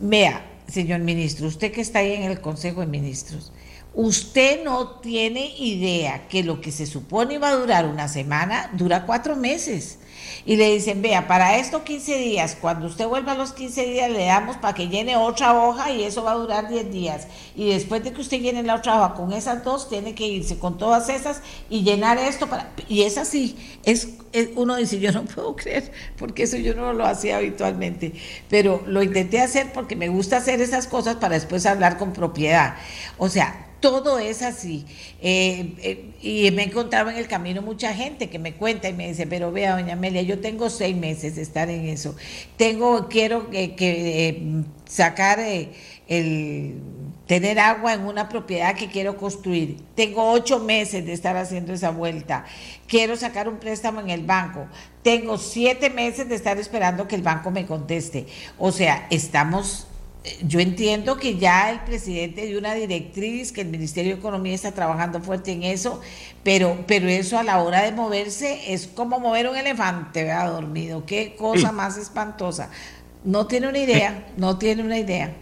Vea, 0.00 0.44
señor 0.66 1.00
ministro, 1.00 1.46
usted 1.46 1.72
que 1.72 1.80
está 1.80 2.00
ahí 2.00 2.12
en 2.12 2.22
el 2.22 2.40
Consejo 2.40 2.80
de 2.80 2.86
Ministros, 2.86 3.52
Usted 4.00 4.62
no 4.62 4.90
tiene 5.00 5.56
idea 5.58 6.28
que 6.28 6.44
lo 6.44 6.60
que 6.60 6.70
se 6.70 6.86
supone 6.86 7.34
iba 7.34 7.48
a 7.48 7.56
durar 7.56 7.84
una 7.84 8.06
semana 8.06 8.70
dura 8.74 9.04
cuatro 9.06 9.34
meses. 9.34 9.98
Y 10.46 10.54
le 10.54 10.72
dicen, 10.72 11.02
vea, 11.02 11.26
para 11.26 11.56
esto 11.56 11.82
15 11.82 12.16
días, 12.16 12.56
cuando 12.60 12.86
usted 12.86 13.08
vuelva 13.08 13.32
a 13.32 13.34
los 13.34 13.52
15 13.52 13.86
días 13.86 14.08
le 14.08 14.26
damos 14.26 14.56
para 14.56 14.72
que 14.72 14.86
llene 14.86 15.16
otra 15.16 15.52
hoja 15.52 15.90
y 15.90 16.04
eso 16.04 16.22
va 16.22 16.30
a 16.30 16.36
durar 16.36 16.68
10 16.68 16.92
días. 16.92 17.26
Y 17.56 17.70
después 17.70 18.04
de 18.04 18.12
que 18.12 18.20
usted 18.20 18.38
llene 18.38 18.62
la 18.62 18.76
otra 18.76 18.94
hoja 18.98 19.14
con 19.14 19.32
esas 19.32 19.64
dos, 19.64 19.88
tiene 19.88 20.14
que 20.14 20.28
irse 20.28 20.60
con 20.60 20.78
todas 20.78 21.08
esas 21.08 21.42
y 21.68 21.82
llenar 21.82 22.18
esto. 22.18 22.46
para 22.46 22.70
Y 22.86 23.02
es 23.02 23.18
así. 23.18 23.56
Es, 23.82 24.10
uno 24.54 24.76
dice, 24.76 25.00
yo 25.00 25.10
no 25.10 25.24
puedo 25.24 25.56
creer, 25.56 25.90
porque 26.16 26.44
eso 26.44 26.56
yo 26.56 26.72
no 26.76 26.92
lo 26.92 27.04
hacía 27.04 27.38
habitualmente. 27.38 28.12
Pero 28.48 28.80
lo 28.86 29.02
intenté 29.02 29.40
hacer 29.40 29.72
porque 29.72 29.96
me 29.96 30.08
gusta 30.08 30.36
hacer 30.36 30.60
esas 30.60 30.86
cosas 30.86 31.16
para 31.16 31.34
después 31.34 31.66
hablar 31.66 31.98
con 31.98 32.12
propiedad. 32.12 32.76
O 33.18 33.28
sea, 33.28 33.64
todo 33.80 34.18
es 34.18 34.42
así. 34.42 34.84
Eh, 35.20 35.74
eh, 35.78 36.10
y 36.20 36.50
me 36.50 36.62
he 36.62 36.66
encontrado 36.66 37.10
en 37.10 37.16
el 37.16 37.28
camino 37.28 37.62
mucha 37.62 37.94
gente 37.94 38.28
que 38.28 38.38
me 38.38 38.54
cuenta 38.54 38.88
y 38.88 38.92
me 38.92 39.08
dice, 39.08 39.26
pero 39.26 39.52
vea, 39.52 39.76
doña 39.76 39.94
Amelia, 39.94 40.22
yo 40.22 40.40
tengo 40.40 40.70
seis 40.70 40.96
meses 40.96 41.36
de 41.36 41.42
estar 41.42 41.68
en 41.70 41.86
eso. 41.86 42.16
Tengo, 42.56 43.08
quiero 43.08 43.50
que, 43.50 43.74
eh, 43.78 44.42
sacar 44.86 45.38
el 45.40 46.80
tener 47.28 47.60
agua 47.60 47.92
en 47.92 48.06
una 48.06 48.28
propiedad 48.28 48.74
que 48.74 48.88
quiero 48.88 49.18
construir. 49.18 49.76
Tengo 49.94 50.32
ocho 50.32 50.58
meses 50.58 51.04
de 51.04 51.12
estar 51.12 51.36
haciendo 51.36 51.74
esa 51.74 51.90
vuelta. 51.90 52.46
Quiero 52.88 53.16
sacar 53.16 53.48
un 53.48 53.58
préstamo 53.58 54.00
en 54.00 54.08
el 54.08 54.24
banco. 54.24 54.66
Tengo 55.02 55.36
siete 55.36 55.90
meses 55.90 56.28
de 56.28 56.34
estar 56.34 56.58
esperando 56.58 57.06
que 57.06 57.16
el 57.16 57.22
banco 57.22 57.50
me 57.50 57.66
conteste. 57.66 58.26
O 58.58 58.72
sea, 58.72 59.06
estamos 59.10 59.86
yo 60.42 60.60
entiendo 60.60 61.16
que 61.16 61.36
ya 61.36 61.70
el 61.70 61.80
presidente 61.80 62.46
dio 62.46 62.58
una 62.58 62.74
directriz, 62.74 63.52
que 63.52 63.62
el 63.62 63.68
Ministerio 63.68 64.14
de 64.14 64.18
Economía 64.18 64.54
está 64.54 64.72
trabajando 64.72 65.20
fuerte 65.20 65.52
en 65.52 65.62
eso, 65.62 66.00
pero, 66.42 66.84
pero 66.86 67.08
eso 67.08 67.38
a 67.38 67.42
la 67.42 67.62
hora 67.62 67.82
de 67.82 67.92
moverse 67.92 68.72
es 68.72 68.86
como 68.86 69.20
mover 69.20 69.48
un 69.48 69.56
elefante, 69.56 70.24
vea, 70.24 70.48
dormido. 70.48 71.04
Qué 71.06 71.34
cosa 71.36 71.72
más 71.72 71.96
espantosa. 71.96 72.70
No 73.24 73.46
tiene 73.46 73.68
una 73.68 73.78
idea, 73.78 74.28
no 74.36 74.58
tiene 74.58 74.82
una 74.82 74.98
idea. 74.98 75.34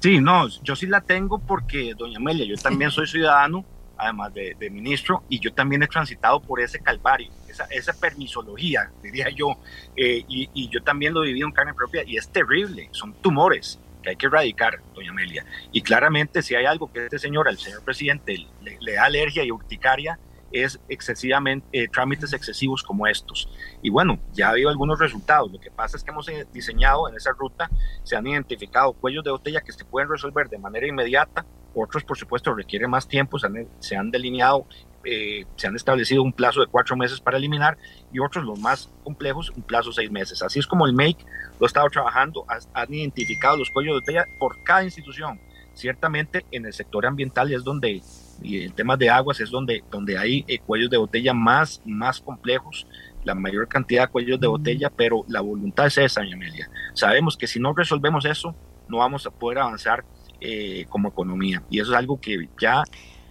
Sí, 0.00 0.20
no, 0.20 0.48
yo 0.62 0.76
sí 0.76 0.86
la 0.86 1.00
tengo 1.00 1.38
porque, 1.38 1.94
doña 1.96 2.18
Amelia, 2.18 2.46
yo 2.46 2.56
también 2.56 2.90
soy 2.90 3.06
ciudadano, 3.06 3.64
además 3.96 4.32
de, 4.34 4.70
ministro, 4.70 5.24
y 5.28 5.40
yo 5.40 5.52
también 5.52 5.82
he 5.82 5.88
transitado 5.88 6.40
por 6.40 6.60
ese 6.60 6.80
calvario, 6.80 7.30
esa, 7.48 7.64
esa 7.64 7.92
permisología, 7.94 8.90
diría 9.02 9.30
yo, 9.30 9.56
eh, 9.96 10.22
y, 10.28 10.50
y 10.52 10.68
yo 10.68 10.82
también 10.82 11.14
lo 11.14 11.24
he 11.24 11.28
vivido 11.28 11.46
en 11.46 11.52
carne 11.52 11.72
propia, 11.72 12.04
y 12.06 12.16
es 12.18 12.28
terrible, 12.28 12.88
son 12.92 13.14
tumores 13.14 13.80
hay 14.10 14.16
que 14.16 14.26
erradicar, 14.26 14.80
doña 14.94 15.10
Amelia. 15.10 15.44
Y 15.72 15.82
claramente 15.82 16.42
si 16.42 16.54
hay 16.54 16.66
algo 16.66 16.92
que 16.92 17.04
este 17.04 17.18
señor, 17.18 17.48
al 17.48 17.58
señor 17.58 17.82
presidente, 17.82 18.46
le, 18.62 18.94
da 18.94 19.04
alergia 19.04 19.44
y 19.44 19.50
urticaria, 19.50 20.18
es 20.52 20.80
excesivamente 20.88 21.66
eh, 21.72 21.88
trámites 21.88 22.32
excesivos 22.32 22.82
como 22.82 23.06
estos. 23.06 23.48
Y 23.82 23.90
bueno, 23.90 24.18
ya 24.32 24.48
ha 24.48 24.50
habido 24.50 24.70
algunos 24.70 24.98
resultados. 24.98 25.50
Lo 25.50 25.58
que 25.58 25.70
pasa 25.70 25.96
es 25.96 26.04
que 26.04 26.10
hemos 26.10 26.28
eh, 26.28 26.46
diseñado 26.52 27.08
en 27.08 27.16
esa 27.16 27.32
ruta, 27.32 27.68
se 28.04 28.16
han 28.16 28.26
identificado 28.26 28.92
cuellos 28.92 29.24
de 29.24 29.30
botella 29.30 29.60
que 29.60 29.72
se 29.72 29.84
pueden 29.84 30.08
resolver 30.08 30.48
de 30.48 30.58
manera 30.58 30.86
inmediata, 30.86 31.44
otros 31.74 32.04
por 32.04 32.16
supuesto 32.16 32.54
requieren 32.54 32.90
más 32.90 33.06
tiempo, 33.06 33.38
se 33.38 33.46
han, 33.48 33.68
se 33.80 33.96
han 33.96 34.10
delineado 34.10 34.66
eh, 35.06 35.46
se 35.56 35.66
han 35.66 35.76
establecido 35.76 36.22
un 36.22 36.32
plazo 36.32 36.60
de 36.60 36.66
cuatro 36.66 36.96
meses 36.96 37.20
para 37.20 37.38
eliminar 37.38 37.78
y 38.12 38.18
otros, 38.18 38.44
los 38.44 38.58
más 38.58 38.90
complejos, 39.04 39.50
un 39.56 39.62
plazo 39.62 39.90
de 39.90 39.94
seis 39.94 40.10
meses. 40.10 40.42
Así 40.42 40.58
es 40.58 40.66
como 40.66 40.86
el 40.86 40.92
MAKE 40.92 41.24
lo 41.58 41.64
ha 41.64 41.68
estado 41.68 41.88
trabajando, 41.88 42.44
han 42.74 42.92
identificado 42.92 43.56
los 43.56 43.70
cuellos 43.70 43.94
de 43.94 44.00
botella 44.00 44.24
por 44.38 44.62
cada 44.62 44.84
institución. 44.84 45.40
Ciertamente 45.74 46.44
en 46.50 46.66
el 46.66 46.72
sector 46.72 47.06
ambiental 47.06 47.52
es 47.52 47.62
donde, 47.62 48.02
y 48.42 48.62
el 48.62 48.72
tema 48.72 48.96
de 48.96 49.10
aguas 49.10 49.40
es 49.40 49.50
donde, 49.50 49.84
donde 49.90 50.18
hay 50.18 50.44
eh, 50.48 50.58
cuellos 50.58 50.90
de 50.90 50.96
botella 50.96 51.34
más, 51.34 51.80
más 51.84 52.20
complejos, 52.20 52.86
la 53.24 53.34
mayor 53.34 53.68
cantidad 53.68 54.06
de 54.06 54.08
cuellos 54.08 54.40
de 54.40 54.46
botella, 54.46 54.90
pero 54.90 55.24
la 55.28 55.40
voluntad 55.40 55.86
es 55.86 55.98
esa, 55.98 56.22
Amelia. 56.22 56.70
Sabemos 56.94 57.36
que 57.36 57.46
si 57.46 57.60
no 57.60 57.74
resolvemos 57.74 58.24
eso, 58.24 58.54
no 58.88 58.98
vamos 58.98 59.26
a 59.26 59.30
poder 59.30 59.58
avanzar 59.58 60.04
eh, 60.40 60.86
como 60.88 61.08
economía. 61.08 61.62
Y 61.70 61.80
eso 61.80 61.92
es 61.92 61.98
algo 61.98 62.20
que 62.20 62.48
ya 62.60 62.84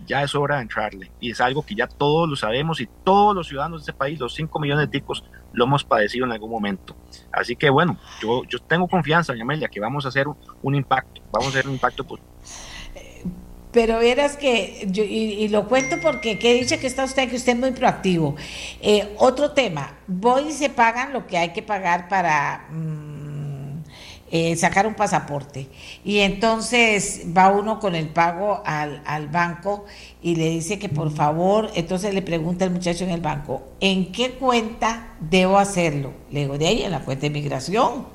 ya 0.05 0.23
es 0.23 0.35
hora 0.35 0.57
de 0.57 0.63
entrarle. 0.63 1.11
Y 1.19 1.31
es 1.31 1.41
algo 1.41 1.65
que 1.65 1.75
ya 1.75 1.87
todos 1.87 2.29
lo 2.29 2.35
sabemos 2.35 2.81
y 2.81 2.87
todos 3.03 3.35
los 3.35 3.47
ciudadanos 3.47 3.81
de 3.81 3.91
este 3.91 3.97
país, 3.97 4.19
los 4.19 4.33
5 4.35 4.59
millones 4.59 4.89
de 4.89 4.99
ticos, 4.99 5.23
lo 5.53 5.65
hemos 5.65 5.83
padecido 5.83 6.25
en 6.25 6.31
algún 6.31 6.51
momento. 6.51 6.95
Así 7.31 7.55
que 7.55 7.69
bueno, 7.69 7.97
yo, 8.21 8.43
yo 8.45 8.59
tengo 8.59 8.87
confianza, 8.87 9.33
Amelia, 9.33 9.67
que 9.67 9.79
vamos 9.79 10.05
a 10.05 10.09
hacer 10.09 10.27
un, 10.27 10.75
impacto, 10.75 11.21
vamos 11.31 11.47
a 11.47 11.49
hacer 11.49 11.67
un 11.67 11.73
impacto 11.73 12.03
positivo. 12.03 12.31
Pero 13.71 13.99
verás 13.99 14.37
que, 14.37 14.87
yo, 14.89 15.03
y, 15.03 15.49
lo 15.49 15.67
cuento 15.67 15.97
porque 16.01 16.39
que 16.39 16.53
dice 16.53 16.79
que 16.79 16.87
está 16.87 17.03
usted, 17.03 17.29
que 17.29 17.35
usted 17.35 17.53
es 17.53 17.59
muy 17.59 17.71
proactivo. 17.71 18.35
Eh, 18.81 19.13
otro 19.17 19.51
tema, 19.51 19.97
voy 20.07 20.43
y 20.47 20.51
se 20.53 20.69
pagan 20.69 21.11
lo 21.11 21.27
que 21.27 21.37
hay 21.37 21.51
que 21.51 21.61
pagar 21.61 22.07
para... 22.07 22.67
Mm, 22.71 23.14
eh, 24.31 24.55
sacar 24.55 24.87
un 24.87 24.95
pasaporte. 24.95 25.67
Y 26.03 26.19
entonces 26.19 27.23
va 27.35 27.49
uno 27.49 27.79
con 27.79 27.95
el 27.95 28.09
pago 28.09 28.61
al, 28.65 29.01
al, 29.05 29.27
banco 29.27 29.85
y 30.21 30.35
le 30.35 30.49
dice 30.49 30.79
que 30.79 30.89
por 30.89 31.11
favor, 31.11 31.69
entonces 31.75 32.13
le 32.13 32.21
pregunta 32.21 32.65
el 32.65 32.71
muchacho 32.71 33.03
en 33.03 33.11
el 33.11 33.21
banco, 33.21 33.63
¿en 33.79 34.11
qué 34.11 34.31
cuenta 34.31 35.15
debo 35.19 35.59
hacerlo? 35.59 36.13
Le 36.31 36.41
digo, 36.41 36.57
de 36.57 36.67
ahí, 36.67 36.81
en 36.83 36.91
la 36.91 37.01
cuenta 37.01 37.23
de 37.23 37.29
migración. 37.29 38.07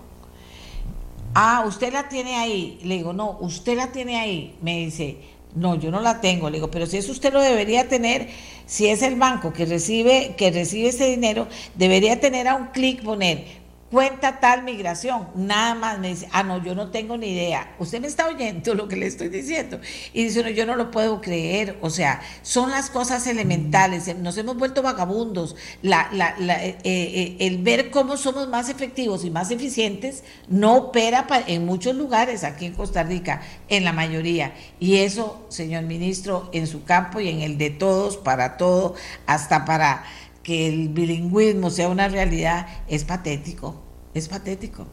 Ah, 1.35 1.65
usted 1.66 1.93
la 1.93 2.09
tiene 2.09 2.37
ahí. 2.37 2.81
Le 2.82 2.97
digo, 2.97 3.12
no, 3.12 3.39
usted 3.41 3.77
la 3.77 3.93
tiene 3.93 4.19
ahí. 4.19 4.57
Me 4.62 4.78
dice, 4.78 5.19
no, 5.55 5.77
yo 5.77 5.91
no 5.91 6.01
la 6.01 6.20
tengo. 6.20 6.51
Le 6.51 6.57
digo, 6.57 6.70
pero 6.70 6.87
si 6.87 6.97
eso 6.97 7.12
usted 7.12 7.32
lo 7.32 7.41
debería 7.41 7.89
tener, 7.89 8.28
si 8.66 8.89
es 8.89 9.03
el 9.03 9.16
banco 9.16 9.53
que 9.53 9.65
recibe, 9.65 10.35
que 10.37 10.51
recibe 10.51 10.89
ese 10.89 11.09
dinero, 11.09 11.47
debería 11.77 12.20
tener 12.20 12.49
a 12.49 12.57
un 12.57 12.66
clic 12.69 13.03
poner 13.03 13.60
cuenta 13.90 14.38
tal 14.38 14.62
migración, 14.62 15.28
nada 15.34 15.74
más 15.74 15.98
me 15.98 16.08
dice, 16.08 16.28
ah, 16.32 16.44
no, 16.44 16.62
yo 16.62 16.74
no 16.74 16.90
tengo 16.90 17.16
ni 17.16 17.32
idea. 17.32 17.74
Usted 17.78 18.00
me 18.00 18.06
está 18.06 18.28
oyendo 18.28 18.74
lo 18.74 18.86
que 18.86 18.96
le 18.96 19.06
estoy 19.06 19.28
diciendo. 19.28 19.80
Y 20.12 20.24
dice, 20.24 20.42
no, 20.42 20.48
yo 20.48 20.64
no 20.64 20.76
lo 20.76 20.90
puedo 20.90 21.20
creer. 21.20 21.76
O 21.80 21.90
sea, 21.90 22.20
son 22.42 22.70
las 22.70 22.88
cosas 22.88 23.26
elementales. 23.26 24.14
Nos 24.18 24.38
hemos 24.38 24.56
vuelto 24.56 24.82
vagabundos. 24.82 25.56
La, 25.82 26.08
la, 26.12 26.36
la, 26.38 26.64
eh, 26.64 26.78
eh, 26.84 27.36
el 27.40 27.58
ver 27.58 27.90
cómo 27.90 28.16
somos 28.16 28.48
más 28.48 28.68
efectivos 28.68 29.24
y 29.24 29.30
más 29.30 29.50
eficientes 29.50 30.22
no 30.48 30.76
opera 30.76 31.26
en 31.46 31.66
muchos 31.66 31.96
lugares 31.96 32.44
aquí 32.44 32.66
en 32.66 32.74
Costa 32.74 33.02
Rica, 33.02 33.42
en 33.68 33.84
la 33.84 33.92
mayoría. 33.92 34.54
Y 34.78 34.98
eso, 34.98 35.44
señor 35.48 35.82
ministro, 35.82 36.48
en 36.52 36.68
su 36.68 36.84
campo 36.84 37.20
y 37.20 37.28
en 37.28 37.40
el 37.40 37.58
de 37.58 37.70
todos, 37.70 38.16
para 38.16 38.56
todo, 38.56 38.94
hasta 39.26 39.64
para 39.64 40.04
que 40.42 40.68
el 40.68 40.88
bilingüismo 40.88 41.70
sea 41.70 41.88
una 41.88 42.08
realidad 42.08 42.66
es 42.88 43.04
patético, 43.04 43.82
es 44.14 44.28
patético. 44.28 44.86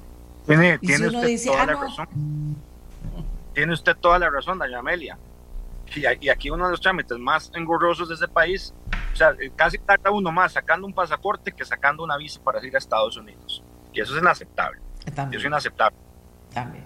Tiene, 0.45 0.79
usted 0.81 1.45
toda 1.45 1.61
ah, 1.61 1.65
la 1.65 1.73
razón. 1.73 2.07
Tiene 3.53 3.73
usted 3.73 3.95
toda 3.97 4.19
la 4.19 4.29
razón, 4.29 4.57
doña 4.57 4.79
Amelia. 4.79 5.17
Y, 5.95 6.29
aquí 6.29 6.49
uno 6.49 6.65
de 6.65 6.71
los 6.71 6.81
trámites 6.81 7.17
más 7.17 7.51
engorrosos 7.53 8.09
de 8.09 8.15
ese 8.15 8.27
país, 8.27 8.73
o 9.13 9.15
sea, 9.15 9.35
casi 9.55 9.77
tarda 9.77 10.11
uno 10.11 10.31
más 10.31 10.53
sacando 10.53 10.85
un 10.85 10.93
pasaporte 10.93 11.51
que 11.51 11.65
sacando 11.65 12.03
una 12.03 12.17
visa 12.17 12.41
para 12.43 12.65
ir 12.65 12.75
a 12.75 12.77
Estados 12.77 13.17
Unidos. 13.17 13.63
Y 13.93 14.01
eso 14.01 14.15
es 14.15 14.21
inaceptable. 14.21 14.79
También. 15.15 15.39
Eso 15.39 15.47
es 15.47 15.51
inaceptable. 15.51 15.97
También, 16.53 16.85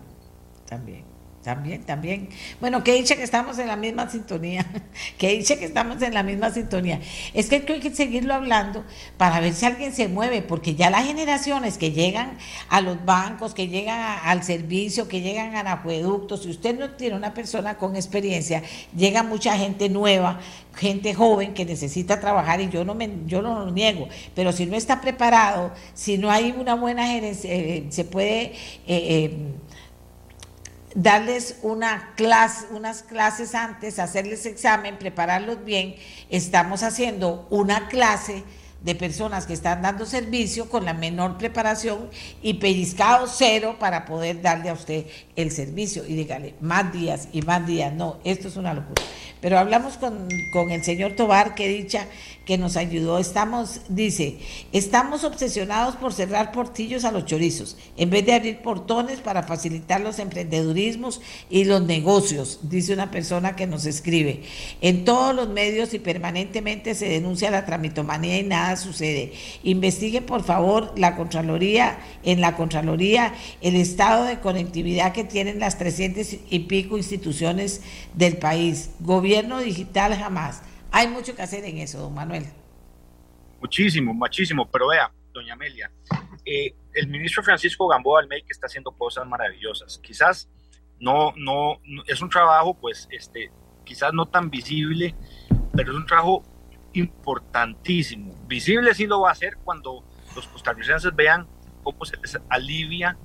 también. 0.65 1.10
También, 1.43 1.83
también. 1.83 2.29
Bueno, 2.59 2.83
que 2.83 2.93
dice 2.93 3.17
que 3.17 3.23
estamos 3.23 3.57
en 3.57 3.67
la 3.67 3.75
misma 3.75 4.07
sintonía, 4.07 4.63
que 5.17 5.29
dice 5.29 5.57
que 5.57 5.65
estamos 5.65 5.99
en 6.03 6.13
la 6.13 6.21
misma 6.21 6.51
sintonía. 6.51 6.99
Es 7.33 7.49
que 7.49 7.65
hay 7.67 7.79
que 7.79 7.89
seguirlo 7.89 8.35
hablando 8.35 8.83
para 9.17 9.39
ver 9.39 9.53
si 9.53 9.65
alguien 9.65 9.91
se 9.91 10.07
mueve, 10.07 10.43
porque 10.43 10.75
ya 10.75 10.91
las 10.91 11.05
generaciones 11.05 11.79
que 11.79 11.91
llegan 11.91 12.37
a 12.69 12.81
los 12.81 13.03
bancos, 13.05 13.55
que 13.55 13.67
llegan 13.67 14.19
al 14.23 14.43
servicio, 14.43 15.07
que 15.07 15.21
llegan 15.21 15.55
a 15.55 15.71
acueductos, 15.71 16.43
si 16.43 16.49
usted 16.49 16.77
no 16.77 16.91
tiene 16.91 17.15
una 17.15 17.33
persona 17.33 17.75
con 17.75 17.95
experiencia, 17.95 18.61
llega 18.95 19.23
mucha 19.23 19.57
gente 19.57 19.89
nueva, 19.89 20.39
gente 20.75 21.13
joven 21.13 21.53
que 21.53 21.65
necesita 21.65 22.19
trabajar 22.19 22.61
y 22.61 22.69
yo 22.69 22.85
no 22.85 22.93
me, 22.93 23.09
yo 23.25 23.41
no 23.41 23.65
lo 23.65 23.71
niego, 23.71 24.07
pero 24.35 24.51
si 24.51 24.65
no 24.65 24.75
está 24.75 25.01
preparado, 25.01 25.71
si 25.93 26.17
no 26.17 26.29
hay 26.29 26.53
una 26.57 26.75
buena 26.75 27.07
gerencia, 27.07 27.51
eh, 27.51 27.85
se 27.89 28.05
puede 28.05 28.43
eh, 28.43 28.53
eh, 28.87 29.37
darles 30.95 31.57
una 31.61 32.13
clase, 32.15 32.67
unas 32.71 33.03
clases 33.03 33.55
antes, 33.55 33.99
hacerles 33.99 34.45
examen, 34.45 34.97
prepararlos 34.97 35.63
bien. 35.63 35.95
Estamos 36.29 36.83
haciendo 36.83 37.47
una 37.49 37.87
clase 37.87 38.43
de 38.83 38.95
personas 38.95 39.45
que 39.45 39.53
están 39.53 39.81
dando 39.81 40.05
servicio 40.05 40.69
con 40.69 40.85
la 40.85 40.93
menor 40.93 41.37
preparación 41.37 42.09
y 42.41 42.55
pellizcado 42.55 43.27
cero 43.27 43.75
para 43.79 44.05
poder 44.05 44.41
darle 44.41 44.69
a 44.69 44.73
usted 44.73 45.05
el 45.35 45.51
servicio 45.51 46.05
y 46.07 46.15
dígale 46.15 46.55
más 46.61 46.91
días 46.91 47.27
y 47.31 47.41
más 47.41 47.65
días. 47.65 47.93
No, 47.93 48.17
esto 48.23 48.47
es 48.47 48.57
una 48.57 48.73
locura. 48.73 49.03
Pero 49.41 49.57
hablamos 49.57 49.97
con, 49.97 50.27
con 50.53 50.71
el 50.71 50.83
señor 50.83 51.15
Tobar, 51.15 51.55
que 51.55 51.67
dicha 51.67 52.07
que 52.45 52.57
nos 52.57 52.77
ayudó. 52.77 53.17
Estamos, 53.17 53.81
dice, 53.89 54.37
estamos 54.71 55.23
obsesionados 55.23 55.95
por 55.95 56.13
cerrar 56.13 56.51
portillos 56.51 57.05
a 57.05 57.11
los 57.11 57.25
chorizos, 57.25 57.77
en 57.97 58.09
vez 58.09 58.25
de 58.25 58.33
abrir 58.33 58.61
portones 58.61 59.19
para 59.19 59.43
facilitar 59.43 60.01
los 60.01 60.19
emprendedurismos 60.19 61.21
y 61.49 61.63
los 61.65 61.81
negocios, 61.81 62.59
dice 62.63 62.93
una 62.93 63.09
persona 63.09 63.55
que 63.55 63.67
nos 63.67 63.85
escribe. 63.85 64.43
En 64.81 65.05
todos 65.05 65.35
los 65.35 65.49
medios 65.49 65.93
y 65.93 65.99
permanentemente 65.99 66.93
se 66.93 67.09
denuncia 67.09 67.51
la 67.51 67.65
tramitomanía 67.65 68.39
y 68.39 68.43
nada 68.43 68.70
sucede. 68.75 69.33
Investigue, 69.63 70.21
por 70.21 70.43
favor, 70.43 70.93
la 70.97 71.15
Contraloría, 71.15 71.99
en 72.23 72.41
la 72.41 72.55
Contraloría, 72.55 73.33
el 73.61 73.75
estado 73.75 74.25
de 74.25 74.39
conectividad 74.39 75.13
que 75.13 75.23
tienen 75.23 75.59
las 75.59 75.77
300 75.77 76.35
y 76.49 76.59
pico 76.59 76.97
instituciones 76.97 77.81
del 78.13 78.37
país. 78.37 78.91
Gobierno 78.99 79.59
digital 79.59 80.15
jamás 80.15 80.61
hay 80.91 81.07
mucho 81.07 81.35
que 81.35 81.41
hacer 81.41 81.63
en 81.63 81.77
eso, 81.77 81.99
don 81.99 82.13
Manuel. 82.13 82.45
Muchísimo, 83.61 84.13
muchísimo. 84.13 84.69
Pero 84.69 84.89
vea, 84.89 85.11
doña 85.31 85.53
Amelia, 85.53 85.89
eh, 86.45 86.75
el 86.93 87.07
ministro 87.07 87.41
Francisco 87.43 87.87
Gamboa 87.87 88.27
que 88.27 88.43
está 88.49 88.67
haciendo 88.67 88.91
cosas 88.91 89.25
maravillosas. 89.25 89.99
Quizás 90.03 90.49
no, 90.99 91.33
no, 91.37 91.79
es 92.07 92.21
un 92.21 92.29
trabajo, 92.29 92.73
pues, 92.73 93.07
este, 93.09 93.51
quizás 93.85 94.13
no 94.13 94.25
tan 94.27 94.49
visible, 94.49 95.15
pero 95.73 95.91
es 95.93 95.97
un 95.97 96.05
trabajo 96.05 96.43
importantísimo. 96.93 98.35
Visible 98.47 98.93
sí 98.93 99.07
lo 99.07 99.21
va 99.21 99.29
a 99.29 99.31
hacer 99.33 99.57
cuando 99.63 100.03
los 100.35 100.47
costarricenses 100.47 101.15
vean 101.15 101.47
cómo 101.83 102.05
se 102.05 102.17
les 102.17 102.37
alivia 102.49 103.17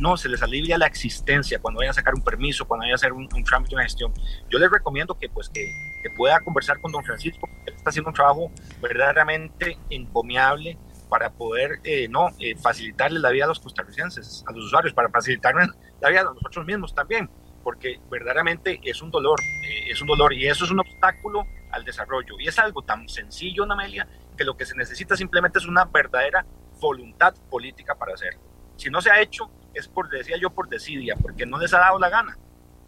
no, 0.00 0.16
se 0.16 0.28
les 0.28 0.42
alivia 0.42 0.78
la 0.78 0.86
existencia 0.86 1.58
cuando 1.60 1.78
vayan 1.78 1.90
a 1.90 1.94
sacar 1.94 2.14
un 2.14 2.22
permiso, 2.22 2.66
cuando 2.66 2.82
vayan 2.82 2.94
a 2.94 2.96
hacer 2.96 3.12
un, 3.12 3.28
trámite, 3.44 3.74
una 3.74 3.84
gestión. 3.84 4.12
Yo 4.48 4.58
les 4.58 4.70
recomiendo 4.70 5.16
que, 5.18 5.28
pues, 5.28 5.48
que, 5.48 5.70
pueda 6.16 6.40
conversar 6.40 6.80
con 6.80 6.90
don 6.90 7.04
Francisco, 7.04 7.46
él 7.66 7.74
está 7.76 7.90
haciendo 7.90 8.08
un 8.08 8.14
trabajo 8.14 8.50
verdaderamente 8.80 9.78
encomiable 9.90 10.78
para 11.10 11.30
poder 11.30 11.80
eh, 11.84 12.08
no 12.08 12.28
eh, 12.38 12.56
facilitarle 12.56 13.20
la 13.20 13.30
vida 13.30 13.44
a 13.44 13.48
los 13.48 13.60
costarricenses, 13.60 14.42
a 14.46 14.52
los 14.52 14.64
usuarios, 14.64 14.94
para 14.94 15.10
facilitarle 15.10 15.66
la 16.00 16.08
vida 16.08 16.22
a 16.22 16.24
nosotros 16.24 16.64
mismos 16.64 16.94
también, 16.94 17.28
porque 17.62 18.00
verdaderamente 18.10 18.80
es 18.82 19.02
un 19.02 19.10
dolor, 19.10 19.38
eh, 19.64 19.90
es 19.90 20.00
un 20.00 20.08
dolor 20.08 20.32
y 20.32 20.46
eso 20.46 20.64
es 20.64 20.70
un 20.70 20.80
obstáculo 20.80 21.46
al 21.70 21.84
desarrollo. 21.84 22.36
Y 22.38 22.48
es 22.48 22.58
algo 22.58 22.82
tan 22.82 23.08
sencillo, 23.08 23.70
Amelia, 23.70 24.06
que 24.36 24.44
lo 24.44 24.56
que 24.56 24.66
se 24.66 24.76
necesita 24.76 25.16
simplemente 25.16 25.58
es 25.58 25.66
una 25.66 25.84
verdadera 25.84 26.44
voluntad 26.80 27.34
política 27.50 27.94
para 27.94 28.14
hacerlo. 28.14 28.40
Si 28.76 28.88
no 28.90 29.00
se 29.00 29.10
ha 29.10 29.20
hecho, 29.20 29.50
es 29.74 29.88
por, 29.88 30.08
decía 30.08 30.36
yo, 30.38 30.50
por 30.50 30.68
desidia, 30.68 31.14
porque 31.20 31.46
no 31.46 31.58
les 31.58 31.72
ha 31.74 31.78
dado 31.78 31.98
la 31.98 32.08
gana. 32.08 32.38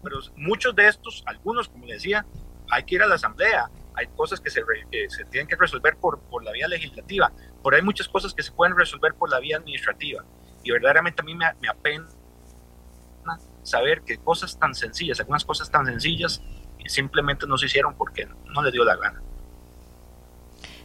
Pero 0.02 0.18
muchos 0.36 0.74
de 0.74 0.88
estos, 0.88 1.22
algunos, 1.26 1.68
como 1.68 1.86
decía, 1.86 2.24
hay 2.70 2.84
que 2.84 2.94
ir 2.94 3.02
a 3.02 3.06
la 3.06 3.16
asamblea, 3.16 3.70
hay 3.94 4.06
cosas 4.08 4.40
que 4.40 4.50
se, 4.50 4.62
se 5.08 5.24
tienen 5.26 5.46
que 5.46 5.56
resolver 5.56 5.96
por, 5.96 6.20
por, 6.22 6.42
la 6.42 6.52
vía 6.52 6.66
legislativa, 6.66 7.30
pero 7.62 7.76
hay 7.76 7.82
muchas 7.82 8.08
cosas 8.08 8.32
que 8.32 8.42
se 8.42 8.50
pueden 8.50 8.76
resolver 8.76 9.14
por 9.14 9.30
la 9.30 9.38
vía 9.38 9.58
administrativa. 9.58 10.24
Y 10.64 10.70
verdaderamente 10.70 11.20
a 11.20 11.24
mí 11.24 11.34
me, 11.34 11.44
me 11.60 11.68
apena 11.68 12.06
saber 13.62 14.02
que 14.02 14.18
cosas 14.18 14.58
tan 14.58 14.74
sencillas, 14.74 15.20
algunas 15.20 15.44
cosas 15.44 15.70
tan 15.70 15.86
sencillas, 15.86 16.42
simplemente 16.86 17.46
no 17.46 17.56
se 17.56 17.66
hicieron 17.66 17.94
porque 17.94 18.26
no 18.26 18.62
les 18.62 18.72
dio 18.72 18.84
la 18.84 18.96
gana. 18.96 19.22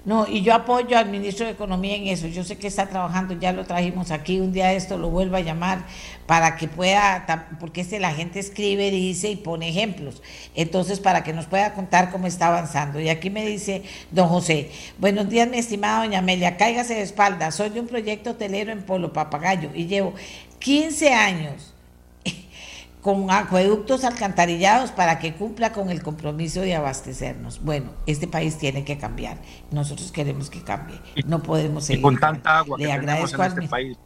No, 0.07 0.25
y 0.25 0.41
yo 0.41 0.55
apoyo 0.55 0.97
al 0.97 1.09
ministro 1.09 1.45
de 1.45 1.51
Economía 1.51 1.97
en 1.97 2.07
eso. 2.07 2.27
Yo 2.27 2.45
sé 2.45 2.57
que 2.57 2.67
está 2.67 2.87
trabajando, 2.87 3.33
ya 3.33 3.51
lo 3.51 3.65
trajimos 3.65 4.11
aquí, 4.11 4.39
un 4.39 4.53
día 4.53 4.71
esto 4.71 4.97
lo 4.97 5.09
vuelvo 5.09 5.35
a 5.35 5.41
llamar 5.41 5.79
para 6.25 6.55
que 6.55 6.69
pueda, 6.69 7.49
porque 7.59 7.81
este 7.81 7.99
la 7.99 8.13
gente 8.13 8.39
escribe, 8.39 8.89
dice 8.89 9.31
y 9.31 9.35
pone 9.35 9.67
ejemplos. 9.67 10.23
Entonces, 10.55 11.01
para 11.01 11.25
que 11.25 11.33
nos 11.33 11.47
pueda 11.47 11.73
contar 11.73 12.09
cómo 12.09 12.25
está 12.25 12.47
avanzando. 12.47 13.01
Y 13.01 13.09
aquí 13.09 13.29
me 13.29 13.45
dice 13.45 13.83
don 14.09 14.29
José, 14.29 14.71
buenos 14.97 15.27
días, 15.27 15.49
mi 15.49 15.57
estimada 15.57 16.05
doña 16.05 16.19
Amelia, 16.19 16.55
cáigase 16.55 16.93
de 16.93 17.01
espalda. 17.01 17.51
Soy 17.51 17.69
de 17.69 17.81
un 17.81 17.87
proyecto 17.87 18.29
hotelero 18.29 18.71
en 18.71 18.83
Polo 18.83 19.11
Papagayo 19.11 19.71
y 19.73 19.87
llevo 19.87 20.13
15 20.59 21.13
años 21.13 21.73
con 23.07 23.31
acueductos 23.31 24.03
alcantarillados 24.03 24.91
para 24.91 25.17
que 25.17 25.33
cumpla 25.33 25.71
con 25.71 25.89
el 25.89 26.03
compromiso 26.03 26.59
de 26.59 26.75
abastecernos. 26.75 27.63
Bueno, 27.63 27.91
este 28.05 28.27
país 28.27 28.57
tiene 28.57 28.83
que 28.83 28.97
cambiar. 28.97 29.37
Nosotros 29.71 30.11
queremos 30.11 30.49
que 30.49 30.61
cambie. 30.61 30.99
No 31.25 31.41
podemos 31.41 31.85
seguir. 31.85 31.99
Y 31.99 32.03
con 32.03 32.17
tanta 32.19 32.57
agua 32.57 32.77
Le 32.77 32.91
agradezco 32.91 33.41
en 33.41 33.47
este 33.47 33.67
país. 33.69 33.97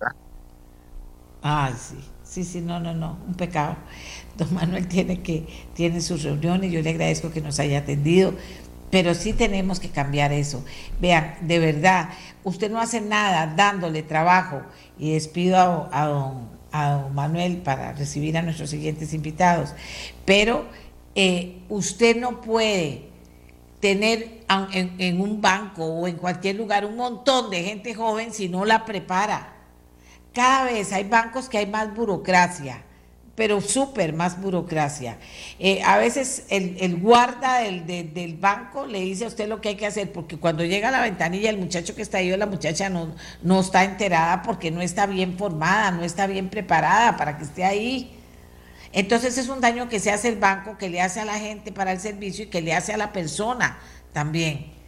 Ah, 1.42 1.72
sí. 1.76 1.98
Sí, 2.24 2.44
sí, 2.44 2.62
no, 2.62 2.80
no, 2.80 2.94
no, 2.94 3.18
un 3.28 3.34
pecado. 3.34 3.76
Don 4.38 4.54
Manuel 4.54 4.88
tiene 4.88 5.24
que 5.24 5.48
tiene 5.74 6.00
sus 6.00 6.22
reuniones, 6.22 6.72
yo 6.72 6.84
le 6.84 6.92
agradezco 6.92 7.32
que 7.32 7.42
nos 7.42 7.60
haya 7.60 7.80
atendido, 7.80 8.36
pero 8.92 9.16
sí 9.16 9.34
tenemos 9.34 9.80
que 9.80 9.90
cambiar 9.90 10.32
eso. 10.32 10.64
Vean, 11.00 11.38
de 11.42 11.58
verdad, 11.58 12.10
usted 12.44 12.70
no 12.70 12.80
hace 12.80 13.02
nada 13.02 13.52
dándole 13.56 14.04
trabajo 14.04 14.62
y 15.00 15.14
despido 15.14 15.58
a, 15.58 15.90
a 15.92 16.06
don 16.06 16.61
a 16.72 17.08
Manuel 17.14 17.58
para 17.58 17.94
recibir 17.94 18.38
a 18.38 18.42
nuestros 18.42 18.70
siguientes 18.70 19.14
invitados, 19.14 19.74
pero 20.26 20.66
eh, 21.16 21.60
usted 21.70 22.16
no 22.18 22.42
puede 22.42 23.10
tener 23.80 24.44
en, 24.74 24.96
en, 25.00 25.22
un 25.22 25.42
banco 25.42 25.86
o 25.86 26.08
en 26.08 26.16
cualquier 26.16 26.56
lugar 26.56 26.86
un 26.86 26.96
montón 26.96 27.50
de 27.50 27.64
gente 27.64 27.96
joven 27.96 28.34
si 28.34 28.48
no 28.48 28.66
la 28.66 28.86
prepara. 28.86 29.56
Cada 30.34 30.66
vez 30.66 30.94
hay 30.94 31.04
bancos 31.04 31.50
que 31.50 31.58
hay 31.58 31.66
más 31.66 31.94
burocracia 31.94 32.84
pero 33.36 33.62
súper 33.62 34.14
más 34.14 34.42
burocracia. 34.42 35.18
Eh, 35.58 35.82
a 35.84 35.98
veces 35.98 36.46
el, 36.50 36.98
guarda 36.98 37.60
del, 37.60 38.38
banco 38.40 38.86
le 38.86 39.00
dice 39.02 39.26
a 39.26 39.28
usted 39.28 39.48
lo 39.48 39.62
que 39.62 39.70
hay 39.70 39.76
que 39.76 39.86
hacer, 39.86 40.12
porque 40.12 40.38
cuando 40.38 40.64
llega 40.64 40.90
a 40.90 40.92
la 40.92 41.02
ventanilla 41.02 41.50
el 41.50 41.58
muchacho 41.58 41.96
que 41.96 42.02
está 42.02 42.18
ahí 42.18 42.32
o 42.32 42.38
la 42.38 42.46
muchacha 42.46 42.90
no, 42.90 43.16
no 43.42 43.62
está 43.62 43.84
enterada 43.84 44.42
porque 44.42 44.72
no 44.72 44.82
está 44.82 45.06
bien 45.06 45.38
formada, 45.38 45.92
no 45.92 46.04
está 46.04 46.28
bien 46.28 46.50
preparada 46.50 47.18
para 47.18 47.38
que 47.38 47.46
esté 47.46 47.64
ahí. 47.64 48.18
Entonces 48.94 49.38
es 49.38 49.48
un 49.48 49.62
daño 49.62 49.88
que 49.88 50.00
se 50.00 50.12
hace 50.12 50.28
el 50.28 50.36
banco, 50.36 50.78
que 50.78 50.90
le 50.90 51.02
hace 51.02 51.22
a 51.22 51.26
la 51.26 51.40
gente 51.40 51.72
para 51.72 51.94
el 51.94 52.00
servicio 52.00 52.46
y 52.46 52.48
que 52.48 52.62
le 52.62 52.74
hace 52.74 52.94
a 52.94 52.98
la 52.98 53.14
persona 53.14 53.80
también. 54.12 54.81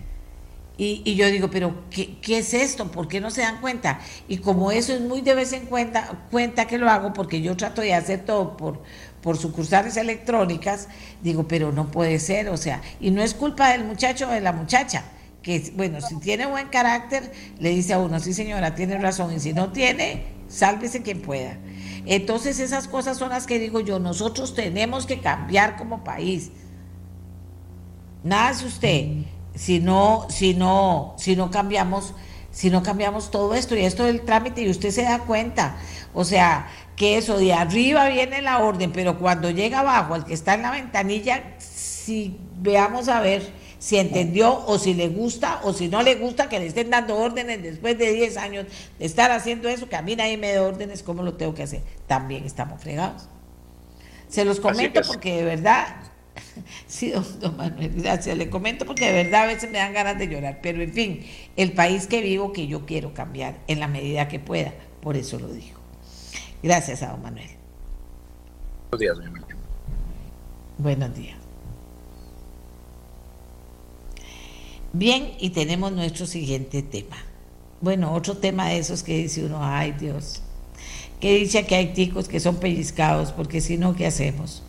Y, 0.76 1.16
yo 1.16 1.28
digo, 1.28 1.52
pero 1.52 1.84
¿qué, 1.92 2.18
es 2.26 2.54
esto? 2.56 2.90
¿Por 2.90 3.08
qué 3.08 3.22
no 3.22 3.30
se 3.30 3.42
dan 3.42 3.62
cuenta? 3.62 4.00
Y 4.28 4.38
como 4.38 4.72
eso 4.72 4.92
es 4.94 5.02
muy 5.02 5.22
de 5.22 5.36
vez 5.36 5.54
en 5.54 5.68
cuenta, 5.68 6.26
cuenta 6.32 6.66
que 6.66 6.80
lo 6.80 6.90
hago, 6.90 7.14
porque 7.14 7.42
yo 7.42 7.56
trato 7.56 7.82
de 7.82 7.94
hacer 7.94 8.26
todo 8.26 8.58
por, 8.58 8.82
por 9.22 9.38
sucursales 9.38 9.98
electrónicas, 9.98 10.88
digo, 11.22 11.48
pero 11.48 11.72
no 11.72 11.92
puede 11.92 12.18
ser, 12.18 12.50
o 12.50 12.58
sea, 12.58 12.82
y 13.00 13.12
no 13.12 13.22
es 13.22 13.36
culpa 13.36 13.72
del 13.72 13.84
muchacho 13.84 14.28
o 14.28 14.32
de 14.32 14.42
la 14.42 14.52
muchacha, 14.52 15.04
que 15.44 15.72
bueno, 15.76 16.02
si 16.02 16.20
tiene 16.20 16.48
buen 16.48 16.70
carácter, 16.70 17.32
le 17.60 17.70
dice 17.70 17.94
a 17.94 18.00
uno, 18.00 18.20
sí 18.20 18.34
señora, 18.34 18.74
tiene 18.74 18.98
razón, 18.98 19.32
y 19.32 19.40
si 19.40 19.54
no 19.54 19.72
tiene, 19.72 20.24
sálvese 20.48 21.04
quien 21.04 21.22
pueda. 21.22 21.56
Entonces 22.08 22.60
esas 22.60 22.88
cosas 22.88 23.18
son 23.18 23.30
las 23.30 23.46
que 23.46 23.60
digo 23.60 23.80
yo, 23.80 24.00
nosotros 24.00 24.56
tenemos 24.56 25.06
que 25.06 25.20
cambiar 25.20 25.76
como 25.76 26.04
país. 26.04 26.50
Nada 28.24 28.52
es 28.52 28.64
usted 28.64 29.26
si 29.56 29.80
no, 29.80 30.28
si 30.30 30.54
no, 30.54 31.16
si 31.18 31.36
no 31.36 31.52
cambiamos, 31.52 32.14
si 32.52 32.70
no 32.70 32.84
cambiamos 32.84 33.32
todo 33.32 33.54
esto 33.56 33.76
y 33.76 33.86
esto 33.86 34.04
del 34.04 34.22
trámite 34.22 34.62
y 34.62 34.70
usted 34.70 34.92
se 34.92 35.04
da 35.04 35.20
cuenta, 35.20 35.76
o 36.14 36.24
sea, 36.24 36.68
que 36.96 37.18
eso 37.18 37.38
de 37.38 37.54
arriba 37.54 38.08
viene 38.10 38.42
la 38.42 38.60
orden, 38.60 38.92
pero 38.92 39.18
cuando 39.18 39.50
llega 39.50 39.80
abajo, 39.80 40.16
el 40.16 40.26
que 40.26 40.34
está 40.34 40.54
en 40.54 40.62
la 40.62 40.72
ventanilla, 40.72 41.44
si 41.60 42.38
veamos 42.60 43.08
a 43.08 43.20
ver 43.20 43.64
si 43.84 43.98
entendió 43.98 44.66
o 44.66 44.80
si 44.80 44.94
le 44.94 45.10
gusta 45.10 45.60
o 45.64 45.74
si 45.74 45.90
no 45.90 46.04
le 46.04 46.16
gusta 46.16 46.48
que 46.48 46.58
le 46.58 46.68
estén 46.68 46.90
dando 46.90 47.18
órdenes 47.18 47.62
después 47.62 47.98
de 47.98 48.14
10 48.14 48.38
años 48.38 48.66
de 48.98 49.06
estar 49.06 49.30
haciendo 49.32 49.68
eso, 49.68 49.90
que 49.90 49.98
a 49.98 50.02
mí 50.02 50.16
nadie 50.16 50.38
me 50.38 50.54
dé 50.54 50.60
órdenes, 50.60 51.04
¿cómo 51.04 51.22
lo 51.22 51.34
tengo 51.34 51.54
que 51.54 51.64
hacer? 51.64 51.82
También 52.08 52.46
estamos 52.46 52.82
fregados. 52.82 53.28
Se 54.30 54.46
los 54.46 54.62
comento 54.62 55.02
porque 55.06 55.36
de 55.36 55.44
verdad, 55.44 55.98
sí, 56.88 57.12
don, 57.40 57.58
Manuel, 57.58 57.94
gracias, 57.96 58.38
le 58.38 58.50
comento 58.50 58.86
porque 58.86 59.06
de 59.06 59.24
verdad 59.24 59.44
a 59.44 59.48
veces 59.48 59.70
me 59.72 59.78
dan 59.78 59.94
ganas 59.94 60.18
de 60.18 60.28
llorar, 60.28 60.60
pero 60.62 60.82
en 60.82 60.94
fin, 60.94 61.26
el 61.56 61.74
país 61.74 62.08
que 62.08 62.22
vivo 62.22 62.52
que 62.54 62.68
yo 62.68 62.86
quiero 62.86 63.14
cambiar 63.14 63.60
en 63.68 63.80
la 63.80 63.88
medida 63.88 64.28
que 64.28 64.40
pueda, 64.40 64.74
por 65.02 65.18
eso 65.18 65.40
lo 65.40 65.52
digo. 65.52 65.80
Gracias 66.62 67.04
a 67.04 67.12
don 67.12 67.22
Manuel. 67.22 67.50
Buenos 68.92 69.00
días. 69.00 69.44
Buenos 70.78 71.16
días. 71.16 71.38
Bien, 74.94 75.32
y 75.40 75.50
tenemos 75.50 75.92
nuestro 75.92 76.28
siguiente 76.28 76.84
tema. 76.84 77.18
Bueno, 77.82 78.14
otro 78.14 78.38
tema 78.38 78.70
de 78.70 78.78
esos 78.78 79.04
que 79.04 79.18
dice 79.18 79.44
uno, 79.44 79.58
ay 79.60 79.94
Dios, 79.94 80.42
que 81.20 81.36
dice 81.36 81.66
que 81.66 81.76
hay 81.76 81.94
ticos 81.94 82.28
que 82.28 82.40
son 82.40 82.58
pellizcados, 82.58 83.32
porque 83.32 83.60
si 83.60 83.78
no, 83.78 83.96
¿qué 83.96 84.06
hacemos? 84.06 84.62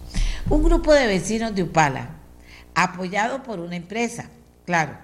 Un 0.51 0.63
grupo 0.63 0.93
de 0.93 1.07
vecinos 1.07 1.55
de 1.55 1.63
Upala, 1.63 2.11
apoyado 2.75 3.43
por 3.43 3.61
una 3.61 3.77
empresa, 3.77 4.29
claro, 4.67 4.99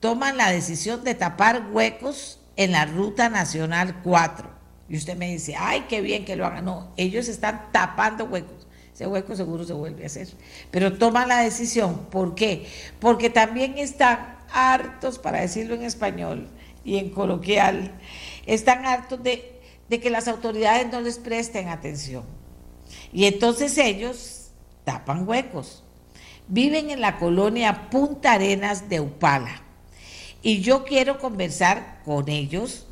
toman 0.00 0.36
la 0.36 0.50
decisión 0.50 1.04
de 1.04 1.14
tapar 1.14 1.68
huecos 1.72 2.40
en 2.56 2.72
la 2.72 2.84
Ruta 2.84 3.28
Nacional 3.28 4.00
4. 4.02 4.48
Y 4.88 4.96
usted 4.96 5.16
me 5.16 5.30
dice, 5.30 5.54
ay, 5.58 5.86
qué 5.88 6.00
bien 6.00 6.24
que 6.24 6.36
lo 6.36 6.44
hagan. 6.44 6.64
No, 6.64 6.92
ellos 6.96 7.28
están 7.28 7.68
tapando 7.72 8.24
huecos 8.24 8.64
ese 8.94 9.08
hueco 9.08 9.34
seguro 9.34 9.64
se 9.64 9.72
vuelve 9.72 10.04
a 10.04 10.06
hacer. 10.06 10.28
Pero 10.70 10.96
toman 10.96 11.26
la 11.26 11.40
decisión. 11.40 12.06
¿Por 12.10 12.36
qué? 12.36 12.66
Porque 13.00 13.28
también 13.28 13.76
están 13.76 14.36
hartos, 14.52 15.18
para 15.18 15.40
decirlo 15.40 15.74
en 15.74 15.82
español 15.82 16.48
y 16.84 16.98
en 16.98 17.10
coloquial, 17.10 17.90
están 18.46 18.86
hartos 18.86 19.20
de, 19.24 19.60
de 19.88 19.98
que 19.98 20.10
las 20.10 20.28
autoridades 20.28 20.92
no 20.92 21.00
les 21.00 21.18
presten 21.18 21.68
atención. 21.68 22.22
Y 23.14 23.26
entonces 23.26 23.78
ellos 23.78 24.48
tapan 24.84 25.26
huecos. 25.26 25.82
Viven 26.48 26.90
en 26.90 27.00
la 27.00 27.16
colonia 27.16 27.88
Punta 27.88 28.32
Arenas 28.32 28.90
de 28.90 29.00
Upala. 29.00 29.62
Y 30.42 30.60
yo 30.60 30.84
quiero 30.84 31.18
conversar 31.18 32.02
con 32.04 32.28
ellos 32.28 32.86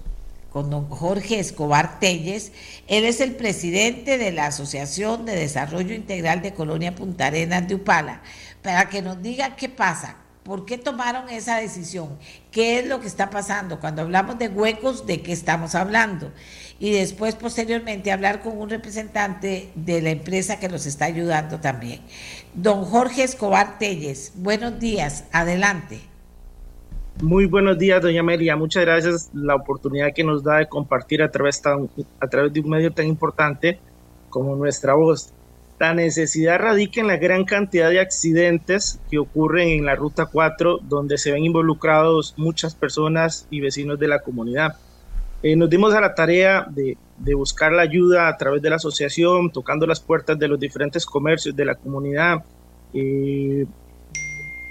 con 0.53 0.69
don 0.71 0.89
Jorge 0.89 1.41
Escobar 1.41 1.99
Telles. 1.99 2.53
Él 2.87 3.05
es 3.05 3.21
el 3.21 3.35
presidente 3.35 4.19
de 4.19 4.33
la 4.33 4.47
Asociación 4.47 5.25
de 5.25 5.35
Desarrollo 5.35 5.95
Integral 5.95 6.43
de 6.43 6.55
Colonia 6.55 6.95
Punta 6.95 7.27
Arenas 7.27 7.67
de 7.67 7.75
Upala, 7.75 8.23
para 8.63 8.89
que 8.89 9.03
nos 9.03 9.23
diga 9.23 9.57
qué 9.57 9.69
pasa, 9.69 10.17
por 10.43 10.67
qué 10.67 10.77
tomaron 10.77 11.29
esa 11.31 11.57
decisión, 11.57 12.19
qué 12.51 12.79
es 12.79 12.87
lo 12.87 13.01
que 13.01 13.07
está 13.07 13.31
pasando. 13.31 13.81
Cuando 13.81 14.03
hablamos 14.03 14.39
de 14.39 14.49
huecos, 14.49 15.07
¿de 15.07 15.23
qué 15.23 15.33
estamos 15.33 15.75
hablando? 15.75 16.33
Y 16.83 16.91
después, 16.91 17.37
posteriormente, 17.37 18.11
hablar 18.11 18.43
con 18.43 18.59
un 18.59 18.69
representante 18.69 19.71
de 19.77 20.03
la 20.03 20.11
empresa 20.11 20.59
que 20.59 20.69
nos 20.69 20.85
está 20.85 21.05
ayudando 21.05 21.61
también. 21.61 22.01
Don 22.55 22.85
Jorge 22.85 23.23
Escobar 23.23 23.79
Telles, 23.79 24.33
buenos 24.35 24.81
días, 24.81 25.25
adelante. 25.31 26.01
Muy 27.23 27.47
buenos 27.47 27.79
días, 27.79 28.03
doña 28.03 28.19
Amelia. 28.19 28.57
Muchas 28.57 28.85
gracias 28.85 29.31
la 29.33 29.55
oportunidad 29.55 30.13
que 30.13 30.25
nos 30.25 30.43
da 30.43 30.57
de 30.57 30.67
compartir 30.67 31.23
a 31.23 31.31
través, 31.31 31.63
a 32.19 32.27
través 32.27 32.53
de 32.53 32.59
un 32.59 32.71
medio 32.71 32.93
tan 32.93 33.07
importante 33.07 33.79
como 34.29 34.57
nuestra 34.57 34.95
voz. 34.95 35.33
La 35.79 35.95
necesidad 35.95 36.59
radica 36.59 37.01
en 37.01 37.07
la 37.07 37.17
gran 37.17 37.45
cantidad 37.45 37.91
de 37.91 38.01
accidentes 38.01 38.99
que 39.09 39.21
ocurren 39.21 39.69
en 39.69 39.85
la 39.85 39.95
Ruta 39.95 40.27
4, 40.27 40.81
donde 40.83 41.17
se 41.17 41.31
ven 41.31 41.45
involucrados 41.45 42.35
muchas 42.37 42.75
personas 42.75 43.47
y 43.51 43.61
vecinos 43.61 44.01
de 44.01 44.09
la 44.09 44.19
comunidad. 44.19 44.75
Eh, 45.43 45.57
nos 45.57 45.69
dimos 45.69 45.93
a 45.93 46.01
la 46.01 46.15
tarea 46.15 46.67
de, 46.71 46.97
buscar 47.35 47.73
la 47.73 47.83
ayuda 47.83 48.29
a 48.29 48.37
través 48.37 48.63
de 48.63 48.71
la 48.71 48.77
asociación, 48.77 49.51
tocando 49.51 49.87
las 49.87 50.01
puertas 50.01 50.39
de 50.39 50.47
los 50.47 50.59
diferentes 50.59 51.05
comercios 51.05 51.57
de 51.57 51.65
la 51.65 51.75
comunidad, 51.75 52.45
eh, 52.95 53.67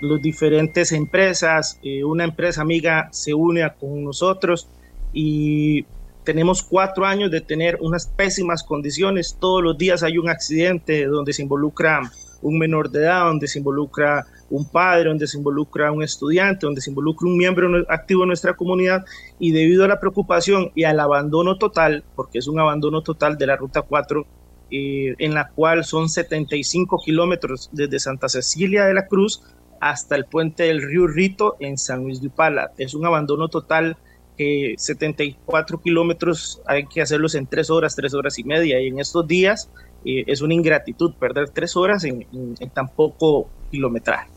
las 0.01 0.21
diferentes 0.21 0.93
empresas, 0.93 1.77
eh, 1.83 2.03
una 2.03 2.23
empresa 2.23 2.61
amiga 2.61 3.09
se 3.11 3.33
une 3.33 3.69
con 3.79 4.03
nosotros 4.03 4.67
y 5.13 5.85
tenemos 6.23 6.63
cuatro 6.63 7.05
años 7.05 7.29
de 7.31 7.41
tener 7.41 7.77
unas 7.81 8.07
pésimas 8.07 8.63
condiciones. 8.63 9.37
Todos 9.39 9.61
los 9.61 9.77
días 9.77 10.03
hay 10.03 10.17
un 10.17 10.29
accidente 10.29 11.05
donde 11.05 11.33
se 11.33 11.41
involucra 11.41 12.01
un 12.41 12.57
menor 12.57 12.89
de 12.89 13.01
edad, 13.01 13.25
donde 13.25 13.47
se 13.47 13.59
involucra 13.59 14.25
un 14.49 14.69
padre, 14.69 15.09
donde 15.09 15.27
se 15.27 15.37
involucra 15.37 15.91
un 15.91 16.03
estudiante, 16.03 16.65
donde 16.65 16.81
se 16.81 16.89
involucra 16.89 17.27
un 17.27 17.37
miembro 17.37 17.69
activo 17.89 18.21
de 18.21 18.27
nuestra 18.27 18.55
comunidad 18.55 19.05
y 19.39 19.51
debido 19.51 19.85
a 19.85 19.87
la 19.87 19.99
preocupación 19.99 20.71
y 20.75 20.83
al 20.83 20.99
abandono 20.99 21.57
total, 21.57 22.03
porque 22.15 22.39
es 22.39 22.47
un 22.47 22.59
abandono 22.59 23.01
total 23.01 23.37
de 23.37 23.47
la 23.47 23.55
Ruta 23.55 23.81
4, 23.81 24.25
eh, 24.71 25.15
en 25.17 25.33
la 25.33 25.49
cual 25.49 25.83
son 25.83 26.09
75 26.09 27.01
kilómetros 27.03 27.69
desde 27.71 27.99
Santa 27.99 28.29
Cecilia 28.29 28.85
de 28.85 28.93
la 28.93 29.07
Cruz 29.07 29.41
hasta 29.79 30.15
el 30.15 30.25
puente 30.25 30.63
del 30.63 30.81
río 30.81 31.07
Rito 31.07 31.55
en 31.59 31.77
San 31.77 32.03
Luis 32.03 32.21
de 32.21 32.27
Upala. 32.27 32.71
Es 32.77 32.93
un 32.93 33.05
abandono 33.05 33.47
total 33.47 33.97
que 34.37 34.75
74 34.77 35.81
kilómetros 35.81 36.61
hay 36.67 36.85
que 36.85 37.01
hacerlos 37.01 37.35
en 37.35 37.47
tres 37.47 37.69
horas, 37.69 37.95
tres 37.95 38.13
horas 38.13 38.37
y 38.37 38.43
media. 38.43 38.79
Y 38.79 38.87
en 38.87 38.99
estos 38.99 39.27
días 39.27 39.69
eh, 40.05 40.23
es 40.27 40.41
una 40.41 40.53
ingratitud 40.53 41.13
perder 41.15 41.49
tres 41.49 41.75
horas 41.75 42.03
en, 42.03 42.25
en 42.31 42.69
tan 42.69 42.87
poco 42.89 43.49
kilometraje. 43.69 44.29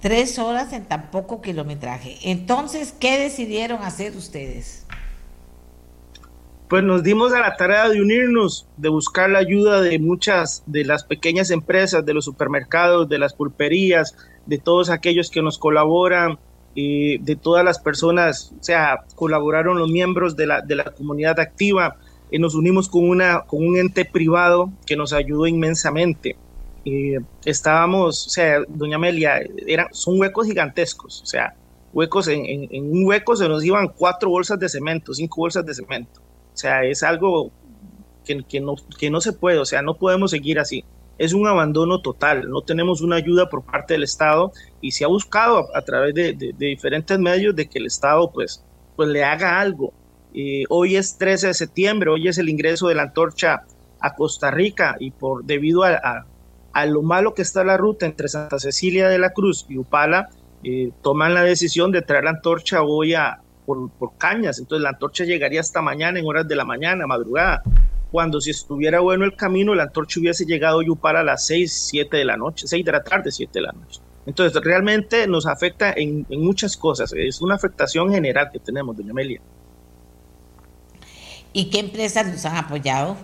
Tres 0.00 0.38
horas 0.38 0.72
en 0.72 0.84
tan 0.86 1.10
poco 1.10 1.40
kilometraje. 1.40 2.18
Entonces, 2.24 2.92
¿qué 2.98 3.18
decidieron 3.18 3.82
hacer 3.82 4.16
ustedes? 4.16 4.86
pues 6.72 6.82
nos 6.82 7.02
dimos 7.02 7.34
a 7.34 7.40
la 7.40 7.54
tarea 7.54 7.90
de 7.90 8.00
unirnos, 8.00 8.66
de 8.78 8.88
buscar 8.88 9.28
la 9.28 9.40
ayuda 9.40 9.82
de 9.82 9.98
muchas 9.98 10.62
de 10.64 10.86
las 10.86 11.04
pequeñas 11.04 11.50
empresas, 11.50 12.06
de 12.06 12.14
los 12.14 12.24
supermercados, 12.24 13.10
de 13.10 13.18
las 13.18 13.34
pulperías, 13.34 14.16
de 14.46 14.56
todos 14.56 14.88
aquellos 14.88 15.30
que 15.30 15.42
nos 15.42 15.58
colaboran, 15.58 16.38
de 16.74 17.38
todas 17.42 17.62
las 17.62 17.78
personas, 17.78 18.54
o 18.58 18.62
sea, 18.62 19.04
colaboraron 19.16 19.78
los 19.78 19.90
miembros 19.90 20.34
de 20.34 20.46
la, 20.46 20.62
de 20.62 20.76
la 20.76 20.84
comunidad 20.84 21.38
activa, 21.40 21.96
y 22.32 22.38
nos 22.40 22.56
unimos 22.56 22.88
con, 22.88 23.08
una, 23.08 23.42
con 23.42 23.64
un 23.64 23.76
ente 23.76 24.04
privado 24.04 24.72
que 24.84 24.96
nos 24.96 25.12
ayudó 25.12 25.46
inmensamente. 25.46 26.36
estábamos, 27.44 28.26
o 28.26 28.30
sea, 28.30 28.62
doña 28.66 28.96
Amelia, 28.96 29.40
eran, 29.68 29.86
son 29.92 30.18
huecos 30.18 30.48
gigantescos, 30.48 31.22
o 31.22 31.26
sea, 31.26 31.54
huecos, 31.92 32.26
en, 32.26 32.44
en 32.44 32.90
un 32.90 33.06
hueco 33.06 33.36
se 33.36 33.48
nos 33.48 33.64
iban 33.64 33.88
cuatro 33.88 34.30
bolsas 34.30 34.58
de 34.58 34.68
cemento, 34.68 35.14
cinco 35.14 35.42
bolsas 35.42 35.64
de 35.64 35.74
cemento 35.74 36.20
o 36.52 36.56
sea, 36.56 36.84
es 36.84 37.02
algo 37.02 37.50
que, 38.24 38.42
que, 38.44 38.60
no, 38.60 38.74
que 38.98 39.10
no 39.10 39.20
se 39.20 39.32
puede, 39.32 39.58
o 39.58 39.64
sea, 39.64 39.82
no 39.82 39.94
podemos 39.94 40.30
seguir 40.30 40.58
así. 40.58 40.84
Es 41.18 41.32
un 41.32 41.46
abandono 41.46 42.00
total, 42.00 42.48
no 42.50 42.62
tenemos 42.62 43.00
una 43.00 43.16
ayuda 43.16 43.48
por 43.48 43.64
parte 43.64 43.94
del 43.94 44.02
Estado 44.02 44.52
y 44.80 44.92
se 44.92 45.04
ha 45.04 45.08
buscado 45.08 45.74
a, 45.74 45.82
través 45.82 46.14
de, 46.14 46.32
de, 46.32 46.52
diferentes 46.52 47.18
medios 47.18 47.54
de 47.54 47.68
que 47.68 47.78
el 47.78 47.86
Estado 47.86 48.30
pues, 48.30 48.64
pues 48.96 49.08
le 49.08 49.24
haga 49.24 49.60
algo. 49.60 49.92
Eh, 50.34 50.64
hoy 50.70 50.96
es 50.96 51.18
13 51.18 51.48
de 51.48 51.54
septiembre, 51.54 52.10
hoy 52.10 52.28
es 52.28 52.38
el 52.38 52.48
ingreso 52.48 52.88
de 52.88 52.94
la 52.94 53.02
antorcha 53.02 53.64
a 54.00 54.14
Costa 54.14 54.50
Rica 54.50 54.96
y 54.98 55.10
por 55.10 55.44
debido 55.44 55.84
a, 55.84 56.24
a, 56.72 56.86
lo 56.86 57.02
malo 57.02 57.34
que 57.34 57.42
está 57.42 57.64
la 57.64 57.76
ruta 57.76 58.06
entre 58.06 58.28
Santa 58.28 58.58
Cecilia 58.58 59.08
de 59.08 59.18
la 59.18 59.30
Cruz 59.30 59.66
y 59.68 59.76
Upala, 59.76 60.30
eh, 60.64 60.90
toman 61.02 61.34
la 61.34 61.42
decisión 61.42 61.92
de 61.92 62.02
traer 62.02 62.24
la 62.24 62.30
antorcha 62.30 62.82
hoy 62.82 63.14
a, 63.14 63.40
por, 63.66 63.90
cañas, 64.16 64.58
entonces 64.58 64.82
la 64.82 64.90
antorcha 64.90 65.24
llegaría 65.24 65.60
hasta 65.60 65.82
mañana 65.82 66.18
en 66.18 66.26
horas 66.26 66.48
de 66.48 66.56
la 66.56 66.64
mañana, 66.64 67.06
madrugada, 67.06 67.62
cuando 68.10 68.40
si 68.40 68.50
estuviera 68.50 69.00
bueno 69.00 69.24
el 69.24 69.36
camino, 69.36 69.74
la 69.74 69.84
antorcha 69.84 70.18
hubiese 70.18 70.44
llegado 70.44 70.80
a 70.80 70.96
para 70.96 71.20
a 71.20 71.24
las 71.24 71.46
6, 71.46 71.88
7 71.90 72.16
de 72.16 72.24
la 72.24 72.36
noche, 72.36 72.66
6 72.66 72.84
de 72.84 72.92
la 72.92 73.02
tarde, 73.02 73.30
7 73.30 73.50
de 73.52 73.60
la 73.62 73.72
noche. 73.72 74.00
Entonces 74.24 74.62
realmente 74.62 75.26
nos 75.26 75.46
afecta 75.46 75.92
en, 75.92 76.26
en 76.28 76.40
muchas 76.40 76.76
cosas, 76.76 77.12
es 77.12 77.42
una 77.42 77.54
afectación 77.54 78.10
general 78.10 78.50
que 78.52 78.58
tenemos, 78.58 78.96
doña 78.96 79.10
Amelia. 79.10 79.40
¿Y 81.52 81.70
qué 81.70 81.80
empresas 81.80 82.26
nos 82.26 82.44
han 82.46 82.56
apoyado? 82.56 83.16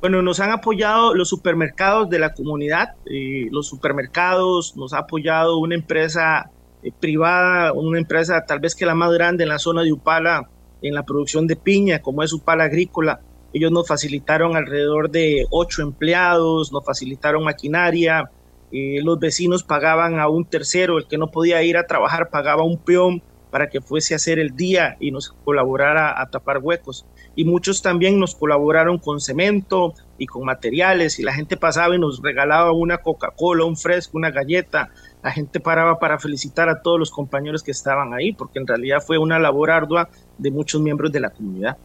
Bueno, 0.00 0.22
nos 0.22 0.40
han 0.40 0.50
apoyado 0.50 1.14
los 1.14 1.28
supermercados 1.28 2.08
de 2.10 2.18
la 2.18 2.32
comunidad, 2.34 2.94
eh, 3.06 3.48
los 3.52 3.68
supermercados, 3.68 4.76
nos 4.76 4.92
ha 4.94 4.98
apoyado 4.98 5.58
una 5.58 5.74
empresa 5.74 6.50
eh, 6.82 6.90
privada, 6.98 7.72
una 7.72 7.98
empresa 7.98 8.44
tal 8.46 8.58
vez 8.58 8.74
que 8.74 8.86
la 8.86 8.94
más 8.94 9.12
grande 9.12 9.44
en 9.44 9.50
la 9.50 9.58
zona 9.58 9.82
de 9.82 9.92
Upala 9.92 10.48
en 10.80 10.94
la 10.94 11.04
producción 11.04 11.46
de 11.46 11.56
piña, 11.56 12.00
como 12.00 12.22
es 12.22 12.32
Upala 12.32 12.64
Agrícola. 12.64 13.20
Ellos 13.52 13.70
nos 13.70 13.86
facilitaron 13.86 14.56
alrededor 14.56 15.10
de 15.10 15.46
ocho 15.50 15.82
empleados, 15.82 16.72
nos 16.72 16.84
facilitaron 16.84 17.44
maquinaria, 17.44 18.30
eh, 18.72 19.00
los 19.04 19.20
vecinos 19.20 19.62
pagaban 19.62 20.18
a 20.18 20.28
un 20.28 20.46
tercero, 20.46 20.98
el 20.98 21.06
que 21.06 21.18
no 21.18 21.30
podía 21.30 21.62
ir 21.62 21.76
a 21.76 21.86
trabajar 21.86 22.30
pagaba 22.30 22.64
un 22.64 22.78
peón 22.78 23.22
para 23.52 23.68
que 23.68 23.82
fuese 23.82 24.14
a 24.14 24.16
hacer 24.16 24.38
el 24.38 24.56
día 24.56 24.96
y 24.98 25.10
nos 25.10 25.28
colaborara 25.44 26.18
a 26.18 26.30
tapar 26.30 26.58
huecos. 26.58 27.04
Y 27.36 27.44
muchos 27.44 27.82
también 27.82 28.18
nos 28.18 28.34
colaboraron 28.34 28.96
con 28.96 29.20
cemento 29.20 29.92
y 30.16 30.24
con 30.24 30.46
materiales 30.46 31.18
y 31.18 31.22
la 31.22 31.34
gente 31.34 31.58
pasaba 31.58 31.94
y 31.94 31.98
nos 31.98 32.22
regalaba 32.22 32.72
una 32.72 32.98
Coca-Cola, 32.98 33.66
un 33.66 33.76
fresco, 33.76 34.16
una 34.16 34.30
galleta. 34.30 34.88
La 35.22 35.30
gente 35.30 35.60
paraba 35.60 35.98
para 35.98 36.18
felicitar 36.18 36.70
a 36.70 36.80
todos 36.80 36.98
los 36.98 37.10
compañeros 37.10 37.62
que 37.62 37.72
estaban 37.72 38.14
ahí, 38.14 38.32
porque 38.32 38.58
en 38.58 38.66
realidad 38.66 39.02
fue 39.06 39.18
una 39.18 39.38
labor 39.38 39.70
ardua 39.70 40.08
de 40.38 40.50
muchos 40.50 40.80
miembros 40.80 41.12
de 41.12 41.20
la 41.20 41.28
comunidad. 41.28 41.76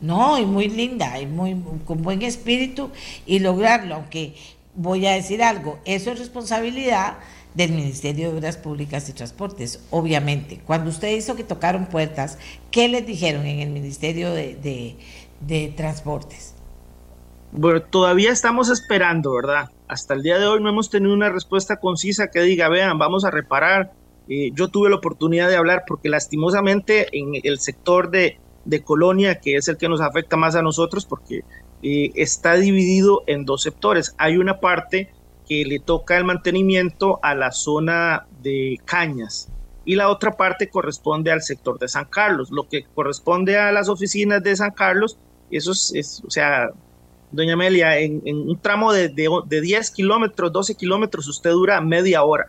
No, 0.00 0.38
y 0.38 0.46
muy 0.46 0.68
linda, 0.68 1.20
y 1.20 1.26
muy 1.26 1.54
con 1.84 2.02
buen 2.02 2.22
espíritu 2.22 2.90
y 3.26 3.40
lograrlo, 3.40 3.96
aunque 3.96 4.34
voy 4.74 5.06
a 5.06 5.12
decir 5.12 5.42
algo, 5.42 5.78
eso 5.84 6.10
es 6.10 6.18
responsabilidad 6.18 7.18
del 7.54 7.72
Ministerio 7.72 8.30
de 8.30 8.38
Obras 8.38 8.56
Públicas 8.56 9.08
y 9.08 9.12
Transportes, 9.12 9.84
obviamente. 9.90 10.60
Cuando 10.64 10.90
usted 10.90 11.14
hizo 11.16 11.36
que 11.36 11.44
tocaron 11.44 11.86
puertas, 11.86 12.38
¿qué 12.70 12.88
les 12.88 13.06
dijeron 13.06 13.46
en 13.46 13.60
el 13.60 13.70
Ministerio 13.70 14.32
de, 14.32 14.96
Transportes? 15.76 16.54
Bueno, 17.52 17.82
todavía 17.82 18.32
estamos 18.32 18.70
esperando, 18.70 19.34
¿verdad? 19.34 19.70
Hasta 19.86 20.14
el 20.14 20.22
día 20.22 20.38
de 20.38 20.46
hoy 20.46 20.62
no 20.62 20.70
hemos 20.70 20.88
tenido 20.88 21.12
una 21.12 21.28
respuesta 21.28 21.76
concisa 21.76 22.28
que 22.28 22.40
diga, 22.40 22.68
vean, 22.68 22.98
vamos 22.98 23.24
a 23.24 23.30
reparar. 23.30 23.92
Eh, 24.28 24.50
yo 24.54 24.68
tuve 24.68 24.88
la 24.88 24.96
oportunidad 24.96 25.50
de 25.50 25.56
hablar 25.56 25.84
porque 25.86 26.08
lastimosamente 26.08 27.08
en 27.12 27.32
el 27.42 27.58
sector 27.58 28.10
de, 28.10 28.38
de 28.64 28.82
Colonia, 28.82 29.40
que 29.40 29.56
es 29.56 29.68
el 29.68 29.76
que 29.76 29.88
nos 29.88 30.00
afecta 30.00 30.36
más 30.36 30.54
a 30.54 30.62
nosotros, 30.62 31.04
porque 31.04 31.42
eh, 31.82 32.12
está 32.14 32.54
dividido 32.54 33.24
en 33.26 33.44
dos 33.44 33.62
sectores. 33.62 34.14
Hay 34.16 34.36
una 34.36 34.60
parte 34.60 35.10
que 35.52 35.64
le 35.66 35.80
toca 35.80 36.16
el 36.16 36.24
mantenimiento 36.24 37.18
a 37.22 37.34
la 37.34 37.52
zona 37.52 38.26
de 38.42 38.80
Cañas 38.86 39.50
y 39.84 39.96
la 39.96 40.08
otra 40.08 40.32
parte 40.32 40.70
corresponde 40.70 41.30
al 41.30 41.42
sector 41.42 41.78
de 41.78 41.88
San 41.88 42.06
Carlos. 42.06 42.50
Lo 42.50 42.68
que 42.68 42.84
corresponde 42.94 43.58
a 43.58 43.70
las 43.70 43.90
oficinas 43.90 44.42
de 44.42 44.56
San 44.56 44.70
Carlos, 44.70 45.18
eso 45.50 45.72
es, 45.72 46.22
o 46.26 46.30
sea, 46.30 46.70
doña 47.32 47.52
Amelia, 47.52 47.98
en, 47.98 48.22
un 48.24 48.58
tramo 48.60 48.92
de, 48.92 49.10
de, 49.10 49.60
10 49.60 49.90
kilómetros, 49.90 50.52
12 50.52 50.74
kilómetros, 50.74 51.28
usted 51.28 51.50
dura 51.50 51.80
media 51.82 52.22
hora, 52.22 52.46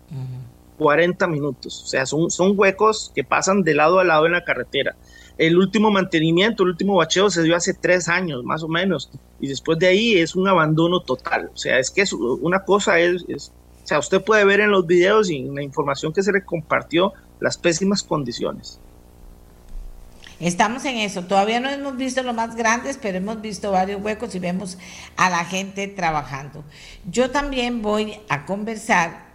40 0.78 1.28
minutos. 1.28 1.84
O 1.84 1.88
sea, 1.88 2.06
son, 2.06 2.32
son 2.32 2.54
huecos 2.56 3.12
que 3.14 3.26
pasan 3.26 3.64
de 3.64 3.74
lado 3.74 4.00
a 4.00 4.06
lado 4.06 4.28
en 4.28 4.32
la 4.32 4.46
carretera. 4.46 4.96
El 5.38 5.58
último 5.58 5.90
mantenimiento, 5.90 6.64
el 6.64 6.70
último 6.70 6.96
bacheo 6.96 7.30
se 7.30 7.42
dio 7.44 7.56
hace 7.56 7.74
tres 7.74 8.08
años, 8.08 8.44
más 8.44 8.62
o 8.64 8.68
menos, 8.68 9.10
y 9.40 9.48
después 9.48 9.80
de 9.80 9.88
ahí 9.88 10.18
es 10.18 10.36
un 10.36 10.48
abandono 10.48 11.00
total. 11.00 11.50
O 11.54 11.58
sea, 11.58 11.80
es 11.80 11.90
que 11.90 12.02
es 12.02 12.14
una 12.14 12.64
cosa 12.64 13.00
es, 13.00 13.24
o 13.24 13.88
sea, 13.88 14.00
usted 14.00 14.24
puede 14.24 14.46
ver 14.46 14.60
en 14.60 14.72
los 14.72 14.86
videos 14.86 15.30
y 15.30 15.38
en 15.38 15.56
la 15.56 15.64
información 15.64 16.14
que 16.14 16.22
se 16.22 16.32
le 16.32 16.44
compartió 16.46 17.14
las 17.40 17.58
pésimas 17.58 18.04
condiciones. 18.04 18.80
Estamos 20.40 20.84
en 20.86 20.98
eso. 20.98 21.24
Todavía 21.24 21.60
no 21.60 21.70
hemos 21.70 21.96
visto 21.96 22.22
los 22.22 22.36
más 22.36 22.56
grandes, 22.56 23.00
pero 23.02 23.18
hemos 23.18 23.42
visto 23.42 23.72
varios 23.72 24.02
huecos 24.02 24.36
y 24.36 24.40
vemos 24.40 24.78
a 25.16 25.30
la 25.30 25.46
gente 25.46 25.88
trabajando. 25.88 26.64
Yo 27.10 27.32
también 27.32 27.82
voy 27.82 28.20
a 28.30 28.46
conversar, 28.46 29.26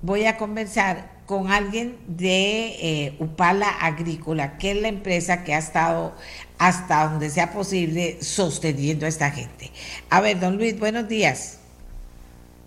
voy 0.00 0.26
a 0.26 0.36
conversar 0.36 1.13
con 1.26 1.50
alguien 1.50 1.96
de 2.06 3.06
eh, 3.06 3.16
Upala 3.18 3.68
Agrícola, 3.80 4.58
que 4.58 4.72
es 4.72 4.82
la 4.82 4.88
empresa 4.88 5.44
que 5.44 5.54
ha 5.54 5.58
estado 5.58 6.12
hasta 6.58 7.08
donde 7.08 7.30
sea 7.30 7.52
posible 7.52 8.22
sosteniendo 8.22 9.06
a 9.06 9.08
esta 9.08 9.30
gente. 9.30 9.70
A 10.10 10.20
ver, 10.20 10.40
don 10.40 10.56
Luis, 10.56 10.78
buenos 10.78 11.08
días. 11.08 11.60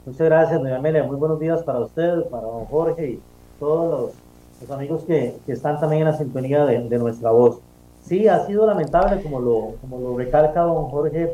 Muchas 0.05 0.27
gracias, 0.27 0.59
doña 0.59 0.77
Amelia. 0.77 1.03
Muy 1.03 1.17
buenos 1.17 1.39
días 1.39 1.61
para 1.63 1.79
usted, 1.79 2.23
para 2.31 2.43
don 2.43 2.65
Jorge 2.65 3.09
y 3.09 3.19
todos 3.59 4.13
los, 4.61 4.71
amigos 4.71 5.03
que, 5.03 5.35
están 5.47 5.79
también 5.79 6.03
en 6.03 6.07
la 6.11 6.17
sintonía 6.17 6.65
de, 6.65 6.97
nuestra 6.97 7.31
voz. 7.31 7.59
Sí, 8.03 8.27
ha 8.27 8.45
sido 8.47 8.65
lamentable, 8.65 9.21
como 9.21 9.39
lo, 9.39 9.75
como 9.81 9.99
lo 9.99 10.17
recalca 10.17 10.61
don 10.61 10.85
Jorge, 10.89 11.33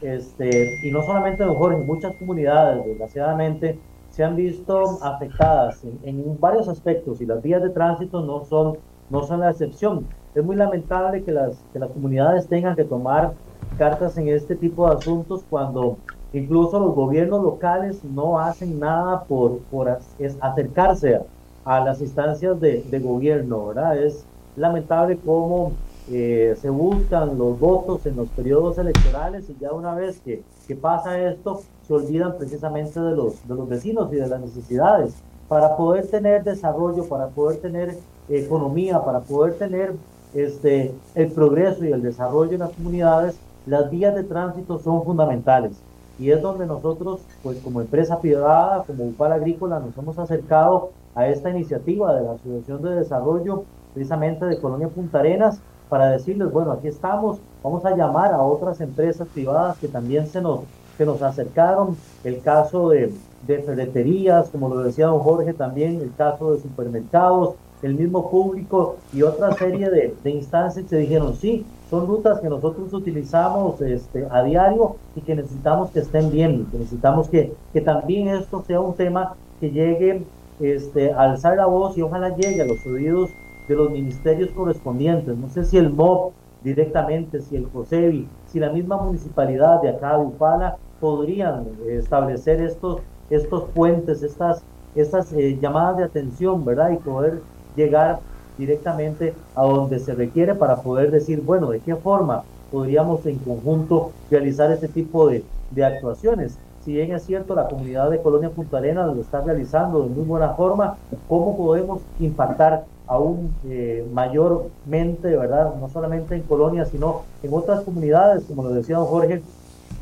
este, 0.00 0.78
y 0.82 0.90
no 0.90 1.02
solamente 1.02 1.42
don 1.42 1.56
Jorge, 1.56 1.78
muchas 1.78 2.14
comunidades, 2.16 2.84
desgraciadamente, 2.84 3.78
se 4.12 4.22
han 4.22 4.36
visto 4.36 4.98
afectadas 5.02 5.82
en, 6.04 6.38
varios 6.38 6.68
aspectos 6.68 7.20
y 7.20 7.26
las 7.26 7.42
vías 7.42 7.62
de 7.62 7.70
tránsito 7.70 8.20
no 8.20 8.44
son, 8.44 8.76
no 9.10 9.22
son 9.24 9.40
la 9.40 9.50
excepción. 9.50 10.06
Es 10.34 10.44
muy 10.44 10.54
lamentable 10.54 11.22
que 11.24 11.32
las, 11.32 11.56
que 11.72 11.78
las 11.78 11.90
comunidades 11.90 12.46
tengan 12.46 12.76
que 12.76 12.84
tomar 12.84 13.32
cartas 13.78 14.16
en 14.18 14.28
este 14.28 14.54
tipo 14.54 14.88
de 14.88 14.96
asuntos 14.96 15.44
cuando 15.48 15.96
incluso 16.34 16.78
los 16.78 16.94
gobiernos 16.94 17.42
locales 17.42 18.04
no 18.04 18.38
hacen 18.38 18.78
nada 18.78 19.24
por, 19.24 19.58
por 19.70 19.88
acercarse 19.88 21.20
a, 21.64 21.80
las 21.80 22.00
instancias 22.00 22.60
de, 22.60 22.82
de, 22.82 22.98
gobierno, 22.98 23.68
¿verdad? 23.68 23.96
Es 23.96 24.26
lamentable 24.56 25.18
cómo 25.24 25.72
eh, 26.10 26.56
se 26.60 26.68
buscan 26.70 27.38
los 27.38 27.58
votos 27.58 28.04
en 28.06 28.16
los 28.16 28.28
periodos 28.30 28.78
electorales 28.78 29.48
y 29.48 29.56
ya 29.60 29.72
una 29.72 29.94
vez 29.94 30.18
que, 30.20 30.42
que 30.66 30.74
pasa 30.74 31.20
esto, 31.20 31.62
se 31.86 31.94
olvidan 31.94 32.36
precisamente 32.36 32.98
de 33.00 33.12
los, 33.12 33.46
de 33.46 33.54
los 33.54 33.68
vecinos 33.68 34.12
y 34.12 34.16
de 34.16 34.26
las 34.26 34.40
necesidades. 34.40 35.14
Para 35.48 35.76
poder 35.76 36.06
tener 36.08 36.44
desarrollo, 36.44 37.04
para 37.04 37.28
poder 37.28 37.60
tener 37.60 37.96
economía, 38.28 39.04
para 39.04 39.20
poder 39.20 39.54
tener 39.54 39.94
este, 40.34 40.94
el 41.14 41.30
progreso 41.32 41.84
y 41.84 41.92
el 41.92 42.02
desarrollo 42.02 42.52
en 42.52 42.60
las 42.60 42.70
comunidades, 42.70 43.36
las 43.66 43.90
vías 43.90 44.14
de 44.14 44.24
tránsito 44.24 44.78
son 44.78 45.04
fundamentales. 45.04 45.72
Y 46.18 46.30
es 46.30 46.40
donde 46.42 46.66
nosotros, 46.66 47.20
pues 47.42 47.58
como 47.58 47.80
empresa 47.80 48.20
privada, 48.20 48.84
como 48.86 49.04
UPAL 49.04 49.32
Agrícola, 49.32 49.80
nos 49.80 49.96
hemos 49.96 50.18
acercado 50.18 50.90
a 51.14 51.26
esta 51.28 51.50
iniciativa 51.50 52.14
de 52.14 52.22
la 52.22 52.32
Asociación 52.32 52.82
de 52.82 52.90
Desarrollo, 52.96 53.64
precisamente 53.94 54.46
de 54.46 54.60
Colonia 54.60 54.88
Punta 54.88 55.18
Arenas, 55.18 55.60
para 55.92 56.08
decirles, 56.08 56.50
bueno, 56.50 56.72
aquí 56.72 56.88
estamos, 56.88 57.38
vamos 57.62 57.84
a 57.84 57.94
llamar 57.94 58.32
a 58.32 58.40
otras 58.40 58.80
empresas 58.80 59.28
privadas 59.28 59.76
que 59.76 59.88
también 59.88 60.26
se 60.26 60.40
nos 60.40 60.60
que 60.96 61.04
nos 61.04 61.20
acercaron, 61.20 61.98
el 62.24 62.40
caso 62.40 62.88
de, 62.88 63.12
de 63.46 63.58
ferreterías, 63.58 64.48
como 64.48 64.70
lo 64.70 64.78
decía 64.78 65.08
don 65.08 65.18
Jorge 65.18 65.52
también, 65.52 66.00
el 66.00 66.14
caso 66.16 66.54
de 66.54 66.62
supermercados, 66.62 67.56
el 67.82 67.94
mismo 67.94 68.30
público 68.30 68.96
y 69.12 69.20
otra 69.20 69.52
serie 69.52 69.90
de, 69.90 70.14
de 70.24 70.30
instancias 70.30 70.86
que 70.88 70.96
dijeron, 70.96 71.34
sí, 71.34 71.66
son 71.90 72.06
rutas 72.06 72.40
que 72.40 72.48
nosotros 72.48 72.90
utilizamos 72.94 73.78
este, 73.82 74.26
a 74.30 74.42
diario 74.44 74.96
y 75.14 75.20
que 75.20 75.34
necesitamos 75.34 75.90
que 75.90 75.98
estén 75.98 76.30
bien, 76.30 76.68
que 76.72 76.78
necesitamos 76.78 77.28
que, 77.28 77.52
que 77.74 77.82
también 77.82 78.28
esto 78.28 78.64
sea 78.66 78.80
un 78.80 78.94
tema 78.94 79.34
que 79.60 79.70
llegue 79.70 80.24
este, 80.58 81.12
a 81.12 81.20
alzar 81.20 81.58
la 81.58 81.66
voz 81.66 81.98
y 81.98 82.02
ojalá 82.02 82.34
llegue 82.34 82.62
a 82.62 82.64
los 82.64 82.86
oídos 82.86 83.28
de 83.68 83.74
los 83.74 83.90
ministerios 83.90 84.50
correspondientes. 84.50 85.36
No 85.36 85.48
sé 85.48 85.64
si 85.64 85.78
el 85.78 85.90
MOB 85.90 86.32
directamente, 86.62 87.40
si 87.40 87.56
el 87.56 87.68
COSEBI, 87.68 88.28
si 88.46 88.60
la 88.60 88.70
misma 88.70 88.96
municipalidad 88.96 89.80
de 89.82 89.90
acá 89.90 90.16
de 90.16 90.24
Upala 90.24 90.76
podrían 91.00 91.66
establecer 91.88 92.60
estos, 92.60 93.00
estos 93.30 93.64
puentes, 93.70 94.22
estas, 94.22 94.62
estas 94.94 95.32
eh, 95.32 95.58
llamadas 95.60 95.96
de 95.98 96.04
atención, 96.04 96.64
¿verdad? 96.64 96.90
Y 96.90 96.96
poder 96.96 97.42
llegar 97.74 98.20
directamente 98.58 99.34
a 99.54 99.64
donde 99.64 99.98
se 99.98 100.14
requiere 100.14 100.54
para 100.54 100.76
poder 100.76 101.10
decir, 101.10 101.40
bueno, 101.40 101.70
¿de 101.70 101.80
qué 101.80 101.96
forma 101.96 102.44
podríamos 102.70 103.26
en 103.26 103.38
conjunto 103.38 104.12
realizar 104.30 104.70
este 104.70 104.88
tipo 104.88 105.28
de, 105.28 105.44
de 105.70 105.84
actuaciones? 105.84 106.58
Si 106.84 106.92
bien 106.92 107.12
es 107.12 107.24
cierto, 107.24 107.54
la 107.54 107.68
comunidad 107.68 108.10
de 108.10 108.20
Colonia 108.20 108.50
Punta 108.50 108.78
Arenas 108.78 109.14
lo 109.14 109.22
está 109.22 109.40
realizando 109.40 110.02
de 110.02 110.08
muy 110.08 110.24
buena 110.24 110.50
forma, 110.54 110.98
¿cómo 111.28 111.56
podemos 111.56 112.02
impactar 112.18 112.84
aún 113.06 113.54
eh, 113.68 114.06
mayormente, 114.12 115.36
¿verdad? 115.36 115.74
No 115.80 115.88
solamente 115.88 116.34
en 116.36 116.42
Colonia, 116.42 116.84
sino 116.84 117.22
en 117.42 117.52
otras 117.52 117.82
comunidades, 117.82 118.44
como 118.44 118.62
lo 118.62 118.70
decía 118.70 118.98
Jorge, 118.98 119.42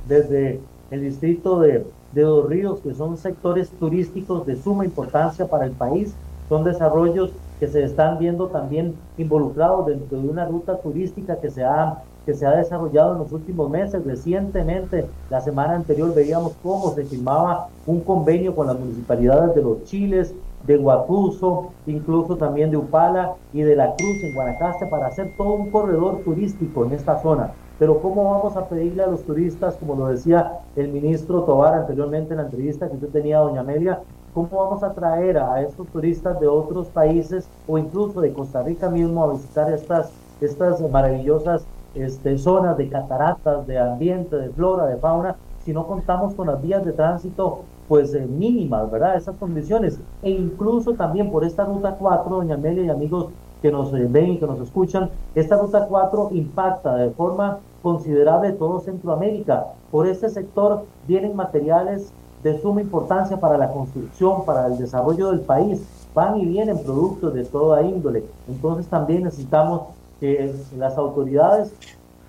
desde 0.09 0.61
el 0.91 1.01
distrito 1.03 1.61
de, 1.61 1.87
de 2.13 2.23
Dos 2.23 2.49
Ríos, 2.49 2.81
que 2.81 2.95
son 2.95 3.17
sectores 3.17 3.71
turísticos 3.71 4.47
de 4.47 4.57
suma 4.57 4.85
importancia 4.85 5.47
para 5.47 5.65
el 5.65 5.73
país, 5.73 6.15
son 6.49 6.65
desarrollos 6.65 7.31
que 7.61 7.69
se 7.69 7.85
están 7.85 8.19
viendo 8.19 8.49
también 8.49 8.95
involucrados 9.19 9.87
dentro 9.87 10.21
de 10.21 10.29
una 10.29 10.47
ruta 10.47 10.79
turística 10.79 11.37
que 11.37 11.51
se 11.51 11.63
ha 11.63 12.03
que 12.27 12.35
se 12.35 12.47
ha 12.47 12.57
desarrollado 12.57 13.13
en 13.15 13.19
los 13.21 13.33
últimos 13.33 13.71
meses. 13.71 14.05
Recientemente, 14.05 15.07
la 15.31 15.41
semana 15.41 15.75
anterior, 15.75 16.15
veíamos 16.15 16.53
cómo 16.63 16.95
se 16.95 17.05
firmaba 17.05 17.69
un 17.87 18.01
convenio 18.01 18.55
con 18.55 18.67
las 18.67 18.79
municipalidades 18.79 19.55
de 19.55 19.63
los 19.63 19.85
Chiles, 19.85 20.35
de 20.67 20.77
Guatuso, 20.77 21.71
incluso 21.87 22.37
también 22.37 22.71
de 22.71 22.77
Upala 22.77 23.35
y 23.53 23.63
de 23.63 23.77
La 23.77 23.95
Cruz 23.97 24.23
en 24.23 24.35
Guanacaste 24.35 24.87
para 24.87 25.07
hacer 25.07 25.33
todo 25.37 25.53
un 25.53 25.71
corredor 25.71 26.21
turístico 26.25 26.85
en 26.85 26.93
esta 26.93 27.21
zona. 27.21 27.53
Pero 27.79 28.01
¿cómo 28.01 28.31
vamos 28.31 28.57
a 28.57 28.69
pedirle 28.69 29.03
a 29.03 29.07
los 29.07 29.23
turistas, 29.23 29.77
como 29.77 29.95
lo 29.95 30.09
decía 30.09 30.59
el 30.77 30.89
ministro 30.89 31.45
Tobar 31.45 31.75
anteriormente 31.75 32.35
en 32.35 32.39
la 32.39 32.45
entrevista 32.45 32.89
que 32.89 32.97
usted 32.97 33.09
tenía, 33.09 33.39
doña 33.39 33.61
Amelia, 33.61 34.01
cómo 34.35 34.49
vamos 34.53 34.83
a 34.83 34.93
traer 34.93 35.39
a 35.39 35.63
estos 35.63 35.87
turistas 35.89 36.39
de 36.41 36.47
otros 36.47 36.89
países 36.89 37.49
o 37.67 37.79
incluso 37.79 38.21
de 38.21 38.33
Costa 38.33 38.63
Rica 38.63 38.91
mismo 38.91 39.25
a 39.25 39.33
visitar 39.33 39.73
estas, 39.73 40.13
estas 40.41 40.81
maravillosas 40.91 41.65
este, 41.95 42.39
zonas 42.39 42.77
de 42.77 42.89
cataratas, 42.89 43.67
de 43.67 43.79
ambiente, 43.79 44.37
de 44.37 44.51
flora, 44.51 44.87
de 44.87 44.97
fauna, 44.97 45.37
si 45.65 45.73
no 45.73 45.87
contamos 45.87 46.35
con 46.35 46.47
las 46.47 46.61
vías 46.63 46.85
de 46.85 46.93
tránsito 46.93 47.61
pues 47.91 48.15
eh, 48.15 48.25
mínimas, 48.25 48.89
¿verdad? 48.89 49.17
Esas 49.17 49.35
condiciones. 49.37 49.99
E 50.23 50.31
incluso 50.31 50.95
también 50.95 51.29
por 51.29 51.45
esta 51.45 51.65
ruta 51.65 51.97
4, 51.99 52.37
doña 52.37 52.55
Amelia 52.55 52.85
y 52.85 52.89
amigos 52.89 53.31
que 53.61 53.73
nos 53.73 53.93
eh, 53.93 54.07
ven 54.09 54.31
y 54.31 54.39
que 54.39 54.47
nos 54.47 54.61
escuchan, 54.61 55.11
esta 55.35 55.57
ruta 55.57 55.87
4 55.89 56.29
impacta 56.31 56.95
de 56.95 57.11
forma 57.11 57.59
considerable 57.83 58.53
todo 58.53 58.79
Centroamérica. 58.79 59.67
Por 59.91 60.07
este 60.07 60.29
sector 60.29 60.85
vienen 61.09 61.35
materiales 61.35 62.13
de 62.45 62.61
suma 62.61 62.81
importancia 62.81 63.41
para 63.41 63.59
la 63.59 63.73
construcción, 63.73 64.45
para 64.45 64.69
el 64.69 64.79
desarrollo 64.79 65.33
del 65.33 65.41
país. 65.41 65.85
Van 66.15 66.39
y 66.39 66.47
vienen 66.47 66.81
productos 66.85 67.35
de 67.35 67.45
toda 67.45 67.83
índole. 67.83 68.23
Entonces 68.49 68.87
también 68.87 69.25
necesitamos 69.25 69.83
que 70.21 70.55
las 70.79 70.97
autoridades 70.97 71.73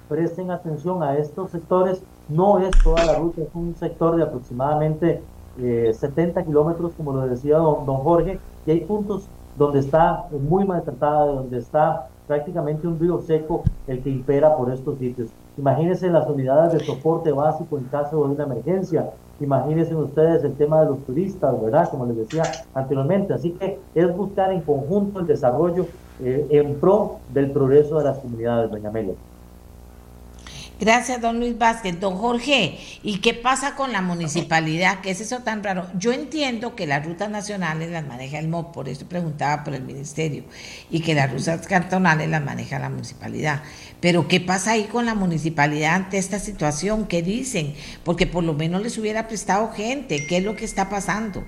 presten 0.10 0.50
atención 0.50 1.04
a 1.04 1.20
estos 1.20 1.52
sectores. 1.52 2.02
No 2.30 2.58
es 2.58 2.72
toda 2.84 3.06
la 3.06 3.14
ruta, 3.20 3.44
es 3.44 3.50
un 3.54 3.76
sector 3.76 4.16
de 4.16 4.24
aproximadamente 4.24 5.22
70 5.58 6.40
eh, 6.40 6.46
kilómetros, 6.46 6.94
como 6.96 7.14
lo 7.14 7.28
decía 7.28 7.58
don, 7.58 7.86
don 7.86 7.98
Jorge, 7.98 8.40
y 8.66 8.72
hay 8.72 8.82
puntos 8.82 9.28
donde 9.58 9.80
está 9.80 10.26
muy 10.32 10.66
maltratada, 10.66 11.26
donde 11.26 11.58
está 11.58 12.08
prácticamente 12.28 12.88
un 12.88 13.00
río 13.00 13.20
seco 13.20 13.64
el 13.88 14.02
que 14.02 14.10
impera 14.10 14.56
por 14.56 14.72
estos 14.72 14.98
sitios. 15.00 15.30
Imagínense 15.58 16.10
las 16.10 16.28
unidades 16.30 16.74
de 16.74 16.80
soporte 16.80 17.32
básico 17.32 17.78
en 17.78 17.84
caso 17.86 18.26
de 18.26 18.34
una 18.34 18.44
emergencia. 18.46 19.10
Imagínense 19.42 19.94
ustedes 19.96 20.44
el 20.44 20.54
tema 20.56 20.82
de 20.82 20.92
los 20.92 21.00
turistas, 21.00 21.62
¿verdad? 21.62 21.90
Como 21.90 22.06
les 22.06 22.16
decía 22.16 22.44
anteriormente. 22.74 23.34
Así 23.34 23.52
que 23.52 23.80
es 23.94 24.16
buscar 24.16 24.54
en 24.54 24.62
conjunto 24.62 25.20
el 25.20 25.28
desarrollo 25.28 25.88
eh, 26.24 26.48
en 26.52 26.76
pro 26.76 27.18
del 27.34 27.52
progreso 27.52 27.98
de 27.98 28.06
las 28.06 28.20
comunidades, 28.20 28.72
doña 28.72 28.90
Amelia. 28.90 29.16
Gracias, 30.82 31.22
don 31.22 31.40
Luis 31.40 31.56
Vázquez. 31.60 32.00
Don 32.00 32.16
Jorge, 32.18 32.80
¿y 33.04 33.20
qué 33.20 33.36
pasa 33.36 33.76
con 33.76 33.92
la 33.92 34.02
municipalidad? 34.02 35.02
¿Qué 35.02 35.12
es 35.12 35.22
eso 35.22 35.42
tan 35.44 35.64
raro? 35.64 35.86
Yo 35.96 36.12
entiendo 36.12 36.76
que 36.76 36.88
las 36.88 37.06
rutas 37.06 37.30
nacionales 37.30 37.92
las 37.92 38.04
maneja 38.04 38.40
el 38.40 38.48
MOP, 38.48 38.74
por 38.74 38.90
eso 38.90 39.06
preguntaba 39.06 39.64
por 39.64 39.76
el 39.76 39.84
ministerio, 39.84 40.44
y 40.90 41.02
que 41.02 41.14
las 41.14 41.32
rutas 41.32 41.68
cantonales 41.68 42.28
las 42.30 42.44
maneja 42.44 42.80
la 42.80 42.90
municipalidad. 42.90 43.62
Pero 44.00 44.28
¿qué 44.28 44.42
pasa 44.42 44.72
ahí 44.72 44.86
con 44.86 45.06
la 45.06 45.14
municipalidad 45.14 45.94
ante 45.94 46.18
esta 46.18 46.40
situación? 46.40 47.06
¿Qué 47.06 47.22
dicen? 47.22 47.76
Porque 48.04 48.26
por 48.26 48.44
lo 48.44 48.56
menos 48.56 48.82
les 48.82 48.98
hubiera 48.98 49.28
prestado 49.28 49.72
gente. 49.74 50.26
¿Qué 50.26 50.38
es 50.38 50.44
lo 50.44 50.56
que 50.56 50.66
está 50.66 50.90
pasando? 50.90 51.44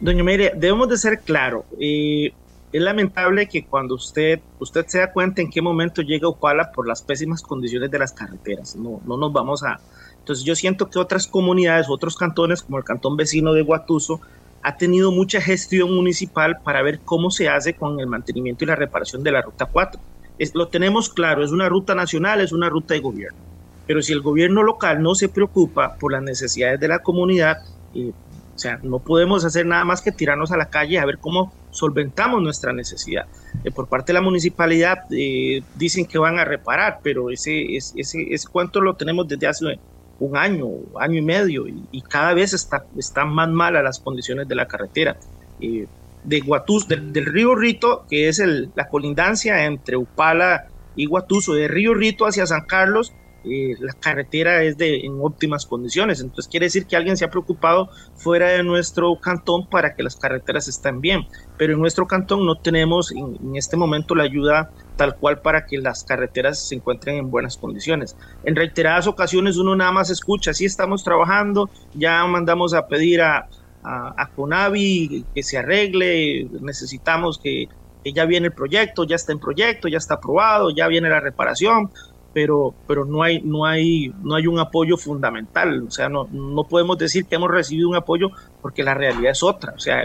Doña 0.00 0.24
María, 0.24 0.50
debemos 0.56 0.88
de 0.88 0.98
ser 0.98 1.20
claros. 1.20 1.66
Eh, 1.80 2.32
es 2.74 2.82
lamentable 2.82 3.48
que 3.48 3.64
cuando 3.64 3.94
usted, 3.94 4.40
usted 4.58 4.84
se 4.88 4.98
da 4.98 5.12
cuenta 5.12 5.40
en 5.40 5.48
qué 5.48 5.62
momento 5.62 6.02
llega 6.02 6.28
Upala 6.28 6.72
por 6.72 6.88
las 6.88 7.02
pésimas 7.02 7.40
condiciones 7.40 7.88
de 7.88 8.00
las 8.00 8.12
carreteras. 8.12 8.74
No, 8.74 9.00
no 9.06 9.16
nos 9.16 9.32
vamos 9.32 9.62
a... 9.62 9.78
Entonces 10.18 10.44
yo 10.44 10.56
siento 10.56 10.90
que 10.90 10.98
otras 10.98 11.28
comunidades, 11.28 11.86
otros 11.88 12.16
cantones, 12.16 12.64
como 12.64 12.78
el 12.78 12.82
cantón 12.82 13.16
vecino 13.16 13.52
de 13.52 13.62
Guatuso, 13.62 14.20
ha 14.60 14.76
tenido 14.76 15.12
mucha 15.12 15.40
gestión 15.40 15.94
municipal 15.94 16.62
para 16.64 16.82
ver 16.82 16.98
cómo 17.04 17.30
se 17.30 17.48
hace 17.48 17.74
con 17.74 18.00
el 18.00 18.08
mantenimiento 18.08 18.64
y 18.64 18.66
la 18.66 18.74
reparación 18.74 19.22
de 19.22 19.30
la 19.30 19.42
Ruta 19.42 19.66
4. 19.66 20.00
Es, 20.38 20.52
lo 20.56 20.66
tenemos 20.66 21.08
claro, 21.10 21.44
es 21.44 21.52
una 21.52 21.68
ruta 21.68 21.94
nacional, 21.94 22.40
es 22.40 22.50
una 22.50 22.68
ruta 22.68 22.94
de 22.94 23.00
gobierno. 23.00 23.38
Pero 23.86 24.02
si 24.02 24.12
el 24.12 24.20
gobierno 24.20 24.64
local 24.64 25.00
no 25.00 25.14
se 25.14 25.28
preocupa 25.28 25.94
por 25.94 26.10
las 26.10 26.24
necesidades 26.24 26.80
de 26.80 26.88
la 26.88 26.98
comunidad, 26.98 27.58
eh, 27.94 28.10
o 28.54 28.58
sea, 28.58 28.78
no 28.82 29.00
podemos 29.00 29.44
hacer 29.44 29.66
nada 29.66 29.84
más 29.84 30.00
que 30.00 30.12
tirarnos 30.12 30.52
a 30.52 30.56
la 30.56 30.66
calle 30.66 30.98
a 30.98 31.06
ver 31.06 31.18
cómo 31.18 31.52
solventamos 31.70 32.40
nuestra 32.40 32.72
necesidad. 32.72 33.26
Eh, 33.64 33.70
por 33.70 33.88
parte 33.88 34.12
de 34.12 34.14
la 34.14 34.20
municipalidad 34.20 34.98
eh, 35.10 35.62
dicen 35.74 36.06
que 36.06 36.18
van 36.18 36.38
a 36.38 36.44
reparar, 36.44 37.00
pero 37.02 37.30
ese, 37.30 37.76
ese, 37.76 38.00
ese, 38.00 38.48
cuánto 38.50 38.80
lo 38.80 38.94
tenemos 38.94 39.26
desde 39.26 39.48
hace 39.48 39.80
un 40.20 40.36
año, 40.36 40.68
año 41.00 41.18
y 41.18 41.22
medio, 41.22 41.66
y, 41.66 42.00
cada 42.02 42.32
vez 42.32 42.52
está, 42.52 42.84
están 42.96 43.34
más 43.34 43.48
malas 43.48 43.82
las 43.82 43.98
condiciones 43.98 44.46
de 44.46 44.54
la 44.54 44.66
carretera. 44.66 45.16
Eh, 45.60 45.86
de 46.22 46.40
Guatus, 46.40 46.88
del, 46.88 47.12
río 47.26 47.54
Rito, 47.54 48.06
que 48.08 48.28
es 48.28 48.42
la 48.74 48.88
colindancia 48.88 49.64
entre 49.66 49.96
Upala 49.96 50.68
y 50.96 51.06
Guatuso, 51.06 51.52
de 51.54 51.68
Río 51.68 51.92
Rito 51.92 52.24
hacia 52.24 52.46
San 52.46 52.64
Carlos, 52.66 53.12
eh, 53.44 53.76
la 53.80 53.92
carretera 53.92 54.62
es 54.62 54.78
de, 54.78 55.00
en 55.00 55.18
óptimas 55.20 55.66
condiciones. 55.66 56.20
Entonces 56.20 56.50
quiere 56.50 56.66
decir 56.66 56.86
que 56.86 56.96
alguien 56.96 57.16
se 57.16 57.24
ha 57.24 57.30
preocupado 57.30 57.90
fuera 58.14 58.48
de 58.48 58.62
nuestro 58.62 59.14
cantón 59.20 59.66
para 59.68 59.94
que 59.94 60.02
las 60.02 60.16
carreteras 60.16 60.68
estén 60.68 61.00
bien. 61.00 61.26
Pero 61.58 61.74
en 61.74 61.80
nuestro 61.80 62.06
cantón 62.06 62.46
no 62.46 62.56
tenemos 62.56 63.12
en, 63.12 63.56
este 63.56 63.76
momento 63.76 64.14
la 64.14 64.24
ayuda 64.24 64.70
tal 64.96 65.16
cual 65.16 65.40
para 65.40 65.66
que 65.66 65.78
las 65.78 66.04
carreteras 66.04 66.68
se 66.68 66.76
encuentren 66.76 67.16
en 67.16 67.30
buenas 67.30 67.56
condiciones. 67.56 68.16
En 68.44 68.56
reiteradas 68.56 69.06
ocasiones 69.06 69.56
uno 69.56 69.76
nada 69.76 69.92
más 69.92 70.10
escucha, 70.10 70.54
sí 70.54 70.64
estamos 70.64 71.04
trabajando, 71.04 71.68
ya 71.94 72.24
mandamos 72.26 72.74
a 72.74 72.86
pedir 72.86 73.20
a, 73.22 73.48
a, 73.82 74.30
Conavi 74.34 75.24
que 75.34 75.42
se 75.42 75.58
arregle, 75.58 76.48
necesitamos 76.60 77.38
que, 77.38 77.68
que 78.02 78.12
ya 78.12 78.24
viene 78.24 78.46
el 78.46 78.52
proyecto, 78.52 79.04
ya 79.04 79.16
está 79.16 79.32
en 79.32 79.40
proyecto, 79.40 79.88
ya 79.88 79.98
está 79.98 80.14
aprobado, 80.14 80.70
ya 80.70 80.88
viene 80.88 81.08
la 81.08 81.20
reparación, 81.20 81.90
pero, 82.34 82.74
pero 82.88 83.04
no, 83.04 83.22
hay, 83.22 83.40
no, 83.42 83.64
hay, 83.64 84.12
no 84.22 84.34
hay 84.34 84.48
un 84.48 84.58
apoyo 84.58 84.96
fundamental. 84.96 85.84
O 85.86 85.90
sea, 85.90 86.08
no, 86.08 86.28
no 86.32 86.64
podemos 86.64 86.98
decir 86.98 87.26
que 87.26 87.36
hemos 87.36 87.50
recibido 87.50 87.88
un 87.88 87.94
apoyo 87.94 88.32
porque 88.60 88.82
la 88.82 88.92
realidad 88.92 89.30
es 89.30 89.42
otra. 89.44 89.72
O 89.74 89.78
sea, 89.78 90.02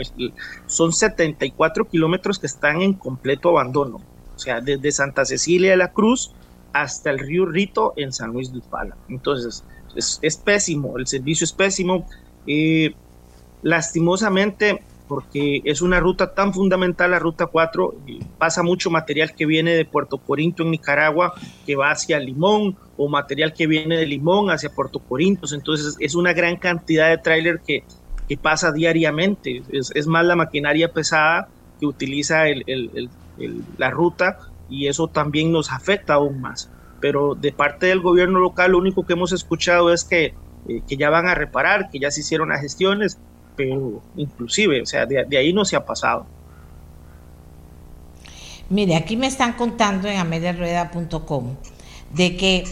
son 0.67 0.93
74 0.93 1.85
kilómetros 1.89 2.37
que 2.37 2.45
están 2.45 2.81
en 2.83 2.93
completo 2.93 3.49
abandono. 3.49 3.99
O 4.35 4.39
sea, 4.39 4.61
desde 4.61 4.91
Santa 4.91 5.25
Cecilia 5.25 5.71
de 5.71 5.77
la 5.77 5.91
Cruz 5.91 6.31
hasta 6.71 7.09
el 7.09 7.17
río 7.17 7.47
Rito 7.47 7.93
en 7.97 8.13
San 8.13 8.31
Luis 8.31 8.53
de 8.53 8.61
Pala. 8.61 8.95
Entonces, 9.09 9.65
es, 9.95 10.19
es 10.21 10.37
pésimo, 10.37 10.99
el 10.99 11.07
servicio 11.07 11.45
es 11.45 11.51
pésimo. 11.51 12.05
Eh, 12.45 12.93
lastimosamente, 13.63 14.83
porque 15.09 15.61
es 15.65 15.81
una 15.81 15.99
ruta 15.99 16.35
tan 16.35 16.53
fundamental, 16.53 17.09
la 17.09 17.19
ruta 17.19 17.47
4, 17.47 17.95
pasa 18.37 18.61
mucho 18.61 18.91
material 18.91 19.33
que 19.35 19.47
viene 19.47 19.73
de 19.73 19.83
Puerto 19.83 20.19
Corinto 20.19 20.61
en 20.61 20.69
Nicaragua, 20.69 21.33
que 21.65 21.75
va 21.75 21.89
hacia 21.89 22.19
Limón, 22.19 22.77
o 22.95 23.09
material 23.09 23.53
que 23.53 23.65
viene 23.65 23.97
de 23.97 24.05
Limón 24.05 24.51
hacia 24.51 24.69
Puerto 24.69 24.99
Corinto, 24.99 25.47
entonces 25.53 25.95
es 25.99 26.13
una 26.13 26.33
gran 26.33 26.57
cantidad 26.57 27.09
de 27.09 27.17
tráiler 27.17 27.59
que, 27.65 27.83
que, 28.27 28.37
pasa 28.37 28.71
diariamente, 28.71 29.63
es, 29.71 30.05
más 30.05 30.25
la 30.25 30.35
maquinaria 30.35 30.93
pesada 30.93 31.49
que 31.79 31.87
utiliza 31.87 32.43
la 33.77 33.89
ruta 33.89 34.37
y 34.69 34.87
eso 34.87 35.07
también 35.07 35.51
nos 35.51 35.71
afecta 35.71 36.13
aún 36.13 36.39
más. 36.39 36.69
Pero 36.99 37.33
de 37.33 37.51
parte 37.51 37.87
del 37.87 38.01
gobierno 38.01 38.39
local 38.39 38.73
lo 38.73 38.77
único 38.77 39.07
que 39.07 39.13
hemos 39.13 39.31
escuchado 39.31 39.91
es 39.91 40.03
que, 40.03 40.35
eh, 40.67 40.81
que 40.87 40.97
ya 40.97 41.09
van 41.09 41.27
a 41.27 41.33
reparar, 41.33 41.89
que 41.89 41.99
ya 41.99 42.11
se 42.11 42.19
hicieron 42.19 42.49
las 42.49 42.61
gestiones, 42.61 43.17
pero 43.59 44.01
inclusive, 44.15 44.81
o 44.81 44.85
sea, 44.85 45.05
de, 45.05 45.37
ahí 45.37 45.51
no 45.51 45.65
se 45.65 45.75
ha 45.75 45.85
pasado. 45.85 46.25
Mire, 48.69 48.95
aquí 48.95 49.17
me 49.17 49.27
están 49.27 49.51
contando 49.51 50.07
en 50.07 50.17
ameliarueda.com 50.17 51.57
de 52.13 52.37
que 52.37 52.63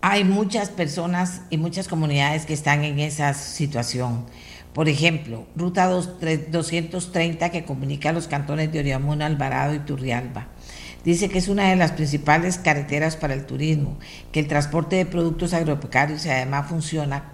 hay 0.00 0.24
muchas 0.24 0.70
personas 0.70 1.42
y 1.48 1.58
muchas 1.58 1.86
comunidades 1.86 2.44
que 2.44 2.54
están 2.54 2.82
en 2.82 2.98
esa 2.98 3.34
situación. 3.34 4.26
Por 4.72 4.88
ejemplo, 4.88 5.46
Ruta 5.54 5.86
230 5.86 7.50
que 7.50 7.64
comunica 7.64 8.12
los 8.12 8.26
cantones 8.26 8.72
de 8.72 8.80
Oriamón, 8.80 9.22
Alvarado 9.22 9.74
y 9.74 9.78
Turrialba. 9.78 10.48
Dice 11.04 11.28
que 11.28 11.38
es 11.38 11.46
una 11.46 11.70
de 11.70 11.76
las 11.76 11.92
principales 11.92 12.58
carreteras 12.58 13.14
para 13.14 13.34
el 13.34 13.46
turismo, 13.46 13.96
que 14.32 14.40
el 14.40 14.48
transporte 14.48 14.96
de 14.96 15.06
productos 15.06 15.54
agropecuarios 15.54 16.26
además 16.26 16.68
funciona 16.68 17.32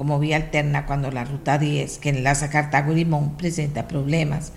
como 0.00 0.18
vía 0.18 0.36
alterna 0.36 0.86
cuando 0.86 1.10
la 1.10 1.26
ruta 1.26 1.58
10 1.58 1.98
que 1.98 2.08
enlaza 2.08 2.48
Cartago 2.48 2.92
y 2.92 2.94
Limón 2.94 3.36
presenta 3.36 3.86
problemas. 3.86 4.54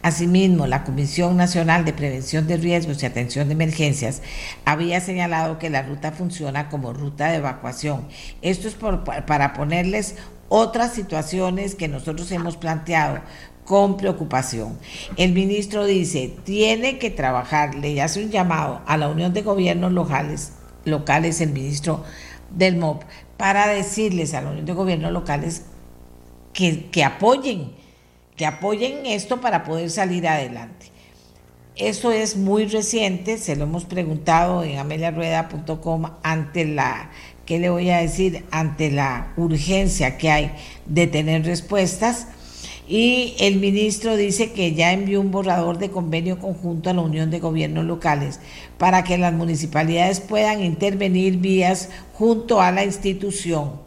Asimismo, 0.00 0.66
la 0.66 0.82
Comisión 0.82 1.36
Nacional 1.36 1.84
de 1.84 1.92
Prevención 1.92 2.46
de 2.46 2.56
Riesgos 2.56 3.02
y 3.02 3.04
Atención 3.04 3.48
de 3.48 3.52
Emergencias 3.52 4.22
había 4.64 5.02
señalado 5.02 5.58
que 5.58 5.68
la 5.68 5.82
ruta 5.82 6.12
funciona 6.12 6.70
como 6.70 6.94
ruta 6.94 7.28
de 7.28 7.36
evacuación. 7.36 8.08
Esto 8.40 8.66
es 8.66 8.78
para 9.26 9.52
ponerles 9.52 10.14
otras 10.48 10.94
situaciones 10.94 11.74
que 11.74 11.88
nosotros 11.88 12.32
hemos 12.32 12.56
planteado 12.56 13.18
con 13.66 13.98
preocupación. 13.98 14.78
El 15.18 15.34
ministro 15.34 15.84
dice, 15.84 16.34
tiene 16.44 16.98
que 16.98 17.10
trabajar, 17.10 17.74
le 17.74 18.00
hace 18.00 18.24
un 18.24 18.30
llamado 18.30 18.80
a 18.86 18.96
la 18.96 19.08
Unión 19.08 19.34
de 19.34 19.42
Gobiernos 19.42 19.92
Locales, 19.92 20.52
locales 20.86 21.42
el 21.42 21.50
ministro 21.50 22.04
del 22.50 22.78
MOP, 22.78 23.02
para 23.38 23.68
decirles 23.68 24.34
a 24.34 24.42
la 24.42 24.50
Unión 24.50 24.66
de 24.66 24.74
Gobiernos 24.74 25.12
Locales 25.12 25.62
que, 26.52 26.90
que 26.90 27.04
apoyen, 27.04 27.72
que 28.36 28.44
apoyen 28.44 29.06
esto 29.06 29.40
para 29.40 29.64
poder 29.64 29.88
salir 29.88 30.28
adelante. 30.28 30.90
Esto 31.76 32.10
es 32.10 32.36
muy 32.36 32.66
reciente, 32.66 33.38
se 33.38 33.54
lo 33.54 33.62
hemos 33.62 33.84
preguntado 33.84 34.64
en 34.64 34.78
ameliarueda.com 34.78 36.10
ante 36.24 36.64
la, 36.66 37.10
¿qué 37.46 37.60
le 37.60 37.70
voy 37.70 37.88
a 37.90 37.98
decir? 37.98 38.44
Ante 38.50 38.90
la 38.90 39.32
urgencia 39.36 40.18
que 40.18 40.28
hay 40.28 40.52
de 40.86 41.06
tener 41.06 41.46
respuestas. 41.46 42.26
Y 42.88 43.34
el 43.38 43.56
ministro 43.56 44.16
dice 44.16 44.52
que 44.52 44.72
ya 44.72 44.94
envió 44.94 45.20
un 45.20 45.30
borrador 45.30 45.76
de 45.76 45.90
convenio 45.90 46.38
conjunto 46.38 46.88
a 46.88 46.94
la 46.94 47.02
Unión 47.02 47.30
de 47.30 47.38
Gobiernos 47.38 47.84
Locales 47.84 48.40
para 48.78 49.04
que 49.04 49.18
las 49.18 49.34
municipalidades 49.34 50.20
puedan 50.20 50.64
intervenir 50.64 51.36
vías 51.36 51.90
junto 52.14 52.62
a 52.62 52.72
la 52.72 52.84
institución. 52.84 53.86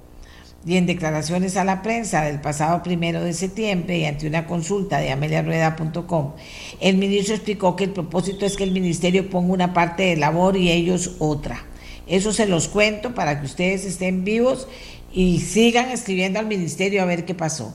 y 0.63 0.77
en 0.77 0.85
declaraciones 0.85 1.57
a 1.57 1.63
la 1.63 1.81
prensa 1.81 2.21
del 2.21 2.39
pasado 2.39 2.83
primero 2.83 3.23
de 3.23 3.33
septiembre 3.33 3.97
y 3.97 4.05
ante 4.05 4.27
una 4.27 4.45
consulta 4.45 4.99
de 4.99 5.09
ameliarueda.com, 5.11 6.33
el 6.79 6.97
ministro 6.97 7.33
explicó 7.33 7.75
que 7.75 7.85
el 7.85 7.89
propósito 7.89 8.45
es 8.45 8.55
que 8.55 8.65
el 8.65 8.71
ministerio 8.71 9.27
ponga 9.27 9.53
una 9.53 9.73
parte 9.73 10.03
de 10.03 10.17
labor 10.17 10.57
y 10.57 10.69
ellos 10.69 11.15
otra. 11.17 11.65
Eso 12.05 12.31
se 12.31 12.45
los 12.45 12.67
cuento 12.67 13.15
para 13.15 13.39
que 13.39 13.47
ustedes 13.47 13.85
estén 13.85 14.23
vivos 14.23 14.67
y 15.11 15.39
sigan 15.39 15.89
escribiendo 15.89 16.37
al 16.37 16.45
ministerio 16.45 17.01
a 17.01 17.05
ver 17.05 17.25
qué 17.25 17.33
pasó. 17.33 17.73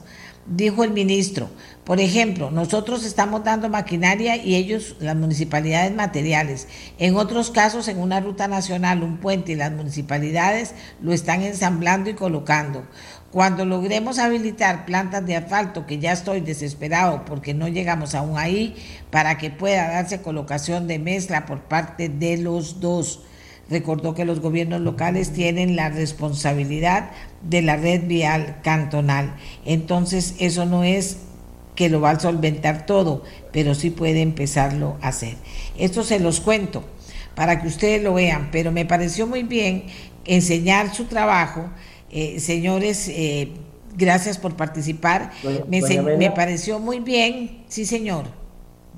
Dijo 0.49 0.85
el 0.85 0.93
ministro, 0.93 1.51
por 1.85 1.99
ejemplo, 1.99 2.53
nosotros 2.53 3.05
estamos 3.05 3.43
dando 3.43 3.69
maquinaria 3.69 4.37
y 4.37 4.55
ellos, 4.55 4.95
las 5.01 5.17
municipalidades, 5.17 5.93
materiales. 5.93 6.69
En 6.99 7.17
otros 7.17 7.51
casos, 7.51 7.89
en 7.89 7.99
una 7.99 8.21
ruta 8.21 8.47
nacional, 8.47 9.03
un 9.03 9.17
puente 9.17 9.53
y 9.53 9.57
las 9.57 9.73
municipalidades 9.73 10.75
lo 11.03 11.13
están 11.13 11.43
ensamblando 11.43 12.11
y 12.11 12.15
colocando. 12.15 12.85
Cuando 13.33 13.65
logremos 13.65 14.21
habilitar 14.21 14.87
plantas 14.87 15.27
de 15.27 15.35
asfalto, 15.35 15.85
que 15.85 15.99
ya 15.99 16.13
estoy 16.13 16.41
desesperado 16.41 17.25
porque 17.25 17.53
no 17.53 17.67
llegamos 17.67 18.15
aún 18.15 18.39
ahí, 18.39 18.77
para 19.11 19.39
que 19.39 19.51
pueda 19.51 19.89
darse 19.89 20.23
colocación 20.23 20.87
de 20.87 21.01
mezcla 21.01 21.45
por 21.45 21.63
parte 21.63 22.09
de 22.09 22.37
los 22.37 22.81
dos. 22.81 23.23
Recordó 23.69 24.15
que 24.15 24.25
los 24.25 24.41
gobiernos 24.41 24.81
locales 24.81 25.33
tienen 25.33 25.75
la 25.75 25.89
responsabilidad 25.89 27.11
de 27.43 27.63
la 27.63 27.77
red 27.77 28.07
vial 28.07 28.59
cantonal. 28.63 29.35
Entonces, 29.65 30.37
eso 30.39 30.67
no 30.67 30.85
es 30.85 31.19
que 31.75 31.89
lo 31.89 32.01
va 32.01 32.11
a 32.11 32.21
solventar 32.21 32.87
todo, 32.87 33.23
pero 33.53 33.75
sí 33.75 33.91
puede 33.91 34.23
empezarlo 34.23 34.97
a 35.03 35.09
hacer. 35.09 35.35
Esto 35.79 36.03
se 36.03 36.19
los 36.19 36.41
cuento 36.41 36.85
para 37.35 37.61
que 37.61 37.69
ustedes 37.69 38.03
lo 38.03 38.15
vean, 38.15 38.49
pero 38.51 38.73
me 38.73 38.87
pareció 38.87 39.27
muy 39.27 39.43
bien 39.43 39.85
enseñar 40.25 40.95
su 40.95 41.05
trabajo. 41.05 41.69
Eh, 42.11 42.41
señores, 42.41 43.09
eh, 43.09 43.51
gracias 43.97 44.39
por 44.39 44.57
participar. 44.57 45.33
me, 45.69 45.83
me, 46.17 46.31
pareció 46.31 46.79
muy 46.79 47.01
bien, 47.01 47.65
sí 47.69 47.85
señor. 47.85 48.46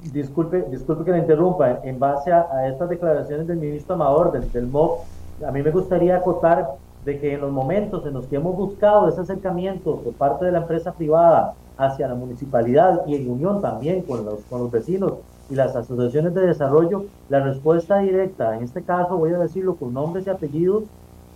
Disculpe, 0.02 0.62
disculpe 0.70 1.04
que 1.04 1.12
le 1.12 1.18
interrumpa. 1.18 1.80
En 1.82 1.98
base 1.98 2.32
a, 2.32 2.68
estas 2.68 2.88
declaraciones 2.88 3.46
del 3.46 3.58
ministro 3.58 3.94
Amador, 3.94 4.32
del, 4.32 4.50
del 4.52 4.66
MOB, 4.66 4.98
a 5.46 5.50
mí 5.50 5.62
me 5.62 5.70
gustaría 5.70 6.16
acotar 6.16 6.68
de 7.04 7.18
que 7.18 7.34
en 7.34 7.40
los 7.40 7.50
momentos 7.50 8.04
en 8.06 8.14
los 8.14 8.26
que 8.26 8.36
hemos 8.36 8.56
buscado 8.56 9.08
ese 9.08 9.20
acercamiento 9.20 9.96
por 9.96 10.12
parte 10.14 10.44
de 10.44 10.52
la 10.52 10.58
empresa 10.58 10.92
privada 10.92 11.54
hacia 11.76 12.08
la 12.08 12.14
municipalidad 12.14 13.06
y 13.06 13.14
en 13.16 13.30
unión 13.30 13.60
también 13.60 14.02
con 14.02 14.24
los, 14.24 14.40
con 14.50 14.60
los 14.60 14.70
vecinos 14.70 15.14
y 15.48 15.54
las 15.54 15.74
asociaciones 15.74 16.34
de 16.34 16.46
desarrollo, 16.46 17.04
la 17.28 17.40
respuesta 17.40 17.98
directa, 17.98 18.56
en 18.56 18.64
este 18.64 18.82
caso 18.82 19.16
voy 19.16 19.32
a 19.32 19.38
decirlo 19.38 19.76
con 19.76 19.94
nombres 19.94 20.26
y 20.26 20.30
apellidos, 20.30 20.84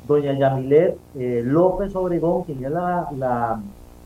doña 0.07 0.33
Yamilet 0.35 0.99
eh, 1.17 1.43
López 1.45 1.95
Obregón, 1.97 2.43
quien 2.43 2.65
es 2.65 2.71
la, 2.71 3.09
la, 3.17 3.61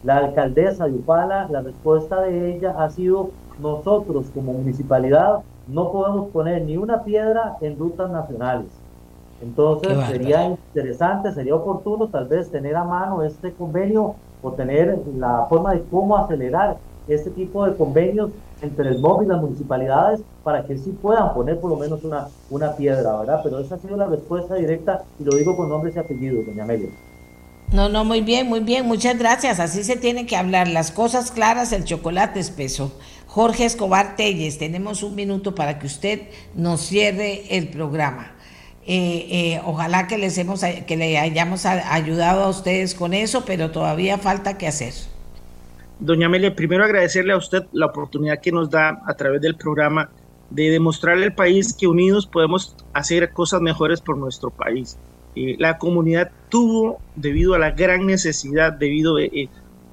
la 0.04 0.16
alcaldesa 0.18 0.86
de 0.86 0.92
Upala, 0.92 1.48
la 1.50 1.62
respuesta 1.62 2.20
de 2.20 2.54
ella 2.54 2.76
ha 2.78 2.90
sido 2.90 3.30
nosotros 3.58 4.26
como 4.34 4.52
municipalidad 4.52 5.40
no 5.66 5.90
podemos 5.90 6.30
poner 6.30 6.62
ni 6.62 6.76
una 6.76 7.02
piedra 7.02 7.56
en 7.60 7.78
rutas 7.78 8.10
nacionales. 8.10 8.66
Entonces 9.42 9.98
sería 10.06 10.46
interesante, 10.46 11.32
sería 11.32 11.54
oportuno 11.54 12.08
tal 12.08 12.26
vez 12.26 12.50
tener 12.50 12.76
a 12.76 12.84
mano 12.84 13.22
este 13.22 13.52
convenio 13.52 14.14
o 14.42 14.52
tener 14.52 14.98
la 15.16 15.46
forma 15.48 15.74
de 15.74 15.82
cómo 15.90 16.16
acelerar 16.16 16.78
este 17.06 17.30
tipo 17.30 17.64
de 17.66 17.76
convenios 17.76 18.30
entre 18.62 18.88
el 18.88 18.98
MOB 18.98 19.22
y 19.22 19.26
las 19.26 19.40
municipalidades 19.40 20.22
para 20.42 20.64
que 20.64 20.78
sí 20.78 20.92
puedan 20.92 21.34
poner 21.34 21.60
por 21.60 21.70
lo 21.70 21.76
menos 21.76 22.02
una, 22.04 22.28
una 22.48 22.74
piedra, 22.74 23.18
¿verdad? 23.18 23.40
Pero 23.42 23.58
esa 23.58 23.74
ha 23.76 23.78
sido 23.78 23.96
la 23.96 24.06
respuesta 24.06 24.54
directa 24.54 25.02
y 25.18 25.24
lo 25.24 25.36
digo 25.36 25.56
con 25.56 25.68
nombres 25.68 25.94
y 25.96 25.98
apellidos, 25.98 26.46
doña 26.46 26.64
Amelia. 26.64 26.90
No, 27.72 27.88
no, 27.88 28.04
muy 28.04 28.20
bien, 28.20 28.46
muy 28.46 28.60
bien, 28.60 28.86
muchas 28.86 29.18
gracias. 29.18 29.58
Así 29.58 29.82
se 29.82 29.96
tienen 29.96 30.26
que 30.26 30.36
hablar 30.36 30.68
las 30.68 30.92
cosas 30.92 31.32
claras, 31.32 31.72
el 31.72 31.84
chocolate 31.84 32.38
espeso. 32.38 32.96
Jorge 33.26 33.64
Escobar 33.64 34.16
Telles, 34.16 34.58
tenemos 34.58 35.02
un 35.02 35.14
minuto 35.14 35.54
para 35.54 35.78
que 35.78 35.86
usted 35.86 36.22
nos 36.54 36.80
cierre 36.80 37.56
el 37.56 37.68
programa. 37.68 38.32
Eh, 38.86 39.26
eh, 39.30 39.60
ojalá 39.64 40.06
que 40.06 40.16
les 40.16 40.38
hemos 40.38 40.62
que 40.86 40.96
le 40.96 41.18
hayamos 41.18 41.66
ayudado 41.66 42.44
a 42.44 42.48
ustedes 42.48 42.94
con 42.94 43.12
eso, 43.12 43.44
pero 43.44 43.72
todavía 43.72 44.16
falta 44.16 44.56
que 44.56 44.68
hacer. 44.68 44.94
Doña 45.98 46.26
Amelia, 46.26 46.54
primero 46.54 46.84
agradecerle 46.84 47.32
a 47.32 47.36
usted 47.36 47.64
la 47.72 47.86
oportunidad 47.86 48.40
que 48.40 48.52
nos 48.52 48.70
da 48.70 49.02
a 49.06 49.14
través 49.14 49.40
del 49.40 49.56
programa 49.56 50.08
de 50.50 50.70
demostrarle 50.70 51.24
al 51.24 51.34
país 51.34 51.74
que 51.74 51.88
unidos 51.88 52.26
podemos 52.26 52.76
hacer 52.92 53.32
cosas 53.32 53.60
mejores 53.60 54.00
por 54.00 54.16
nuestro 54.16 54.50
país. 54.50 54.96
Eh, 55.36 55.56
la 55.58 55.78
comunidad 55.78 56.32
tuvo, 56.48 56.98
debido 57.14 57.54
a 57.54 57.58
la 57.58 57.70
gran 57.70 58.06
necesidad, 58.06 58.72
debido 58.72 59.18
a 59.18 59.20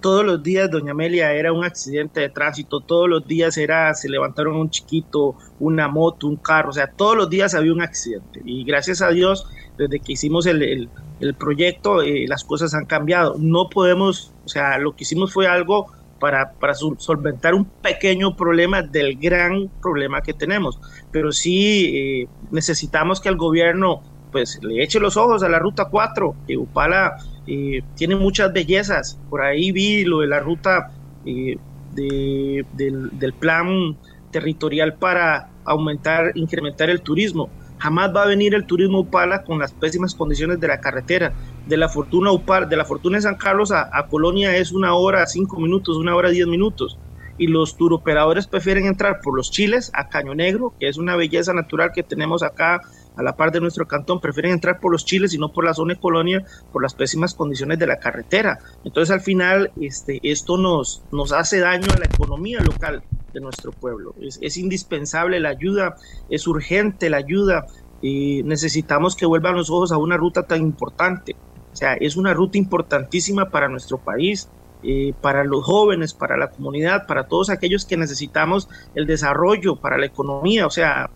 todos 0.03 0.26
los 0.26 0.44
días 0.44 0.70
doña 0.70 0.91
Amelia 0.91 1.32
era 1.32 1.53
un 1.53 1.64
accidente 1.64 2.20
de 2.20 2.30
tránsito, 2.30 2.82
todos 2.82 3.07
los 3.07 3.26
días 3.26 3.57
era, 3.57 3.94
se 3.94 4.10
levantaron 4.10 4.57
un 4.57 4.70
chiquito, 4.70 5.36
una 5.60 5.88
moto, 5.88 6.28
un 6.28 6.36
carro, 6.36 6.72
o 6.72 6.74
sea, 6.74 6.88
todos 6.88 7.15
los 7.15 7.30
días 7.30 7.56
había 7.56 7.72
un 7.72 7.82
accidente. 7.82 8.41
Y 8.44 8.65
gracias 8.65 9.02
a 9.02 9.10
Dios, 9.10 9.48
desde 9.78 10.02
que 10.02 10.11
hicimos 10.11 10.45
el, 10.45 10.90
el, 11.22 11.34
proyecto, 11.36 12.02
eh, 12.02 12.26
las 12.28 12.44
cosas 12.44 12.74
han 12.74 12.86
cambiado. 12.86 13.38
No 13.40 13.70
podemos, 13.70 14.34
o 14.44 14.49
sea, 14.49 14.78
lo 14.78 14.94
que 14.94 15.03
hicimos 15.03 15.32
fue 15.32 15.48
algo 15.48 15.88
para, 16.20 16.52
para, 16.52 16.74
solventar 16.74 17.53
un 17.53 17.64
pequeño 17.65 18.36
problema 18.36 18.82
del 18.82 19.18
gran 19.18 19.70
problema 19.82 20.22
que 20.22 20.34
tenemos. 20.34 20.80
Pero 21.11 21.32
sí 21.32 21.95
eh, 21.95 22.28
necesitamos 22.52 23.22
que 23.22 23.30
el 23.30 23.38
gobierno 23.38 24.02
pues 24.34 24.60
le 24.62 24.84
eche 24.84 25.00
los 25.00 25.16
ojos 25.16 25.44
a 25.44 25.48
la 25.48 25.60
ruta 25.60 25.86
4, 25.86 26.36
que 26.46 26.58
Upala 26.58 27.16
eh, 27.48 27.82
tiene 27.96 28.18
muchas 28.18 28.52
bellezas. 28.52 29.18
Por 29.30 29.42
ahí 29.42 29.72
vi 29.72 30.04
lo 30.04 30.20
de 30.20 30.28
la 30.28 30.40
ruta 30.40 30.92
eh, 31.26 31.58
del, 31.94 33.34
plan 33.40 33.96
territorial 34.32 34.96
para 34.96 35.50
aumentar, 35.64 36.32
incrementar 36.36 36.90
el 36.90 37.02
turismo. 37.02 37.50
Jamás 37.78 38.14
va 38.16 38.24
a 38.24 38.28
venir 38.28 38.56
el 38.56 38.66
turismo 38.66 39.02
Upala 39.02 39.44
con 39.44 39.60
las 39.60 39.72
pésimas 39.72 40.16
condiciones 40.16 40.60
de 40.60 40.68
la 40.68 40.82
carretera. 40.82 41.34
De 41.68 41.78
la 41.78 41.88
Fortuna 41.88 42.32
Upala, 42.32 42.66
de 42.66 42.76
la 42.76 42.86
Fortuna 42.86 43.22
San 43.22 43.36
Carlos 43.36 43.72
a, 43.72 44.08
Colonia 44.10 44.58
es 44.58 44.72
una 44.72 44.96
hora, 44.96 45.26
cinco 45.28 45.60
minutos, 45.60 45.98
una 45.98 46.16
hora, 46.16 46.30
diez 46.30 46.48
minutos. 46.48 46.98
Y 47.38 47.48
los 47.48 47.78
turoperadores 47.78 48.48
prefieren 48.48 48.86
entrar 48.86 49.20
por 49.22 49.36
los 49.36 49.52
chiles 49.52 49.92
a 49.94 50.08
Caño 50.10 50.34
Negro, 50.34 50.74
que 50.80 50.88
es 50.88 50.98
una 50.98 51.16
belleza 51.16 51.54
natural 51.54 51.92
que 51.94 52.04
tenemos 52.04 52.42
acá 52.42 52.82
a 53.15 53.23
la 53.23 53.35
par 53.35 53.52
de 53.52 53.61
nuestro 53.61 53.88
cantón, 53.88 54.19
prefieren 54.19 54.52
entrar 54.52 54.80
por 54.80 54.91
los 54.91 55.06
chiles 55.06 55.34
y 55.34 55.38
no 55.38 55.52
por 55.52 55.65
la 55.65 55.73
zona 55.73 55.95
colonia 55.95 56.44
por 56.72 56.81
las 56.81 56.94
pésimas 56.94 57.34
condiciones 57.34 57.80
de 57.80 57.88
la 57.88 57.99
carretera. 57.99 58.60
Entonces 58.84 59.14
al 59.14 59.22
final 59.22 59.72
este, 59.80 60.19
esto 60.23 60.57
nos, 60.57 61.03
nos 61.11 61.31
hace 61.31 61.60
daño 61.60 61.88
a 61.94 61.99
la 61.99 62.06
economía 62.06 62.60
local 62.61 63.03
de 63.34 63.41
nuestro 63.41 63.72
pueblo. 63.72 64.14
Es, 64.22 64.57
indispensable 64.57 65.40
la 65.40 65.49
ayuda, 65.49 65.95
es 66.30 66.48
urgente 66.48 67.10
la 67.10 67.18
ayuda 67.18 67.65
y 68.02 68.44
necesitamos 68.44 69.15
que 69.15 69.26
vuelvan 69.26 69.56
los 69.56 69.69
ojos 69.69 69.91
a 69.91 69.98
una 69.98 70.18
ruta 70.18 70.44
tan 70.44 70.61
importante. 70.61 71.35
O 71.72 71.76
sea, 71.76 71.94
es 71.94 72.15
una 72.15 72.34
ruta 72.34 72.57
importantísima 72.57 73.49
para 73.49 73.68
nuestro 73.68 73.98
país, 73.98 74.49
eh, 74.84 75.14
para 75.22 75.44
los 75.44 75.64
jóvenes, 75.64 76.14
para 76.14 76.38
la 76.38 76.52
comunidad, 76.52 77.07
para 77.07 77.27
todos 77.27 77.49
aquellos 77.49 77.85
que 77.85 77.98
necesitamos 77.98 78.69
el 78.94 79.07
desarrollo, 79.07 79.77
para 79.77 79.98
la 79.98 80.06
economía. 80.06 80.68
O 80.68 80.69
sea, 80.69 81.10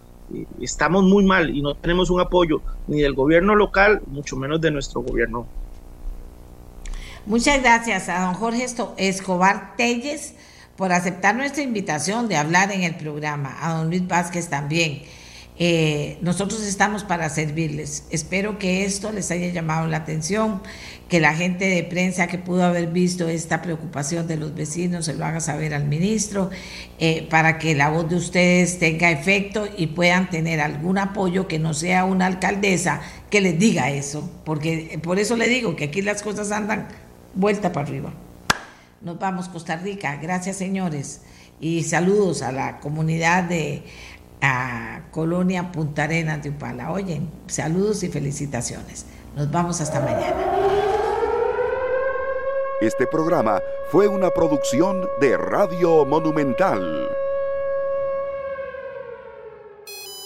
estamos 0.62 1.04
muy 1.04 1.24
mal 1.24 1.56
y 1.56 1.62
no 1.62 1.76
tenemos 1.76 2.10
un 2.10 2.20
apoyo 2.20 2.62
ni 2.88 3.02
del 3.02 3.14
gobierno 3.14 3.56
local, 3.56 4.02
mucho 4.08 4.36
menos 4.36 4.62
de 4.62 4.72
nuestro 4.72 5.02
gobierno. 5.02 5.48
Muchas 7.26 7.62
gracias 7.62 8.08
a 8.10 8.22
don 8.22 8.34
Jorge 8.36 8.66
Escobar 8.98 9.76
Telles 9.76 10.34
por 10.78 10.94
aceptar 10.94 11.36
nuestra 11.36 11.64
invitación 11.64 12.30
de 12.30 12.38
hablar 12.38 12.72
en 12.72 12.84
el 12.84 12.96
programa, 12.96 13.58
a 13.62 13.74
don 13.74 13.90
Luis 13.90 14.08
Vázquez 14.08 14.48
también. 14.48 15.02
Eh, 15.60 16.20
nosotros 16.22 16.64
estamos 16.64 17.04
para 17.04 17.30
servirles. 17.30 18.06
Espero 18.12 18.60
que 18.60 18.86
esto 18.86 19.12
les 19.12 19.32
haya 19.32 19.48
llamado 19.48 19.88
la 19.88 19.98
atención, 19.98 20.62
que 21.10 21.20
la 21.20 21.34
gente 21.34 21.66
de 21.66 21.84
prensa 21.84 22.28
que 22.28 22.38
pudo 22.38 22.64
haber 22.64 22.88
visto 22.88 23.28
esta 23.28 23.62
preocupación 23.64 24.28
de 24.28 24.38
los 24.38 24.54
vecinos 24.54 25.06
se 25.06 25.16
lo 25.16 25.26
haga 25.26 25.40
saber 25.40 25.74
al 25.74 25.86
ministro, 25.86 26.52
eh, 27.00 27.28
para 27.30 27.58
que 27.58 27.74
la 27.74 27.90
voz 27.90 28.08
de 28.08 28.18
ustedes 28.18 28.78
tenga 28.78 29.10
efecto 29.10 29.68
y 29.78 29.88
puedan 29.88 30.30
tener 30.30 30.62
algún 30.62 31.00
apoyo 31.00 31.48
que 31.48 31.58
no 31.58 31.74
sea 31.74 32.06
una 32.06 32.28
alcaldesa 32.28 33.02
que 33.32 33.42
les 33.42 33.58
diga 33.58 33.90
eso, 33.90 34.30
porque 34.46 35.00
por 35.02 35.18
eso 35.18 35.36
le 35.38 35.48
digo 35.48 35.76
que 35.76 35.86
aquí 35.86 36.04
las 36.04 36.22
cosas 36.22 36.52
andan 36.52 36.88
vuelta 37.34 37.72
para 37.72 37.88
arriba. 37.88 38.14
Nos 39.02 39.20
vamos, 39.20 39.48
Costa 39.48 39.76
Rica. 39.76 40.18
Gracias, 40.22 40.58
señores. 40.58 41.22
Y 41.60 41.84
saludos 41.84 42.42
a 42.42 42.52
la 42.52 42.80
comunidad 42.80 43.44
de 43.44 43.84
a 44.42 45.02
Colonia 45.12 45.72
Punta 45.72 46.04
Arenas 46.04 46.44
de 46.44 46.50
Upala. 46.50 46.92
Oyen, 46.92 47.30
saludos 47.48 48.04
y 48.04 48.10
felicitaciones. 48.10 49.06
Nos 49.36 49.52
vamos 49.52 49.82
hasta 49.82 50.00
mañana. 50.00 50.36
Este 52.82 53.08
programa 53.08 53.60
fue 53.92 54.08
una 54.08 54.30
producción 54.30 55.08
de 55.20 55.36
Radio 55.38 56.06
Monumental. 56.06 57.10